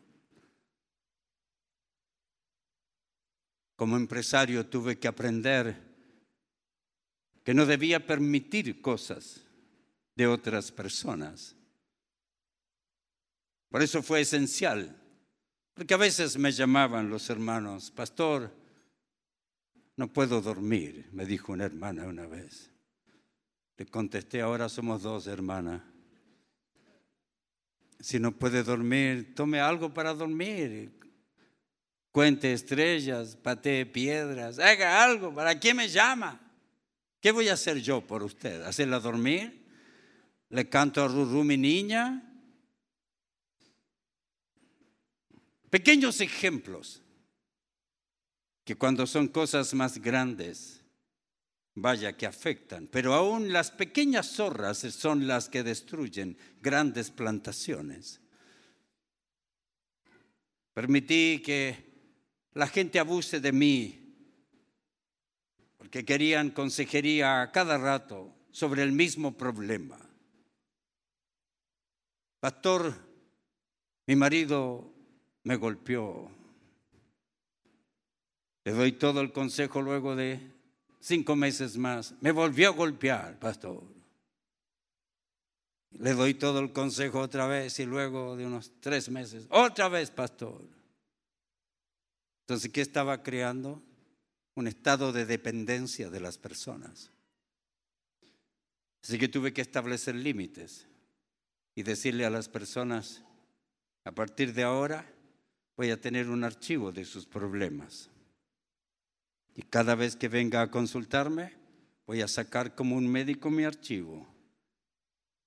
Como 3.75 3.95
empresario 3.95 4.67
tuve 4.67 4.99
que 4.99 5.07
aprender 5.07 5.89
que 7.45 7.53
no 7.53 7.65
debía 7.65 8.05
permitir 8.05 8.81
cosas 8.81 9.41
de 10.15 10.27
otras 10.27 10.71
personas. 10.71 11.55
Por 13.69 13.81
eso 13.81 14.03
fue 14.03 14.21
esencial, 14.21 15.01
porque 15.73 15.93
a 15.93 15.97
veces 15.97 16.37
me 16.37 16.51
llamaban 16.51 17.09
los 17.09 17.29
hermanos, 17.29 17.91
pastor, 17.91 18.53
no 19.95 20.11
puedo 20.11 20.41
dormir, 20.41 21.07
me 21.13 21.25
dijo 21.25 21.53
una 21.53 21.65
hermana 21.65 22.05
una 22.05 22.27
vez. 22.27 22.69
Le 23.79 23.85
contesté, 23.85 24.41
ahora 24.41 24.67
somos 24.67 25.03
dos 25.03 25.25
hermanas. 25.25 25.81
Si 27.97 28.19
no 28.19 28.33
puede 28.33 28.61
dormir, 28.61 29.33
tome 29.33 29.61
algo 29.61 29.93
para 29.93 30.13
dormir. 30.13 30.91
Cuente 32.11 32.51
estrellas, 32.51 33.37
patee 33.37 33.85
piedras, 33.85 34.59
haga 34.59 35.01
algo. 35.01 35.33
¿Para 35.33 35.57
qué 35.57 35.73
me 35.73 35.87
llama? 35.87 36.41
¿Qué 37.21 37.31
voy 37.31 37.47
a 37.47 37.53
hacer 37.53 37.77
yo 37.77 38.05
por 38.05 38.21
usted? 38.21 38.63
¿Hacerla 38.63 38.99
dormir? 38.99 39.65
¿Le 40.49 40.67
canto 40.67 41.01
a 41.01 41.07
Rurú, 41.07 41.45
mi 41.45 41.55
niña? 41.55 42.21
Pequeños 45.69 46.19
ejemplos 46.19 47.01
que 48.65 48.75
cuando 48.75 49.07
son 49.07 49.29
cosas 49.29 49.73
más 49.73 49.97
grandes, 49.99 50.78
vaya 51.81 52.15
que 52.15 52.25
afectan, 52.25 52.87
pero 52.87 53.13
aún 53.13 53.53
las 53.53 53.71
pequeñas 53.71 54.27
zorras 54.27 54.79
son 54.79 55.27
las 55.27 55.49
que 55.49 55.63
destruyen 55.63 56.37
grandes 56.61 57.11
plantaciones. 57.11 58.21
Permití 60.73 61.41
que 61.43 61.89
la 62.53 62.67
gente 62.67 62.99
abuse 62.99 63.39
de 63.39 63.51
mí, 63.51 64.15
porque 65.77 66.05
querían 66.05 66.51
consejería 66.51 67.41
a 67.41 67.51
cada 67.51 67.77
rato 67.77 68.33
sobre 68.51 68.83
el 68.83 68.91
mismo 68.91 69.37
problema. 69.37 69.99
Pastor, 72.39 72.93
mi 74.07 74.15
marido 74.15 74.93
me 75.43 75.55
golpeó. 75.55 76.31
Le 78.63 78.71
doy 78.71 78.91
todo 78.93 79.21
el 79.21 79.31
consejo 79.31 79.81
luego 79.81 80.15
de 80.15 80.39
cinco 80.99 81.35
meses 81.35 81.77
más. 81.77 82.13
Me 82.21 82.31
volvió 82.31 82.69
a 82.69 82.73
golpear, 82.73 83.39
pastor. 83.39 83.83
Le 85.91 86.13
doy 86.13 86.35
todo 86.35 86.59
el 86.59 86.71
consejo 86.71 87.19
otra 87.19 87.47
vez 87.47 87.79
y 87.79 87.85
luego 87.85 88.37
de 88.37 88.45
unos 88.45 88.71
tres 88.79 89.09
meses, 89.09 89.47
otra 89.49 89.89
vez, 89.89 90.11
pastor. 90.11 90.61
Entonces, 92.41 92.71
¿qué 92.71 92.81
estaba 92.81 93.23
creando? 93.23 93.81
Un 94.55 94.67
estado 94.67 95.11
de 95.11 95.25
dependencia 95.25 96.09
de 96.09 96.19
las 96.19 96.37
personas. 96.37 97.11
Así 99.03 99.17
que 99.17 99.27
tuve 99.27 99.53
que 99.53 99.61
establecer 99.61 100.15
límites 100.15 100.85
y 101.75 101.83
decirle 101.83 102.25
a 102.25 102.29
las 102.29 102.49
personas, 102.49 103.23
a 104.03 104.11
partir 104.11 104.53
de 104.53 104.63
ahora 104.63 105.05
voy 105.77 105.91
a 105.91 106.01
tener 106.01 106.29
un 106.29 106.43
archivo 106.43 106.91
de 106.91 107.05
sus 107.05 107.25
problemas. 107.25 108.09
Y 109.59 109.63
cada 109.63 109.93
vez 109.93 110.15
que 110.15 110.29
venga 110.29 110.61
a 110.61 110.71
consultarme, 110.71 111.51
voy 112.07 112.21
a 112.21 112.29
sacar 112.29 112.75
como 112.75 112.95
un 112.95 113.05
médico 113.05 113.49
mi 113.49 113.65
archivo. 113.65 114.25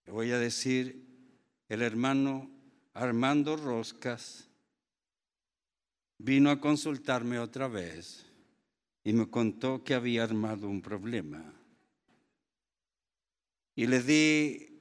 Le 0.05 0.13
voy 0.13 0.33
a 0.33 0.39
decir, 0.39 1.03
el 1.71 1.81
hermano 1.81 2.51
Armando 2.93 3.57
Roscas 3.57 4.51
vino 6.19 6.51
a 6.51 6.61
consultarme 6.61 7.39
otra 7.39 7.69
vez 7.69 8.27
y 9.03 9.15
me 9.15 9.31
contó 9.31 9.83
que 9.83 9.95
había 9.95 10.25
armado 10.25 10.69
un 10.69 10.83
problema. 10.83 11.51
Y 13.75 13.87
le 13.87 14.03
di 14.03 14.79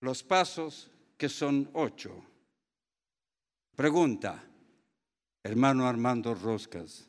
los 0.00 0.24
pasos 0.24 0.90
que 1.16 1.28
son 1.28 1.70
ocho. 1.74 2.24
Pregunta, 3.76 4.44
hermano 5.44 5.86
Armando 5.86 6.34
Roscas, 6.34 7.08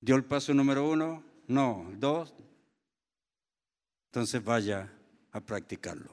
¿dio 0.00 0.16
el 0.16 0.24
paso 0.24 0.54
número 0.54 0.88
uno? 0.88 1.22
No, 1.48 1.90
dos. 1.96 2.34
Entonces 4.06 4.42
vaya 4.42 4.92
a 5.32 5.40
practicarlo. 5.40 6.10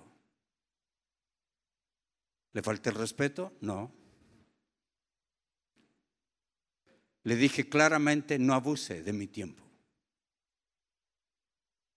¿Le 2.54 2.62
falta 2.62 2.90
el 2.90 2.96
respeto? 2.96 3.54
No. 3.62 3.92
Le 7.24 7.36
dije 7.36 7.68
claramente, 7.68 8.40
no 8.40 8.54
abuse 8.54 9.04
de 9.04 9.14
mi 9.14 9.28
tiempo. 9.28 9.64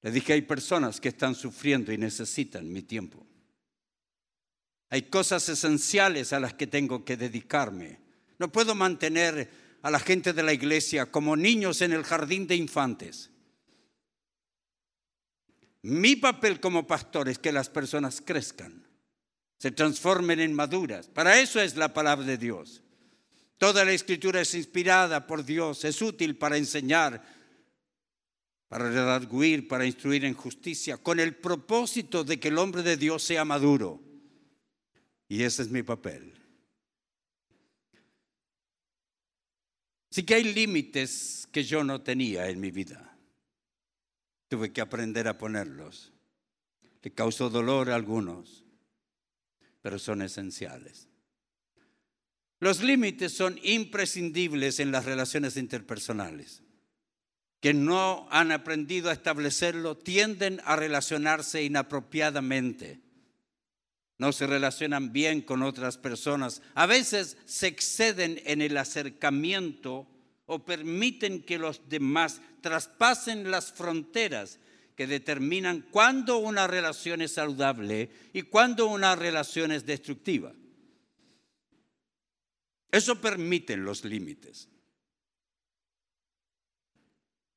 Le 0.02 0.10
dije, 0.10 0.32
hay 0.32 0.42
personas 0.42 1.00
que 1.00 1.08
están 1.10 1.34
sufriendo 1.34 1.92
y 1.92 1.98
necesitan 1.98 2.70
mi 2.72 2.82
tiempo. 2.82 3.26
Hay 4.88 5.02
cosas 5.02 5.48
esenciales 5.48 6.32
a 6.32 6.40
las 6.40 6.54
que 6.54 6.66
tengo 6.66 7.04
que 7.04 7.16
dedicarme. 7.16 8.00
No 8.38 8.50
puedo 8.50 8.74
mantener 8.74 9.50
a 9.82 9.90
la 9.90 9.98
gente 9.98 10.32
de 10.32 10.42
la 10.42 10.52
iglesia 10.52 11.10
como 11.10 11.36
niños 11.36 11.80
en 11.82 11.92
el 11.92 12.04
jardín 12.04 12.46
de 12.46 12.56
infantes. 12.56 13.30
Mi 15.82 16.16
papel 16.16 16.60
como 16.60 16.86
pastor 16.86 17.28
es 17.28 17.38
que 17.38 17.52
las 17.52 17.70
personas 17.70 18.20
crezcan, 18.20 18.86
se 19.58 19.70
transformen 19.70 20.40
en 20.40 20.52
maduras. 20.52 21.08
Para 21.08 21.40
eso 21.40 21.60
es 21.60 21.76
la 21.76 21.94
palabra 21.94 22.26
de 22.26 22.36
Dios. 22.36 22.82
Toda 23.56 23.84
la 23.84 23.92
escritura 23.92 24.40
es 24.40 24.54
inspirada 24.54 25.26
por 25.26 25.44
Dios, 25.44 25.84
es 25.84 26.00
útil 26.02 26.36
para 26.36 26.56
enseñar, 26.56 27.22
para 28.68 28.90
redarguir, 28.90 29.68
para 29.68 29.86
instruir 29.86 30.24
en 30.24 30.34
justicia, 30.34 30.98
con 30.98 31.18
el 31.18 31.36
propósito 31.36 32.24
de 32.24 32.38
que 32.38 32.48
el 32.48 32.58
hombre 32.58 32.82
de 32.82 32.96
Dios 32.96 33.22
sea 33.22 33.44
maduro. 33.44 34.00
Y 35.28 35.42
ese 35.42 35.62
es 35.62 35.70
mi 35.70 35.82
papel. 35.82 36.39
Sí 40.10 40.24
que 40.24 40.34
hay 40.34 40.52
límites 40.52 41.48
que 41.52 41.62
yo 41.62 41.84
no 41.84 42.02
tenía 42.02 42.48
en 42.48 42.60
mi 42.60 42.70
vida. 42.70 43.16
Tuve 44.48 44.72
que 44.72 44.80
aprender 44.80 45.28
a 45.28 45.38
ponerlos. 45.38 46.12
Le 47.02 47.12
causó 47.12 47.48
dolor 47.48 47.90
a 47.90 47.94
algunos, 47.94 48.64
pero 49.80 49.98
son 49.98 50.22
esenciales. 50.22 51.08
Los 52.58 52.82
límites 52.82 53.32
son 53.32 53.58
imprescindibles 53.62 54.80
en 54.80 54.92
las 54.92 55.04
relaciones 55.04 55.56
interpersonales. 55.56 56.62
Que 57.60 57.72
no 57.72 58.26
han 58.30 58.52
aprendido 58.52 59.10
a 59.10 59.12
establecerlo 59.14 59.96
tienden 59.96 60.60
a 60.64 60.76
relacionarse 60.76 61.62
inapropiadamente 61.62 63.00
no 64.20 64.32
se 64.32 64.46
relacionan 64.46 65.14
bien 65.14 65.40
con 65.40 65.62
otras 65.62 65.96
personas. 65.96 66.60
A 66.74 66.84
veces 66.84 67.38
se 67.46 67.68
exceden 67.68 68.42
en 68.44 68.60
el 68.60 68.76
acercamiento 68.76 70.06
o 70.44 70.62
permiten 70.62 71.42
que 71.42 71.56
los 71.56 71.88
demás 71.88 72.42
traspasen 72.60 73.50
las 73.50 73.72
fronteras 73.72 74.58
que 74.94 75.06
determinan 75.06 75.86
cuándo 75.90 76.36
una 76.36 76.66
relación 76.66 77.22
es 77.22 77.32
saludable 77.32 78.10
y 78.34 78.42
cuándo 78.42 78.88
una 78.88 79.16
relación 79.16 79.72
es 79.72 79.86
destructiva. 79.86 80.52
Eso 82.92 83.18
permiten 83.22 83.84
los 83.84 84.04
límites. 84.04 84.68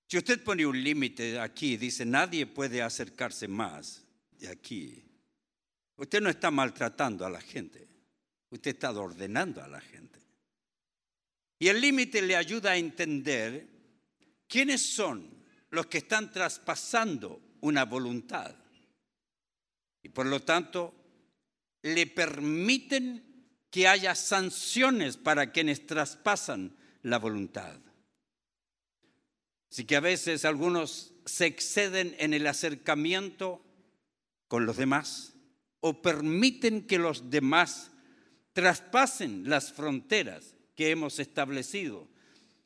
Si 0.07 0.17
usted 0.17 0.41
pone 0.41 0.65
un 0.65 0.81
límite 0.81 1.41
aquí, 1.41 1.75
dice, 1.75 2.05
nadie 2.05 2.45
puede 2.45 2.81
acercarse 2.81 3.49
más 3.49 4.05
de 4.39 4.47
aquí, 4.47 5.03
Usted 5.97 6.21
no 6.21 6.29
está 6.29 6.49
maltratando 6.49 7.25
a 7.25 7.29
la 7.29 7.41
gente, 7.41 7.87
usted 8.49 8.71
está 8.71 8.91
ordenando 8.91 9.63
a 9.63 9.67
la 9.67 9.79
gente. 9.79 10.19
Y 11.59 11.67
el 11.67 11.79
límite 11.79 12.21
le 12.21 12.35
ayuda 12.35 12.71
a 12.71 12.77
entender 12.77 13.67
quiénes 14.47 14.81
son 14.81 15.29
los 15.69 15.85
que 15.85 15.99
están 15.99 16.31
traspasando 16.31 17.41
una 17.61 17.85
voluntad. 17.85 18.55
Y 20.01 20.09
por 20.09 20.25
lo 20.25 20.41
tanto, 20.41 20.93
le 21.83 22.07
permiten 22.07 23.23
que 23.69 23.87
haya 23.87 24.15
sanciones 24.15 25.17
para 25.17 25.51
quienes 25.51 25.85
traspasan 25.87 26.75
la 27.01 27.19
voluntad. 27.19 27.79
Así 29.71 29.85
que 29.85 29.95
a 29.95 30.01
veces 30.01 30.45
algunos 30.45 31.13
se 31.25 31.45
exceden 31.45 32.15
en 32.19 32.33
el 32.33 32.45
acercamiento 32.45 33.63
con 34.47 34.65
los 34.65 34.77
demás 34.77 35.32
o 35.85 36.01
permiten 36.01 36.87
que 36.87 36.97
los 36.97 37.29
demás 37.29 37.91
traspasen 38.53 39.49
las 39.49 39.73
fronteras 39.73 40.55
que 40.77 40.91
hemos 40.91 41.19
establecido 41.19 42.07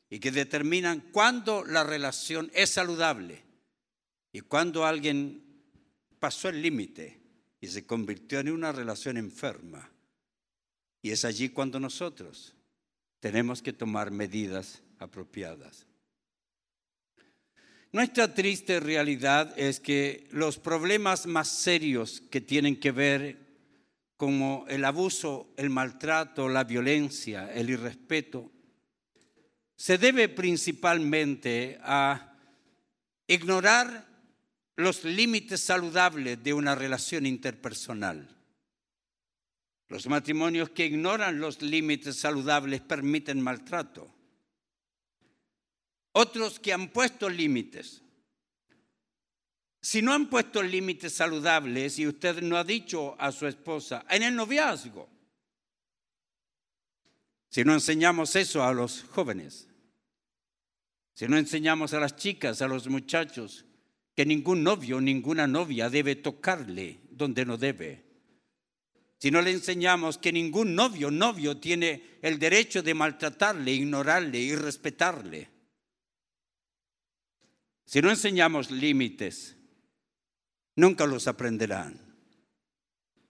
y 0.08 0.20
que 0.20 0.30
determinan 0.30 1.00
cuándo 1.00 1.64
la 1.64 1.82
relación 1.82 2.48
es 2.54 2.70
saludable 2.70 3.42
y 4.30 4.40
cuándo 4.42 4.86
alguien 4.86 5.42
pasó 6.20 6.48
el 6.48 6.62
límite 6.62 7.18
y 7.60 7.66
se 7.66 7.84
convirtió 7.84 8.38
en 8.38 8.52
una 8.52 8.70
relación 8.70 9.16
enferma. 9.16 9.90
Y 11.02 11.10
es 11.10 11.24
allí 11.24 11.48
cuando 11.48 11.80
nosotros 11.80 12.54
tenemos 13.18 13.62
que 13.62 13.72
tomar 13.72 14.12
medidas 14.12 14.80
apropiadas. 15.00 15.87
Nuestra 17.90 18.34
triste 18.34 18.80
realidad 18.80 19.58
es 19.58 19.80
que 19.80 20.26
los 20.30 20.58
problemas 20.58 21.26
más 21.26 21.48
serios 21.48 22.22
que 22.30 22.42
tienen 22.42 22.78
que 22.78 22.92
ver 22.92 23.48
como 24.18 24.66
el 24.68 24.84
abuso, 24.84 25.54
el 25.56 25.70
maltrato, 25.70 26.48
la 26.48 26.64
violencia, 26.64 27.50
el 27.54 27.70
irrespeto, 27.70 28.50
se 29.76 29.96
debe 29.96 30.28
principalmente 30.28 31.78
a 31.82 32.34
ignorar 33.26 34.06
los 34.76 35.04
límites 35.04 35.60
saludables 35.60 36.42
de 36.42 36.52
una 36.52 36.74
relación 36.74 37.24
interpersonal. 37.24 38.36
Los 39.88 40.06
matrimonios 40.08 40.70
que 40.70 40.84
ignoran 40.84 41.40
los 41.40 41.62
límites 41.62 42.18
saludables 42.18 42.82
permiten 42.82 43.40
maltrato. 43.40 44.17
Otros 46.20 46.58
que 46.58 46.72
han 46.72 46.88
puesto 46.88 47.28
límites 47.28 48.02
Si 49.80 50.02
no 50.02 50.12
han 50.12 50.28
puesto 50.28 50.60
límites 50.64 51.12
saludables 51.12 51.96
y 52.00 52.08
usted 52.08 52.42
no 52.42 52.56
ha 52.56 52.64
dicho 52.64 53.14
a 53.20 53.30
su 53.30 53.46
esposa 53.46 54.04
en 54.10 54.24
el 54.24 54.34
noviazgo, 54.34 55.08
si 57.48 57.62
no 57.62 57.72
enseñamos 57.72 58.34
eso 58.34 58.64
a 58.64 58.72
los 58.72 59.04
jóvenes, 59.04 59.68
si 61.14 61.28
no 61.28 61.38
enseñamos 61.38 61.94
a 61.94 62.00
las 62.00 62.16
chicas, 62.16 62.62
a 62.62 62.66
los 62.66 62.88
muchachos, 62.88 63.64
que 64.16 64.26
ningún 64.26 64.64
novio, 64.64 65.00
ninguna 65.00 65.46
novia 65.46 65.88
debe 65.88 66.16
tocarle 66.16 66.98
donde 67.10 67.46
no 67.46 67.56
debe. 67.56 68.04
Si 69.18 69.30
no 69.30 69.40
le 69.40 69.52
enseñamos 69.52 70.18
que 70.18 70.32
ningún 70.32 70.74
novio, 70.74 71.12
novio 71.12 71.58
tiene 71.58 72.18
el 72.22 72.40
derecho 72.40 72.82
de 72.82 72.94
maltratarle, 72.94 73.72
ignorarle 73.72 74.40
y 74.40 74.56
respetarle. 74.56 75.57
Si 77.88 78.02
no 78.02 78.10
enseñamos 78.10 78.70
límites, 78.70 79.56
nunca 80.76 81.06
los 81.06 81.26
aprenderán. 81.26 81.98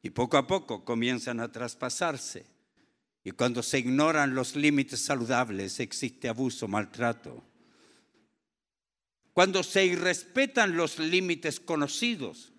Y 0.03 0.11
poco 0.11 0.37
a 0.37 0.49
poco 0.49 0.85
comienzan 0.85 1.39
a 1.39 1.53
traspasarse. 1.53 2.45
Y 3.23 3.31
cuando 3.31 3.63
se 3.63 3.79
ignoran 3.79 4.35
los 4.35 4.57
límites 4.57 4.99
saludables, 5.01 5.79
existe 5.79 6.29
abuso, 6.29 6.67
maltrato. 6.67 7.45
Cuando 9.33 9.63
se 9.63 9.87
irrespetan 9.87 10.77
los 10.77 10.99
límites 10.99 11.61
conocidos. 11.61 12.53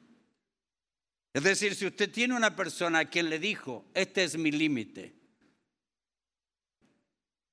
Es 1.34 1.44
decir, 1.44 1.76
si 1.76 1.86
usted 1.86 2.10
tiene 2.10 2.34
una 2.34 2.56
persona 2.56 3.00
a 3.00 3.10
quien 3.10 3.30
le 3.30 3.40
dijo, 3.40 3.92
este 3.94 4.24
es 4.24 4.38
mi 4.38 4.52
límite, 4.52 5.20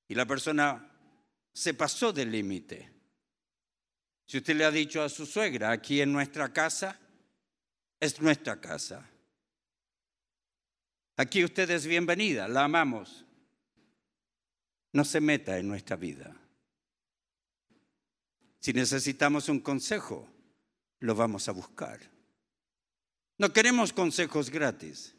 y 0.07 0.15
la 0.15 0.25
persona 0.25 0.89
se 1.53 1.73
pasó 1.73 2.13
del 2.13 2.31
límite. 2.31 2.96
Si 4.27 4.37
usted 4.37 4.57
le 4.57 4.65
ha 4.65 4.71
dicho 4.71 5.01
a 5.01 5.07
su 5.07 5.25
suegra, 5.25 5.71
aquí 5.71 6.01
en 6.01 6.11
nuestra 6.11 6.51
casa, 6.51 6.99
es 7.97 8.21
nuestra 8.21 8.59
casa. 8.59 9.09
Aquí 11.15 11.45
usted 11.45 11.69
es 11.71 11.87
bienvenida, 11.87 12.47
la 12.49 12.65
amamos. 12.65 13.25
No 14.91 15.05
se 15.05 15.21
meta 15.21 15.57
en 15.57 15.69
nuestra 15.69 15.95
vida. 15.95 16.35
Si 18.59 18.73
necesitamos 18.73 19.47
un 19.47 19.61
consejo, 19.61 20.29
lo 20.99 21.15
vamos 21.15 21.47
a 21.47 21.53
buscar. 21.53 21.99
No 23.37 23.53
queremos 23.53 23.93
consejos 23.93 24.49
gratis. 24.49 25.15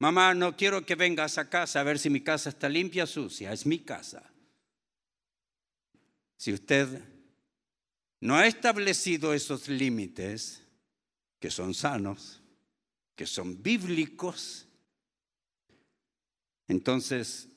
Mamá, 0.00 0.34
no 0.34 0.56
quiero 0.56 0.84
que 0.84 0.96
vengas 0.96 1.38
a 1.38 1.48
casa 1.48 1.78
a 1.78 1.84
ver 1.84 2.00
si 2.00 2.10
mi 2.10 2.22
casa 2.22 2.48
está 2.48 2.68
limpia 2.68 3.04
o 3.04 3.06
sucia. 3.06 3.52
Es 3.52 3.64
mi 3.66 3.78
casa. 3.78 4.28
Si 6.36 6.52
usted 6.52 7.11
no 8.22 8.36
ha 8.36 8.46
establecido 8.46 9.34
esos 9.34 9.68
límites, 9.68 10.62
que 11.40 11.50
son 11.50 11.74
sanos, 11.74 12.40
que 13.16 13.26
son 13.26 13.60
bíblicos, 13.60 14.68
entonces 16.68 17.48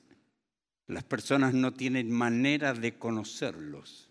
las 0.88 1.04
personas 1.04 1.54
no 1.54 1.72
tienen 1.72 2.10
manera 2.10 2.74
de 2.74 2.98
conocerlos 2.98 4.10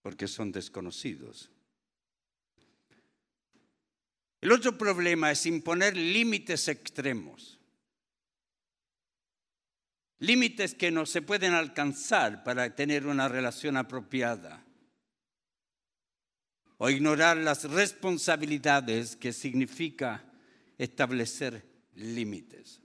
porque 0.00 0.26
son 0.26 0.52
desconocidos. 0.52 1.50
El 4.40 4.52
otro 4.52 4.78
problema 4.78 5.30
es 5.30 5.44
imponer 5.44 5.98
límites 5.98 6.66
extremos. 6.68 7.60
Límites 10.18 10.74
que 10.74 10.90
no 10.90 11.04
se 11.04 11.20
pueden 11.20 11.52
alcanzar 11.52 12.42
para 12.42 12.74
tener 12.74 13.06
una 13.06 13.28
relación 13.28 13.76
apropiada. 13.76 14.63
O 16.84 16.90
ignorar 16.90 17.38
las 17.38 17.64
responsabilidades 17.64 19.16
que 19.16 19.32
significa 19.32 20.22
establecer 20.76 21.64
límites. 21.94 22.82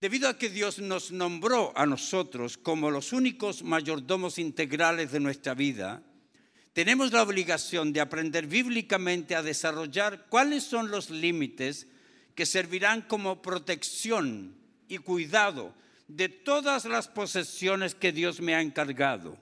Debido 0.00 0.30
a 0.30 0.38
que 0.38 0.48
Dios 0.48 0.78
nos 0.78 1.12
nombró 1.12 1.76
a 1.76 1.84
nosotros 1.84 2.56
como 2.56 2.90
los 2.90 3.12
únicos 3.12 3.62
mayordomos 3.62 4.38
integrales 4.38 5.12
de 5.12 5.20
nuestra 5.20 5.52
vida, 5.52 6.02
tenemos 6.72 7.12
la 7.12 7.22
obligación 7.22 7.92
de 7.92 8.00
aprender 8.00 8.46
bíblicamente 8.46 9.34
a 9.34 9.42
desarrollar 9.42 10.24
cuáles 10.30 10.64
son 10.64 10.90
los 10.90 11.10
límites 11.10 11.86
que 12.34 12.46
servirán 12.46 13.02
como 13.02 13.42
protección 13.42 14.56
y 14.88 14.96
cuidado 14.96 15.74
de 16.08 16.30
todas 16.30 16.86
las 16.86 17.08
posesiones 17.08 17.94
que 17.94 18.10
Dios 18.10 18.40
me 18.40 18.54
ha 18.54 18.62
encargado. 18.62 19.36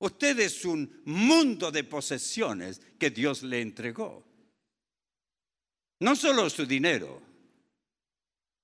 Usted 0.00 0.40
es 0.40 0.64
un 0.64 1.02
mundo 1.04 1.70
de 1.70 1.84
posesiones 1.84 2.80
que 2.98 3.10
Dios 3.10 3.42
le 3.42 3.60
entregó. 3.60 4.24
No 6.00 6.16
solo 6.16 6.50
su 6.50 6.66
dinero, 6.66 7.22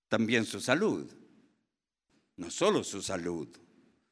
también 0.08 0.44
su 0.44 0.60
salud. 0.60 1.10
No 2.36 2.50
solo 2.50 2.84
su 2.84 3.00
salud. 3.00 3.48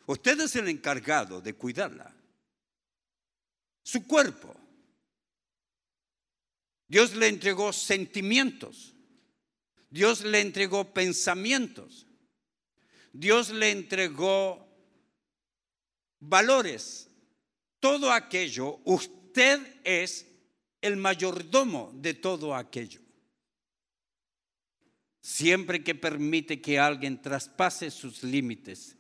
Usted 0.06 0.40
es 0.40 0.56
el 0.56 0.68
encargado 0.68 1.40
de 1.40 1.55
cuidarla 1.55 2.14
su 3.84 4.06
cuerpo. 4.06 4.56
Dios 6.88 7.14
le 7.14 7.28
entregó 7.28 7.72
sentimientos. 7.72 8.94
Dios 9.90 10.24
le 10.24 10.40
entregó 10.40 10.92
pensamientos. 10.92 12.06
Dios 13.12 13.51
le 13.51 13.70
entregó 13.70 14.66
valores. 16.18 17.10
Todo 17.85 18.11
aquello, 18.11 18.81
usted 18.86 19.61
es 19.85 20.27
el 20.81 20.97
mayordomo 20.97 21.93
de 21.94 22.15
todo 22.15 22.55
aquello. 22.55 23.02
Siempre 25.20 25.85
que 25.85 25.94
permite 25.94 26.62
que 26.62 26.78
alguien 26.78 27.20
traspase 27.20 27.90
sus 27.90 28.23
límites, 28.23 28.97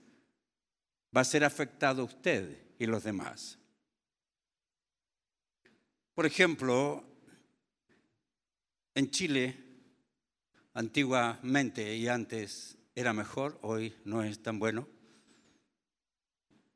va 1.16 1.22
a 1.22 1.24
ser 1.24 1.44
afectado 1.44 2.04
usted 2.04 2.74
y 2.78 2.84
los 2.84 3.04
demás. 3.04 3.58
Por 6.12 6.26
ejemplo, 6.26 7.02
en 8.94 9.10
Chile, 9.10 9.56
antiguamente 10.74 11.96
y 11.96 12.06
antes 12.06 12.76
era 12.94 13.14
mejor, 13.14 13.58
hoy 13.62 13.96
no 14.04 14.22
es 14.22 14.42
tan 14.42 14.58
bueno, 14.58 14.86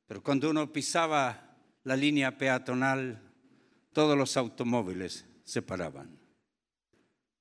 pero 0.06 0.22
cuando 0.22 0.48
uno 0.48 0.72
pisaba 0.72 1.47
la 1.89 1.97
línea 1.97 2.36
peatonal, 2.36 3.19
todos 3.94 4.16
los 4.16 4.36
automóviles 4.36 5.24
se 5.43 5.62
paraban. 5.62 6.19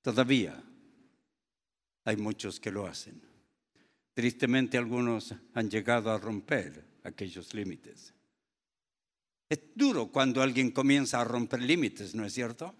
Todavía 0.00 0.58
hay 2.06 2.16
muchos 2.16 2.58
que 2.58 2.70
lo 2.70 2.86
hacen. 2.86 3.20
Tristemente 4.14 4.78
algunos 4.78 5.34
han 5.52 5.68
llegado 5.68 6.10
a 6.10 6.16
romper 6.16 6.82
aquellos 7.04 7.52
límites. 7.52 8.14
Es 9.50 9.60
duro 9.74 10.06
cuando 10.06 10.40
alguien 10.40 10.70
comienza 10.70 11.20
a 11.20 11.24
romper 11.24 11.60
límites, 11.60 12.14
¿no 12.14 12.24
es 12.24 12.32
cierto? 12.32 12.74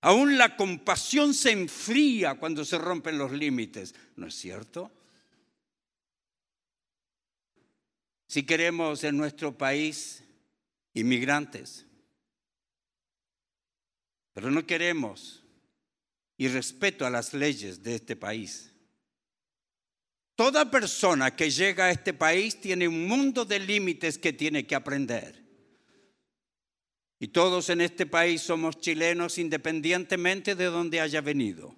Aún 0.00 0.36
la 0.36 0.56
compasión 0.56 1.32
se 1.32 1.52
enfría 1.52 2.34
cuando 2.40 2.64
se 2.64 2.76
rompen 2.76 3.18
los 3.18 3.30
límites, 3.30 3.94
¿no 4.16 4.26
es 4.26 4.34
cierto? 4.34 4.90
Si 8.26 8.42
queremos 8.42 9.04
en 9.04 9.16
nuestro 9.16 9.56
país 9.56 10.23
inmigrantes, 10.94 11.86
pero 14.32 14.50
no 14.50 14.66
queremos 14.66 15.44
y 16.36 16.48
respeto 16.48 17.06
a 17.06 17.10
las 17.10 17.34
leyes 17.34 17.82
de 17.82 17.96
este 17.96 18.16
país. 18.16 18.72
Toda 20.36 20.70
persona 20.70 21.36
que 21.36 21.50
llega 21.50 21.86
a 21.86 21.90
este 21.90 22.12
país 22.12 22.60
tiene 22.60 22.88
un 22.88 23.06
mundo 23.06 23.44
de 23.44 23.60
límites 23.60 24.18
que 24.18 24.32
tiene 24.32 24.66
que 24.66 24.74
aprender. 24.74 25.44
Y 27.20 27.28
todos 27.28 27.70
en 27.70 27.80
este 27.80 28.06
país 28.06 28.42
somos 28.42 28.80
chilenos 28.80 29.38
independientemente 29.38 30.56
de 30.56 30.64
donde 30.64 31.00
haya 31.00 31.20
venido. 31.20 31.76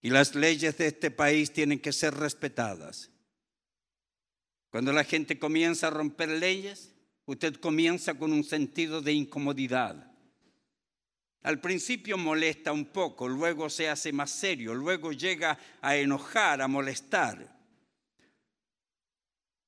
Y 0.00 0.08
las 0.08 0.34
leyes 0.34 0.78
de 0.78 0.86
este 0.86 1.10
país 1.10 1.52
tienen 1.52 1.78
que 1.78 1.92
ser 1.92 2.14
respetadas. 2.14 3.10
Cuando 4.70 4.92
la 4.92 5.04
gente 5.04 5.38
comienza 5.38 5.88
a 5.88 5.90
romper 5.90 6.30
leyes, 6.30 6.95
usted 7.26 7.56
comienza 7.56 8.14
con 8.14 8.32
un 8.32 8.44
sentido 8.44 9.02
de 9.02 9.12
incomodidad. 9.12 10.12
Al 11.42 11.60
principio 11.60 12.16
molesta 12.18 12.72
un 12.72 12.86
poco, 12.86 13.28
luego 13.28 13.68
se 13.70 13.88
hace 13.88 14.12
más 14.12 14.30
serio, 14.30 14.74
luego 14.74 15.12
llega 15.12 15.58
a 15.80 15.96
enojar, 15.96 16.60
a 16.60 16.68
molestar. 16.68 17.54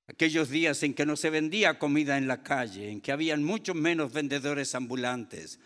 Aquellos 0.06 0.48
días 0.48 0.82
en 0.82 0.94
que 0.94 1.06
no 1.06 1.16
se 1.16 1.30
vendía 1.30 1.78
comida 1.78 2.16
en 2.16 2.26
la 2.26 2.42
calle, 2.42 2.90
en 2.90 3.00
que 3.00 3.12
habían 3.12 3.44
muchos 3.44 3.76
menos 3.76 4.12
vendedores 4.12 4.74
ambulantes, 4.74 5.60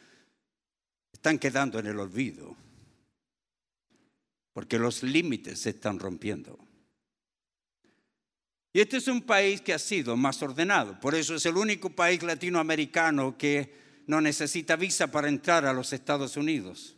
están 1.13 1.39
quedando 1.39 1.79
en 1.79 1.87
el 1.87 1.99
olvido, 1.99 2.57
porque 4.53 4.79
los 4.79 5.03
límites 5.03 5.61
se 5.61 5.71
están 5.71 5.99
rompiendo. 5.99 6.59
Y 8.73 8.81
este 8.81 8.97
es 8.97 9.09
un 9.09 9.23
país 9.23 9.61
que 9.61 9.75
ha 9.75 9.79
sido 9.79 10.17
más 10.17 10.43
ordenado, 10.43 10.99
por 10.99 11.15
eso 11.15 11.35
es 11.35 11.45
el 11.45 11.57
único 11.57 11.91
país 11.91 12.23
latinoamericano 12.23 13.37
que 13.37 13.75
no 14.07 14.21
necesita 14.21 14.77
visa 14.77 15.09
para 15.09 15.29
entrar 15.29 15.67
a 15.67 15.75
los 15.75 15.93
Estados 15.93 16.37
Unidos. 16.37 16.97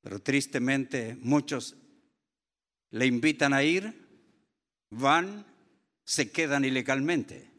Pero 0.00 0.20
tristemente 0.20 1.16
muchos 1.20 1.76
le 2.90 3.06
invitan 3.06 3.52
a 3.52 3.62
ir, 3.62 4.06
van, 4.90 5.44
se 6.04 6.30
quedan 6.30 6.64
ilegalmente. 6.64 7.50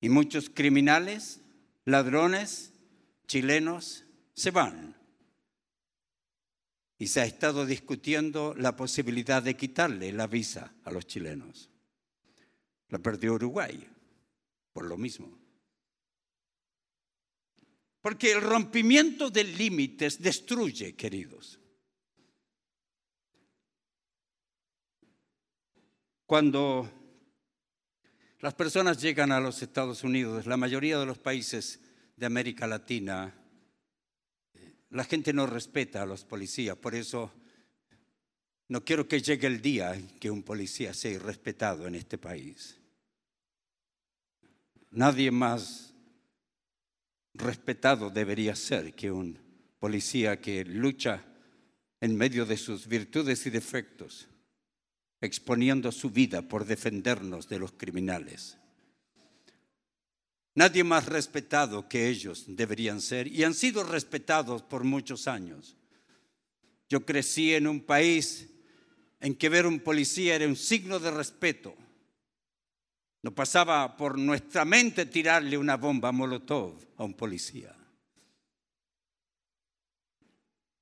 Y 0.00 0.10
muchos 0.10 0.50
criminales, 0.50 1.40
ladrones, 1.84 2.72
chilenos, 3.26 4.04
se 4.34 4.50
van. 4.50 4.97
Y 6.98 7.06
se 7.06 7.20
ha 7.20 7.24
estado 7.24 7.64
discutiendo 7.64 8.54
la 8.54 8.74
posibilidad 8.74 9.42
de 9.42 9.56
quitarle 9.56 10.12
la 10.12 10.26
visa 10.26 10.74
a 10.84 10.90
los 10.90 11.06
chilenos. 11.06 11.70
La 12.88 12.98
perdió 12.98 13.34
Uruguay, 13.34 13.88
por 14.72 14.84
lo 14.86 14.96
mismo. 14.96 15.38
Porque 18.00 18.32
el 18.32 18.40
rompimiento 18.40 19.30
de 19.30 19.44
límites 19.44 20.20
destruye, 20.20 20.96
queridos. 20.96 21.60
Cuando 26.26 26.90
las 28.40 28.54
personas 28.54 29.00
llegan 29.00 29.32
a 29.32 29.40
los 29.40 29.62
Estados 29.62 30.04
Unidos, 30.04 30.46
la 30.46 30.56
mayoría 30.56 30.98
de 30.98 31.06
los 31.06 31.18
países 31.18 31.80
de 32.16 32.26
América 32.26 32.66
Latina, 32.66 33.34
la 34.90 35.04
gente 35.04 35.32
no 35.32 35.46
respeta 35.46 36.02
a 36.02 36.06
los 36.06 36.24
policías, 36.24 36.76
por 36.76 36.94
eso 36.94 37.32
no 38.68 38.84
quiero 38.84 39.08
que 39.08 39.20
llegue 39.20 39.46
el 39.46 39.60
día 39.60 39.94
en 39.94 40.08
que 40.18 40.30
un 40.30 40.42
policía 40.42 40.94
sea 40.94 41.12
irrespetado 41.12 41.86
en 41.86 41.94
este 41.94 42.18
país. 42.18 42.78
Nadie 44.90 45.30
más 45.30 45.94
respetado 47.34 48.10
debería 48.10 48.56
ser 48.56 48.94
que 48.94 49.10
un 49.10 49.38
policía 49.78 50.40
que 50.40 50.64
lucha 50.64 51.24
en 52.00 52.16
medio 52.16 52.46
de 52.46 52.56
sus 52.56 52.86
virtudes 52.86 53.46
y 53.46 53.50
defectos, 53.50 54.28
exponiendo 55.20 55.92
su 55.92 56.10
vida 56.10 56.42
por 56.42 56.64
defendernos 56.64 57.48
de 57.48 57.58
los 57.58 57.72
criminales. 57.72 58.58
Nadie 60.58 60.82
más 60.82 61.06
respetado 61.06 61.88
que 61.88 62.08
ellos 62.08 62.42
deberían 62.48 63.00
ser 63.00 63.28
y 63.28 63.44
han 63.44 63.54
sido 63.54 63.84
respetados 63.84 64.60
por 64.60 64.82
muchos 64.82 65.28
años. 65.28 65.76
Yo 66.88 67.06
crecí 67.06 67.54
en 67.54 67.68
un 67.68 67.80
país 67.80 68.48
en 69.20 69.36
que 69.36 69.50
ver 69.50 69.68
un 69.68 69.78
policía 69.78 70.34
era 70.34 70.48
un 70.48 70.56
signo 70.56 70.98
de 70.98 71.12
respeto. 71.12 71.76
No 73.22 73.32
pasaba 73.32 73.96
por 73.96 74.18
nuestra 74.18 74.64
mente 74.64 75.06
tirarle 75.06 75.56
una 75.56 75.76
bomba 75.76 76.10
molotov 76.10 76.74
a 76.96 77.04
un 77.04 77.14
policía. 77.14 77.76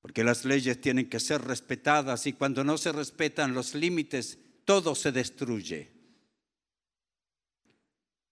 Porque 0.01 0.25
las 0.25 0.47
leyes 0.47 0.81
tienen 0.81 1.11
que 1.11 1.21
ser 1.21 1.43
respetadas 1.43 2.27
y 2.27 2.33
cuando 2.33 2.65
no 2.65 2.79
se 2.79 2.93
respetan 2.93 3.53
los 3.53 3.75
límites, 3.75 4.39
todo 4.65 4.95
se 4.95 5.13
destruye. 5.13 5.96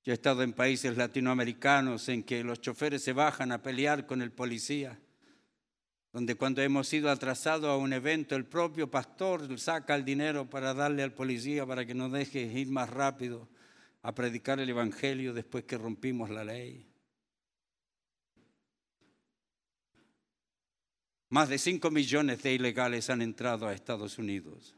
Yo 0.04 0.12
he 0.12 0.14
estado 0.14 0.42
en 0.42 0.52
países 0.52 0.98
latinoamericanos 0.98 2.10
en 2.10 2.24
que 2.24 2.44
los 2.44 2.60
choferes 2.60 3.02
se 3.02 3.14
bajan 3.14 3.52
a 3.52 3.62
pelear 3.62 4.04
con 4.06 4.20
el 4.20 4.32
policía, 4.32 5.00
donde 6.12 6.34
cuando 6.34 6.60
hemos 6.60 6.86
sido 6.88 7.10
atrasados 7.10 7.70
a 7.70 7.76
un 7.76 7.94
evento, 7.94 8.36
el 8.36 8.44
propio 8.44 8.90
pastor 8.90 9.58
saca 9.58 9.94
el 9.94 10.04
dinero 10.04 10.48
para 10.48 10.74
darle 10.74 11.02
al 11.02 11.14
policía 11.14 11.64
para 11.64 11.86
que 11.86 11.94
nos 11.94 12.12
deje 12.12 12.42
ir 12.42 12.68
más 12.68 12.90
rápido 12.90 13.48
a 14.02 14.14
predicar 14.14 14.60
el 14.60 14.68
Evangelio 14.68 15.32
después 15.32 15.64
que 15.64 15.78
rompimos 15.78 16.28
la 16.28 16.44
ley. 16.44 16.86
Más 21.30 21.48
de 21.48 21.56
5 21.56 21.90
millones 21.90 22.42
de 22.42 22.52
ilegales 22.52 23.08
han 23.08 23.22
entrado 23.22 23.66
a 23.66 23.72
Estados 23.72 24.18
Unidos. 24.18 24.76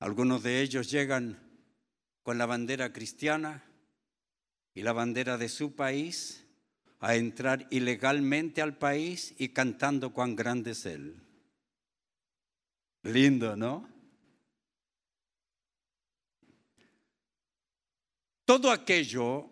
Algunos 0.00 0.42
de 0.42 0.60
ellos 0.60 0.90
llegan 0.90 1.43
con 2.24 2.38
la 2.38 2.46
bandera 2.46 2.92
cristiana 2.92 3.62
y 4.74 4.82
la 4.82 4.92
bandera 4.92 5.36
de 5.36 5.50
su 5.50 5.76
país 5.76 6.44
a 6.98 7.16
entrar 7.16 7.68
ilegalmente 7.70 8.62
al 8.62 8.78
país 8.78 9.34
y 9.38 9.50
cantando 9.50 10.12
cuán 10.14 10.34
grande 10.34 10.70
es 10.70 10.86
Él. 10.86 11.20
Lindo, 13.02 13.54
¿no? 13.54 13.86
Todo 18.46 18.70
aquello 18.70 19.50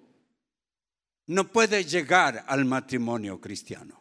no 1.26 1.52
puede 1.52 1.84
llegar 1.84 2.46
al 2.48 2.64
matrimonio 2.64 3.38
cristiano. 3.38 4.00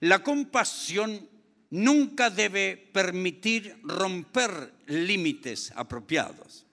La 0.00 0.24
compasión 0.24 1.28
nunca 1.70 2.30
debe 2.30 2.76
permitir 2.76 3.80
romper 3.84 4.77
límites 4.88 5.72
apropiados. 5.74 6.66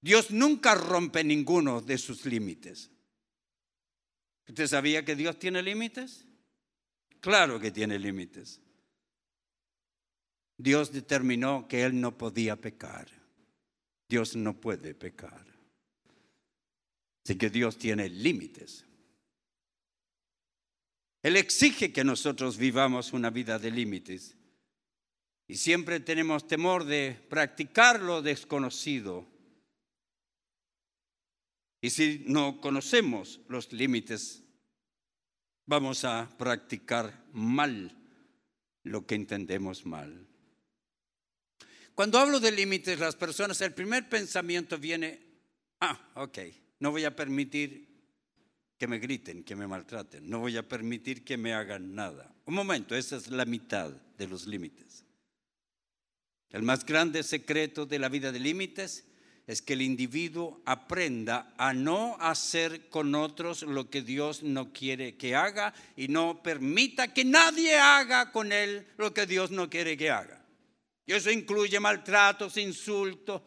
Dios 0.00 0.30
nunca 0.30 0.74
rompe 0.74 1.24
ninguno 1.24 1.80
de 1.80 1.98
sus 1.98 2.24
límites. 2.24 2.90
¿Usted 4.46 4.66
sabía 4.66 5.04
que 5.04 5.16
Dios 5.16 5.38
tiene 5.38 5.62
límites? 5.62 6.24
Claro 7.20 7.58
que 7.58 7.70
tiene 7.70 7.98
límites. 7.98 8.60
Dios 10.56 10.92
determinó 10.92 11.66
que 11.68 11.82
Él 11.82 12.00
no 12.00 12.16
podía 12.16 12.56
pecar. 12.56 13.08
Dios 14.08 14.36
no 14.36 14.58
puede 14.58 14.94
pecar. 14.94 15.46
Así 17.24 17.36
que 17.36 17.50
Dios 17.50 17.76
tiene 17.76 18.08
límites. 18.08 18.84
Él 21.22 21.36
exige 21.36 21.92
que 21.92 22.04
nosotros 22.04 22.56
vivamos 22.56 23.12
una 23.12 23.28
vida 23.28 23.58
de 23.58 23.70
límites. 23.70 24.37
Y 25.48 25.56
siempre 25.56 25.98
tenemos 25.98 26.46
temor 26.46 26.84
de 26.84 27.18
practicar 27.30 28.02
lo 28.02 28.20
desconocido. 28.20 29.26
Y 31.80 31.88
si 31.88 32.24
no 32.26 32.60
conocemos 32.60 33.40
los 33.48 33.72
límites, 33.72 34.44
vamos 35.64 36.04
a 36.04 36.28
practicar 36.36 37.24
mal 37.32 37.96
lo 38.82 39.06
que 39.06 39.14
entendemos 39.14 39.86
mal. 39.86 40.26
Cuando 41.94 42.18
hablo 42.18 42.40
de 42.40 42.52
límites, 42.52 42.98
las 42.98 43.16
personas, 43.16 43.58
el 43.62 43.72
primer 43.72 44.06
pensamiento 44.08 44.76
viene, 44.76 45.18
ah, 45.80 46.12
ok, 46.14 46.38
no 46.80 46.90
voy 46.90 47.04
a 47.04 47.16
permitir 47.16 47.88
que 48.76 48.86
me 48.86 48.98
griten, 48.98 49.44
que 49.44 49.56
me 49.56 49.66
maltraten, 49.66 50.28
no 50.28 50.40
voy 50.40 50.58
a 50.58 50.68
permitir 50.68 51.24
que 51.24 51.38
me 51.38 51.54
hagan 51.54 51.94
nada. 51.94 52.34
Un 52.44 52.54
momento, 52.54 52.94
esa 52.94 53.16
es 53.16 53.28
la 53.30 53.46
mitad 53.46 53.90
de 53.90 54.28
los 54.28 54.46
límites. 54.46 55.07
El 56.50 56.62
más 56.62 56.84
grande 56.84 57.22
secreto 57.22 57.84
de 57.84 57.98
la 57.98 58.08
vida 58.08 58.32
de 58.32 58.40
límites 58.40 59.04
es 59.46 59.62
que 59.62 59.72
el 59.72 59.82
individuo 59.82 60.60
aprenda 60.66 61.54
a 61.56 61.72
no 61.72 62.16
hacer 62.20 62.88
con 62.88 63.14
otros 63.14 63.62
lo 63.62 63.88
que 63.88 64.02
Dios 64.02 64.42
no 64.42 64.72
quiere 64.72 65.16
que 65.16 65.34
haga 65.34 65.72
y 65.96 66.08
no 66.08 66.42
permita 66.42 67.14
que 67.14 67.24
nadie 67.24 67.74
haga 67.78 68.30
con 68.30 68.52
él 68.52 68.86
lo 68.98 69.14
que 69.14 69.26
Dios 69.26 69.50
no 69.50 69.70
quiere 69.70 69.96
que 69.96 70.10
haga. 70.10 70.44
Y 71.06 71.14
eso 71.14 71.30
incluye 71.30 71.80
maltratos, 71.80 72.58
insultos, 72.58 73.40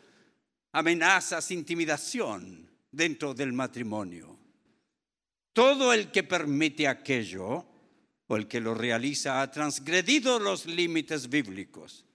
amenazas, 0.71 1.51
intimidación 1.51 2.67
dentro 2.91 3.35
del 3.35 3.53
matrimonio. 3.53 4.39
Todo 5.53 5.93
el 5.93 6.11
que 6.11 6.23
permite 6.23 6.87
aquello 6.87 7.65
o 8.25 8.35
el 8.35 8.47
que 8.47 8.59
lo 8.59 8.73
realiza 8.73 9.41
ha 9.41 9.51
transgredido 9.51 10.39
los 10.39 10.65
límites 10.65 11.29
bíblicos. 11.29 12.05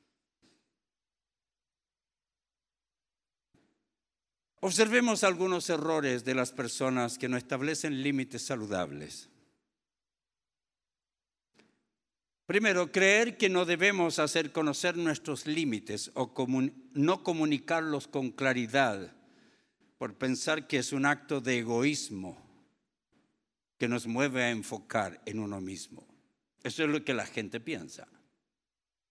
Observemos 4.60 5.22
algunos 5.22 5.68
errores 5.68 6.24
de 6.24 6.34
las 6.34 6.52
personas 6.52 7.18
que 7.18 7.28
no 7.28 7.36
establecen 7.36 8.02
límites 8.02 8.42
saludables. 8.42 9.28
Primero, 12.46 12.92
creer 12.92 13.36
que 13.36 13.48
no 13.48 13.64
debemos 13.64 14.18
hacer 14.18 14.52
conocer 14.52 14.96
nuestros 14.96 15.46
límites 15.46 16.12
o 16.14 16.32
no 16.94 17.22
comunicarlos 17.24 18.06
con 18.06 18.30
claridad 18.30 19.14
por 19.98 20.14
pensar 20.14 20.66
que 20.66 20.78
es 20.78 20.92
un 20.92 21.06
acto 21.06 21.40
de 21.40 21.58
egoísmo 21.58 22.40
que 23.78 23.88
nos 23.88 24.06
mueve 24.06 24.44
a 24.44 24.50
enfocar 24.50 25.20
en 25.26 25.40
uno 25.40 25.60
mismo. 25.60 26.06
Eso 26.62 26.84
es 26.84 26.88
lo 26.88 27.04
que 27.04 27.14
la 27.14 27.26
gente 27.26 27.60
piensa. 27.60 28.08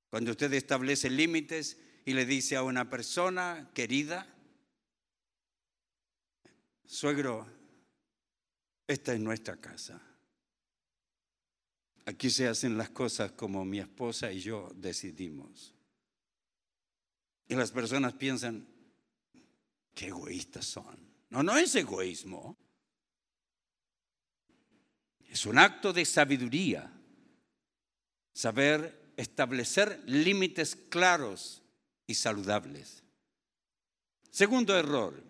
Cuando 0.09 0.31
usted 0.31 0.53
establece 0.53 1.09
límites 1.09 1.77
y 2.05 2.13
le 2.13 2.25
dice 2.25 2.55
a 2.55 2.63
una 2.63 2.89
persona 2.89 3.69
querida, 3.73 4.34
suegro, 6.85 7.47
esta 8.87 9.13
es 9.13 9.19
nuestra 9.19 9.57
casa. 9.57 10.01
Aquí 12.05 12.29
se 12.29 12.47
hacen 12.47 12.77
las 12.77 12.91
cosas 12.91 13.31
como 13.31 13.65
mi 13.65 13.79
esposa 13.79 14.31
y 14.31 14.39
yo 14.39 14.69
decidimos. 14.75 15.73
Y 17.47 17.55
las 17.55 17.71
personas 17.71 18.13
piensan, 18.13 18.67
qué 19.93 20.07
egoístas 20.07 20.65
son. 20.65 20.97
No, 21.29 21.41
no 21.41 21.57
es 21.57 21.73
egoísmo. 21.75 22.57
Es 25.19 25.45
un 25.45 25.57
acto 25.57 25.93
de 25.93 26.05
sabiduría. 26.05 26.91
Saber 28.33 29.13
establecer 29.17 30.03
límites 30.05 30.75
claros 30.75 31.63
y 32.05 32.13
saludables. 32.13 33.03
Segundo 34.29 34.77
error, 34.77 35.23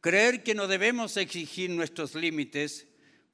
creer 0.00 0.42
que 0.42 0.54
no 0.54 0.66
debemos 0.66 1.16
exigir 1.16 1.70
nuestros 1.70 2.14
límites, 2.14 2.86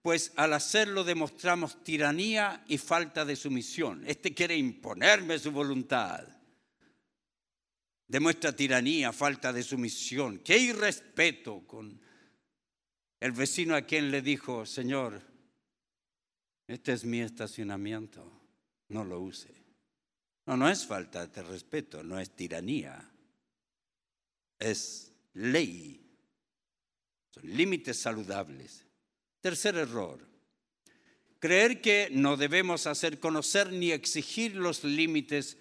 pues 0.03 0.33
al 0.37 0.53
hacerlo 0.53 1.03
demostramos 1.03 1.83
tiranía 1.83 2.65
y 2.69 2.79
falta 2.79 3.25
de 3.25 3.35
sumisión. 3.35 4.05
Este 4.07 4.35
quiere 4.35 4.57
imponerme 4.57 5.39
su 5.39 5.51
voluntad. 5.51 6.27
Demuestra 8.07 8.55
tiranía, 8.55 9.13
falta 9.13 9.53
de 9.53 9.65
sumisión. 9.65 10.39
Qué 10.39 10.59
irrespeto 10.59 11.67
con 11.67 12.01
el 13.19 13.33
vecino 13.33 13.75
a 13.75 13.83
quien 13.83 14.13
le 14.13 14.23
dijo, 14.23 14.65
Señor, 14.65 15.21
este 16.69 16.93
es 16.93 17.05
mi 17.05 17.21
estacionamiento, 17.21 18.31
no 18.89 19.05
lo 19.05 19.21
use. 19.21 19.55
No, 20.47 20.57
no 20.57 20.69
es 20.69 20.87
falta 20.87 21.27
de 21.27 21.43
respeto, 21.43 22.05
no 22.05 22.21
es 22.21 22.31
tiranía, 22.31 23.11
es 24.61 25.13
ley. 25.35 26.06
Son 27.37 27.57
límites 27.57 27.99
saludables. 27.99 28.85
Tercer 29.41 29.77
error, 29.77 30.27
creer 31.39 31.81
que 31.81 32.09
no 32.11 32.37
debemos 32.37 32.87
hacer 32.87 33.21
conocer 33.21 33.73
ni 33.73 33.93
exigir 33.93 34.57
los 34.57 34.83
límites 34.83 35.59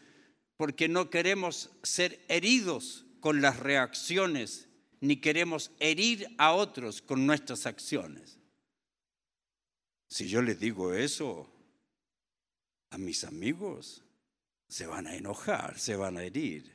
porque 0.57 0.87
no 0.87 1.09
queremos 1.09 1.69
ser 1.83 2.23
heridos 2.29 3.05
con 3.19 3.41
las 3.41 3.59
reacciones, 3.59 4.69
ni 5.01 5.17
queremos 5.17 5.71
herir 5.79 6.27
a 6.37 6.53
otros 6.53 7.01
con 7.01 7.27
nuestras 7.27 7.65
acciones. 7.65 8.39
Si 10.07 10.27
yo 10.27 10.41
les 10.41 10.59
digo 10.59 10.93
eso 10.93 11.51
a 12.89 12.97
mis 12.97 13.23
amigos, 13.23 14.03
se 14.67 14.87
van 14.87 15.07
a 15.07 15.15
enojar, 15.15 15.77
se 15.77 15.95
van 15.95 16.17
a 16.17 16.23
herir. 16.23 16.71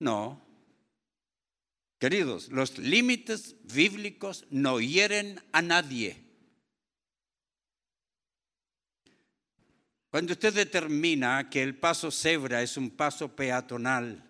No. 0.00 0.47
Queridos, 1.98 2.48
los 2.50 2.78
límites 2.78 3.56
bíblicos 3.64 4.46
no 4.50 4.78
hieren 4.78 5.40
a 5.50 5.62
nadie. 5.62 6.24
Cuando 10.10 10.32
usted 10.32 10.54
determina 10.54 11.50
que 11.50 11.62
el 11.62 11.76
paso 11.76 12.10
cebra 12.10 12.62
es 12.62 12.76
un 12.76 12.90
paso 12.90 13.34
peatonal, 13.34 14.24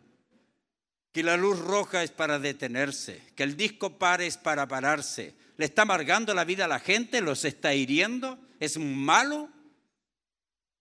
que 1.12 1.22
la 1.22 1.36
luz 1.36 1.58
roja 1.58 2.02
es 2.02 2.10
para 2.10 2.38
detenerse, 2.38 3.22
que 3.36 3.42
el 3.42 3.56
disco 3.56 3.98
par 3.98 4.22
es 4.22 4.38
para 4.38 4.66
pararse, 4.66 5.34
¿le 5.56 5.66
está 5.66 5.82
amargando 5.82 6.32
la 6.32 6.44
vida 6.44 6.64
a 6.64 6.68
la 6.68 6.80
gente? 6.80 7.20
¿Los 7.20 7.44
está 7.44 7.74
hiriendo? 7.74 8.38
¿Es 8.58 8.78
malo? 8.78 9.50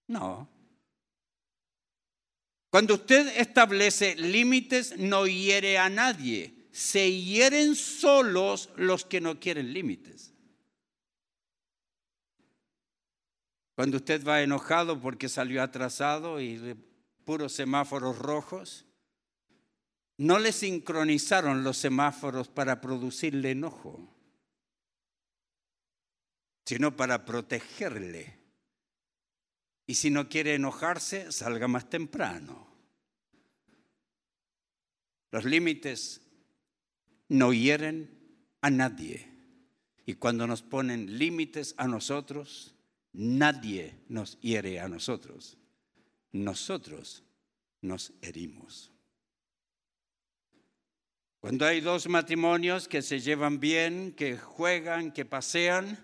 No. 0.08 0.50
Cuando 2.70 2.96
usted 2.96 3.28
establece 3.40 4.16
límites, 4.16 4.98
no 4.98 5.28
hiere 5.28 5.78
a 5.78 5.90
nadie. 5.90 6.57
Se 6.78 7.12
hieren 7.12 7.76
solos 7.76 8.70
los 8.76 9.04
que 9.04 9.20
no 9.20 9.40
quieren 9.40 9.74
límites. 9.74 10.32
Cuando 13.74 13.98
usted 13.98 14.24
va 14.24 14.44
enojado 14.44 15.02
porque 15.02 15.28
salió 15.28 15.64
atrasado 15.64 16.40
y 16.40 16.76
puros 17.26 17.54
semáforos 17.54 18.20
rojos, 18.20 18.86
no 20.18 20.38
le 20.38 20.52
sincronizaron 20.52 21.64
los 21.64 21.80
semáforos 21.80 22.48
para 22.48 22.80
producirle 22.80 23.50
enojo, 23.50 24.16
sino 26.64 26.96
para 26.96 27.26
protegerle. 27.26 28.38
Y 29.88 29.96
si 29.96 30.12
no 30.12 30.30
quiere 30.30 30.54
enojarse, 30.54 31.32
salga 31.32 31.68
más 31.68 31.90
temprano. 31.90 32.68
Los 35.32 35.44
límites 35.44 36.22
no 37.30 37.54
hieren 37.54 38.10
a 38.62 38.70
nadie. 38.70 39.30
Y 40.06 40.16
cuando 40.16 40.48
nos 40.48 40.62
ponen 40.62 41.18
límites 41.18 41.76
a 41.78 41.88
nosotros, 41.88 42.76
nadie 43.14 43.96
nos 44.08 44.40
hiere 44.40 44.80
a 44.80 44.88
nosotros. 44.88 45.58
Nosotros 46.32 47.24
nos 47.82 48.14
herimos. 48.22 48.92
Cuando 51.40 51.66
hay 51.66 51.82
dos 51.82 52.08
matrimonios 52.08 52.88
que 52.88 53.02
se 53.02 53.20
llevan 53.20 53.60
bien, 53.60 54.14
que 54.14 54.38
juegan, 54.38 55.12
que 55.12 55.26
pasean, 55.26 56.00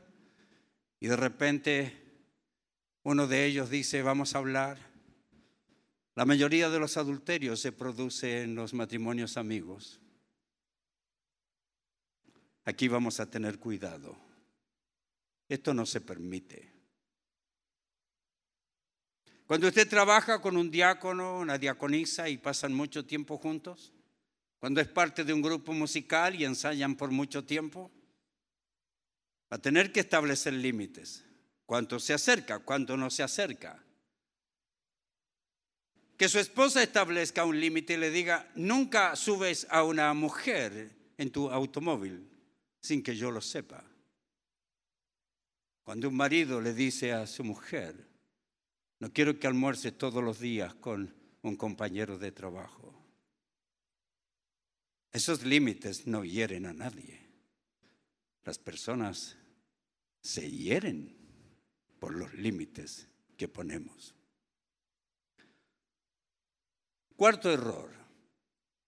y 1.00 1.08
de 1.08 1.16
repente 1.16 2.04
uno 3.04 3.28
de 3.28 3.46
ellos 3.46 3.70
dice, 3.70 4.02
vamos 4.02 4.36
a 4.36 4.38
hablar. 4.38 4.78
La 6.16 6.26
mayoría 6.26 6.70
de 6.70 6.80
los 6.80 6.96
adulterios 6.98 7.60
se 7.60 7.72
produce 7.72 8.44
en 8.44 8.56
los 8.56 8.74
matrimonios 8.74 9.36
amigos. 9.36 10.00
Aquí 12.66 12.88
vamos 12.88 13.20
a 13.20 13.30
tener 13.30 13.60
cuidado. 13.60 14.18
Esto 15.50 15.74
no 15.74 15.86
se 15.86 16.00
permite. 16.00 16.72
Cuando 19.46 19.68
usted 19.68 19.88
trabaja 19.88 20.42
con 20.42 20.56
un 20.56 20.72
diácono, 20.72 21.40
una 21.40 21.58
diaconisa 21.58 22.30
y 22.30 22.38
pasan 22.38 22.74
mucho 22.74 23.06
tiempo 23.06 23.38
juntos, 23.38 23.92
cuando 24.60 24.80
es 24.80 24.88
parte 24.88 25.26
de 25.26 25.34
un 25.34 25.42
grupo 25.42 25.74
musical 25.74 26.36
y 26.40 26.46
ensayan 26.46 26.96
por 26.96 27.12
mucho 27.12 27.44
tiempo, 27.44 27.92
va 29.52 29.58
a 29.58 29.62
tener 29.62 29.92
que 29.92 30.00
establecer 30.00 30.54
límites. 30.54 31.26
¿Cuánto 31.66 32.00
se 32.00 32.14
acerca? 32.14 32.60
¿Cuánto 32.60 32.96
no 32.96 33.10
se 33.10 33.24
acerca? 33.24 33.84
Que 36.16 36.30
su 36.30 36.40
esposa 36.40 36.82
establezca 36.82 37.44
un 37.44 37.60
límite 37.60 37.96
y 37.96 37.98
le 37.98 38.10
diga, 38.10 38.50
nunca 38.56 39.18
subes 39.18 39.68
a 39.70 39.84
una 39.84 40.14
mujer 40.14 40.96
en 41.18 41.30
tu 41.30 41.52
automóvil 41.52 42.33
sin 42.84 43.02
que 43.02 43.16
yo 43.16 43.32
lo 43.32 43.42
sepa. 43.42 43.84
Cuando 45.84 46.10
un 46.10 46.16
marido 46.16 46.62
le 46.62 46.74
dice 46.74 47.14
a 47.14 47.26
su 47.26 47.44
mujer, 47.44 48.08
no 49.00 49.12
quiero 49.12 49.40
que 49.40 49.48
almuerce 49.48 49.92
todos 49.92 50.24
los 50.24 50.40
días 50.40 50.76
con 50.76 51.14
un 51.42 51.56
compañero 51.56 52.18
de 52.20 52.32
trabajo. 52.32 52.94
Esos 55.12 55.44
límites 55.44 56.08
no 56.08 56.26
hieren 56.26 56.66
a 56.66 56.74
nadie. 56.74 57.22
Las 58.44 58.60
personas 58.60 59.38
se 60.22 60.50
hieren 60.50 61.16
por 62.00 62.14
los 62.14 62.34
límites 62.34 63.08
que 63.38 63.48
ponemos. 63.48 64.14
Cuarto 67.16 67.52
error. 67.52 68.03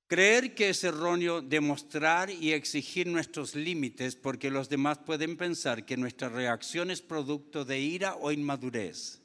Creer 0.07 0.53
que 0.53 0.69
es 0.69 0.83
erróneo 0.83 1.41
demostrar 1.41 2.29
y 2.29 2.53
exigir 2.53 3.07
nuestros 3.07 3.55
límites 3.55 4.15
porque 4.15 4.51
los 4.51 4.69
demás 4.69 4.99
pueden 4.99 5.35
pensar 5.35 5.83
que 5.83 5.97
nuestra 5.97 6.29
reacción 6.29 6.91
es 6.91 7.01
producto 7.01 7.65
de 7.65 7.79
ira 7.79 8.15
o 8.15 8.31
inmadurez. 8.31 9.21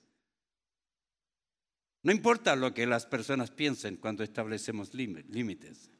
No 2.03 2.13
importa 2.13 2.57
lo 2.57 2.73
que 2.73 2.87
las 2.87 3.05
personas 3.05 3.51
piensen 3.51 3.97
cuando 3.97 4.25
establecemos 4.25 4.95
límites. 4.95 5.91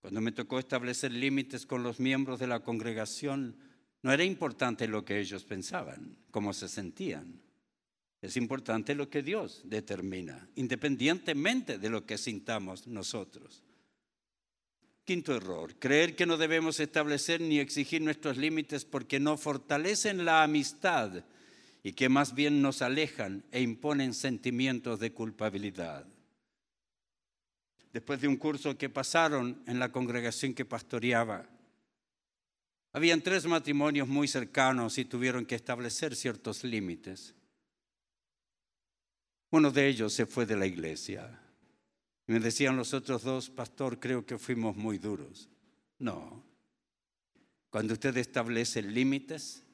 Cuando 0.00 0.20
me 0.20 0.30
tocó 0.30 0.60
establecer 0.60 1.10
límites 1.10 1.66
con 1.66 1.82
los 1.82 1.98
miembros 1.98 2.38
de 2.38 2.46
la 2.46 2.60
congregación, 2.60 3.58
no 4.02 4.12
era 4.12 4.22
importante 4.22 4.86
lo 4.86 5.04
que 5.04 5.18
ellos 5.18 5.44
pensaban, 5.44 6.16
cómo 6.30 6.52
se 6.52 6.68
sentían. 6.68 7.42
Es 8.22 8.36
importante 8.36 8.94
lo 8.94 9.10
que 9.10 9.22
Dios 9.22 9.62
determina, 9.64 10.48
independientemente 10.54 11.76
de 11.78 11.90
lo 11.90 12.06
que 12.06 12.18
sintamos 12.18 12.86
nosotros. 12.86 13.64
Quinto 15.10 15.34
error, 15.34 15.74
creer 15.74 16.14
que 16.14 16.24
no 16.24 16.36
debemos 16.36 16.78
establecer 16.78 17.40
ni 17.40 17.58
exigir 17.58 18.00
nuestros 18.00 18.36
límites 18.36 18.84
porque 18.84 19.18
no 19.18 19.36
fortalecen 19.36 20.24
la 20.24 20.44
amistad 20.44 21.24
y 21.82 21.94
que 21.94 22.08
más 22.08 22.32
bien 22.32 22.62
nos 22.62 22.80
alejan 22.80 23.42
e 23.50 23.60
imponen 23.60 24.14
sentimientos 24.14 25.00
de 25.00 25.12
culpabilidad. 25.12 26.06
Después 27.92 28.20
de 28.20 28.28
un 28.28 28.36
curso 28.36 28.78
que 28.78 28.88
pasaron 28.88 29.60
en 29.66 29.80
la 29.80 29.90
congregación 29.90 30.54
que 30.54 30.64
pastoreaba, 30.64 31.44
habían 32.92 33.20
tres 33.20 33.46
matrimonios 33.46 34.06
muy 34.06 34.28
cercanos 34.28 34.96
y 34.96 35.04
tuvieron 35.04 35.44
que 35.44 35.56
establecer 35.56 36.14
ciertos 36.14 36.62
límites. 36.62 37.34
Uno 39.50 39.72
de 39.72 39.88
ellos 39.88 40.12
se 40.12 40.26
fue 40.26 40.46
de 40.46 40.54
la 40.54 40.66
iglesia. 40.66 41.39
Me 42.30 42.38
decían 42.38 42.76
los 42.76 42.94
otros 42.94 43.24
dos, 43.24 43.50
pastor, 43.50 43.98
creo 43.98 44.24
que 44.24 44.38
fuimos 44.38 44.76
muy 44.76 44.98
duros. 44.98 45.48
No. 45.98 46.44
Cuando 47.70 47.94
usted 47.94 48.16
establece 48.18 48.82
límites 48.82 49.64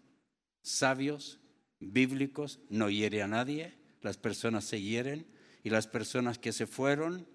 sabios, 0.63 1.39
bíblicos, 1.81 2.61
no 2.71 2.89
hiere 2.89 3.23
a 3.23 3.29
nadie, 3.29 3.79
las 4.01 4.17
personas 4.17 4.65
se 4.65 4.81
hieren 4.81 5.27
y 5.65 5.69
las 5.69 5.87
personas 5.87 6.39
que 6.39 6.55
se 6.55 6.67
fueron 6.67 7.29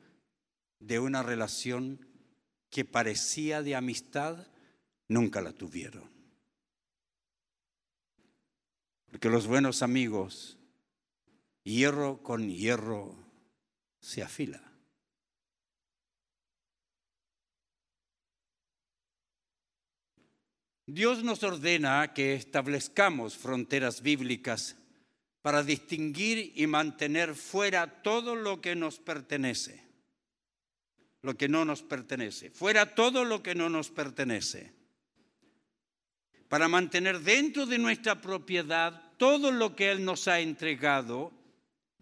de 0.79 0.97
una 0.97 1.21
relación 1.21 2.03
que 2.71 2.83
parecía 2.83 3.61
de 3.61 3.75
amistad, 3.75 4.47
nunca 5.07 5.39
la 5.39 5.53
tuvieron. 5.53 6.09
Porque 9.11 9.29
los 9.29 9.45
buenos 9.45 9.83
amigos, 9.83 10.57
hierro 11.63 12.23
con 12.23 12.49
hierro 12.49 13.15
se 13.99 14.23
afila. 14.23 14.70
Dios 20.85 21.23
nos 21.23 21.43
ordena 21.43 22.13
que 22.13 22.33
establezcamos 22.33 23.37
fronteras 23.37 24.01
bíblicas 24.01 24.75
para 25.41 25.63
distinguir 25.63 26.53
y 26.55 26.67
mantener 26.67 27.35
fuera 27.35 28.01
todo 28.01 28.35
lo 28.35 28.61
que 28.61 28.75
nos 28.75 28.99
pertenece, 28.99 29.83
lo 31.21 31.35
que 31.35 31.47
no 31.47 31.65
nos 31.65 31.81
pertenece, 31.81 32.51
fuera 32.51 32.93
todo 32.95 33.25
lo 33.25 33.41
que 33.41 33.55
no 33.55 33.69
nos 33.69 33.89
pertenece, 33.89 34.73
para 36.47 36.67
mantener 36.67 37.21
dentro 37.21 37.65
de 37.65 37.77
nuestra 37.77 38.19
propiedad 38.19 39.13
todo 39.17 39.51
lo 39.51 39.75
que 39.75 39.91
Él 39.91 40.03
nos 40.03 40.27
ha 40.27 40.39
entregado, 40.39 41.31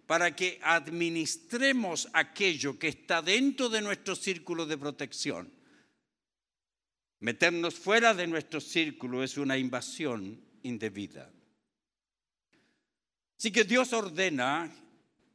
para 0.07 0.35
que 0.35 0.59
administremos 0.63 2.09
aquello 2.13 2.79
que 2.79 2.87
está 2.87 3.21
dentro 3.21 3.69
de 3.69 3.81
nuestro 3.81 4.15
círculo 4.15 4.65
de 4.65 4.77
protección. 4.77 5.58
Meternos 7.19 7.75
fuera 7.75 8.13
de 8.13 8.27
nuestro 8.27 8.61
círculo 8.61 9.23
es 9.23 9.37
una 9.37 9.57
invasión 9.57 10.41
indebida. 10.63 11.31
Así 13.37 13.51
que 13.51 13.63
Dios 13.63 13.93
ordena 13.93 14.71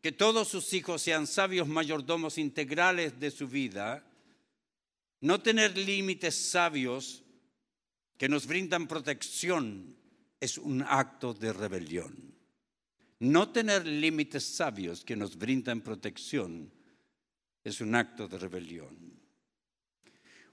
que 0.01 0.13
todos 0.13 0.49
sus 0.49 0.73
hijos 0.75 1.03
sean 1.03 1.27
sabios 1.27 1.67
mayordomos 1.67 2.37
integrales 2.37 3.19
de 3.19 3.31
su 3.31 3.49
vida, 3.49 4.05
no 5.21 5.41
tener 5.41 5.77
límites 5.79 6.35
sabios 6.35 7.23
que 8.19 8.29
nos 8.29 8.47
brindan 8.47 8.87
protección 8.87 9.97
es 10.41 10.59
un 10.59 10.83
acto 10.83 11.33
de 11.33 11.53
rebelión. 11.53 12.35
No 13.21 13.51
tener 13.51 13.87
límites 13.87 14.45
sabios 14.45 15.03
que 15.05 15.17
nos 15.17 15.37
brindan 15.37 15.81
protección 15.81 16.71
es 17.63 17.81
un 17.81 17.95
acto 17.95 18.29
de 18.29 18.39
rebelión. 18.39 19.14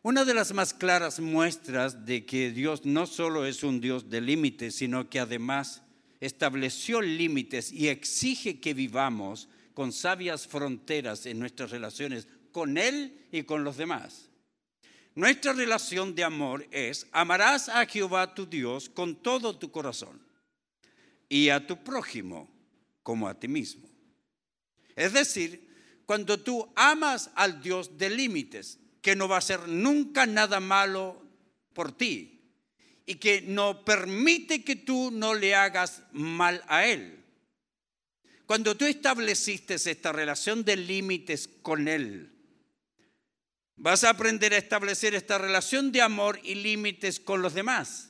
Una 0.04 0.26
de 0.26 0.34
las 0.34 0.52
más 0.54 0.74
claras 0.74 1.20
muestras 1.20 2.08
de 2.08 2.26
que 2.26 2.50
Dios 2.50 2.86
no 2.86 3.06
solo 3.06 3.46
es 3.46 3.62
un 3.62 3.80
Dios 3.80 4.10
de 4.10 4.20
límites, 4.20 4.76
sino 4.76 5.10
que 5.10 5.20
además 5.20 5.84
estableció 6.20 7.02
límites 7.02 7.72
y 7.72 7.88
exige 7.88 8.60
que 8.60 8.74
vivamos 8.74 9.48
con 9.76 9.92
sabias 9.92 10.48
fronteras 10.48 11.28
en 11.28 11.38
nuestras 11.38 11.70
relaciones 11.70 12.28
con 12.52 12.80
Él 12.80 13.28
y 13.32 13.44
con 13.44 13.64
los 13.64 13.78
demás. 13.78 14.30
Nuestra 15.14 15.54
relación 15.54 16.16
de 16.16 16.24
amor 16.24 16.68
es, 16.72 17.06
amarás 17.12 17.70
a 17.70 17.86
Jehová 17.86 18.34
tu 18.34 18.48
Dios 18.48 18.90
con 18.90 19.22
todo 19.22 19.60
tu 19.60 19.72
corazón 19.72 20.20
y 21.30 21.50
a 21.50 21.68
tu 21.68 21.84
prójimo 21.84 22.50
como 23.04 23.28
a 23.28 23.40
ti 23.40 23.48
mismo. 23.48 23.88
Es 24.96 25.14
decir, 25.14 25.70
cuando 26.08 26.40
tú 26.40 26.72
amas 26.76 27.30
al 27.36 27.62
Dios 27.62 27.98
de 28.00 28.10
límites, 28.10 28.81
que 29.02 29.16
no 29.16 29.28
va 29.28 29.36
a 29.36 29.40
hacer 29.40 29.68
nunca 29.68 30.26
nada 30.26 30.60
malo 30.60 31.22
por 31.74 31.92
ti 31.92 32.42
y 33.06 33.16
que 33.16 33.42
no 33.42 33.84
permite 33.84 34.64
que 34.64 34.76
tú 34.76 35.12
no 35.12 35.34
le 35.34 35.56
hagas 35.56 36.04
mal 36.12 36.64
a 36.68 36.86
Él. 36.86 37.24
Cuando 38.46 38.76
tú 38.76 38.86
estableciste 38.86 39.76
esta 39.76 40.12
relación 40.12 40.64
de 40.64 40.76
límites 40.76 41.50
con 41.62 41.88
Él, 41.88 42.32
vas 43.76 44.04
a 44.04 44.12
aprender 44.12 44.54
a 44.54 44.58
establecer 44.58 45.16
esta 45.16 45.38
relación 45.38 45.92
de 45.92 46.02
amor 46.02 46.40
y 46.44 46.56
límites 46.56 47.20
con 47.20 47.42
los 47.42 47.54
demás. 47.54 48.10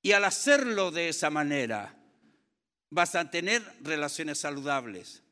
Y 0.00 0.12
al 0.12 0.24
hacerlo 0.24 0.92
de 0.92 1.08
esa 1.08 1.30
manera, 1.30 1.96
vas 2.90 3.14
a 3.16 3.30
tener 3.30 3.62
relaciones 3.82 4.38
saludables. 4.38 5.22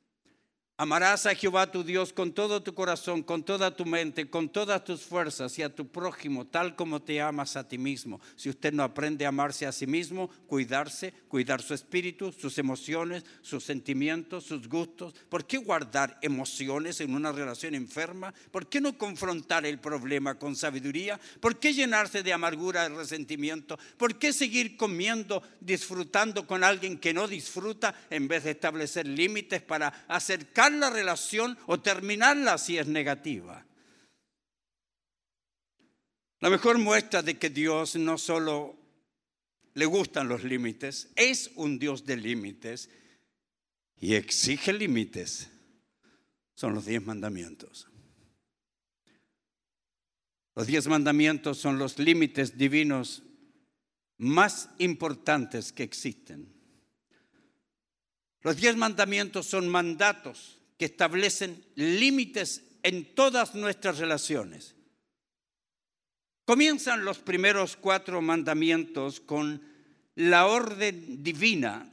Amarás 0.76 1.24
a 1.26 1.36
Jehová 1.36 1.70
tu 1.70 1.84
Dios 1.84 2.12
con 2.12 2.32
todo 2.32 2.60
tu 2.60 2.74
corazón, 2.74 3.22
con 3.22 3.44
toda 3.44 3.76
tu 3.76 3.86
mente, 3.86 4.28
con 4.28 4.48
todas 4.48 4.82
tus 4.82 5.02
fuerzas 5.02 5.56
y 5.56 5.62
a 5.62 5.72
tu 5.72 5.86
prójimo, 5.86 6.48
tal 6.48 6.74
como 6.74 7.01
te 7.01 7.20
amas 7.20 7.55
a 7.55 7.68
ti 7.68 7.78
mismo. 7.78 8.20
Si 8.34 8.51
usted 8.51 8.72
no 8.72 8.82
aprende 8.82 9.24
a 9.24 9.28
amarse 9.28 9.66
a 9.66 9.72
sí 9.72 9.86
mismo, 9.86 10.28
cuidarse, 10.48 11.14
cuidar 11.28 11.62
su 11.62 11.74
espíritu, 11.74 12.32
sus 12.32 12.59
emociones, 12.59 13.24
sus 13.40 13.62
sentimientos, 13.62 14.46
sus 14.46 14.68
gustos, 14.68 15.14
¿por 15.28 15.46
qué 15.46 15.59
guardar 15.59 16.18
emociones 16.22 17.01
en 17.01 17.14
una 17.14 17.30
relación 17.30 17.76
enferma? 17.76 18.34
¿Por 18.51 18.68
qué 18.68 18.80
no 18.80 18.98
confrontar 18.98 19.64
el 19.66 19.78
problema 19.78 20.40
con 20.40 20.56
sabiduría? 20.56 21.20
¿Por 21.38 21.60
qué 21.60 21.72
llenarse 21.72 22.24
de 22.24 22.32
amargura 22.32 22.86
y 22.86 22.88
resentimiento? 22.88 23.78
¿Por 23.96 24.18
qué 24.18 24.32
seguir 24.32 24.76
comiendo, 24.76 25.40
disfrutando 25.60 26.48
con 26.48 26.64
alguien 26.64 26.98
que 26.98 27.14
no 27.14 27.28
disfruta 27.28 27.94
en 28.10 28.26
vez 28.26 28.42
de 28.42 28.51
establecer 28.51 29.06
límites 29.06 29.62
para 29.62 30.05
acercar 30.09 30.64
la 30.73 30.91
relación 30.91 31.59
o 31.66 31.81
terminarla 31.81 32.59
si 32.59 32.78
es 32.78 32.86
negativa. 32.86 33.65
La 36.41 36.51
mejor 36.51 36.78
muestra 36.78 37.23
de 37.23 37.39
que 37.39 37.51
Dios 37.51 37.97
no 37.97 38.19
solo 38.19 38.77
le 39.74 39.86
gustan 39.86 40.28
los 40.28 40.45
límites, 40.45 41.11
es 41.16 41.51
un 41.57 41.78
Dios 41.78 42.05
de 42.05 42.16
límites 42.16 42.91
y 43.97 44.15
exige 44.15 44.73
límites, 44.73 45.49
son 46.55 46.74
los 46.74 46.85
diez 46.85 47.05
mandamientos. 47.05 47.89
Los 50.55 50.66
diez 50.66 50.86
mandamientos 50.86 51.59
son 51.59 51.78
los 51.78 51.99
límites 51.99 52.57
divinos 52.57 53.23
más 54.19 54.69
importantes 54.78 55.73
que 55.73 55.82
existen. 55.82 56.53
Los 58.45 58.57
diez 58.57 58.77
mandamientos 58.77 59.47
son 59.47 59.69
mandatos 59.69 60.59
que 60.79 60.85
establecen 60.85 61.65
límites 61.77 62.62
en 62.83 63.15
todas 63.15 63.55
nuestras 63.55 63.99
relaciones. 63.99 64.75
Comienzan 66.45 67.07
los 67.07 67.19
primeros 67.19 67.77
cuatro 67.77 68.21
mandamientos 68.21 69.21
con 69.21 69.62
la 70.16 70.47
orden 70.47 71.23
divina 71.23 71.91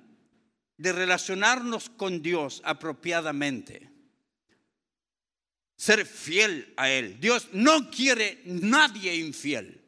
de 0.76 0.92
relacionarnos 0.92 1.90
con 1.90 2.22
Dios 2.22 2.62
apropiadamente. 2.66 3.90
Ser 5.78 6.06
fiel 6.06 6.74
a 6.76 6.90
Él. 6.92 7.18
Dios 7.22 7.48
no 7.54 7.90
quiere 7.90 8.42
nadie 8.44 9.16
infiel. 9.16 9.80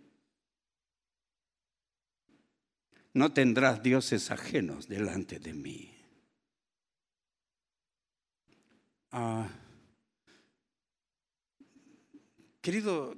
No 3.14 3.34
tendrás 3.34 3.84
dioses 3.84 4.32
ajenos 4.32 4.88
delante 4.88 5.40
de 5.40 5.54
mí. 5.54 5.93
Ah, 9.16 9.48
querido, 12.60 13.16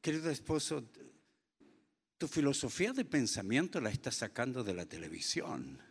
querido 0.00 0.30
esposo, 0.30 0.88
tu 2.16 2.28
filosofía 2.28 2.92
de 2.92 3.04
pensamiento 3.04 3.80
la 3.80 3.90
estás 3.90 4.14
sacando 4.14 4.62
de 4.62 4.72
la 4.72 4.86
televisión, 4.86 5.82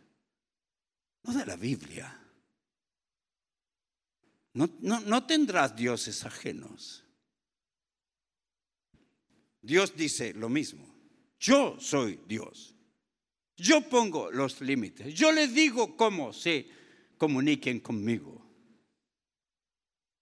no 1.22 1.34
de 1.34 1.44
la 1.44 1.56
Biblia. 1.56 2.18
No, 4.54 4.70
no, 4.80 5.00
no 5.00 5.26
tendrás 5.26 5.76
dioses 5.76 6.24
ajenos. 6.24 7.04
Dios 9.60 9.94
dice 9.94 10.32
lo 10.32 10.48
mismo. 10.48 10.94
Yo 11.38 11.78
soy 11.78 12.20
Dios. 12.26 12.74
Yo 13.58 13.86
pongo 13.86 14.30
los 14.30 14.62
límites. 14.62 15.12
Yo 15.12 15.30
les 15.30 15.52
digo 15.52 15.94
cómo 15.94 16.32
se 16.32 16.66
comuniquen 17.18 17.80
conmigo. 17.80 18.41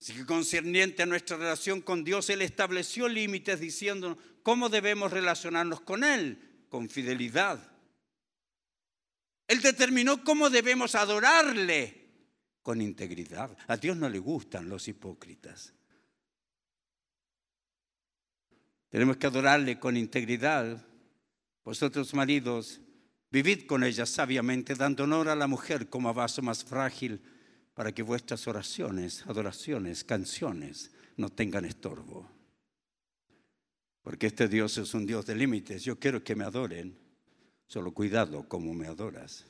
Así 0.01 0.14
que 0.14 0.24
concerniente 0.24 1.02
a 1.02 1.06
nuestra 1.06 1.36
relación 1.36 1.82
con 1.82 2.05
Dios, 2.05 2.31
Él 2.31 2.40
estableció 2.40 3.06
límites 3.06 3.60
diciendo 3.60 4.16
cómo 4.43 4.70
debemos 4.70 5.12
relacionarnos 5.12 5.82
con 5.82 6.05
Él, 6.05 6.64
con 6.70 6.89
fidelidad. 6.89 7.60
Él 9.47 9.60
determinó 9.60 10.24
cómo 10.24 10.48
debemos 10.48 10.94
adorarle, 10.94 12.01
con 12.62 12.81
integridad. 12.81 13.55
A 13.66 13.77
Dios 13.77 13.97
no 13.97 14.09
le 14.09 14.18
gustan 14.18 14.68
los 14.70 14.89
hipócritas. 14.89 15.74
Tenemos 18.89 19.18
que 19.18 19.27
adorarle 19.27 19.78
con 19.78 19.98
integridad. 19.98 20.82
Vosotros 21.62 22.14
maridos, 22.14 22.81
vivid 23.31 23.66
con 23.66 23.85
ella 23.85 24.06
sabiamente, 24.06 24.74
dando 24.74 25.05
honor 25.05 25.28
a 25.28 25.36
la 25.36 25.47
mujer 25.47 25.90
como 25.90 26.09
a 26.09 26.12
vaso 26.12 26.40
más 26.40 26.64
frágil 26.64 27.20
para 27.81 27.93
que 27.93 28.02
vuestras 28.02 28.47
oraciones, 28.47 29.24
adoraciones, 29.27 30.05
canciones 30.05 30.90
no 31.16 31.31
tengan 31.31 31.65
estorbo. 31.65 32.31
Porque 34.02 34.27
este 34.27 34.48
Dios 34.48 34.77
es 34.77 34.93
un 34.93 35.07
Dios 35.07 35.24
de 35.24 35.35
límites. 35.35 35.82
Yo 35.82 35.98
quiero 35.98 36.23
que 36.23 36.36
me 36.36 36.44
adoren, 36.44 36.98
solo 37.69 37.94
cuidado 37.94 38.47
como 38.47 38.74
me 38.74 38.86
adoras. 38.86 39.47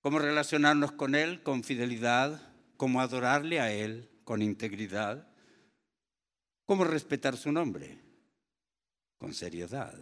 ¿Cómo 0.00 0.18
relacionarnos 0.18 0.90
con 0.90 1.14
Él? 1.14 1.40
Con 1.44 1.62
fidelidad, 1.62 2.42
cómo 2.76 3.00
adorarle 3.00 3.60
a 3.60 3.70
Él, 3.72 4.10
con 4.24 4.42
integridad. 4.42 5.28
¿Cómo 6.66 6.82
respetar 6.82 7.36
su 7.36 7.52
nombre? 7.52 8.00
Con 9.18 9.34
seriedad. 9.34 9.94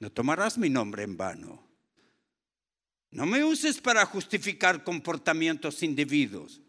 No 0.00 0.12
tomarás 0.12 0.58
mi 0.58 0.68
nombre 0.68 1.02
en 1.02 1.16
vano. 1.16 1.73
No 3.14 3.26
me 3.26 3.44
uses 3.44 3.80
para 3.80 4.04
justificar 4.04 4.82
comportamientos 4.82 5.84
indebidos. 5.84 6.60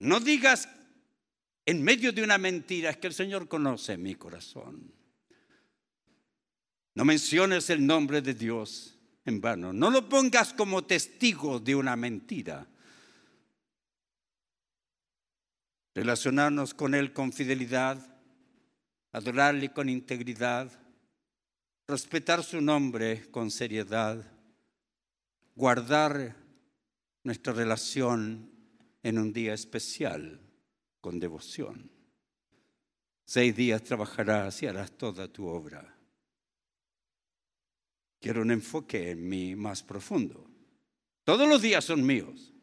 No 0.00 0.20
digas 0.20 0.68
en 1.64 1.82
medio 1.82 2.12
de 2.12 2.22
una 2.22 2.36
mentira, 2.36 2.92
que 2.92 3.06
el 3.06 3.14
Señor 3.14 3.48
conoce 3.48 3.96
mi 3.96 4.14
corazón. 4.14 4.92
No 6.94 7.06
menciones 7.06 7.70
el 7.70 7.86
nombre 7.86 8.20
de 8.20 8.34
Dios 8.34 8.98
en 9.24 9.40
vano. 9.40 9.72
No 9.72 9.90
lo 9.90 10.06
pongas 10.10 10.52
como 10.52 10.84
testigo 10.84 11.58
de 11.58 11.74
una 11.74 11.96
mentira. 11.96 12.66
Relacionarnos 15.94 16.74
con 16.74 16.94
Él 16.94 17.14
con 17.14 17.32
fidelidad, 17.32 17.98
adorarle 19.12 19.72
con 19.72 19.88
integridad, 19.88 20.70
respetar 21.86 22.44
su 22.44 22.60
nombre 22.60 23.30
con 23.30 23.50
seriedad, 23.50 24.37
guardar 25.58 26.36
nuestra 27.24 27.52
relación 27.52 28.48
en 29.02 29.18
un 29.18 29.32
día 29.32 29.54
especial 29.54 30.40
con 31.00 31.18
devoción. 31.18 31.90
Seis 33.26 33.56
días 33.56 33.82
trabajarás 33.82 34.62
y 34.62 34.68
harás 34.68 34.92
toda 34.92 35.26
tu 35.26 35.48
obra. 35.48 35.98
Quiero 38.20 38.42
un 38.42 38.52
enfoque 38.52 39.10
en 39.10 39.28
mí 39.28 39.56
más 39.56 39.82
profundo. 39.82 40.48
Todos 41.24 41.48
los 41.48 41.60
días 41.60 41.84
son 41.84 42.06
míos. 42.06 42.54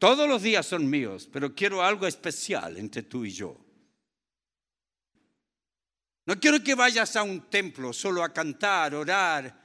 Todos 0.00 0.28
los 0.28 0.42
días 0.42 0.66
son 0.66 0.90
míos, 0.90 1.28
pero 1.32 1.54
quiero 1.54 1.84
algo 1.84 2.08
especial 2.08 2.76
entre 2.78 3.04
tú 3.04 3.24
y 3.24 3.30
yo. 3.30 3.56
No 6.26 6.40
quiero 6.40 6.60
que 6.64 6.74
vayas 6.74 7.14
a 7.14 7.22
un 7.22 7.48
templo 7.48 7.92
solo 7.92 8.24
a 8.24 8.32
cantar, 8.32 8.96
orar, 8.96 9.59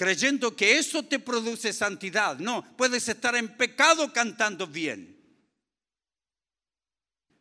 creyendo 0.00 0.56
que 0.56 0.78
eso 0.78 1.02
te 1.02 1.18
produce 1.18 1.74
santidad. 1.74 2.38
No, 2.38 2.64
puedes 2.78 3.06
estar 3.06 3.36
en 3.36 3.48
pecado 3.48 4.10
cantando 4.14 4.66
bien. 4.66 5.14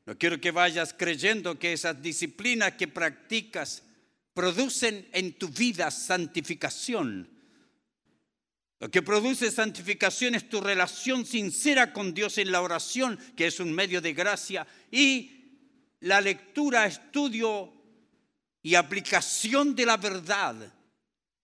No 0.06 0.18
quiero 0.18 0.42
que 0.42 0.52
vayas 0.52 0.94
creyendo 0.94 1.58
que 1.58 1.72
esas 1.72 2.02
disciplinas 2.02 2.74
que 2.74 2.90
practicas 2.90 3.82
producen 4.34 5.08
en 5.14 5.38
tu 5.38 5.48
vida 5.48 5.90
santificación. 5.90 7.30
Lo 8.82 8.92
que 8.92 9.04
produce 9.04 9.52
santificación 9.52 10.36
es 10.36 10.50
tu 10.50 10.60
relación 10.60 11.26
sincera 11.26 11.94
con 11.94 12.14
Dios 12.14 12.38
en 12.40 12.52
la 12.52 12.62
oración, 12.62 13.18
que 13.38 13.48
es 13.48 13.62
un 13.62 13.72
medio 13.72 14.02
de 14.02 14.14
gracia, 14.14 14.68
y 14.92 15.62
la 16.02 16.20
lectura, 16.20 16.86
estudio 16.88 17.72
y 18.62 18.76
aplicación 18.76 19.78
de 19.78 19.86
la 19.86 19.96
verdad, 19.96 20.74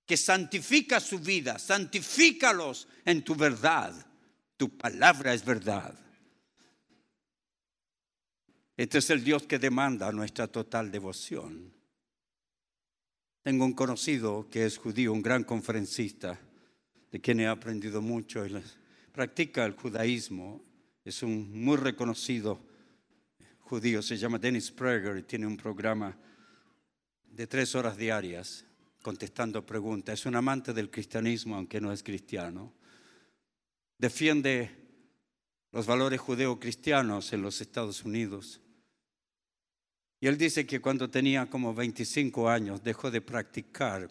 que 0.06 0.18
santifica 0.18 0.99
su 0.99 1.19
vida. 1.19 1.57
Santifícalos 1.60 2.88
en 3.03 3.23
tu 3.23 3.36
verdad. 3.36 3.94
Tu 4.57 4.77
palabra 4.77 5.34
es 5.34 5.44
verdad. 5.44 5.98
Este 8.77 8.98
es 8.98 9.10
el 9.10 9.23
Dios 9.23 9.44
que 9.44 9.57
demanda 9.57 10.11
nuestra 10.11 10.48
total 10.48 10.91
devoción. 10.91 11.73
Tengo 13.41 13.65
un 13.65 13.73
conocido 13.73 14.49
que 14.49 14.65
es 14.65 14.77
judío, 14.77 15.14
un 15.14 15.22
gran 15.22 15.44
conferencista, 15.44 16.40
de 17.11 17.22
quien 17.22 17.40
he 17.40 17.48
aprendido 17.48 18.02
mucho. 18.02 18.44
Él 18.44 18.61
practica 19.11 19.65
el 19.65 19.73
judaísmo, 19.73 20.61
es 21.03 21.23
un 21.23 21.64
muy 21.64 21.77
reconocido 21.77 22.60
judío, 23.60 24.02
se 24.02 24.18
llama 24.18 24.40
Dennis 24.40 24.72
Prager 24.72 25.18
y 25.18 25.23
tiene 25.23 25.48
un 25.48 25.57
programa 25.57 26.18
de 27.23 27.48
tres 27.48 27.76
horas 27.76 27.95
diarias 27.98 28.65
contestando 29.06 29.64
preguntas. 29.64 30.19
Es 30.19 30.26
un 30.26 30.36
amante 30.36 30.73
del 30.73 30.90
cristianismo, 30.90 31.56
aunque 31.56 31.80
no 31.80 31.91
es 31.91 32.02
cristiano. 32.02 32.73
Defiende 33.99 34.72
los 35.72 35.86
valores 35.86 36.19
judeo-cristianos 36.19 37.32
en 37.32 37.44
los 37.44 37.61
Estados 37.61 38.03
Unidos. 38.03 38.61
Y 40.19 40.26
él 40.26 40.40
dice 40.40 40.65
que 40.65 40.82
cuando 40.82 41.07
tenía 41.07 41.45
como 41.45 41.76
25 41.76 42.49
años 42.49 42.82
dejó 42.82 43.11
de 43.11 43.22
practicar 43.22 44.10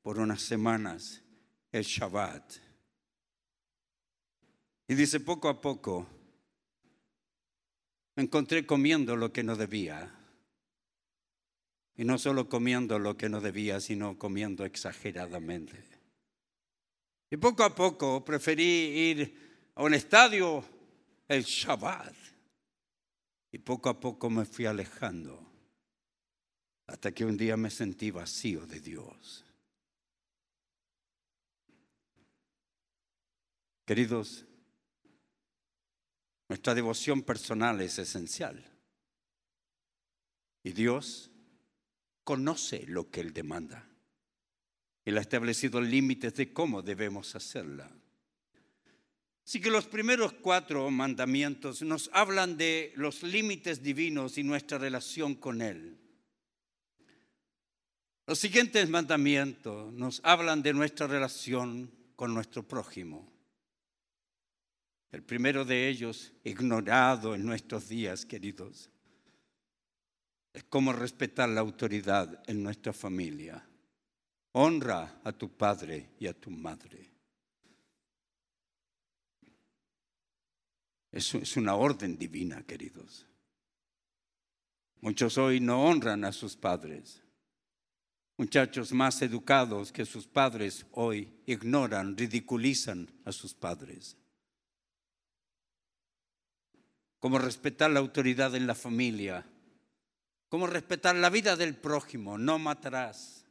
por 0.00 0.18
unas 0.18 0.40
semanas 0.40 1.20
el 1.70 1.82
Shabbat. 1.82 2.54
Y 4.88 4.94
dice, 4.94 5.20
poco 5.20 5.50
a 5.50 5.60
poco 5.60 6.08
encontré 8.16 8.64
comiendo 8.64 9.16
lo 9.16 9.34
que 9.34 9.44
no 9.44 9.54
debía. 9.54 10.19
Y 11.96 12.04
no 12.04 12.18
solo 12.18 12.48
comiendo 12.48 12.98
lo 12.98 13.16
que 13.16 13.28
no 13.28 13.40
debía, 13.40 13.80
sino 13.80 14.18
comiendo 14.18 14.64
exageradamente. 14.64 15.84
Y 17.30 17.36
poco 17.36 17.62
a 17.62 17.74
poco 17.74 18.24
preferí 18.24 18.64
ir 18.64 19.72
a 19.74 19.82
un 19.82 19.94
estadio 19.94 20.64
el 21.28 21.44
Shabbat. 21.44 22.14
Y 23.52 23.58
poco 23.58 23.88
a 23.88 23.98
poco 23.98 24.30
me 24.30 24.44
fui 24.44 24.66
alejando 24.66 25.50
hasta 26.86 27.12
que 27.12 27.24
un 27.24 27.36
día 27.36 27.56
me 27.56 27.70
sentí 27.70 28.10
vacío 28.10 28.66
de 28.66 28.80
Dios. 28.80 29.44
Queridos, 33.86 34.44
nuestra 36.48 36.74
devoción 36.74 37.22
personal 37.22 37.80
es 37.80 37.98
esencial. 37.98 38.64
Y 40.64 40.72
Dios 40.72 41.30
conoce 42.30 42.84
lo 42.86 43.10
que 43.10 43.22
Él 43.22 43.32
demanda. 43.32 43.84
Él 45.04 45.18
ha 45.18 45.20
establecido 45.20 45.80
límites 45.80 46.32
de 46.34 46.52
cómo 46.52 46.80
debemos 46.80 47.34
hacerla. 47.34 47.90
Así 49.44 49.60
que 49.60 49.68
los 49.68 49.88
primeros 49.88 50.34
cuatro 50.34 50.88
mandamientos 50.92 51.82
nos 51.82 52.08
hablan 52.12 52.56
de 52.56 52.92
los 52.94 53.24
límites 53.24 53.82
divinos 53.82 54.38
y 54.38 54.44
nuestra 54.44 54.78
relación 54.78 55.34
con 55.34 55.60
Él. 55.60 55.98
Los 58.28 58.38
siguientes 58.38 58.88
mandamientos 58.88 59.92
nos 59.92 60.20
hablan 60.22 60.62
de 60.62 60.72
nuestra 60.72 61.08
relación 61.08 61.90
con 62.14 62.32
nuestro 62.32 62.62
prójimo. 62.62 63.28
El 65.10 65.24
primero 65.24 65.64
de 65.64 65.88
ellos, 65.88 66.32
ignorado 66.44 67.34
en 67.34 67.44
nuestros 67.44 67.88
días, 67.88 68.24
queridos, 68.24 68.88
es 70.52 70.64
cómo 70.64 70.92
respetar 70.92 71.48
la 71.48 71.60
autoridad 71.60 72.42
en 72.46 72.62
nuestra 72.62 72.92
familia. 72.92 73.64
Honra 74.52 75.20
a 75.22 75.32
tu 75.32 75.48
padre 75.56 76.10
y 76.18 76.26
a 76.26 76.32
tu 76.32 76.50
madre. 76.50 77.10
Eso 81.12 81.38
es 81.38 81.56
una 81.56 81.74
orden 81.74 82.16
divina, 82.18 82.62
queridos. 82.62 83.26
Muchos 85.00 85.38
hoy 85.38 85.60
no 85.60 85.84
honran 85.84 86.24
a 86.24 86.32
sus 86.32 86.56
padres. 86.56 87.22
Muchachos 88.36 88.92
más 88.92 89.20
educados 89.22 89.92
que 89.92 90.04
sus 90.04 90.26
padres 90.26 90.86
hoy 90.92 91.42
ignoran, 91.46 92.16
ridiculizan 92.16 93.10
a 93.24 93.32
sus 93.32 93.54
padres. 93.54 94.16
Cómo 97.18 97.38
respetar 97.38 97.90
la 97.90 98.00
autoridad 98.00 98.54
en 98.54 98.66
la 98.66 98.74
familia. 98.74 99.46
Cómo 100.50 100.66
respetar 100.66 101.16
la 101.16 101.30
vida 101.30 101.56
del 101.56 101.74
prójimo. 101.74 102.36
No 102.36 102.58
matarás. 102.58 103.46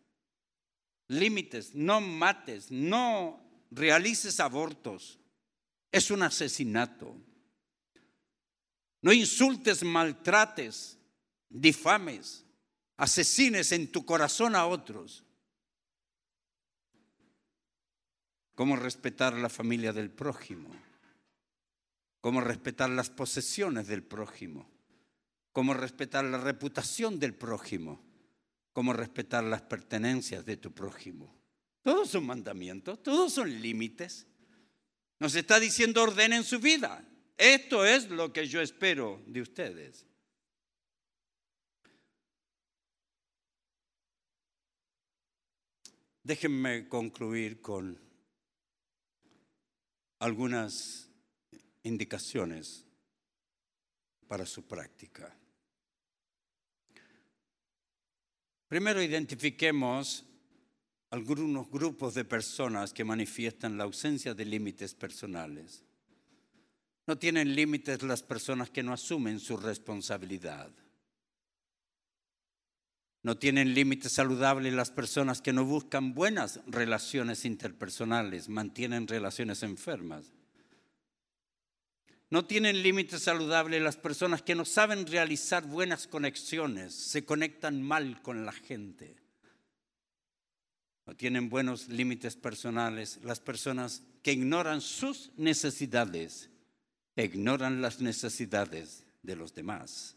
Límites. 1.08 1.74
No 1.74 2.00
mates. 2.00 2.70
No 2.70 3.42
realices 3.72 4.40
abortos. 4.40 5.18
Es 5.92 6.12
un 6.12 6.22
asesinato. 6.22 7.16
No 9.02 9.12
insultes, 9.12 9.84
maltrates, 9.84 11.00
difames 11.50 12.46
asesines 13.00 13.72
en 13.72 13.92
tu 13.92 14.06
corazón 14.06 14.56
a 14.56 14.68
otros. 14.68 15.24
¿Cómo 18.56 18.76
respetar 18.76 19.34
la 19.36 19.48
familia 19.48 19.94
del 19.94 20.12
prójimo? 20.12 20.70
¿Cómo 22.20 22.42
respetar 22.42 22.90
las 22.90 23.10
posesiones 23.10 23.88
del 23.88 24.04
prójimo? 24.04 24.70
¿Cómo 25.52 25.74
respetar 25.74 26.26
la 26.26 26.38
reputación 26.38 27.20
del 27.20 27.34
prójimo? 27.34 28.04
¿Cómo 28.72 28.94
respetar 28.94 29.44
las 29.44 29.62
pertenencias 29.64 30.46
de 30.46 30.58
tu 30.58 30.72
prójimo? 30.72 31.36
Todos 31.82 32.10
son 32.10 32.26
mandamientos, 32.26 33.02
todos 33.02 33.34
son 33.34 33.62
límites. 33.62 34.28
Nos 35.20 35.36
está 35.36 35.60
diciendo 35.60 36.04
ordenen 36.04 36.44
su 36.44 36.60
vida. 36.60 37.04
Esto 37.38 37.86
es 37.86 38.10
lo 38.10 38.32
que 38.32 38.48
yo 38.48 38.62
espero 38.62 39.22
de 39.26 39.42
ustedes. 39.42 40.06
Déjenme 46.24 46.88
concluir 46.88 47.60
con 47.60 48.00
algunas 50.20 51.10
indicaciones 51.82 52.86
para 54.28 54.46
su 54.46 54.68
práctica. 54.68 55.39
Primero 58.70 59.02
identifiquemos 59.02 60.24
algunos 61.10 61.70
grupos 61.72 62.14
de 62.14 62.24
personas 62.24 62.94
que 62.94 63.04
manifiestan 63.04 63.78
la 63.78 63.84
ausencia 63.84 64.36
de 64.36 64.46
límites 64.46 64.94
personales. 64.94 65.84
No 67.08 67.18
tienen 67.18 67.56
límites 67.56 68.04
las 68.04 68.22
personas 68.22 68.70
que 68.70 68.84
no 68.84 68.94
asumen 68.94 69.40
su 69.40 69.58
responsabilidad. 69.58 70.72
No 73.24 73.38
tienen 73.40 73.74
límites 73.74 74.12
saludables 74.12 74.72
las 74.72 74.92
personas 74.92 75.42
que 75.42 75.52
no 75.52 75.66
buscan 75.66 76.14
buenas 76.14 76.60
relaciones 76.68 77.46
interpersonales, 77.46 78.50
mantienen 78.50 79.08
relaciones 79.08 79.64
enfermas. 79.64 80.32
No 82.32 82.46
tienen 82.46 82.84
límites 82.84 83.24
saludables 83.24 83.82
las 83.82 83.98
personas 83.98 84.44
que 84.44 84.54
no 84.54 84.64
saben 84.64 85.08
realizar 85.08 85.66
buenas 85.66 86.06
conexiones, 86.06 86.94
se 86.94 87.26
conectan 87.26 87.82
mal 87.82 88.22
con 88.22 88.46
la 88.46 88.52
gente. 88.52 89.16
No 91.08 91.16
tienen 91.16 91.50
buenos 91.50 91.88
límites 91.88 92.36
personales 92.36 93.20
las 93.24 93.40
personas 93.40 94.04
que 94.22 94.34
ignoran 94.34 94.80
sus 94.82 95.32
necesidades, 95.38 96.52
ignoran 97.16 97.82
las 97.82 98.00
necesidades 98.00 99.06
de 99.24 99.36
los 99.36 99.56
demás. 99.56 100.16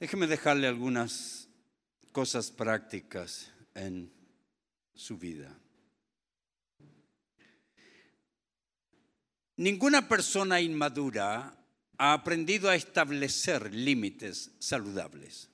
Déjeme 0.00 0.26
dejarle 0.26 0.66
algunas 0.66 1.48
cosas 2.10 2.50
prácticas 2.50 3.52
en 3.74 4.10
su 4.94 5.18
vida. 5.18 5.61
Ninguna 9.62 10.08
persona 10.08 10.60
inmadura 10.60 11.56
ha 11.96 12.12
aprendido 12.12 12.68
a 12.68 12.74
establecer 12.74 13.72
límites 13.72 14.50
saludables. 14.58 15.50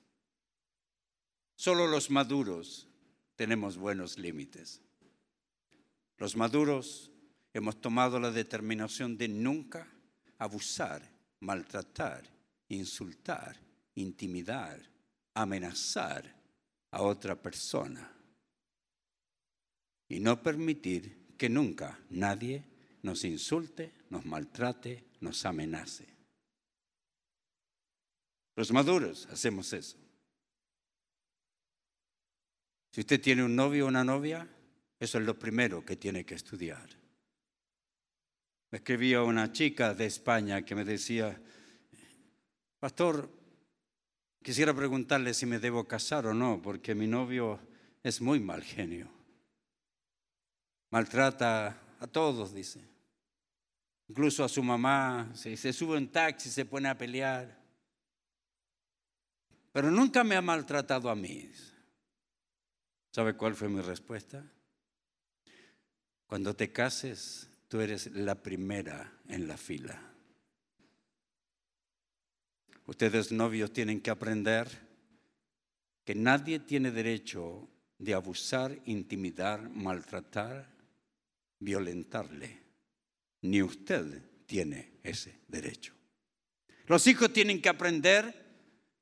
Solo 1.55 1.85
los 1.85 2.09
maduros 2.09 2.87
tenemos 3.35 3.77
buenos 3.77 4.17
límites. 4.17 4.81
Los 6.17 6.35
maduros 6.35 7.11
hemos 7.53 7.79
tomado 7.79 8.19
la 8.19 8.31
determinación 8.31 9.15
de 9.15 9.27
nunca 9.27 9.87
abusar, 10.39 11.07
maltratar, 11.41 12.23
insultar, 12.69 13.57
intimidar, 13.93 14.81
amenazar 15.35 16.35
a 16.89 17.03
otra 17.03 17.35
persona 17.35 18.11
y 20.07 20.19
no 20.19 20.41
permitir 20.41 21.35
que 21.37 21.47
nunca 21.47 21.99
nadie 22.09 22.78
nos 23.03 23.23
insulte, 23.23 23.93
nos 24.09 24.25
maltrate, 24.25 25.05
nos 25.21 25.45
amenace. 25.45 26.07
Los 28.55 28.71
maduros 28.71 29.25
hacemos 29.27 29.71
eso. 29.73 29.97
Si 32.91 33.01
usted 33.01 33.21
tiene 33.21 33.43
un 33.43 33.55
novio 33.55 33.85
o 33.85 33.87
una 33.87 34.03
novia, 34.03 34.47
eso 34.99 35.19
es 35.19 35.25
lo 35.25 35.37
primero 35.37 35.85
que 35.85 35.95
tiene 35.95 36.25
que 36.25 36.35
estudiar. 36.35 36.89
Me 38.71 38.79
escribía 38.79 39.23
una 39.23 39.51
chica 39.51 39.93
de 39.93 40.05
España 40.05 40.63
que 40.63 40.75
me 40.75 40.83
decía, 40.83 41.41
pastor, 42.79 43.31
quisiera 44.43 44.73
preguntarle 44.73 45.33
si 45.33 45.45
me 45.45 45.59
debo 45.59 45.87
casar 45.87 46.27
o 46.27 46.33
no, 46.33 46.61
porque 46.61 46.93
mi 46.95 47.07
novio 47.07 47.59
es 48.03 48.21
muy 48.21 48.39
mal 48.39 48.63
genio. 48.63 49.09
Maltrata 50.91 51.88
a 51.99 52.07
todos, 52.07 52.53
dice. 52.53 52.81
Incluso 54.07 54.43
a 54.43 54.49
su 54.49 54.63
mamá, 54.63 55.31
se, 55.35 55.55
se 55.55 55.71
sube 55.71 55.97
en 55.97 56.11
taxi, 56.11 56.49
se 56.49 56.65
pone 56.65 56.89
a 56.89 56.97
pelear. 56.97 57.59
Pero 59.71 59.91
nunca 59.91 60.23
me 60.23 60.35
ha 60.35 60.41
maltratado 60.41 61.09
a 61.09 61.15
mí. 61.15 61.51
¿Sabe 63.11 63.35
cuál 63.35 63.55
fue 63.55 63.69
mi 63.69 63.81
respuesta? 63.81 64.43
Cuando 66.25 66.55
te 66.55 66.71
cases, 66.71 67.49
tú 67.67 67.81
eres 67.81 68.07
la 68.07 68.35
primera 68.35 69.19
en 69.27 69.47
la 69.47 69.57
fila. 69.57 70.01
Ustedes 72.85 73.31
novios 73.31 73.71
tienen 73.71 74.01
que 74.01 74.09
aprender 74.09 74.67
que 76.03 76.15
nadie 76.15 76.59
tiene 76.59 76.89
derecho 76.89 77.69
de 77.99 78.15
abusar, 78.15 78.79
intimidar, 78.85 79.69
maltratar, 79.69 80.78
violentarle. 81.59 82.59
Ni 83.41 83.61
usted 83.61 84.21
tiene 84.45 84.99
ese 85.03 85.39
derecho. 85.47 85.93
Los 86.87 87.05
hijos 87.07 87.31
tienen 87.31 87.61
que 87.61 87.69
aprender 87.69 88.47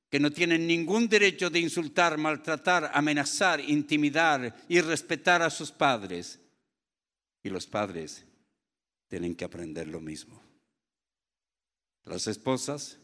que 0.09 0.19
no 0.19 0.31
tienen 0.31 0.67
ningún 0.67 1.09
derecho 1.09 1.49
de 1.49 1.59
insultar, 1.59 2.17
maltratar, 2.17 2.91
amenazar, 2.93 3.59
intimidar 3.59 4.55
y 4.69 4.79
respetar 4.81 5.41
a 5.41 5.49
sus 5.49 5.71
padres. 5.71 6.39
Y 7.43 7.49
los 7.49 7.67
padres 7.67 8.25
tienen 9.07 9.35
que 9.35 9.45
aprender 9.45 9.87
lo 9.87 9.99
mismo. 9.99 10.41
Las 12.05 12.27
esposas 12.27 12.99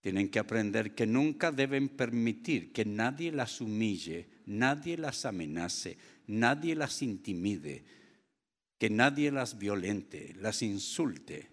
tienen 0.00 0.30
que 0.30 0.38
aprender 0.38 0.94
que 0.94 1.06
nunca 1.06 1.52
deben 1.52 1.88
permitir 1.88 2.72
que 2.72 2.84
nadie 2.84 3.30
las 3.30 3.60
humille, 3.60 4.28
nadie 4.46 4.96
las 4.96 5.24
amenace, 5.26 5.98
nadie 6.26 6.74
las 6.74 7.02
intimide, 7.02 7.84
que 8.80 8.88
nadie 8.88 9.30
las 9.30 9.58
violente, 9.58 10.34
las 10.38 10.62
insulte, 10.62 11.50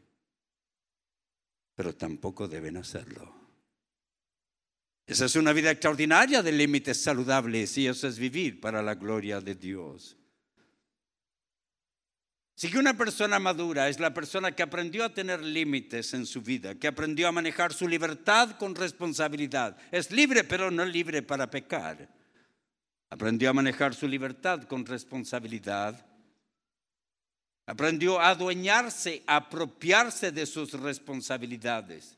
pero 1.75 1.93
tampoco 1.93 2.47
deben 2.47 2.77
hacerlo. 2.77 3.35
Esa 5.05 5.25
es 5.25 5.35
una 5.35 5.51
vida 5.51 5.69
extraordinaria 5.69 6.41
de 6.41 6.53
límites 6.53 7.03
saludables 7.03 7.77
y 7.77 7.87
eso 7.87 8.07
es 8.07 8.17
vivir 8.17 8.61
para 8.61 8.81
la 8.81 8.95
gloria 8.95 9.41
de 9.41 9.55
Dios. 9.55 10.15
Si 12.55 12.73
una 12.77 12.95
persona 12.95 13.39
madura 13.39 13.89
es 13.89 13.99
la 13.99 14.13
persona 14.13 14.53
que 14.53 14.63
aprendió 14.63 15.03
a 15.03 15.13
tener 15.13 15.41
límites 15.41 16.13
en 16.13 16.25
su 16.25 16.41
vida, 16.41 16.75
que 16.75 16.87
aprendió 16.87 17.27
a 17.27 17.33
manejar 17.33 17.73
su 17.73 17.89
libertad 17.89 18.57
con 18.57 18.73
responsabilidad. 18.73 19.77
Es 19.91 20.11
libre, 20.11 20.45
pero 20.45 20.71
no 20.71 20.85
libre 20.85 21.21
para 21.21 21.51
pecar. 21.51 22.09
Aprendió 23.09 23.49
a 23.49 23.53
manejar 23.53 23.93
su 23.93 24.07
libertad 24.07 24.63
con 24.63 24.85
responsabilidad. 24.85 26.06
Aprendió 27.67 28.19
a 28.19 28.29
adueñarse, 28.29 29.23
a 29.27 29.35
apropiarse 29.35 30.31
de 30.31 30.45
sus 30.45 30.71
responsabilidades. 30.73 32.17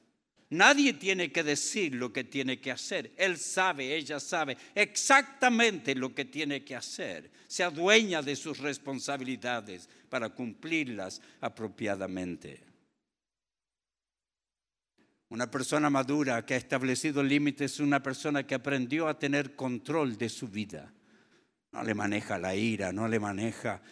Nadie 0.51 0.93
tiene 0.93 1.31
que 1.31 1.43
decir 1.43 1.93
lo 1.93 2.13
que 2.13 2.23
tiene 2.23 2.59
que 2.59 2.71
hacer. 2.71 3.11
Él 3.17 3.37
sabe, 3.37 3.95
ella 3.95 4.19
sabe 4.19 4.57
exactamente 4.73 5.93
lo 5.93 6.13
que 6.13 6.25
tiene 6.25 6.63
que 6.63 6.75
hacer. 6.75 7.31
Se 7.47 7.63
adueña 7.63 8.21
de 8.21 8.35
sus 8.35 8.59
responsabilidades 8.59 9.89
para 10.09 10.29
cumplirlas 10.29 11.21
apropiadamente. 11.41 12.63
Una 15.29 15.49
persona 15.49 15.91
madura 15.91 16.43
que 16.43 16.55
ha 16.55 16.57
establecido 16.57 17.21
límites 17.21 17.73
es 17.73 17.79
una 17.79 18.01
persona 18.01 18.45
que 18.45 18.55
aprendió 18.55 19.07
a 19.07 19.19
tener 19.19 19.55
control 19.55 20.17
de 20.17 20.29
su 20.29 20.47
vida. 20.47 20.91
No 21.71 21.83
le 21.83 21.93
maneja 21.93 22.39
la 22.39 22.55
ira, 22.55 22.91
no 22.91 23.07
le 23.07 23.19
maneja 23.19 23.83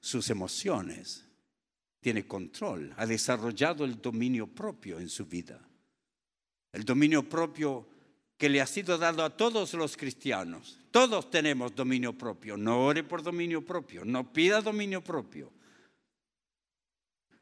sus 0.00 0.30
emociones. 0.30 1.24
Tiene 2.00 2.26
control, 2.26 2.94
ha 2.96 3.06
desarrollado 3.06 3.84
el 3.84 4.00
dominio 4.00 4.46
propio 4.46 4.98
en 4.98 5.08
su 5.08 5.26
vida 5.26 5.66
el 6.76 6.84
dominio 6.84 7.26
propio 7.26 7.86
que 8.36 8.50
le 8.50 8.60
ha 8.60 8.66
sido 8.66 8.98
dado 8.98 9.24
a 9.24 9.34
todos 9.34 9.72
los 9.72 9.96
cristianos. 9.96 10.78
Todos 10.90 11.30
tenemos 11.30 11.74
dominio 11.74 12.12
propio. 12.12 12.58
No 12.58 12.84
ore 12.84 13.02
por 13.02 13.22
dominio 13.22 13.64
propio, 13.64 14.04
no 14.04 14.30
pida 14.30 14.60
dominio 14.60 15.02
propio. 15.02 15.50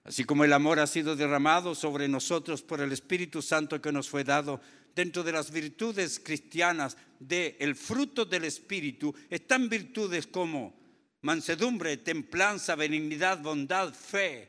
Así 0.04 0.22
como 0.22 0.44
el 0.44 0.52
amor 0.52 0.78
ha 0.78 0.86
sido 0.86 1.16
derramado 1.16 1.74
sobre 1.74 2.06
nosotros 2.06 2.62
por 2.62 2.80
el 2.80 2.92
Espíritu 2.92 3.42
Santo 3.42 3.82
que 3.82 3.90
nos 3.90 4.08
fue 4.08 4.22
dado, 4.22 4.60
dentro 4.94 5.24
de 5.24 5.32
las 5.32 5.50
virtudes 5.50 6.20
cristianas, 6.20 6.96
del 7.18 7.56
el 7.58 7.74
fruto 7.74 8.24
del 8.24 8.44
Espíritu, 8.44 9.12
están 9.30 9.68
virtudes 9.68 10.28
como 10.28 10.76
mansedumbre, 11.24 11.96
templanza, 11.98 12.76
benignidad, 12.76 13.40
bondad, 13.40 13.92
fe. 13.92 14.48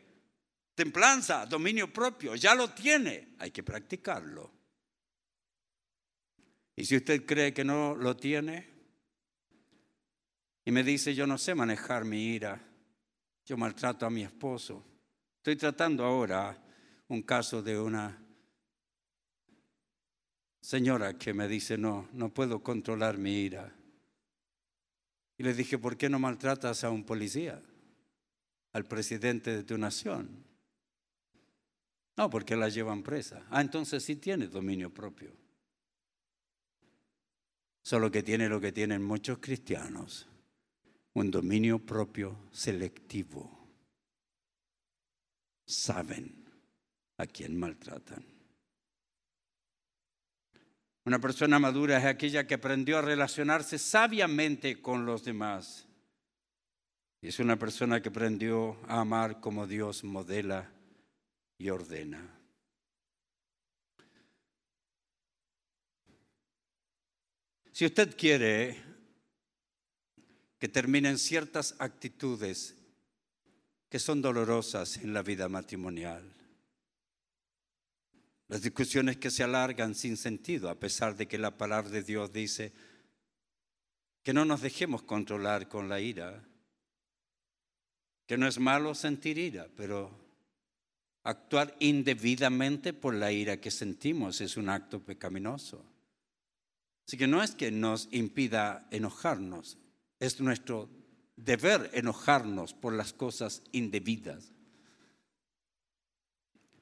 Templanza, 0.76 1.46
dominio 1.46 1.92
propio, 1.92 2.36
ya 2.36 2.54
lo 2.54 2.70
tiene, 2.72 3.36
hay 3.40 3.52
que 3.52 3.64
practicarlo. 3.64 4.52
Y 6.76 6.84
si 6.84 6.98
usted 6.98 7.26
cree 7.26 7.54
que 7.54 7.64
no 7.64 7.96
lo 7.96 8.18
tiene 8.18 8.68
y 10.66 10.72
me 10.72 10.84
dice, 10.84 11.16
yo 11.16 11.26
no 11.26 11.38
sé 11.38 11.56
manejar 11.56 12.04
mi 12.04 12.26
ira, 12.26 12.62
yo 13.46 13.56
maltrato 13.56 14.06
a 14.06 14.10
mi 14.10 14.24
esposo. 14.24 14.84
Estoy 15.38 15.56
tratando 15.56 16.04
ahora 16.04 16.62
un 17.08 17.22
caso 17.22 17.62
de 17.62 17.80
una 17.80 18.22
señora 20.60 21.18
que 21.18 21.34
me 21.34 21.48
dice, 21.48 21.78
no, 21.78 22.10
no 22.12 22.34
puedo 22.34 22.62
controlar 22.62 23.18
mi 23.18 23.32
ira. 23.32 23.74
Y 25.38 25.44
le 25.44 25.53
dije, 25.53 25.78
¿por 25.78 25.98
qué 25.98 26.10
no 26.10 26.20
maltratas 26.20 26.84
a 26.84 26.90
un 26.90 27.03
policía, 27.03 27.62
al 28.72 28.86
presidente 28.86 29.56
de 29.56 29.64
tu 29.64 29.78
nación? 29.78 30.45
No, 32.18 32.30
porque 32.30 32.56
la 32.56 32.70
llevan 32.70 33.03
presa. 33.03 33.45
Ah, 33.49 33.62
entonces 33.62 34.03
sí 34.03 34.16
tiene 34.16 34.48
dominio 34.48 34.94
propio. 34.94 35.32
Solo 37.82 38.10
que 38.10 38.24
tiene 38.24 38.49
lo 38.49 38.60
que 38.60 38.72
tienen 38.72 39.03
muchos 39.03 39.40
cristianos, 39.40 40.28
un 41.14 41.30
dominio 41.30 41.80
propio 41.80 42.38
selectivo. 42.52 43.52
Saben 45.66 46.45
a 47.18 47.26
quién 47.26 47.60
maltratan. 47.60 48.35
Una 51.06 51.19
persona 51.19 51.60
madura 51.60 51.99
es 51.99 52.06
aquella 52.06 52.48
que 52.48 52.56
aprendió 52.56 52.98
a 52.98 53.03
relacionarse 53.03 53.77
sabiamente 53.77 54.82
con 54.82 55.06
los 55.06 55.23
demás. 55.23 55.86
Y 57.22 57.27
es 57.27 57.40
una 57.40 57.57
persona 57.60 58.02
que 58.02 58.10
aprendió 58.10 58.80
a 58.88 59.02
amar 59.02 59.40
como 59.40 59.68
Dios 59.68 60.03
modela 60.03 60.72
y 61.60 61.69
ordena. 61.69 62.27
Si 67.72 67.86
usted 67.86 68.15
quiere 68.18 68.82
que 70.57 70.69
terminen 70.69 71.19
ciertas 71.19 71.76
actitudes 71.77 72.76
que 73.90 73.99
son 73.99 74.23
dolorosas 74.23 74.98
en 74.98 75.14
la 75.14 75.22
vida 75.22 75.49
matrimonial, 75.49 76.23
las 78.48 78.62
discusiones 78.62 79.18
que 79.18 79.32
se 79.32 79.44
alargan 79.44 79.96
sin 79.96 80.18
sentido, 80.18 80.70
a 80.70 80.80
pesar 80.80 81.16
de 81.16 81.28
que 81.28 81.38
la 81.38 81.58
palabra 81.58 81.90
de 81.90 82.04
Dios 82.04 82.32
dice 82.32 82.74
que 84.24 84.34
no 84.34 84.46
nos 84.46 84.62
dejemos 84.62 85.04
controlar 85.04 85.68
con 85.68 85.90
la 85.90 86.00
ira, 86.00 86.44
que 88.28 88.38
no 88.38 88.48
es 88.48 88.60
malo 88.60 88.96
sentir 88.96 89.38
ira, 89.38 89.68
pero 89.76 90.12
actuar 91.24 91.76
indebidamente 91.80 92.94
por 92.94 93.14
la 93.14 93.32
ira 93.32 93.58
que 93.58 93.72
sentimos 93.72 94.42
es 94.42 94.58
un 94.58 94.70
acto 94.70 95.00
pecaminoso. 95.04 95.84
Así 97.08 97.18
que 97.18 97.28
no 97.28 97.44
es 97.44 97.52
que 97.52 97.72
nos 97.72 98.10
impida 98.12 98.88
enojarnos, 98.90 99.78
es 100.20 100.40
nuestro 100.40 100.90
deber 101.36 101.92
enojarnos 101.94 102.74
por 102.74 102.94
las 102.94 103.14
cosas 103.14 103.62
indebidas. 103.72 104.55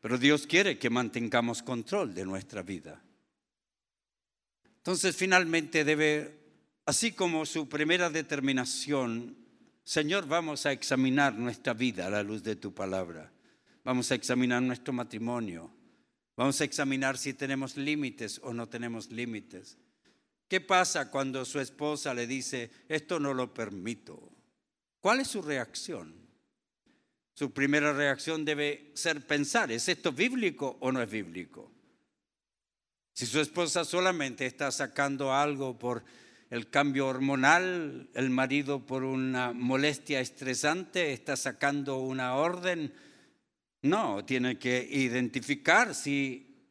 Pero 0.03 0.17
Dios 0.17 0.45
quiere 0.47 0.77
que 0.77 0.89
mantengamos 0.89 1.63
control 1.63 2.13
de 2.13 2.25
nuestra 2.25 2.61
vida. 2.61 3.01
Entonces 4.75 5.15
finalmente 5.15 5.85
debe, 5.85 6.41
así 6.85 7.13
como 7.13 7.45
su 7.45 7.69
primera 7.69 8.09
determinación, 8.09 9.37
Señor, 9.85 10.27
vamos 10.27 10.65
a 10.65 10.73
examinar 10.73 11.35
nuestra 11.35 11.73
vida 11.73 12.07
a 12.07 12.09
la 12.09 12.21
luz 12.21 12.43
de 12.43 12.57
tu 12.57 12.73
palabra. 12.73 13.31
Vamos 13.85 14.11
a 14.11 14.15
examinar 14.15 14.61
nuestro 14.61 14.91
matrimonio. 14.91 15.71
Vamos 16.35 16.59
a 16.59 16.65
examinar 16.65 17.17
si 17.17 17.33
tenemos 17.33 17.77
límites 17.77 18.41
o 18.43 18.53
no 18.53 18.67
tenemos 18.67 19.09
límites. 19.09 19.77
¿Qué 20.49 20.59
pasa 20.59 21.09
cuando 21.09 21.45
su 21.45 21.61
esposa 21.61 22.13
le 22.13 22.27
dice, 22.27 22.71
esto 22.89 23.21
no 23.21 23.33
lo 23.33 23.53
permito? 23.53 24.33
¿Cuál 24.99 25.21
es 25.21 25.29
su 25.29 25.41
reacción? 25.41 26.22
Su 27.33 27.51
primera 27.51 27.93
reacción 27.93 28.45
debe 28.45 28.91
ser 28.93 29.25
pensar, 29.25 29.71
¿es 29.71 29.89
esto 29.89 30.11
bíblico 30.11 30.77
o 30.79 30.91
no 30.91 31.01
es 31.01 31.09
bíblico? 31.09 31.71
Si 33.13 33.25
su 33.25 33.39
esposa 33.39 33.85
solamente 33.85 34.45
está 34.45 34.71
sacando 34.71 35.33
algo 35.33 35.77
por 35.77 36.03
el 36.49 36.69
cambio 36.69 37.07
hormonal, 37.07 38.09
el 38.13 38.29
marido 38.29 38.85
por 38.85 39.03
una 39.03 39.53
molestia 39.53 40.19
estresante 40.19 41.13
está 41.13 41.35
sacando 41.35 41.97
una 41.99 42.35
orden, 42.35 42.93
no, 43.81 44.23
tiene 44.23 44.59
que 44.59 44.87
identificar 44.89 45.95
si 45.95 46.69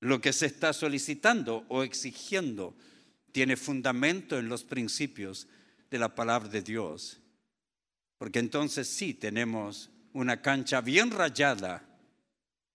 lo 0.00 0.20
que 0.20 0.32
se 0.32 0.46
está 0.46 0.72
solicitando 0.72 1.64
o 1.68 1.82
exigiendo 1.82 2.74
tiene 3.32 3.56
fundamento 3.56 4.38
en 4.38 4.48
los 4.48 4.64
principios 4.64 5.46
de 5.90 5.98
la 5.98 6.14
palabra 6.14 6.48
de 6.48 6.62
Dios. 6.62 7.20
Porque 8.18 8.38
entonces 8.38 8.88
sí 8.88 9.14
tenemos 9.14 9.90
una 10.12 10.40
cancha 10.40 10.80
bien 10.80 11.10
rayada, 11.10 11.82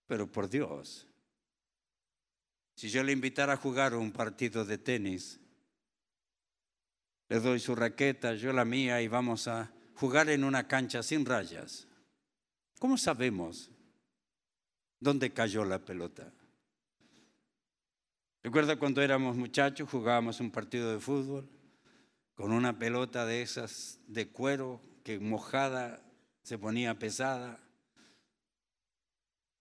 pero 0.08 0.32
por 0.32 0.50
Dios. 0.50 1.08
Si 2.76 2.90
yo 2.90 3.04
le 3.04 3.12
invitara 3.12 3.54
a 3.54 3.58
jugar 3.58 3.96
un 3.96 4.12
partido 4.12 4.66
de 4.66 4.78
tenis, 4.78 5.40
le 7.30 7.40
doy 7.40 7.60
su 7.60 7.76
raqueta, 7.76 8.36
yo 8.36 8.54
la 8.54 8.66
mía 8.66 9.02
y 9.02 9.08
vamos 9.08 9.48
a 9.48 9.72
jugar 9.96 10.30
en 10.30 10.44
una 10.44 10.68
cancha 10.68 11.02
sin 11.02 11.26
rayas. 11.26 11.88
¿Cómo 12.80 12.98
sabemos 12.98 13.72
dónde 15.00 15.32
cayó 15.34 15.66
la 15.66 15.80
pelota? 15.80 16.32
Recuerda 18.44 18.78
cuando 18.78 19.02
éramos 19.02 19.36
muchachos, 19.36 19.90
jugábamos 19.90 20.40
un 20.40 20.52
partido 20.52 20.92
de 20.92 21.00
fútbol 21.00 21.50
con 22.36 22.52
una 22.52 22.78
pelota 22.78 23.26
de 23.26 23.42
esas 23.42 24.00
de 24.08 24.28
cuero 24.28 24.82
que 25.04 25.20
mojada 25.20 26.05
se 26.46 26.60
ponía 26.60 26.94
pesada. 27.00 27.60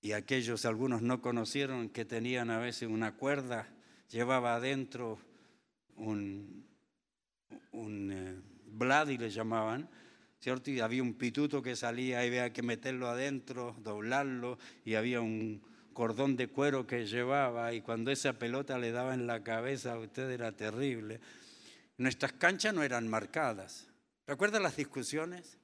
Y 0.03 0.13
aquellos, 0.13 0.67
algunos 0.67 1.01
no 1.01 1.23
conocieron 1.23 1.89
que 1.89 2.05
tenían 2.05 2.51
a 2.51 2.59
veces 2.59 2.91
una 2.91 3.17
cuerda, 3.17 3.67
llevaba 4.11 4.57
adentro 4.57 5.19
un, 5.97 6.67
un 7.73 8.13
eh, 8.13 9.13
y 9.13 9.17
le 9.17 9.31
llamaban, 9.31 9.89
¿cierto? 10.41 10.71
Y 10.71 10.81
había 10.81 11.03
un 11.03 11.15
pituto 11.15 11.63
que 11.63 11.75
salía, 11.75 12.23
y 12.23 12.29
había 12.29 12.53
que 12.53 12.63
meterlo 12.63 13.09
adentro, 13.09 13.75
doblarlo, 13.79 14.59
y 14.85 14.97
había 14.97 15.23
un 15.23 15.63
cordón 15.95 16.37
de 16.37 16.49
cuero 16.49 16.87
que 16.87 17.07
llevaba, 17.07 17.73
y 17.73 17.81
cuando 17.81 18.11
esa 18.11 18.35
pelota 18.35 18.79
le 18.79 18.93
daba 18.93 19.15
en 19.15 19.27
la 19.27 19.43
cabeza 19.43 19.95
a 19.95 19.99
usted 19.99 20.29
era 20.31 20.53
terrible. 20.53 21.19
Nuestras 21.97 22.35
canchas 22.35 22.75
no 22.75 22.83
eran 22.83 23.09
marcadas. 23.09 23.87
¿Recuerda 24.27 24.61
las 24.61 24.77
discusiones? 24.77 25.57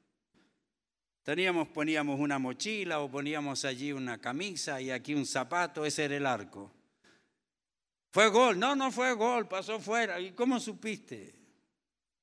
Teníamos, 1.23 1.69
poníamos 1.69 2.19
una 2.19 2.39
mochila 2.39 3.01
o 3.01 3.11
poníamos 3.11 3.65
allí 3.65 3.93
una 3.93 4.19
camisa 4.19 4.81
y 4.81 4.91
aquí 4.91 5.15
un 5.15 5.27
zapato, 5.27 5.85
ese 5.85 6.05
era 6.05 6.17
el 6.17 6.27
arco. 6.27 6.73
Fue 8.11 8.29
gol, 8.29 8.59
no, 8.59 8.75
no 8.75 8.91
fue 8.91 9.13
gol, 9.13 9.47
pasó 9.47 9.79
fuera. 9.79 10.19
¿Y 10.19 10.33
cómo 10.33 10.59
supiste? 10.59 11.35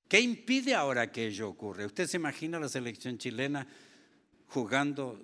¿Qué 0.07 0.19
impide 0.19 0.73
ahora 0.73 1.11
que 1.11 1.27
ello 1.27 1.49
ocurra? 1.49 1.85
¿Usted 1.85 2.07
se 2.07 2.17
imagina 2.17 2.59
la 2.59 2.69
selección 2.69 3.17
chilena 3.17 3.67
jugando 4.47 5.21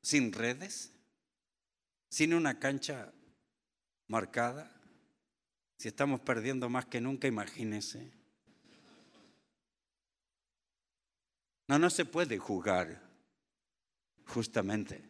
sin 0.00 0.32
redes? 0.32 0.92
¿Sin 2.08 2.32
una 2.32 2.58
cancha 2.58 3.12
marcada? 4.06 4.70
Si 5.78 5.88
estamos 5.88 6.20
perdiendo 6.20 6.68
más 6.68 6.86
que 6.86 7.00
nunca, 7.00 7.28
imagínese. 7.28 8.10
No, 11.68 11.78
no 11.78 11.90
se 11.90 12.04
puede 12.04 12.38
jugar 12.38 13.05
justamente. 14.26 15.02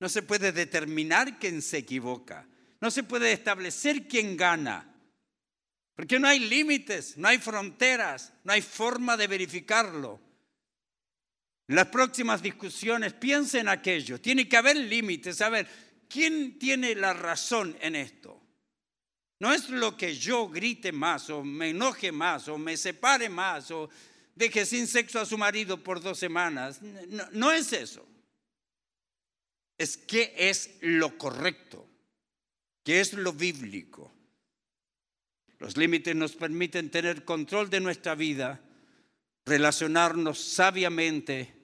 No 0.00 0.08
se 0.08 0.22
puede 0.22 0.52
determinar 0.52 1.38
quién 1.38 1.62
se 1.62 1.78
equivoca. 1.78 2.46
No 2.80 2.90
se 2.90 3.02
puede 3.02 3.32
establecer 3.32 4.06
quién 4.06 4.36
gana. 4.36 4.90
Porque 5.94 6.18
no 6.18 6.26
hay 6.26 6.40
límites, 6.40 7.16
no 7.16 7.28
hay 7.28 7.38
fronteras, 7.38 8.32
no 8.42 8.52
hay 8.52 8.62
forma 8.62 9.16
de 9.16 9.26
verificarlo. 9.28 10.20
En 11.68 11.76
las 11.76 11.86
próximas 11.86 12.42
discusiones 12.42 13.12
piensen 13.14 13.68
aquello. 13.68 14.20
Tiene 14.20 14.48
que 14.48 14.56
haber 14.56 14.76
límites. 14.76 15.40
A 15.40 15.48
ver, 15.48 15.68
¿quién 16.08 16.58
tiene 16.58 16.94
la 16.94 17.14
razón 17.14 17.76
en 17.80 17.96
esto? 17.96 18.40
No 19.38 19.52
es 19.52 19.70
lo 19.70 19.96
que 19.96 20.14
yo 20.14 20.48
grite 20.48 20.92
más 20.92 21.30
o 21.30 21.42
me 21.42 21.70
enoje 21.70 22.12
más 22.12 22.48
o 22.48 22.58
me 22.58 22.76
separe 22.76 23.28
más 23.28 23.70
o 23.70 23.88
deje 24.34 24.66
sin 24.66 24.86
sexo 24.86 25.20
a 25.20 25.26
su 25.26 25.38
marido 25.38 25.82
por 25.82 26.00
dos 26.00 26.18
semanas. 26.18 26.82
No, 26.82 27.24
no 27.32 27.52
es 27.52 27.72
eso 27.72 28.06
es 29.78 29.96
qué 29.96 30.34
es 30.36 30.78
lo 30.80 31.18
correcto, 31.18 31.88
qué 32.82 33.00
es 33.00 33.12
lo 33.12 33.32
bíblico. 33.32 34.12
Los 35.58 35.76
límites 35.76 36.14
nos 36.14 36.36
permiten 36.36 36.90
tener 36.90 37.24
control 37.24 37.70
de 37.70 37.80
nuestra 37.80 38.14
vida, 38.14 38.60
relacionarnos 39.46 40.38
sabiamente 40.38 41.54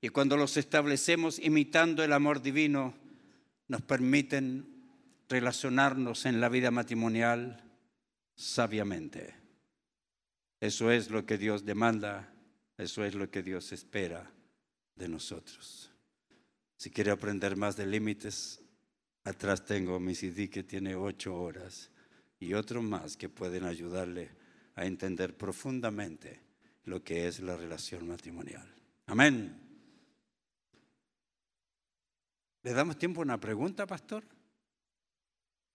y 0.00 0.10
cuando 0.10 0.36
los 0.36 0.58
establecemos 0.58 1.38
imitando 1.38 2.04
el 2.04 2.12
amor 2.12 2.42
divino, 2.42 2.94
nos 3.68 3.80
permiten 3.80 4.66
relacionarnos 5.30 6.26
en 6.26 6.40
la 6.40 6.50
vida 6.50 6.70
matrimonial 6.70 7.64
sabiamente. 8.34 9.34
Eso 10.60 10.90
es 10.90 11.10
lo 11.10 11.24
que 11.24 11.38
Dios 11.38 11.64
demanda, 11.64 12.30
eso 12.76 13.04
es 13.04 13.14
lo 13.14 13.30
que 13.30 13.42
Dios 13.42 13.72
espera 13.72 14.30
de 14.94 15.08
nosotros. 15.08 15.93
Si 16.76 16.90
quiere 16.90 17.10
aprender 17.10 17.56
más 17.56 17.76
de 17.76 17.86
límites, 17.86 18.62
atrás 19.24 19.64
tengo 19.64 19.98
mi 20.00 20.14
CD 20.14 20.50
que 20.50 20.62
tiene 20.62 20.94
ocho 20.94 21.34
horas 21.34 21.90
y 22.38 22.54
otros 22.54 22.82
más 22.82 23.16
que 23.16 23.28
pueden 23.28 23.64
ayudarle 23.64 24.30
a 24.74 24.84
entender 24.84 25.36
profundamente 25.36 26.40
lo 26.84 27.02
que 27.02 27.26
es 27.26 27.40
la 27.40 27.56
relación 27.56 28.06
matrimonial. 28.06 28.74
Amén. 29.06 29.60
¿Le 32.62 32.72
damos 32.72 32.98
tiempo 32.98 33.20
a 33.20 33.24
una 33.24 33.38
pregunta, 33.38 33.86
pastor? 33.86 34.24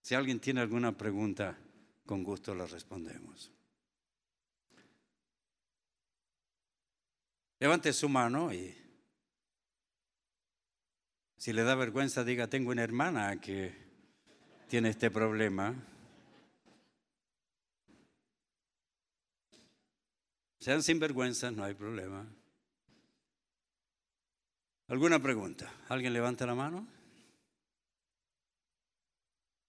Si 0.02 0.16
alguien 0.16 0.40
tiene 0.40 0.62
alguna 0.62 0.98
pregunta, 0.98 1.58
con 2.06 2.24
gusto 2.24 2.56
la 2.56 2.66
respondemos. 2.66 3.52
Levante 7.60 7.94
su 7.94 8.08
mano 8.10 8.54
y 8.54 8.76
si 11.40 11.54
le 11.54 11.64
da 11.64 11.74
vergüenza 11.74 12.26
diga, 12.26 12.48
tengo 12.48 12.72
una 12.72 12.84
hermana 12.84 13.40
que 13.40 13.74
tiene 14.68 14.90
este 14.90 15.10
problema. 15.10 15.74
Sean 20.60 20.84
sinvergüenzas, 20.84 21.54
no 21.54 21.64
hay 21.64 21.74
problema. 21.74 22.28
¿Alguna 24.90 25.20
pregunta? 25.20 25.72
¿Alguien 25.88 26.12
levanta 26.12 26.46
la 26.46 26.56
mano? 26.56 26.86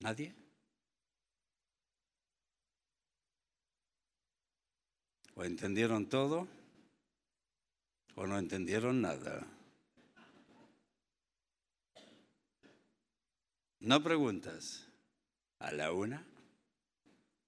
¿Nadie? 0.01 0.35
¿O 5.35 5.45
entendieron 5.45 6.09
todo? 6.09 6.49
¿O 8.17 8.27
no 8.27 8.37
entendieron 8.39 9.01
nada? 9.01 9.47
No 13.81 14.03
preguntas 14.03 14.87
a 15.59 15.73
la 15.73 15.93
una, 15.93 16.27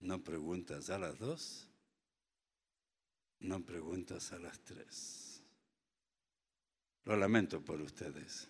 no 0.01 0.25
preguntas 0.25 0.89
a 0.89 0.99
las 0.99 1.19
dos, 1.19 1.69
no 3.41 3.65
preguntas 3.65 4.33
a 4.33 4.39
las 4.39 4.59
tres. 4.61 5.43
Lo 7.05 7.17
lamento 7.17 7.61
por 7.63 7.81
ustedes. 7.83 8.49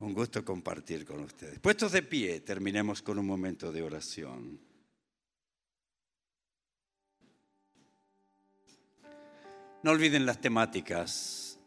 Un 0.00 0.12
gusto 0.12 0.44
compartir 0.44 1.04
con 1.04 1.20
ustedes. 1.20 1.60
Puestos 1.60 1.92
de 1.92 2.02
pie, 2.02 2.40
terminemos 2.40 3.00
con 3.00 3.18
un 3.18 3.26
momento 3.26 3.70
de 3.70 3.82
oración. 3.82 4.60
No 9.84 9.90
olviden 9.92 10.26
las 10.26 10.40
temáticas 10.40 11.58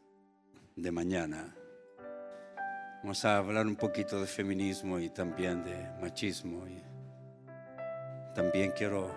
de 0.76 0.92
mañana. 0.92 1.56
Vamos 3.04 3.26
a 3.26 3.38
hablar 3.38 3.66
un 3.66 3.76
poquito 3.76 4.22
de 4.22 4.28
feminismo 4.28 5.00
y 5.00 5.10
también 5.10 5.64
de 5.64 5.90
machismo. 6.00 6.68
Y 6.68 6.84
también 8.36 8.74
quiero 8.78 9.12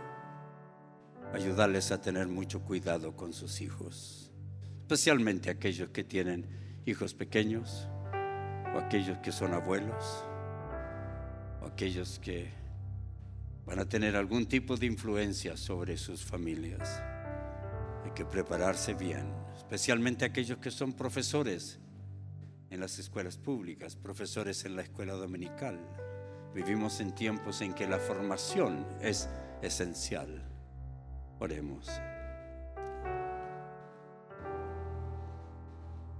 ayudarles 1.34 1.92
a 1.92 2.00
tener 2.00 2.26
mucho 2.26 2.62
cuidado 2.62 3.14
con 3.14 3.34
sus 3.34 3.60
hijos, 3.60 4.32
especialmente 4.80 5.50
aquellos 5.50 5.90
que 5.90 6.02
tienen 6.02 6.46
hijos 6.86 7.12
pequeños 7.12 7.86
o 8.74 8.78
aquellos 8.78 9.18
que 9.18 9.32
son 9.32 9.52
abuelos 9.52 10.24
o 11.60 11.66
aquellos 11.66 12.18
que 12.20 12.48
van 13.66 13.80
a 13.80 13.84
tener 13.84 14.16
algún 14.16 14.46
tipo 14.46 14.78
de 14.78 14.86
influencia 14.86 15.58
sobre 15.58 15.98
sus 15.98 16.24
familias. 16.24 17.02
Hay 18.02 18.12
que 18.14 18.24
prepararse 18.24 18.94
bien, 18.94 19.30
especialmente 19.54 20.24
aquellos 20.24 20.56
que 20.56 20.70
son 20.70 20.94
profesores 20.94 21.80
en 22.74 22.80
las 22.80 22.98
escuelas 22.98 23.36
públicas, 23.36 23.94
profesores 23.94 24.64
en 24.64 24.76
la 24.76 24.82
escuela 24.82 25.14
dominical. 25.14 25.78
Vivimos 26.54 27.00
en 27.00 27.14
tiempos 27.14 27.60
en 27.60 27.72
que 27.72 27.86
la 27.86 27.98
formación 27.98 28.84
es 29.00 29.28
esencial. 29.62 30.42
Oremos. 31.38 31.88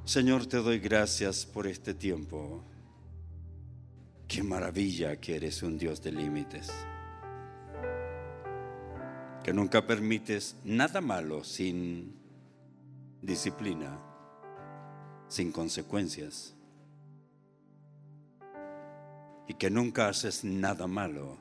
Señor, 0.04 0.46
te 0.46 0.58
doy 0.58 0.78
gracias 0.78 1.44
por 1.44 1.66
este 1.66 1.92
tiempo. 1.92 2.64
Qué 4.28 4.42
maravilla 4.42 5.16
que 5.20 5.36
eres 5.36 5.62
un 5.62 5.76
Dios 5.76 6.02
de 6.02 6.12
límites. 6.12 6.70
Que 9.42 9.52
nunca 9.52 9.86
permites 9.86 10.56
nada 10.64 11.00
malo 11.00 11.42
sin 11.42 12.14
disciplina, 13.22 13.98
sin 15.34 15.50
consecuencias. 15.50 16.54
Y 19.48 19.54
que 19.54 19.68
nunca 19.68 20.08
haces 20.08 20.44
nada 20.44 20.86
malo 20.86 21.38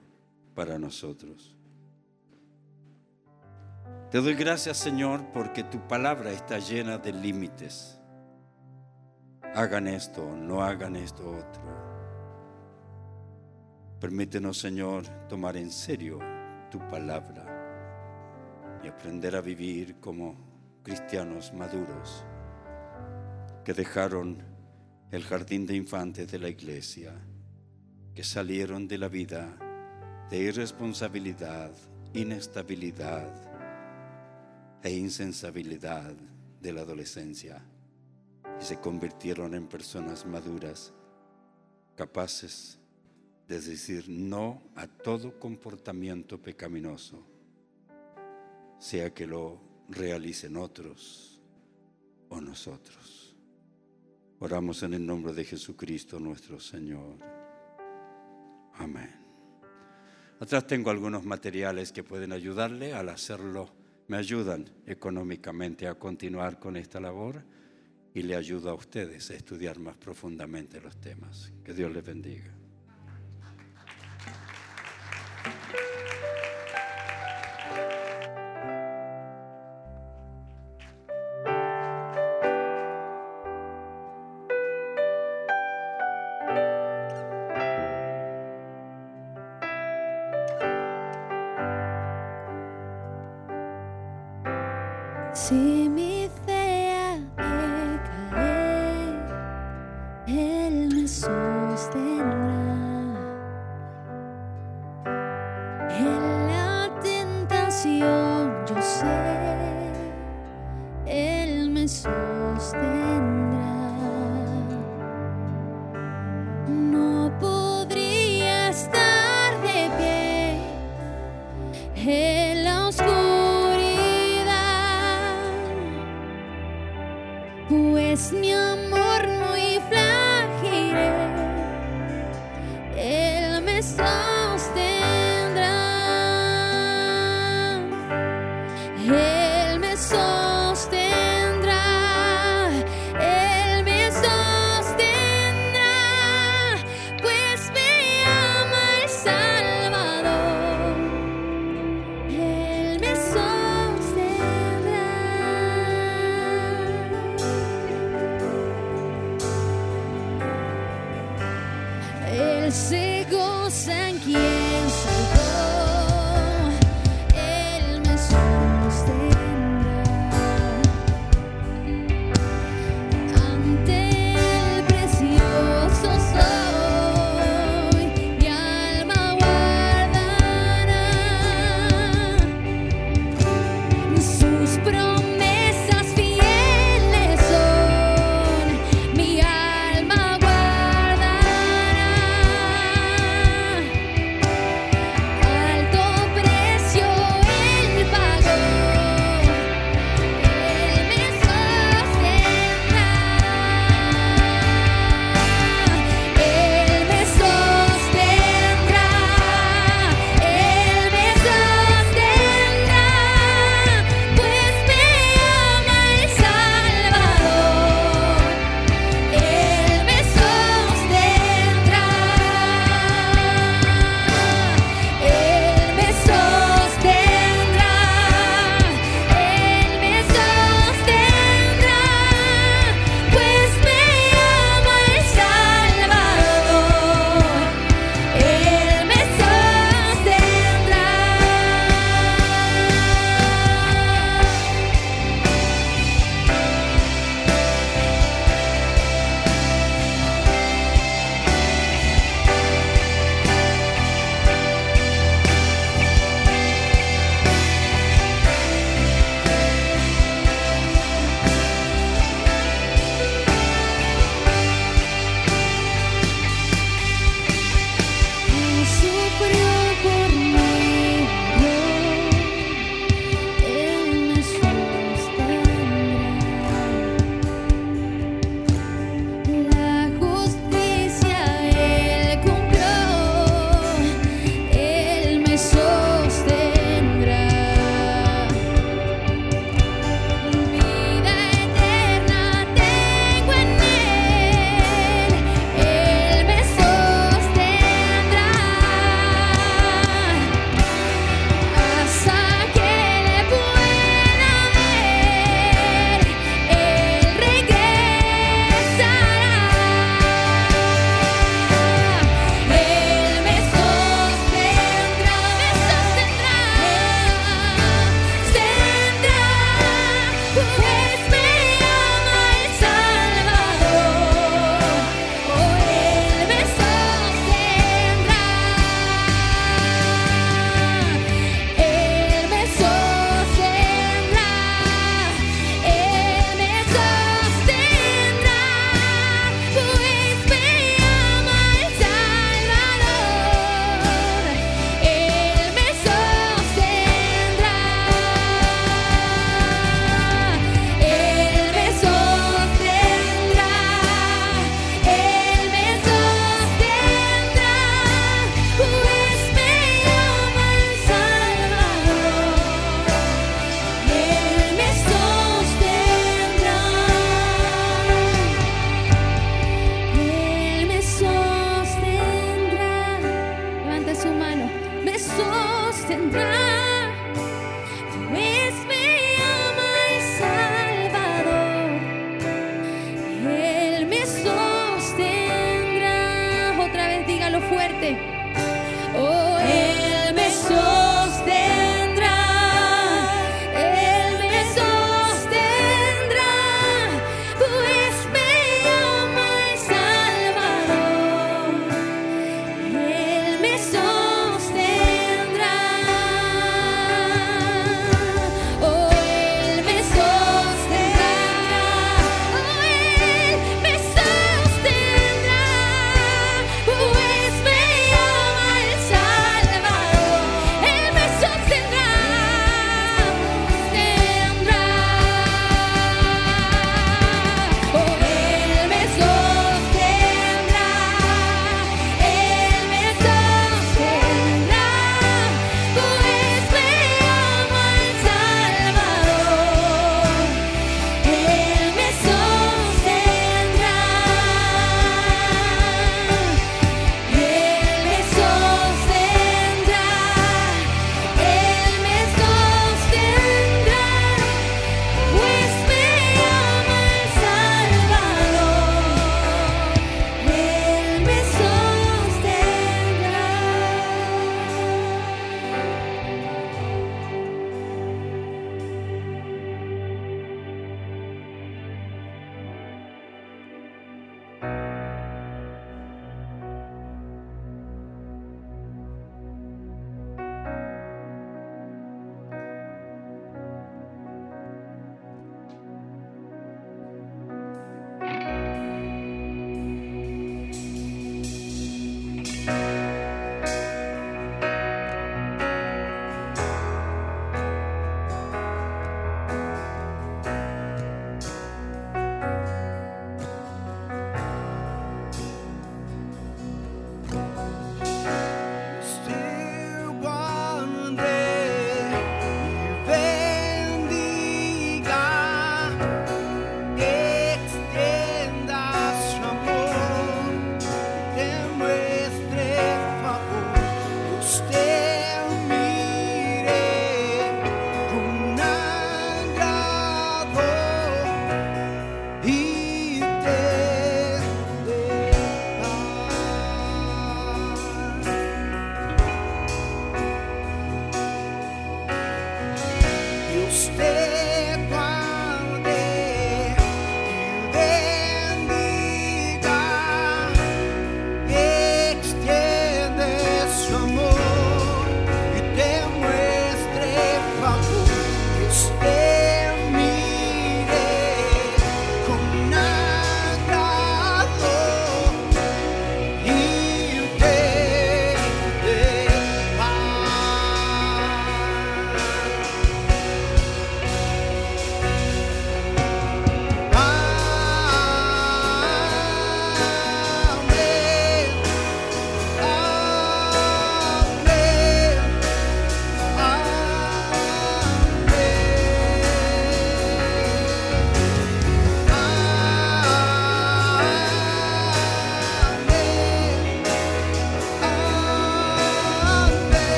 para 0.55 0.79
nosotros. 0.79 1.55
Te 4.09 4.19
doy 4.19 4.33
gracias, 4.33 4.77
Señor, 4.77 5.31
porque 5.31 5.63
tu 5.63 5.87
palabra 5.87 6.31
está 6.31 6.57
llena 6.57 6.97
de 6.97 7.13
límites 7.13 7.99
hagan 9.53 9.87
esto, 9.87 10.35
no 10.35 10.63
hagan 10.63 10.95
esto 10.95 11.29
otro. 11.29 11.61
Permítenos, 13.99 14.57
Señor, 14.57 15.05
tomar 15.29 15.55
en 15.57 15.71
serio 15.71 16.19
tu 16.71 16.79
palabra 16.87 17.45
y 18.83 18.87
aprender 18.87 19.35
a 19.35 19.41
vivir 19.41 19.99
como 19.99 20.35
cristianos 20.83 21.53
maduros 21.53 22.25
que 23.63 23.73
dejaron 23.73 24.37
el 25.11 25.23
jardín 25.23 25.65
de 25.65 25.75
infantes 25.75 26.31
de 26.31 26.39
la 26.39 26.49
iglesia, 26.49 27.13
que 28.13 28.23
salieron 28.23 28.87
de 28.87 28.97
la 28.97 29.07
vida 29.07 29.57
de 30.29 30.39
irresponsabilidad, 30.39 31.71
inestabilidad 32.13 33.31
e 34.83 34.91
insensibilidad 34.91 36.13
de 36.61 36.73
la 36.73 36.81
adolescencia 36.81 37.63
y 38.59 38.63
se 38.63 38.79
convirtieron 38.79 39.53
en 39.53 39.67
personas 39.67 40.25
maduras, 40.25 40.93
capaces 41.95 42.79
de 43.47 43.59
decir 43.61 44.09
no 44.09 44.61
a 44.75 44.87
todo 44.87 45.39
comportamiento 45.39 46.41
pecaminoso, 46.41 47.23
sea 48.79 49.13
que 49.13 49.27
lo 49.27 49.61
realicen 49.89 50.57
otros 50.57 51.41
o 52.29 52.41
nosotros. 52.41 53.22
Oramos 54.43 54.83
en 54.83 54.93
el 54.93 55.05
nombre 55.05 55.31
de 55.31 55.45
Jesucristo 55.45 56.19
nuestro 56.19 56.59
Señor. 56.59 57.15
Amén. 58.73 59.09
Atrás 60.37 60.67
tengo 60.67 60.89
algunos 60.89 61.23
materiales 61.23 61.93
que 61.93 62.03
pueden 62.03 62.33
ayudarle 62.33 62.93
al 62.93 63.07
hacerlo. 63.07 63.73
Me 64.09 64.17
ayudan 64.17 64.69
económicamente 64.85 65.87
a 65.87 65.95
continuar 65.95 66.59
con 66.59 66.75
esta 66.75 66.99
labor 66.99 67.41
y 68.13 68.23
le 68.23 68.35
ayuda 68.35 68.71
a 68.71 68.73
ustedes 68.73 69.31
a 69.31 69.35
estudiar 69.35 69.79
más 69.79 69.95
profundamente 69.95 70.81
los 70.81 70.97
temas. 70.99 71.53
Que 71.63 71.73
Dios 71.73 71.93
les 71.93 72.03
bendiga. 72.03 72.53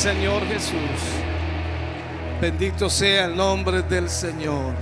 Señor 0.00 0.42
Jesús. 0.46 0.98
Bendito 2.40 2.88
sea 2.88 3.26
el 3.26 3.36
nombre 3.36 3.82
del 3.82 4.08
Señor. 4.08 4.74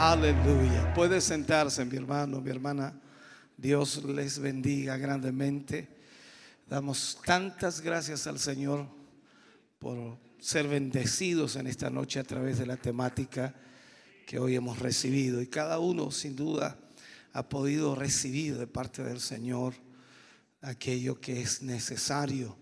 Aleluya. 0.00 0.92
Puede 0.94 1.20
sentarse 1.20 1.84
mi 1.84 1.96
hermano, 1.96 2.40
mi 2.40 2.50
hermana. 2.50 2.92
Dios 3.56 4.02
les 4.02 4.40
bendiga 4.40 4.96
grandemente. 4.96 5.88
Damos 6.68 7.20
tantas 7.24 7.80
gracias 7.80 8.26
al 8.26 8.40
Señor 8.40 8.88
por 9.78 10.18
ser 10.40 10.66
bendecidos 10.66 11.54
en 11.54 11.68
esta 11.68 11.88
noche 11.88 12.18
a 12.18 12.24
través 12.24 12.58
de 12.58 12.66
la 12.66 12.76
temática 12.76 13.54
que 14.26 14.40
hoy 14.40 14.56
hemos 14.56 14.80
recibido. 14.80 15.40
Y 15.40 15.46
cada 15.46 15.78
uno 15.78 16.10
sin 16.10 16.34
duda 16.34 16.76
ha 17.32 17.48
podido 17.48 17.94
recibir 17.94 18.58
de 18.58 18.66
parte 18.66 19.04
del 19.04 19.20
Señor 19.20 19.74
aquello 20.62 21.20
que 21.20 21.40
es 21.40 21.62
necesario. 21.62 22.60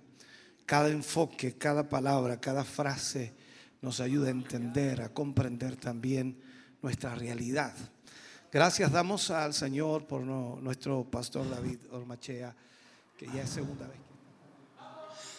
Cada 0.71 0.89
enfoque, 0.89 1.59
cada 1.59 1.89
palabra, 1.89 2.41
cada 2.41 2.63
frase 2.63 3.35
nos 3.83 3.99
ayuda 3.99 4.29
a 4.29 4.31
entender, 4.31 5.03
a 5.03 5.09
comprender 5.09 5.75
también 5.75 6.41
nuestra 6.81 7.13
realidad. 7.17 7.75
Gracias 8.53 8.93
damos 8.93 9.33
al 9.33 9.53
Señor 9.53 10.07
por 10.07 10.21
no- 10.21 10.61
nuestro 10.63 11.03
pastor 11.03 11.51
David 11.51 11.79
Ormachea, 11.91 12.55
que 13.19 13.27
ya 13.35 13.43
es 13.43 13.51
segunda 13.51 13.89
vez. 13.89 13.97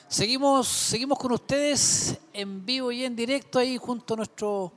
Seguimos, 0.09 0.67
seguimos 0.67 1.17
con 1.17 1.31
ustedes 1.31 2.17
en 2.33 2.65
vivo 2.65 2.91
y 2.91 3.05
en 3.05 3.15
directo 3.15 3.57
ahí 3.57 3.77
junto 3.77 4.15
a 4.15 4.17
nuestro 4.17 4.73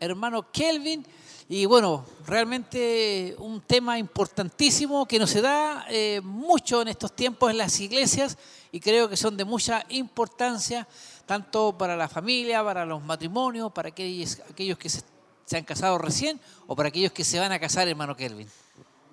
hermano 0.00 0.50
Kelvin. 0.50 1.04
Y 1.46 1.66
bueno, 1.66 2.06
realmente 2.26 3.34
un 3.36 3.60
tema 3.60 3.98
importantísimo 3.98 5.04
que 5.04 5.18
nos 5.18 5.28
se 5.28 5.42
da 5.42 5.84
eh, 5.90 6.22
mucho 6.24 6.80
en 6.80 6.88
estos 6.88 7.14
tiempos 7.14 7.50
en 7.50 7.58
las 7.58 7.78
iglesias 7.80 8.38
y 8.72 8.80
creo 8.80 9.08
que 9.08 9.16
son 9.16 9.36
de 9.36 9.44
mucha 9.44 9.84
importancia 9.88 10.86
tanto 11.26 11.76
para 11.76 11.96
la 11.96 12.08
familia, 12.08 12.64
para 12.64 12.84
los 12.84 13.02
matrimonios, 13.02 13.72
para 13.72 13.88
aquellos, 13.88 14.36
que 14.78 14.88
se, 14.88 15.02
se 15.44 15.56
han 15.56 15.64
casado 15.64 15.98
recién 15.98 16.40
o 16.66 16.76
para 16.76 16.88
aquellos 16.88 17.12
que 17.12 17.24
se 17.24 17.38
van 17.38 17.52
a 17.52 17.58
casar, 17.58 17.88
hermano 17.88 18.16
Kelvin. 18.16 18.48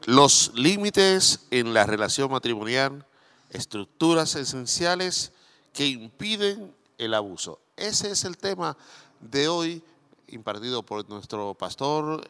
Los 0.06 0.52
límites 0.56 1.48
en 1.52 1.74
la 1.74 1.86
relación 1.86 2.32
matrimonial, 2.32 3.06
estructuras 3.50 4.36
esenciales 4.36 5.32
que 5.74 5.88
impiden 5.88 6.74
el 6.98 7.14
abuso. 7.14 7.60
Ese 7.76 8.11
es 8.11 8.24
el 8.24 8.38
tema 8.38 8.77
de 9.19 9.48
hoy 9.48 9.84
impartido 10.27 10.84
por 10.84 11.08
nuestro 11.10 11.53
pastor 11.53 12.30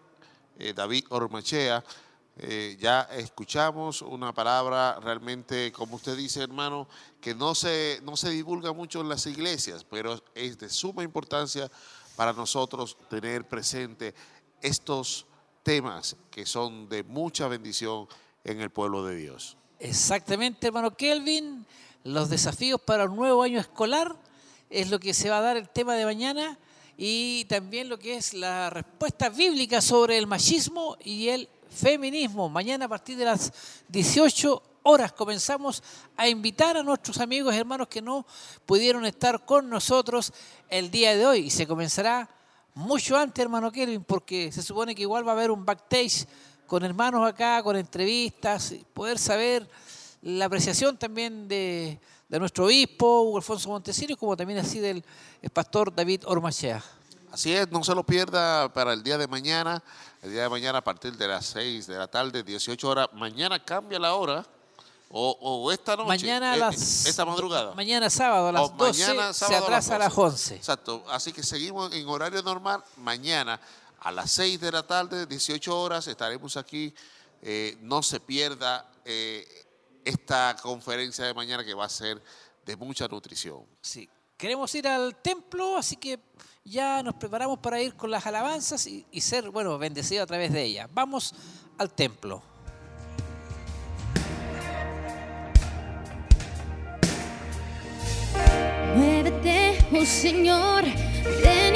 eh, 0.60 0.74
David 0.74 1.06
Ormachea. 1.10 1.84
Eh, 2.40 2.78
ya 2.80 3.02
escuchamos 3.12 4.04
una 4.04 4.32
palabra 4.32 5.00
realmente, 5.00 5.72
como 5.72 5.96
usted 5.96 6.16
dice, 6.16 6.44
hermano, 6.44 6.88
que 7.20 7.34
no 7.34 7.56
se, 7.56 8.00
no 8.04 8.16
se 8.16 8.30
divulga 8.30 8.74
mucho 8.74 9.02
en 9.02 9.10
las 9.10 9.26
iglesias, 9.26 9.84
pero 9.84 10.22
es 10.36 10.58
de 10.60 10.70
suma 10.70 11.04
importancia 11.04 11.72
para 12.16 12.34
nosotros 12.34 12.96
tener 13.10 13.48
presente 13.48 14.14
estos 14.62 15.26
temas 15.64 16.16
que 16.30 16.46
son 16.46 16.88
de 16.90 17.04
mucha 17.04 17.48
bendición 17.48 18.08
en 18.44 18.62
el 18.62 18.70
pueblo 18.70 19.04
de 19.04 19.16
Dios. 19.16 19.58
Exactamente, 19.80 20.68
hermano 20.68 20.96
Kelvin. 20.96 21.66
Los 22.04 22.30
desafíos 22.30 22.80
para 22.80 23.06
un 23.06 23.16
nuevo 23.16 23.42
año 23.42 23.60
escolar 23.60 24.16
es 24.70 24.90
lo 24.90 25.00
que 25.00 25.14
se 25.14 25.30
va 25.30 25.40
a 25.40 25.42
dar 25.42 25.58
el 25.58 25.70
tema 25.70 25.96
de 25.96 26.06
mañana 26.06 26.58
y 26.98 27.46
también 27.46 27.90
lo 27.90 28.00
que 28.00 28.16
es 28.16 28.34
la 28.34 28.70
respuesta 28.70 29.30
bíblica 29.30 29.82
sobre 29.82 30.18
el 30.18 30.28
machismo 30.28 30.98
y 31.04 31.30
el 31.30 31.50
feminismo. 31.70 32.50
Mañana 32.50 32.86
a 32.86 32.90
partir 32.90 33.18
de 33.18 33.26
las 33.26 33.52
18 33.90 34.64
horas 34.84 35.12
comenzamos 35.12 35.84
a 36.16 36.28
invitar 36.28 36.78
a 36.78 36.84
nuestros 36.84 37.20
amigos 37.20 37.54
y 37.54 37.58
hermanos 37.58 37.88
que 37.88 38.02
no 38.02 38.26
pudieron 38.66 39.06
estar 39.06 39.46
con 39.46 39.70
nosotros 39.70 40.32
el 40.70 40.90
día 40.90 41.16
de 41.16 41.26
hoy 41.26 41.40
y 41.40 41.50
se 41.50 41.68
comenzará 41.68 42.30
mucho 42.74 43.18
antes, 43.18 43.44
hermano 43.44 43.72
Kelvin, 43.72 44.04
porque 44.04 44.52
se 44.52 44.62
supone 44.62 44.96
que 44.96 45.02
igual 45.02 45.28
va 45.28 45.32
a 45.32 45.36
haber 45.36 45.52
un 45.52 45.66
backstage 45.66 46.28
con 46.66 46.84
hermanos 46.84 47.28
acá, 47.28 47.64
con 47.64 47.76
entrevistas, 47.76 48.76
poder 48.94 49.18
saber 49.18 49.68
la 50.22 50.46
apreciación 50.46 50.98
también 50.98 51.48
de, 51.48 52.00
de 52.30 52.40
nuestro 52.40 52.66
obispo, 52.66 53.24
Hugo 53.24 53.38
Alfonso 53.38 53.70
Montesinos, 53.70 54.18
como 54.18 54.36
también 54.36 54.60
así 54.60 54.80
del 54.80 55.04
el 55.42 55.50
pastor 55.50 55.94
David 55.94 56.24
Ormachea. 56.26 56.84
Así 57.32 57.54
es, 57.54 57.70
no 57.72 57.84
se 57.84 57.94
lo 57.94 58.04
pierda 58.04 58.72
para 58.72 58.94
el 58.94 59.04
día 59.04 59.18
de 59.18 59.28
mañana. 59.28 59.84
El 60.28 60.34
día 60.34 60.42
de 60.44 60.50
mañana 60.50 60.80
a 60.80 60.84
partir 60.84 61.16
de 61.16 61.26
las 61.26 61.46
6 61.46 61.88
de 61.88 61.98
la 61.98 62.06
tarde, 62.06 62.44
18 62.44 62.90
horas. 62.90 63.08
Mañana 63.14 63.64
cambia 63.64 63.98
la 63.98 64.14
hora. 64.14 64.46
O, 65.10 65.38
o 65.40 65.72
esta 65.72 65.96
noche. 65.96 66.10
Mañana 66.10 66.52
a 66.52 66.56
eh, 66.56 66.60
las- 66.60 67.06
Esta 67.06 67.24
madrugada. 67.24 67.74
Mañana 67.76 68.10
sábado 68.10 68.50
a 68.50 68.52
las 68.52 68.62
O 68.64 68.68
12 68.76 69.08
mañana 69.08 69.32
se 69.32 69.40
sábado 69.40 69.64
atrasa 69.64 69.96
a 69.96 70.00
las 70.00 70.18
11. 70.18 70.56
Exacto. 70.58 71.06
Así 71.10 71.32
que 71.32 71.44
seguimos 71.44 71.94
en 71.94 72.06
horario 72.10 72.44
normal. 72.44 72.84
Mañana 72.98 73.58
a 74.02 74.12
las 74.12 74.30
6 74.32 74.60
de 74.60 74.70
la 74.70 74.84
tarde, 74.86 75.26
18 75.28 75.80
horas, 75.80 76.06
estaremos 76.08 76.58
aquí. 76.58 76.94
Eh, 77.42 77.78
no 77.80 78.04
se 78.04 78.20
pierda 78.20 78.86
eh, 79.06 79.48
esta 80.04 80.58
conferencia 80.62 81.24
de 81.24 81.34
mañana 81.34 81.64
que 81.64 81.74
va 81.74 81.86
a 81.86 81.90
ser 81.90 82.22
de 82.66 82.76
mucha 82.76 83.08
nutrición. 83.08 83.66
Sí. 83.80 84.10
Queremos 84.38 84.76
ir 84.76 84.88
al 84.88 85.16
templo, 85.16 85.78
así 85.78 85.96
que 85.96 86.20
ya 86.64 87.02
nos 87.02 87.16
preparamos 87.16 87.58
para 87.58 87.82
ir 87.82 87.96
con 87.96 88.12
las 88.12 88.28
alabanzas 88.28 88.86
y, 88.86 89.04
ser, 89.20 89.50
bueno, 89.50 89.80
bendecidos 89.80 90.26
a 90.26 90.28
través 90.28 90.54
de 90.54 90.64
ellas. 90.64 90.88
Vamos 90.94 91.34
al 91.80 91.90
templo. 91.90 92.44
Muévete, 98.96 99.84
oh 100.00 100.06
Señor, 100.06 100.84
ven 100.84 101.76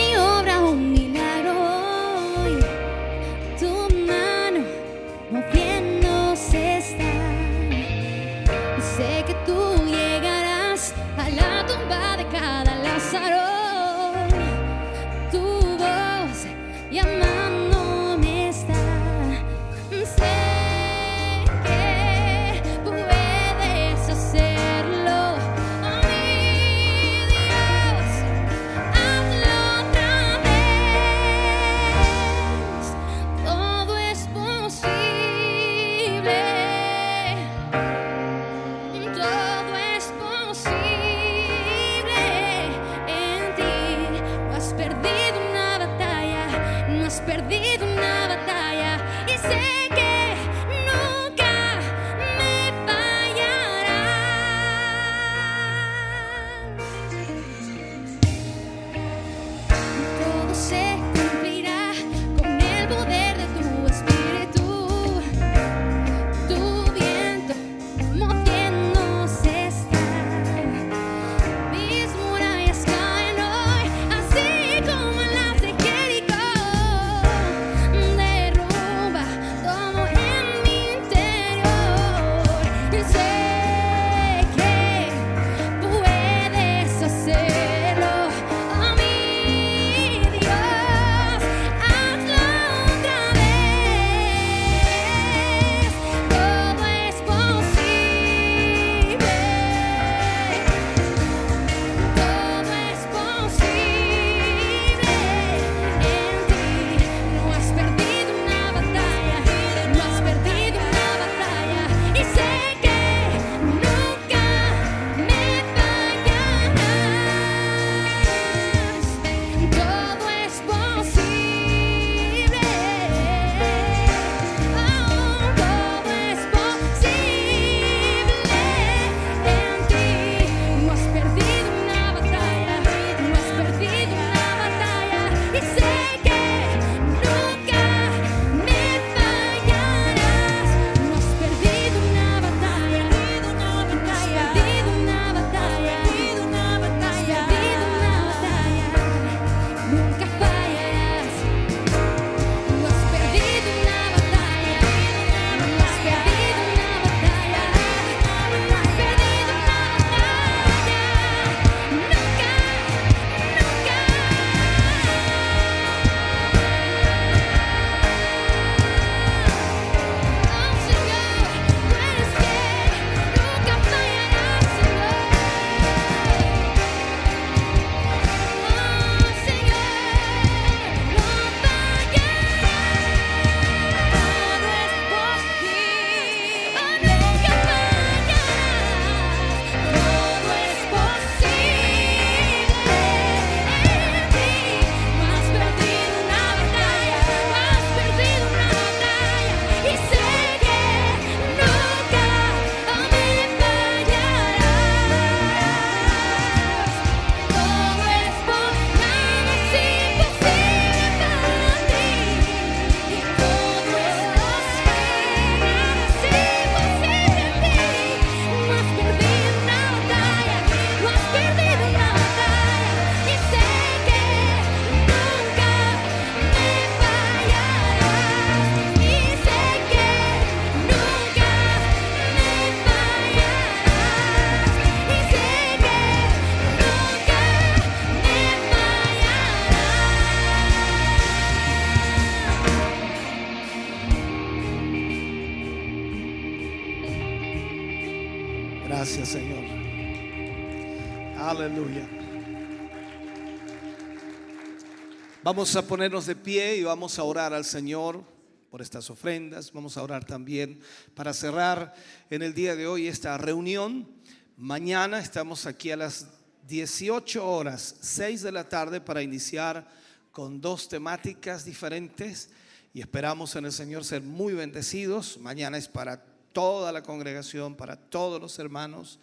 Vamos 255.51 255.75
a 255.75 255.85
ponernos 255.85 256.27
de 256.27 256.35
pie 256.38 256.77
y 256.77 256.83
vamos 256.83 257.19
a 257.19 257.23
orar 257.23 257.53
al 257.53 257.65
Señor 257.65 258.23
por 258.69 258.81
estas 258.81 259.09
ofrendas. 259.09 259.73
Vamos 259.73 259.97
a 259.97 260.01
orar 260.01 260.23
también 260.23 260.80
para 261.13 261.33
cerrar 261.33 261.93
en 262.30 262.41
el 262.41 262.53
día 262.53 262.73
de 262.77 262.88
hoy 262.88 263.09
esta 263.09 263.38
reunión. 263.38 264.07
Mañana 264.55 265.19
estamos 265.19 265.65
aquí 265.65 265.91
a 265.91 265.97
las 265.97 266.27
18 266.69 267.45
horas, 267.45 267.97
6 267.99 268.43
de 268.43 268.51
la 268.53 268.69
tarde, 268.69 269.01
para 269.01 269.23
iniciar 269.23 269.85
con 270.31 270.61
dos 270.61 270.88
temáticas 270.88 271.65
diferentes 271.65 272.49
y 272.93 273.01
esperamos 273.01 273.53
en 273.57 273.65
el 273.65 273.73
Señor 273.73 274.05
ser 274.05 274.21
muy 274.21 274.53
bendecidos. 274.53 275.38
Mañana 275.38 275.77
es 275.77 275.89
para 275.89 276.23
toda 276.53 276.93
la 276.93 277.03
congregación, 277.03 277.75
para 277.75 277.97
todos 277.97 278.39
los 278.39 278.57
hermanos 278.57 279.19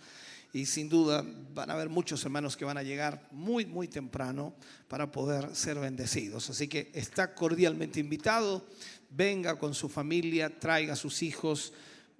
y 0.52 0.66
sin 0.66 0.88
duda 0.88 1.24
van 1.54 1.70
a 1.70 1.74
haber 1.74 1.88
muchos 1.88 2.24
hermanos 2.24 2.56
que 2.56 2.64
van 2.64 2.78
a 2.78 2.82
llegar 2.82 3.28
muy, 3.30 3.66
muy 3.66 3.88
temprano 3.88 4.54
para 4.88 5.10
poder 5.10 5.54
ser 5.54 5.78
bendecidos. 5.78 6.48
Así 6.50 6.68
que 6.68 6.90
está 6.94 7.34
cordialmente 7.34 8.00
invitado, 8.00 8.66
venga 9.10 9.58
con 9.58 9.74
su 9.74 9.88
familia, 9.88 10.58
traiga 10.58 10.94
a 10.94 10.96
sus 10.96 11.22
hijos 11.22 11.72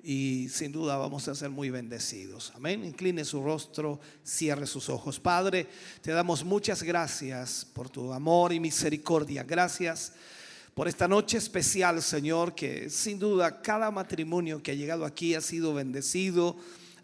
y 0.03 0.49
sin 0.51 0.71
duda 0.71 0.97
vamos 0.97 1.27
a 1.29 1.35
ser 1.35 1.51
muy 1.51 1.71
bendecidos. 1.71 2.53
Amén. 2.55 2.85
Incline 2.85 3.25
su 3.25 3.43
rostro, 3.43 4.01
cierre 4.23 4.67
sus 4.67 4.89
ojos. 4.89 5.19
Padre, 5.19 5.67
te 6.03 6.13
damos 6.13 6.45
muchas 6.45 6.83
gracias 6.83 7.67
por 7.73 7.89
tu 7.91 8.13
amor 8.13 8.53
y 8.53 8.61
misericordia. 8.61 9.43
Gracias 9.43 10.13
por 10.75 10.87
esta 10.87 11.09
noche 11.09 11.39
especial, 11.39 12.01
Señor, 12.01 12.55
que 12.55 12.89
sin 12.91 13.19
duda 13.19 13.61
cada 13.61 13.91
matrimonio 13.91 14.63
que 14.63 14.71
ha 14.71 14.75
llegado 14.75 15.05
aquí 15.05 15.35
ha 15.35 15.41
sido 15.41 15.75
bendecido, 15.75 16.57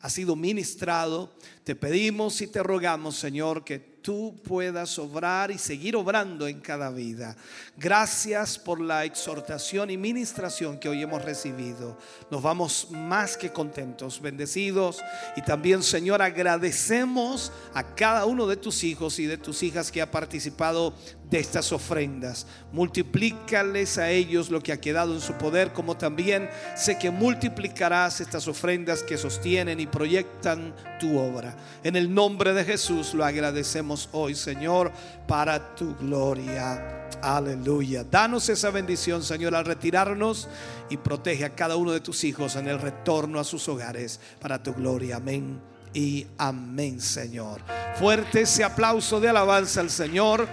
ha 0.04 0.10
sido 0.10 0.36
ministrado. 0.36 1.32
Te 1.64 1.74
pedimos 1.74 2.42
y 2.42 2.46
te 2.46 2.62
rogamos, 2.62 3.16
Señor, 3.16 3.64
que 3.64 3.78
tú 3.78 4.38
puedas 4.44 4.98
obrar 4.98 5.50
y 5.50 5.56
seguir 5.56 5.96
obrando 5.96 6.46
en 6.46 6.60
cada 6.60 6.90
vida. 6.90 7.34
Gracias 7.78 8.58
por 8.58 8.82
la 8.82 9.06
exhortación 9.06 9.88
y 9.88 9.96
ministración 9.96 10.78
que 10.78 10.90
hoy 10.90 11.00
hemos 11.00 11.24
recibido. 11.24 11.96
Nos 12.30 12.42
vamos 12.42 12.88
más 12.90 13.38
que 13.38 13.50
contentos, 13.50 14.20
bendecidos 14.20 15.00
y 15.36 15.40
también, 15.40 15.82
Señor, 15.82 16.20
agradecemos 16.20 17.50
a 17.72 17.94
cada 17.94 18.26
uno 18.26 18.46
de 18.46 18.58
tus 18.58 18.84
hijos 18.84 19.18
y 19.18 19.24
de 19.24 19.38
tus 19.38 19.62
hijas 19.62 19.90
que 19.90 20.02
ha 20.02 20.10
participado 20.10 20.92
de 21.30 21.38
estas 21.38 21.72
ofrendas. 21.72 22.46
Multiplícales 22.72 23.98
a 23.98 24.10
ellos 24.10 24.50
lo 24.50 24.60
que 24.60 24.72
ha 24.72 24.80
quedado 24.80 25.14
en 25.14 25.20
su 25.20 25.34
poder, 25.34 25.72
como 25.72 25.96
también 25.96 26.48
sé 26.76 26.98
que 26.98 27.10
multiplicarás 27.10 28.20
estas 28.20 28.46
ofrendas 28.48 29.02
que 29.02 29.18
sostienen 29.18 29.80
y 29.80 29.86
proyectan 29.86 30.74
tu 31.00 31.18
obra. 31.18 31.56
En 31.82 31.96
el 31.96 32.12
nombre 32.12 32.52
de 32.52 32.64
Jesús 32.64 33.14
lo 33.14 33.24
agradecemos 33.24 34.08
hoy, 34.12 34.34
Señor, 34.34 34.92
para 35.26 35.74
tu 35.74 35.96
gloria. 35.96 37.08
Aleluya. 37.22 38.04
Danos 38.04 38.48
esa 38.48 38.70
bendición, 38.70 39.22
Señor, 39.22 39.54
al 39.54 39.64
retirarnos 39.64 40.48
y 40.90 40.98
protege 40.98 41.44
a 41.44 41.54
cada 41.54 41.76
uno 41.76 41.92
de 41.92 42.00
tus 42.00 42.22
hijos 42.24 42.56
en 42.56 42.68
el 42.68 42.78
retorno 42.80 43.40
a 43.40 43.44
sus 43.44 43.68
hogares 43.68 44.20
para 44.40 44.62
tu 44.62 44.74
gloria. 44.74 45.16
Amén 45.16 45.58
y 45.94 46.26
amén, 46.36 47.00
Señor. 47.00 47.62
Fuerte 47.98 48.42
ese 48.42 48.64
aplauso 48.64 49.20
de 49.20 49.28
alabanza 49.28 49.80
al 49.80 49.90
Señor. 49.90 50.46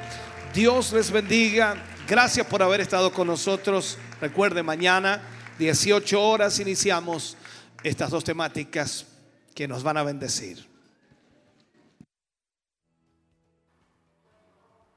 Dios 0.54 0.92
les 0.92 1.10
bendiga. 1.12 1.82
Gracias 2.08 2.46
por 2.46 2.62
haber 2.62 2.82
estado 2.82 3.14
con 3.14 3.28
nosotros. 3.28 3.98
Recuerde, 4.20 4.62
mañana, 4.62 5.22
18 5.58 6.22
horas, 6.22 6.60
iniciamos 6.60 7.38
estas 7.84 8.12
dos 8.12 8.26
temáticas 8.26 9.06
que 9.56 9.66
nos 9.66 9.82
van 9.82 9.96
a 9.96 10.04
bendecir. 10.04 10.70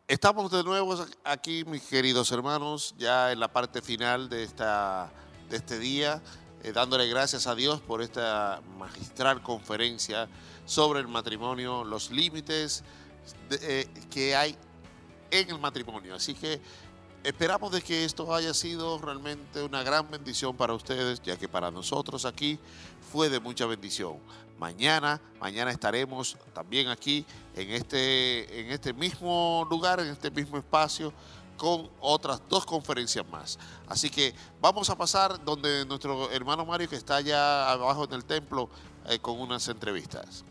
Estamos 0.09 0.51
de 0.51 0.65
nuevo 0.65 1.07
aquí, 1.23 1.65
mis 1.65 1.83
queridos 1.83 2.33
hermanos, 2.33 2.95
ya 2.99 3.31
en 3.31 3.39
la 3.39 3.47
parte 3.47 3.81
final 3.81 4.29
de, 4.29 4.43
esta, 4.43 5.13
de 5.49 5.57
este 5.57 5.79
día, 5.79 6.21
eh, 6.65 6.73
dándole 6.73 7.09
gracias 7.09 7.47
a 7.47 7.55
Dios 7.55 7.81
por 7.81 8.03
esta 8.03 8.61
magistral 8.77 9.41
conferencia 9.41 10.29
sobre 10.67 10.99
el 10.99 11.07
matrimonio, 11.07 11.85
los 11.85 12.11
límites 12.11 12.83
eh, 13.51 13.89
que 14.11 14.35
hay 14.35 14.57
en 15.41 15.51
el 15.51 15.59
matrimonio. 15.59 16.15
Así 16.15 16.35
que 16.35 16.61
esperamos 17.23 17.73
de 17.73 17.83
que 17.83 18.05
esto 18.05 18.33
haya 18.35 18.55
sido 18.55 18.99
realmente 18.99 19.63
una 19.63 19.83
gran 19.83 20.11
bendición 20.11 20.57
para 20.57 20.75
ustedes, 20.75 21.23
ya 21.23 21.37
que 21.37 21.49
para 21.49 21.71
nosotros 21.71 22.25
aquí 22.25 22.59
fue 23.13 23.29
de 23.29 23.41
mucha 23.41 23.67
bendición. 23.67 24.19
Mañana, 24.59 25.21
mañana 25.41 25.71
estaremos 25.71 26.37
también 26.53 26.89
aquí 26.89 27.27
en 27.57 27.71
este, 27.71 28.61
en 28.61 28.71
este 28.71 28.93
mismo 28.93 29.67
lugar, 29.69 30.01
en 30.01 30.09
este 30.09 30.31
mismo 30.31 30.59
espacio, 30.59 31.13
con 31.57 31.89
otras 32.01 32.41
dos 32.49 32.65
conferencias 32.65 33.27
más. 33.29 33.59
Así 33.89 34.11
que 34.11 34.35
vamos 34.61 34.91
a 34.91 34.97
pasar 34.97 35.45
donde 35.45 35.85
nuestro 35.87 36.31
hermano 36.31 36.65
Mario, 36.65 36.89
que 36.89 36.97
está 36.97 37.17
allá 37.17 37.71
abajo 37.71 38.05
en 38.05 38.13
el 38.13 38.25
templo, 38.25 38.69
eh, 39.09 39.19
con 39.19 39.41
unas 39.41 39.67
entrevistas. 39.69 40.45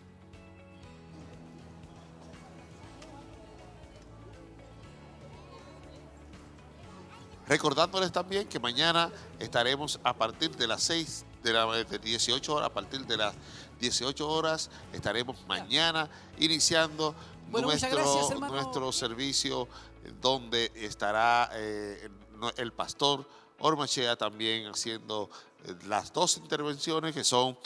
Recordándoles 7.48 8.12
también 8.12 8.48
que 8.48 8.60
mañana 8.60 9.12
estaremos 9.40 10.00
a 10.04 10.14
partir 10.14 10.56
de 10.56 10.68
las 10.68 10.84
6 10.84 11.26
de 11.44 11.54
la 11.54 11.66
de 11.66 12.00
18 12.00 12.56
horas, 12.56 12.68
a 12.68 12.74
partir 12.74 13.06
de 13.06 13.18
las 13.18 13.36
18 13.80 14.30
horas 14.30 14.70
estaremos 14.94 15.38
mañana 15.46 16.10
iniciando 16.40 17.14
Bueno, 17.50 17.68
nuestro, 17.68 17.90
gracias, 17.92 18.40
nuestro 18.40 18.92
servicio 18.94 19.68
eh, 20.06 20.14
donde 20.22 20.72
estará 20.76 21.50
eh, 21.54 22.10
el 22.56 22.72
pastor 22.72 23.28
Ormachea 23.60 24.16
también 24.16 24.68
haciendo 24.68 25.30
eh, 25.66 25.76
las 25.88 26.12
dos 26.12 26.38
intervenciones 26.38 27.14
que 27.14 27.24
son 27.24 27.58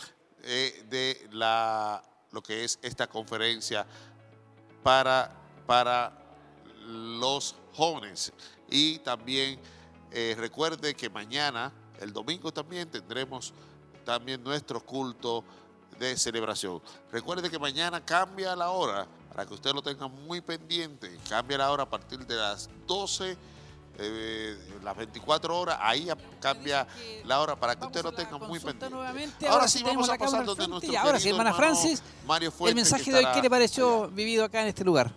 eh, 0.44 0.86
de 0.90 1.28
la, 1.32 2.02
lo 2.32 2.42
que 2.42 2.64
es 2.64 2.78
esta 2.82 3.08
conferencia 3.08 3.86
para, 4.84 5.36
para 5.66 6.14
los 6.86 7.56
jóvenes. 7.74 8.32
Y 8.70 9.00
también 9.00 9.60
eh, 10.12 10.36
recuerde 10.38 10.96
que 10.96 11.10
mañana, 11.10 11.72
el 12.00 12.14
domingo 12.14 12.52
también 12.52 12.90
tendremos 12.90 13.54
también 14.06 14.44
nuestro 14.44 14.80
culto 14.84 15.44
de 16.00 16.18
celebración. 16.18 16.82
Recuerde 17.12 17.50
que 17.50 17.60
mañana 17.60 18.04
cambia 18.04 18.56
la 18.56 18.70
hora, 18.70 19.08
para 19.30 19.46
que 19.46 19.54
usted 19.54 19.74
lo 19.74 19.82
tenga 19.82 20.08
muy 20.08 20.42
pendiente. 20.42 21.18
Cambia 21.28 21.58
la 21.58 21.72
hora 21.72 21.84
a 21.84 21.90
partir 21.90 22.26
de 22.26 22.36
las 22.36 22.70
12, 22.86 23.38
eh, 24.00 24.58
las 24.84 24.96
24 24.96 25.60
horas, 25.60 25.78
ahí 25.82 26.08
cambia 26.40 26.88
la 27.26 27.40
hora 27.40 27.56
para 27.56 27.74
que 27.74 27.80
Vamos 27.82 27.96
usted 27.96 28.04
lo 28.04 28.14
tenga 28.16 28.38
muy 28.38 28.60
pendiente. 28.60 28.90
nuevamente. 28.90 29.46
Ahora 29.48 29.56
Ahora 29.56 29.68
sí 29.68 29.84
vamos 29.84 30.10
a 30.10 30.18
pasar 30.18 30.46
donde 30.46 30.68
nuestro 30.68 30.94
Y 30.94 30.96
ahora 30.96 31.20
sí, 31.20 31.30
hermana 31.30 31.54
Francis, 31.54 32.04
Mario 32.26 32.50
el 32.50 32.54
Fuentes, 32.54 32.88
que 32.88 32.96
mensaje 32.96 33.12
de 33.12 33.26
hoy, 33.26 33.34
¿qué 33.34 33.42
le 33.42 33.50
pareció 33.50 34.08
vivido 34.10 34.46
acá 34.46 34.62
en 34.62 34.68
este 34.68 34.84
lugar? 34.84 35.12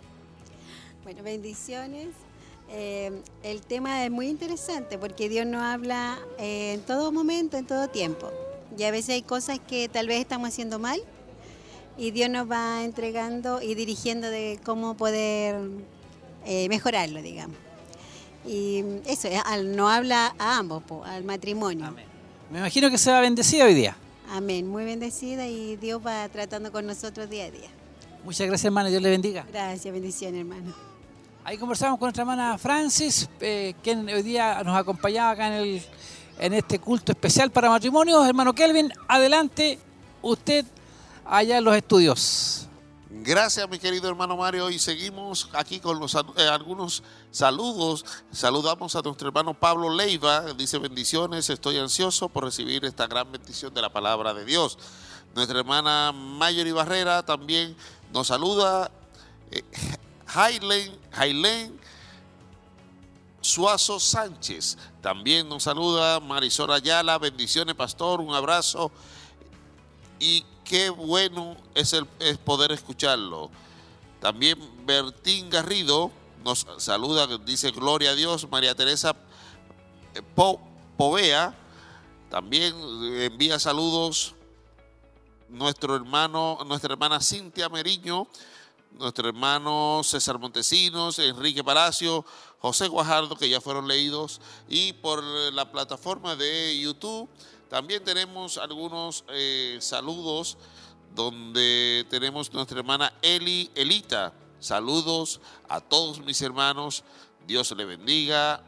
Bueno, 1.03 1.21
bendiciones. 1.23 2.09
Eh, 2.73 3.11
el 3.43 3.61
tema 3.61 4.05
es 4.05 4.11
muy 4.11 4.27
interesante 4.27 4.97
porque 4.97 5.27
Dios 5.27 5.45
nos 5.45 5.61
habla 5.61 6.17
eh, 6.39 6.73
en 6.73 6.81
todo 6.81 7.11
momento, 7.11 7.57
en 7.57 7.67
todo 7.67 7.89
tiempo. 7.89 8.31
Y 8.77 8.83
a 8.83 8.91
veces 8.91 9.09
hay 9.15 9.21
cosas 9.23 9.59
que 9.59 9.89
tal 9.89 10.07
vez 10.07 10.19
estamos 10.21 10.47
haciendo 10.47 10.79
mal 10.79 11.01
y 11.97 12.11
Dios 12.11 12.29
nos 12.29 12.49
va 12.49 12.83
entregando 12.85 13.61
y 13.61 13.75
dirigiendo 13.75 14.29
de 14.29 14.57
cómo 14.63 14.95
poder 14.95 15.59
eh, 16.45 16.69
mejorarlo, 16.69 17.21
digamos. 17.21 17.57
Y 18.47 18.83
eso, 19.05 19.27
eh, 19.27 19.39
al- 19.45 19.75
nos 19.75 19.91
habla 19.91 20.33
a 20.39 20.57
ambos, 20.57 20.81
po, 20.83 21.03
al 21.03 21.23
matrimonio. 21.25 21.85
Amén. 21.85 22.05
Me 22.49 22.59
imagino 22.59 22.89
que 22.89 22.97
se 22.97 23.11
va 23.11 23.17
a 23.17 23.21
bendecir 23.21 23.61
hoy 23.63 23.73
día. 23.73 23.97
Amén. 24.29 24.65
Muy 24.67 24.85
bendecida 24.85 25.45
y 25.45 25.75
Dios 25.75 26.01
va 26.05 26.27
tratando 26.29 26.71
con 26.71 26.85
nosotros 26.87 27.29
día 27.29 27.45
a 27.45 27.51
día. 27.51 27.69
Muchas 28.23 28.47
gracias, 28.47 28.65
hermana. 28.65 28.89
Dios 28.89 29.01
le 29.01 29.09
bendiga. 29.09 29.45
Gracias, 29.51 29.93
bendiciones, 29.93 30.39
hermano. 30.39 30.73
Ahí 31.43 31.57
conversamos 31.57 31.97
con 31.97 32.05
nuestra 32.05 32.21
hermana 32.21 32.57
Francis, 32.59 33.27
eh, 33.39 33.73
quien 33.83 34.07
hoy 34.07 34.21
día 34.21 34.61
nos 34.63 34.77
acompañaba 34.77 35.31
acá 35.31 35.47
en, 35.47 35.53
el, 35.53 35.85
en 36.39 36.53
este 36.53 36.77
culto 36.77 37.11
especial 37.11 37.49
para 37.49 37.67
matrimonios. 37.67 38.27
Hermano 38.27 38.53
Kelvin, 38.53 38.93
adelante, 39.07 39.79
usted 40.21 40.65
allá 41.25 41.57
en 41.57 41.63
los 41.63 41.75
estudios. 41.75 42.67
Gracias, 43.09 43.67
mi 43.67 43.79
querido 43.79 44.07
hermano 44.07 44.37
Mario. 44.37 44.69
Y 44.69 44.77
seguimos 44.77 45.49
aquí 45.53 45.79
con 45.79 45.99
eh, 46.37 46.47
algunos 46.47 47.01
saludos. 47.31 48.05
Saludamos 48.31 48.95
a 48.95 49.01
nuestro 49.01 49.27
hermano 49.27 49.55
Pablo 49.55 49.93
Leiva. 49.93 50.53
Dice 50.53 50.77
bendiciones. 50.77 51.49
Estoy 51.49 51.79
ansioso 51.79 52.29
por 52.29 52.43
recibir 52.43 52.85
esta 52.85 53.07
gran 53.07 53.31
bendición 53.31 53.73
de 53.73 53.81
la 53.81 53.89
palabra 53.89 54.35
de 54.35 54.45
Dios. 54.45 54.77
Nuestra 55.33 55.57
hermana 55.57 56.11
Mayori 56.11 56.71
Barrera 56.71 57.23
también 57.23 57.75
nos 58.13 58.27
saluda. 58.27 58.91
Eh, 59.49 59.63
Jailen, 60.33 60.97
Jailen 61.11 61.79
Suazo 63.41 63.99
Sánchez 63.99 64.77
también 65.01 65.49
nos 65.49 65.63
saluda. 65.63 66.19
Marisol 66.19 66.71
Ayala, 66.71 67.17
bendiciones, 67.17 67.75
pastor. 67.75 68.21
Un 68.21 68.33
abrazo. 68.33 68.91
Y 70.19 70.45
qué 70.63 70.89
bueno 70.89 71.57
es, 71.73 71.93
el, 71.93 72.07
es 72.19 72.37
poder 72.37 72.71
escucharlo. 72.71 73.49
También 74.19 74.57
Bertín 74.85 75.49
Garrido 75.49 76.11
nos 76.45 76.65
saluda, 76.77 77.27
dice 77.39 77.71
Gloria 77.71 78.11
a 78.11 78.15
Dios, 78.15 78.47
María 78.49 78.75
Teresa 78.75 79.15
eh, 80.13 80.21
Po- 80.35 80.59
Povea 80.97 81.55
también 82.29 82.75
envía 83.19 83.59
saludos 83.59 84.35
nuestro 85.49 85.95
hermano, 85.95 86.59
nuestra 86.65 86.93
hermana 86.93 87.19
Cintia 87.19 87.67
Meriño, 87.67 88.27
nuestro 88.93 89.27
hermano 89.27 90.01
César 90.03 90.37
Montesinos, 90.39 91.19
Enrique 91.19 91.63
Palacio, 91.63 92.25
José 92.59 92.87
Guajardo, 92.87 93.35
que 93.35 93.49
ya 93.49 93.61
fueron 93.61 93.87
leídos, 93.87 94.41
y 94.69 94.93
por 94.93 95.23
la 95.23 95.71
plataforma 95.71 96.35
de 96.35 96.79
YouTube 96.79 97.29
también 97.69 98.03
tenemos 98.03 98.57
algunos 98.57 99.23
eh, 99.29 99.77
saludos 99.79 100.57
donde 101.15 102.05
tenemos 102.09 102.51
nuestra 102.51 102.79
hermana 102.79 103.13
Eli 103.21 103.71
Elita. 103.75 104.33
Saludos 104.59 105.39
a 105.69 105.79
todos 105.79 106.19
mis 106.19 106.41
hermanos, 106.41 107.03
Dios 107.47 107.71
le 107.71 107.85
bendiga 107.85 108.61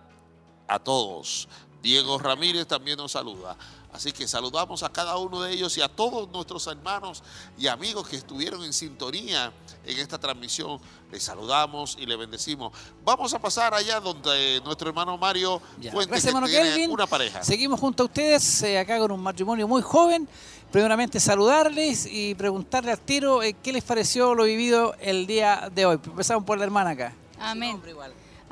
a 0.67 0.79
todos. 0.79 1.47
Diego 1.81 2.17
Ramírez 2.17 2.65
también 2.65 2.97
nos 2.97 3.11
saluda. 3.11 3.57
Así 3.91 4.11
que 4.11 4.27
saludamos 4.27 4.83
a 4.83 4.89
cada 4.89 5.17
uno 5.17 5.41
de 5.41 5.51
ellos 5.51 5.77
y 5.77 5.81
a 5.81 5.89
todos 5.89 6.29
nuestros 6.29 6.65
hermanos 6.67 7.23
y 7.57 7.67
amigos 7.67 8.07
que 8.07 8.15
estuvieron 8.15 8.63
en 8.63 8.73
sintonía 8.73 9.51
en 9.85 9.99
esta 9.99 10.17
transmisión. 10.19 10.79
Les 11.11 11.23
saludamos 11.23 11.97
y 11.99 12.05
les 12.05 12.17
bendecimos. 12.17 12.73
Vamos 13.03 13.33
a 13.33 13.39
pasar 13.39 13.73
allá 13.73 13.99
donde 13.99 14.61
nuestro 14.63 14.89
hermano 14.89 15.17
Mario 15.17 15.61
Ya. 15.79 15.91
Fuentes 15.91 16.09
Gracias, 16.09 16.23
que 16.23 16.29
hermano 16.29 16.47
tiene 16.47 16.69
Kelvin. 16.69 16.91
una 16.91 17.07
pareja. 17.07 17.43
Seguimos 17.43 17.79
junto 17.79 18.03
a 18.03 18.05
ustedes 18.05 18.63
eh, 18.63 18.79
acá 18.79 18.97
con 18.99 19.11
un 19.11 19.21
matrimonio 19.21 19.67
muy 19.67 19.81
joven. 19.81 20.27
Primeramente 20.71 21.19
saludarles 21.19 22.07
y 22.09 22.33
preguntarle 22.35 22.91
al 22.91 22.99
tiro 22.99 23.43
eh, 23.43 23.55
qué 23.61 23.71
les 23.71 23.83
pareció 23.83 24.33
lo 24.33 24.45
vivido 24.45 24.95
el 24.99 25.27
día 25.27 25.69
de 25.73 25.85
hoy. 25.85 25.99
Empezamos 26.03 26.43
por 26.45 26.57
la 26.57 26.63
hermana 26.63 26.91
acá. 26.91 27.13
Amén. 27.39 27.79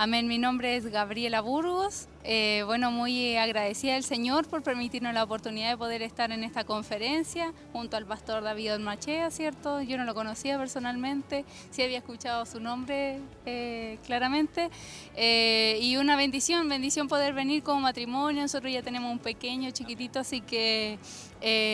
Amén. 0.04 0.28
Mi 0.28 0.40
nombre 0.40 0.78
es 0.78 0.88
Gabriela 0.88 1.42
Burgos. 1.42 2.08
Eh, 2.24 2.64
bueno, 2.66 2.90
muy 2.90 3.36
agradecida 3.38 3.96
al 3.96 4.04
Señor 4.04 4.48
por 4.48 4.64
permitirnos 4.64 5.14
la 5.14 5.24
oportunidad 5.24 5.70
de 5.70 5.78
poder 5.78 6.02
estar 6.02 6.32
en 6.32 6.44
esta 6.44 6.64
conferencia 6.64 7.54
junto 7.72 7.98
al 7.98 8.08
pastor 8.08 8.42
David 8.42 8.80
Machea, 8.80 9.30
¿cierto? 9.30 9.80
Yo 9.84 10.00
no 10.00 10.06
lo 10.06 10.16
conocía 10.16 10.58
personalmente, 10.58 11.46
sí 11.70 11.84
había 11.84 12.00
escuchado 12.00 12.48
su 12.48 12.60
nombre 12.60 13.20
eh, 13.46 14.00
claramente. 14.04 14.72
Eh, 15.16 15.78
y 15.84 15.98
una 15.98 16.16
bendición, 16.16 16.68
bendición 16.68 17.08
poder 17.08 17.36
venir 17.36 17.62
como 17.62 17.82
matrimonio. 17.82 18.42
Nosotros 18.42 18.74
ya 18.74 18.82
tenemos 18.82 19.12
un 19.12 19.20
pequeño, 19.20 19.70
chiquitito, 19.70 20.18
así 20.18 20.42
que 20.42 20.98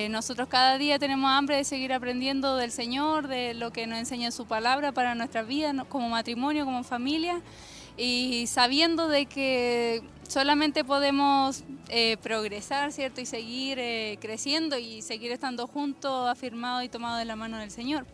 nosotros 0.10 0.50
cada 0.50 0.78
día 0.78 1.00
tenemos 1.00 1.32
hambre 1.32 1.56
de 1.56 1.64
seguir 1.64 1.94
aprendiendo 1.94 2.58
del 2.58 2.72
Señor, 2.72 3.30
de 3.30 3.54
lo 3.54 3.72
que 3.72 3.88
nos 3.88 4.00
enseña 4.00 4.32
su 4.32 4.46
palabra 4.46 4.92
para 4.92 5.16
nuestra 5.16 5.44
vida 5.44 5.74
como 5.88 6.10
matrimonio, 6.10 6.66
como 6.66 6.84
familia 6.84 7.42
y 7.98 8.46
sabiendo 8.48 9.08
de 9.08 9.26
que 9.26 10.04
solamente 10.28 10.84
podemos 10.84 11.64
eh, 11.90 12.18
progresar, 12.22 12.92
¿cierto? 12.92 13.22
Y 13.22 13.26
seguir 13.26 13.80
eh, 13.80 14.18
creciendo 14.22 14.78
y 14.78 15.02
seguir 15.02 15.32
estando 15.32 15.68
juntos, 15.68 16.30
afirmados 16.30 16.84
y 16.84 16.90
tomados 16.90 17.20
de 17.20 17.26
la 17.26 17.36
mano 17.36 17.58
del 17.58 17.72
Señor. 17.72 18.06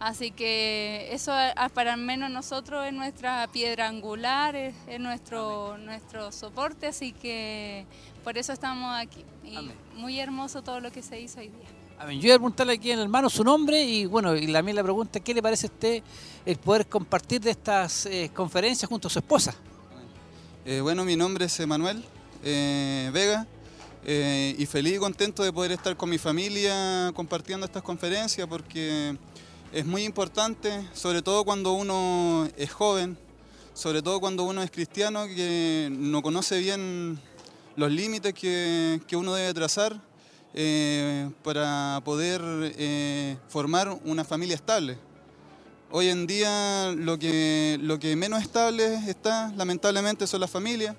Así 0.00 0.32
que 0.32 1.08
eso 1.12 1.32
para 1.72 1.94
al 1.94 2.00
menos 2.00 2.30
nosotros 2.30 2.84
es 2.86 2.92
nuestra 2.92 3.46
piedra 3.48 3.88
angular, 3.88 4.56
es, 4.56 4.74
es 4.88 5.00
nuestro, 5.00 5.78
nuestro 5.78 6.32
soporte, 6.32 6.88
así 6.88 7.12
que 7.12 7.86
por 8.22 8.36
eso 8.36 8.52
estamos 8.52 8.94
aquí. 8.96 9.24
Y 9.44 9.70
muy 9.96 10.18
hermoso 10.18 10.62
todo 10.62 10.80
lo 10.80 10.90
que 10.90 11.02
se 11.02 11.20
hizo 11.20 11.40
hoy 11.40 11.48
día. 11.48 11.83
Yo 12.10 12.20
voy 12.20 12.30
a 12.32 12.34
preguntarle 12.34 12.74
aquí 12.74 12.92
al 12.92 13.00
hermano 13.00 13.30
su 13.30 13.42
nombre 13.42 13.82
y 13.82 14.04
bueno, 14.04 14.36
y 14.36 14.52
también 14.52 14.76
la 14.76 14.82
pregunta, 14.82 15.20
¿qué 15.20 15.32
le 15.32 15.42
parece 15.42 15.66
a 15.66 15.70
usted 15.70 16.02
el 16.44 16.56
poder 16.58 16.86
compartir 16.86 17.40
de 17.40 17.52
estas 17.52 18.04
eh, 18.06 18.30
conferencias 18.34 18.86
junto 18.88 19.08
a 19.08 19.10
su 19.10 19.20
esposa? 19.20 19.54
Eh, 20.66 20.80
bueno, 20.82 21.04
mi 21.04 21.16
nombre 21.16 21.46
es 21.46 21.60
Emanuel 21.60 22.04
eh, 22.42 23.10
Vega 23.12 23.46
y 24.06 24.66
feliz 24.66 24.96
y 24.96 24.98
contento 24.98 25.42
de 25.42 25.52
poder 25.52 25.72
estar 25.72 25.96
con 25.96 26.10
mi 26.10 26.18
familia 26.18 27.10
compartiendo 27.14 27.64
estas 27.64 27.82
conferencias 27.82 28.46
porque 28.46 29.16
es 29.72 29.86
muy 29.86 30.04
importante, 30.04 30.86
sobre 30.92 31.22
todo 31.22 31.42
cuando 31.44 31.72
uno 31.72 32.46
es 32.58 32.70
joven, 32.70 33.16
sobre 33.72 34.02
todo 34.02 34.20
cuando 34.20 34.44
uno 34.44 34.62
es 34.62 34.70
cristiano 34.70 35.26
que 35.26 35.88
no 35.90 36.20
conoce 36.20 36.58
bien 36.58 37.18
los 37.76 37.90
límites 37.90 38.34
que, 38.34 39.00
que 39.06 39.16
uno 39.16 39.34
debe 39.34 39.54
trazar 39.54 39.98
eh, 40.56 41.30
para 41.42 42.00
poder 42.04 42.40
eh, 42.78 43.36
formar 43.48 43.88
una 44.04 44.24
familia 44.24 44.54
estable. 44.54 44.96
Hoy 45.90 46.08
en 46.08 46.28
día 46.28 46.92
lo 46.96 47.18
que, 47.18 47.76
lo 47.82 47.98
que 47.98 48.14
menos 48.14 48.40
estable 48.40 48.94
está, 49.08 49.52
lamentablemente, 49.56 50.28
son 50.28 50.40
las 50.40 50.50
familias, 50.50 50.94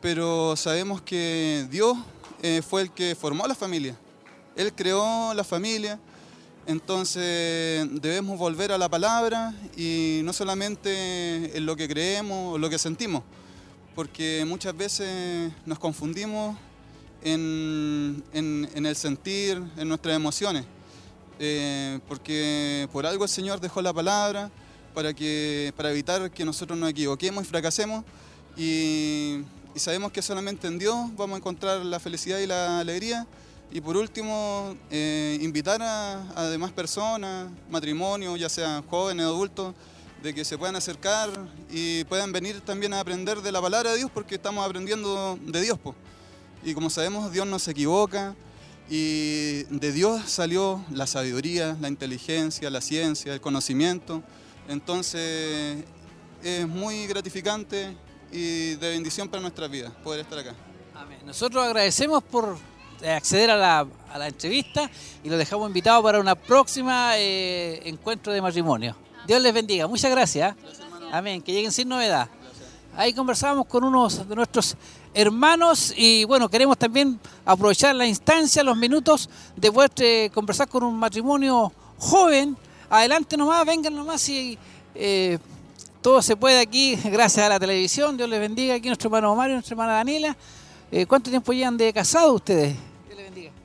pero 0.00 0.56
sabemos 0.56 1.02
que 1.02 1.66
Dios 1.70 1.98
eh, 2.42 2.62
fue 2.66 2.80
el 2.80 2.90
que 2.90 3.14
formó 3.14 3.46
la 3.46 3.54
familia. 3.54 3.94
Él 4.56 4.72
creó 4.72 5.34
la 5.34 5.44
familia, 5.44 6.00
entonces 6.66 7.86
debemos 8.00 8.38
volver 8.38 8.72
a 8.72 8.78
la 8.78 8.88
palabra 8.88 9.54
y 9.76 10.22
no 10.24 10.32
solamente 10.32 11.54
en 11.54 11.66
lo 11.66 11.76
que 11.76 11.86
creemos 11.86 12.54
o 12.54 12.58
lo 12.58 12.70
que 12.70 12.78
sentimos, 12.78 13.22
porque 13.94 14.44
muchas 14.46 14.74
veces 14.74 15.52
nos 15.66 15.78
confundimos 15.78 16.56
en, 17.32 18.22
en- 18.32 18.68
en 18.74 18.86
el 18.86 18.94
sentir, 18.96 19.60
en 19.76 19.88
nuestras 19.88 20.14
emociones. 20.16 20.64
Eh, 21.38 21.98
porque 22.08 22.88
por 22.92 23.04
algo 23.04 23.24
el 23.24 23.30
Señor 23.30 23.60
dejó 23.60 23.82
la 23.82 23.92
palabra 23.92 24.50
para, 24.94 25.12
que, 25.12 25.72
para 25.76 25.90
evitar 25.90 26.30
que 26.30 26.44
nosotros 26.44 26.78
nos 26.78 26.88
equivoquemos 26.90 27.44
y 27.44 27.46
fracasemos 27.46 28.04
y, 28.56 29.40
y 29.74 29.78
sabemos 29.78 30.12
que 30.12 30.22
solamente 30.22 30.66
en 30.66 30.78
Dios 30.78 30.96
vamos 31.16 31.34
a 31.34 31.38
encontrar 31.38 31.84
la 31.84 32.00
felicidad 32.00 32.38
y 32.38 32.46
la 32.46 32.78
alegría 32.80 33.26
y 33.70 33.80
por 33.82 33.96
último 33.98 34.74
eh, 34.90 35.36
invitar 35.42 35.82
a, 35.82 36.22
a 36.40 36.44
demás 36.48 36.72
personas, 36.72 37.48
matrimonios, 37.68 38.38
ya 38.40 38.48
sean 38.48 38.82
jóvenes 38.86 39.26
o 39.26 39.28
adultos, 39.28 39.74
de 40.22 40.32
que 40.32 40.44
se 40.44 40.56
puedan 40.56 40.76
acercar 40.76 41.28
y 41.70 42.04
puedan 42.04 42.32
venir 42.32 42.60
también 42.62 42.94
a 42.94 43.00
aprender 43.00 43.42
de 43.42 43.52
la 43.52 43.60
palabra 43.60 43.90
de 43.90 43.98
Dios 43.98 44.10
porque 44.14 44.36
estamos 44.36 44.64
aprendiendo 44.64 45.38
de 45.44 45.60
Dios. 45.60 45.78
po. 45.78 45.94
Y 46.66 46.74
como 46.74 46.90
sabemos, 46.90 47.30
Dios 47.30 47.46
no 47.46 47.60
se 47.60 47.70
equivoca 47.70 48.34
y 48.90 49.62
de 49.70 49.92
Dios 49.92 50.28
salió 50.28 50.84
la 50.90 51.06
sabiduría, 51.06 51.76
la 51.80 51.86
inteligencia, 51.86 52.68
la 52.70 52.80
ciencia, 52.80 53.32
el 53.32 53.40
conocimiento. 53.40 54.20
Entonces 54.68 55.84
es 56.42 56.66
muy 56.66 57.06
gratificante 57.06 57.96
y 58.32 58.74
de 58.74 58.90
bendición 58.90 59.28
para 59.28 59.40
nuestras 59.40 59.70
vidas 59.70 59.92
poder 60.02 60.22
estar 60.22 60.40
acá. 60.40 60.56
Nosotros 61.24 61.64
agradecemos 61.64 62.24
por 62.24 62.58
eh, 63.00 63.12
acceder 63.12 63.52
a 63.52 63.56
la, 63.56 63.86
a 64.12 64.18
la 64.18 64.26
entrevista 64.26 64.90
y 65.22 65.30
lo 65.30 65.38
dejamos 65.38 65.68
invitado 65.68 66.02
para 66.02 66.18
una 66.18 66.34
próxima 66.34 67.16
eh, 67.16 67.88
encuentro 67.88 68.32
de 68.32 68.42
matrimonio. 68.42 68.96
Dios 69.24 69.40
les 69.40 69.54
bendiga. 69.54 69.86
Muchas 69.86 70.10
gracias. 70.10 70.56
Amén. 71.12 71.42
Que 71.42 71.52
lleguen 71.52 71.70
sin 71.70 71.88
novedad. 71.88 72.28
Ahí 72.96 73.12
conversábamos 73.12 73.66
con 73.66 73.84
unos 73.84 74.26
de 74.26 74.34
nuestros 74.34 74.74
hermanos 75.12 75.92
y 75.94 76.24
bueno, 76.24 76.48
queremos 76.48 76.78
también 76.78 77.20
aprovechar 77.44 77.94
la 77.94 78.06
instancia, 78.06 78.64
los 78.64 78.76
minutos 78.76 79.28
de 79.54 79.70
poder 79.70 79.90
eh, 79.98 80.30
conversar 80.32 80.66
con 80.66 80.82
un 80.82 80.98
matrimonio 80.98 81.70
joven. 81.98 82.56
Adelante 82.88 83.36
nomás, 83.36 83.66
vengan 83.66 83.94
nomás 83.94 84.26
y 84.30 84.58
eh, 84.94 85.38
todo 86.00 86.22
se 86.22 86.36
puede 86.36 86.58
aquí 86.58 86.96
gracias 87.04 87.44
a 87.44 87.50
la 87.50 87.60
televisión. 87.60 88.16
Dios 88.16 88.30
les 88.30 88.40
bendiga. 88.40 88.74
Aquí 88.74 88.88
nuestro 88.88 89.08
hermano 89.08 89.36
Mario, 89.36 89.56
nuestra 89.56 89.74
hermana 89.74 89.92
Daniela. 89.92 90.34
Eh, 90.90 91.04
¿Cuánto 91.04 91.28
tiempo 91.28 91.52
llevan 91.52 91.76
de 91.76 91.92
casados 91.92 92.34
ustedes? 92.34 92.76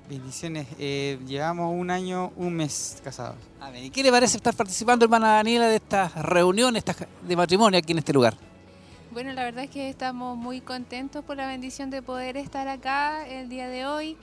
Bendiciones. 0.09 0.67
Eh, 0.77 1.17
llevamos 1.25 1.73
un 1.73 1.89
año, 1.89 2.33
un 2.35 2.53
mes 2.53 2.97
casados. 3.01 3.37
¿Y 3.81 3.89
qué 3.91 4.03
le 4.03 4.11
parece 4.11 4.35
estar 4.35 4.53
participando, 4.53 5.05
hermana 5.05 5.35
Daniela, 5.35 5.69
de 5.69 5.77
estas 5.77 6.13
reuniones 6.15 6.83
de 7.25 7.35
matrimonio 7.37 7.79
aquí 7.79 7.93
en 7.93 7.99
este 7.99 8.11
lugar? 8.11 8.50
Bueno, 9.11 9.33
la 9.33 9.43
verdad 9.43 9.65
es 9.65 9.69
que 9.69 9.89
estamos 9.89 10.37
muy 10.37 10.61
contentos 10.61 11.25
por 11.25 11.35
la 11.35 11.45
bendición 11.45 11.89
de 11.89 12.01
poder 12.01 12.37
estar 12.37 12.69
acá 12.69 13.27
el 13.27 13.49
día 13.49 13.67
de 13.67 13.85
hoy. 13.85 14.15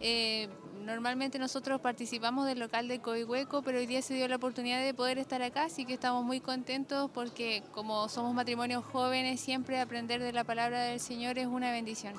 Eh, 0.00 0.48
normalmente 0.86 1.38
nosotros 1.38 1.82
participamos 1.82 2.46
del 2.46 2.58
local 2.58 2.88
de 2.88 3.00
Coihueco, 3.00 3.60
pero 3.60 3.76
hoy 3.76 3.84
día 3.84 4.00
se 4.00 4.14
dio 4.14 4.26
la 4.28 4.36
oportunidad 4.36 4.82
de 4.82 4.94
poder 4.94 5.18
estar 5.18 5.42
acá, 5.42 5.64
así 5.64 5.84
que 5.84 5.92
estamos 5.92 6.24
muy 6.24 6.40
contentos 6.40 7.10
porque 7.12 7.62
como 7.72 8.08
somos 8.08 8.32
matrimonios 8.32 8.82
jóvenes, 8.86 9.38
siempre 9.38 9.78
aprender 9.78 10.22
de 10.22 10.32
la 10.32 10.44
palabra 10.44 10.80
del 10.80 10.98
Señor 10.98 11.38
es 11.38 11.46
una 11.46 11.70
bendición. 11.70 12.14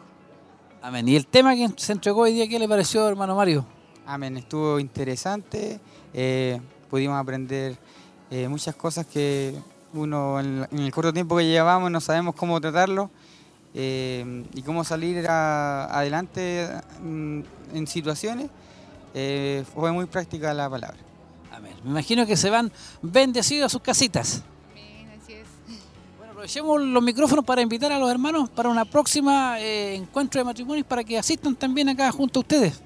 Amén. 0.84 1.08
¿Y 1.08 1.16
el 1.16 1.26
tema 1.26 1.56
que 1.56 1.68
se 1.78 1.94
entregó 1.94 2.22
hoy 2.22 2.34
día, 2.34 2.48
qué 2.48 2.60
le 2.60 2.70
pareció, 2.70 3.08
hermano 3.10 3.36
Mario? 3.36 3.66
Amén. 4.06 4.38
Estuvo 4.38 4.80
interesante. 4.80 5.80
eh, 6.14 6.62
pudimos 6.92 7.20
aprender 7.20 7.76
eh, 8.30 8.48
muchas 8.48 8.76
cosas 8.76 9.08
que 9.08 9.56
uno 9.94 10.40
en, 10.40 10.68
en 10.72 10.80
el 10.80 10.92
corto 10.92 11.14
tiempo 11.14 11.38
que 11.38 11.46
llevamos 11.46 11.90
no 11.92 12.02
sabemos 12.02 12.36
cómo 12.36 12.60
tratarlo 12.60 13.10
eh, 13.74 14.44
y 14.54 14.62
cómo 14.62 14.84
salir 14.84 15.26
a- 15.28 15.86
adelante 15.86 16.70
mm, 17.02 17.40
en 17.74 17.88
situaciones. 17.88 18.50
eh, 19.14 19.64
fue 19.74 19.92
muy 19.92 20.06
práctica 20.06 20.54
la 20.54 20.70
palabra. 20.70 20.98
Amén. 21.52 21.74
Me 21.84 21.92
imagino 21.92 22.26
que 22.26 22.36
se 22.36 22.50
van 22.50 22.72
bendecidos 23.02 23.68
a 23.68 23.70
sus 23.70 23.82
casitas. 23.82 24.42
Así 25.22 25.34
es. 25.34 25.46
Bueno, 26.18 26.32
aprovechemos 26.32 26.82
los 26.82 27.04
micrófonos 27.04 27.46
para 27.46 27.62
invitar 27.62 27.92
a 27.92 28.00
los 28.00 28.10
hermanos 28.10 28.50
para 28.50 28.70
una 28.70 28.86
próxima 28.86 29.60
eh, 29.60 29.96
encuentro 29.96 30.40
de 30.42 30.46
matrimonios 30.46 30.86
para 30.88 31.04
que 31.04 31.18
asistan 31.20 31.56
también 31.56 31.90
acá 31.90 32.12
junto 32.12 32.40
a 32.40 32.42
ustedes. 32.42 32.82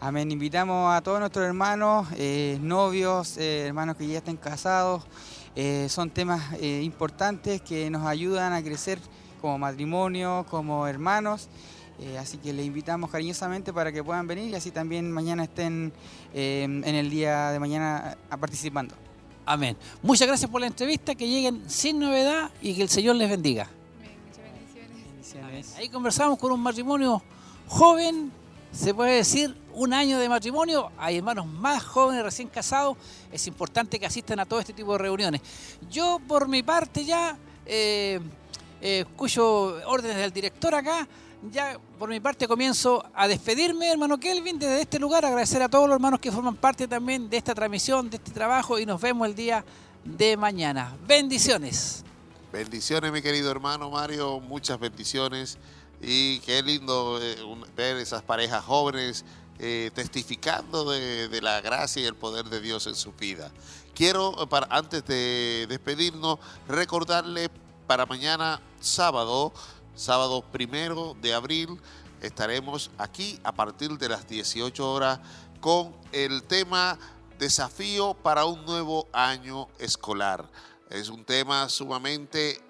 Amén. 0.00 0.30
Invitamos 0.30 0.94
a 0.94 1.00
todos 1.00 1.18
nuestros 1.18 1.44
hermanos, 1.44 2.06
eh, 2.16 2.58
novios, 2.60 3.36
eh, 3.38 3.64
hermanos 3.66 3.96
que 3.96 4.06
ya 4.06 4.18
estén 4.18 4.36
casados. 4.36 5.02
Eh, 5.56 5.86
son 5.88 6.10
temas 6.10 6.54
eh, 6.60 6.82
importantes 6.82 7.60
que 7.60 7.88
nos 7.90 8.06
ayudan 8.06 8.52
a 8.52 8.62
crecer 8.62 8.98
como 9.40 9.58
matrimonio, 9.58 10.46
como 10.50 10.86
hermanos. 10.86 11.48
Eh, 12.00 12.18
así 12.18 12.38
que 12.38 12.52
les 12.52 12.66
invitamos 12.66 13.08
cariñosamente 13.08 13.72
para 13.72 13.92
que 13.92 14.02
puedan 14.02 14.26
venir 14.26 14.50
y 14.50 14.54
así 14.54 14.72
también 14.72 15.12
mañana 15.12 15.44
estén 15.44 15.92
eh, 16.32 16.64
en 16.64 16.94
el 16.94 17.08
día 17.08 17.50
de 17.50 17.60
mañana 17.60 18.16
ah, 18.30 18.36
participando. 18.36 18.96
Amén. 19.46 19.76
Muchas 20.02 20.26
gracias 20.26 20.50
por 20.50 20.60
la 20.60 20.66
entrevista, 20.66 21.14
que 21.14 21.28
lleguen 21.28 21.62
sin 21.68 22.00
novedad 22.00 22.50
y 22.62 22.74
que 22.74 22.82
el 22.82 22.88
Señor 22.88 23.16
les 23.16 23.30
bendiga. 23.30 23.68
Ahí 25.76 25.88
conversamos 25.88 26.38
con 26.38 26.50
un 26.50 26.60
matrimonio 26.60 27.22
joven, 27.68 28.32
se 28.74 28.92
puede 28.92 29.12
decir 29.16 29.56
un 29.72 29.92
año 29.94 30.18
de 30.18 30.28
matrimonio. 30.28 30.90
Hay 30.98 31.18
hermanos 31.18 31.46
más 31.46 31.82
jóvenes 31.82 32.24
recién 32.24 32.48
casados. 32.48 32.96
Es 33.30 33.46
importante 33.46 33.98
que 33.98 34.06
asistan 34.06 34.40
a 34.40 34.46
todo 34.46 34.60
este 34.60 34.72
tipo 34.72 34.92
de 34.92 34.98
reuniones. 34.98 35.40
Yo, 35.88 36.20
por 36.26 36.48
mi 36.48 36.62
parte, 36.62 37.04
ya 37.04 37.38
eh, 37.64 38.20
eh, 38.80 39.04
escucho 39.08 39.80
órdenes 39.86 40.16
del 40.16 40.32
director 40.32 40.74
acá. 40.74 41.06
Ya 41.50 41.78
por 41.98 42.08
mi 42.08 42.20
parte 42.20 42.48
comienzo 42.48 43.04
a 43.14 43.28
despedirme, 43.28 43.90
hermano 43.90 44.18
Kelvin, 44.18 44.58
desde 44.58 44.80
este 44.80 44.98
lugar, 44.98 45.26
agradecer 45.26 45.62
a 45.62 45.68
todos 45.68 45.86
los 45.86 45.94
hermanos 45.96 46.18
que 46.18 46.32
forman 46.32 46.56
parte 46.56 46.88
también 46.88 47.28
de 47.28 47.36
esta 47.36 47.54
transmisión, 47.54 48.08
de 48.08 48.16
este 48.16 48.30
trabajo 48.30 48.78
y 48.78 48.86
nos 48.86 48.98
vemos 48.98 49.28
el 49.28 49.34
día 49.34 49.62
de 50.04 50.38
mañana. 50.38 50.96
Bendiciones. 51.06 52.02
Bendiciones, 52.50 53.12
mi 53.12 53.20
querido 53.20 53.50
hermano 53.50 53.90
Mario, 53.90 54.40
muchas 54.40 54.80
bendiciones. 54.80 55.58
Y 56.06 56.40
qué 56.40 56.62
lindo 56.62 57.18
eh, 57.22 57.36
ver 57.74 57.96
esas 57.96 58.22
parejas 58.22 58.62
jóvenes 58.62 59.24
eh, 59.58 59.90
testificando 59.94 60.90
de, 60.90 61.28
de 61.28 61.40
la 61.40 61.62
gracia 61.62 62.02
y 62.02 62.04
el 62.04 62.14
poder 62.14 62.44
de 62.46 62.60
Dios 62.60 62.86
en 62.86 62.94
su 62.94 63.12
vida. 63.12 63.50
Quiero, 63.94 64.42
eh, 64.42 64.46
para, 64.46 64.66
antes 64.68 65.06
de 65.06 65.66
despedirnos, 65.66 66.38
recordarle 66.68 67.48
para 67.86 68.04
mañana 68.04 68.60
sábado, 68.80 69.52
sábado 69.94 70.42
primero 70.52 71.16
de 71.22 71.32
abril, 71.32 71.80
estaremos 72.20 72.90
aquí 72.98 73.38
a 73.42 73.52
partir 73.52 73.96
de 73.96 74.08
las 74.10 74.28
18 74.28 74.92
horas 74.92 75.20
con 75.60 75.94
el 76.12 76.42
tema 76.42 76.98
Desafío 77.38 78.14
para 78.14 78.44
un 78.44 78.64
nuevo 78.66 79.08
año 79.12 79.68
escolar. 79.78 80.50
Es 80.90 81.08
un 81.08 81.24
tema 81.24 81.68
sumamente 81.68 82.60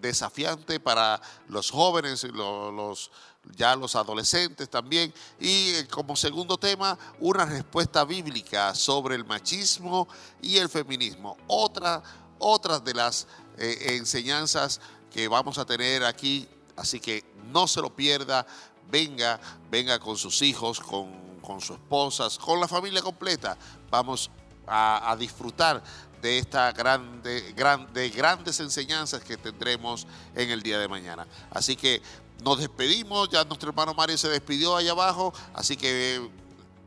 desafiante 0.00 0.80
para 0.80 1.20
los 1.48 1.70
jóvenes, 1.70 2.24
lo- 2.24 2.70
los, 2.70 3.10
ya 3.56 3.74
los 3.76 3.96
adolescentes 3.96 4.68
también. 4.68 5.12
Y 5.40 5.70
eh, 5.74 5.88
como 5.88 6.16
segundo 6.16 6.56
tema, 6.58 6.98
una 7.20 7.44
respuesta 7.44 8.04
bíblica 8.04 8.74
sobre 8.74 9.14
el 9.14 9.24
machismo 9.24 10.08
y 10.42 10.58
el 10.58 10.68
feminismo. 10.68 11.36
Otra, 11.46 12.02
otras 12.38 12.84
de 12.84 12.94
las 12.94 13.26
eh, 13.56 13.96
enseñanzas 13.96 14.80
que 15.10 15.26
vamos 15.28 15.58
a 15.58 15.64
tener 15.64 16.04
aquí, 16.04 16.48
así 16.76 17.00
que 17.00 17.24
no 17.52 17.66
se 17.66 17.80
lo 17.80 17.94
pierda. 17.94 18.46
Venga, 18.90 19.38
venga 19.70 19.98
con 19.98 20.16
sus 20.16 20.40
hijos, 20.42 20.80
con, 20.80 21.40
con 21.42 21.60
sus 21.60 21.76
esposas, 21.76 22.38
con 22.38 22.60
la 22.60 22.68
familia 22.68 23.02
completa. 23.02 23.56
Vamos 23.90 24.30
a 24.70 25.16
disfrutar 25.18 25.82
de 26.22 26.38
esta 26.38 26.72
grande, 26.72 27.52
gran- 27.56 27.92
de 27.92 28.10
grandes 28.10 28.58
enseñanzas 28.60 29.22
que 29.22 29.36
tendremos 29.36 30.06
en 30.34 30.50
el 30.50 30.62
día 30.62 30.78
de 30.78 30.88
mañana. 30.88 31.26
Así 31.50 31.76
que 31.76 32.02
nos 32.42 32.58
despedimos, 32.58 33.28
ya 33.30 33.44
nuestro 33.44 33.70
hermano 33.70 33.94
Mario 33.94 34.16
se 34.18 34.28
despidió 34.28 34.76
allá 34.76 34.92
abajo, 34.92 35.32
así 35.54 35.76
que 35.76 36.16
eh, 36.16 36.30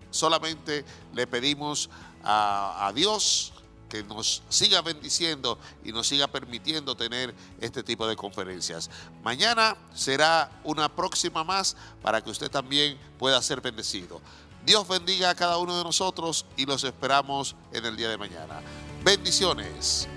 solamente 0.10 0.85
le 1.14 1.27
pedimos 1.27 1.90
a 2.24 2.92
Dios 2.93 3.53
que 3.90 4.03
nos 4.03 4.42
siga 4.48 4.82
bendiciendo 4.82 5.60
y 5.84 5.92
nos 5.92 6.08
siga 6.08 6.27
permitiendo 6.27 6.95
tener 6.95 7.35
este 7.60 7.84
tipo 7.84 8.08
de 8.08 8.16
conferencias. 8.16 8.90
Mañana 9.22 9.76
será 9.93 10.50
una 10.64 10.88
próxima 10.88 11.43
más 11.43 11.76
para 12.01 12.24
que 12.24 12.30
usted 12.30 12.50
también 12.50 12.98
pueda 13.19 13.42
ser 13.42 13.60
bendecido. 13.60 14.22
Dios 14.66 14.88
bendiga 14.88 15.32
a 15.32 15.35
cada 15.35 15.58
uno 15.58 15.77
de 15.77 15.84
nosotros 15.84 16.45
y 16.56 16.66
los 16.66 16.84
esperamos 16.85 17.56
en 17.74 17.84
el 17.85 17.98
día 17.98 18.08
de 18.10 18.18
mañana. 18.18 18.61
Bendiciones. 19.03 20.07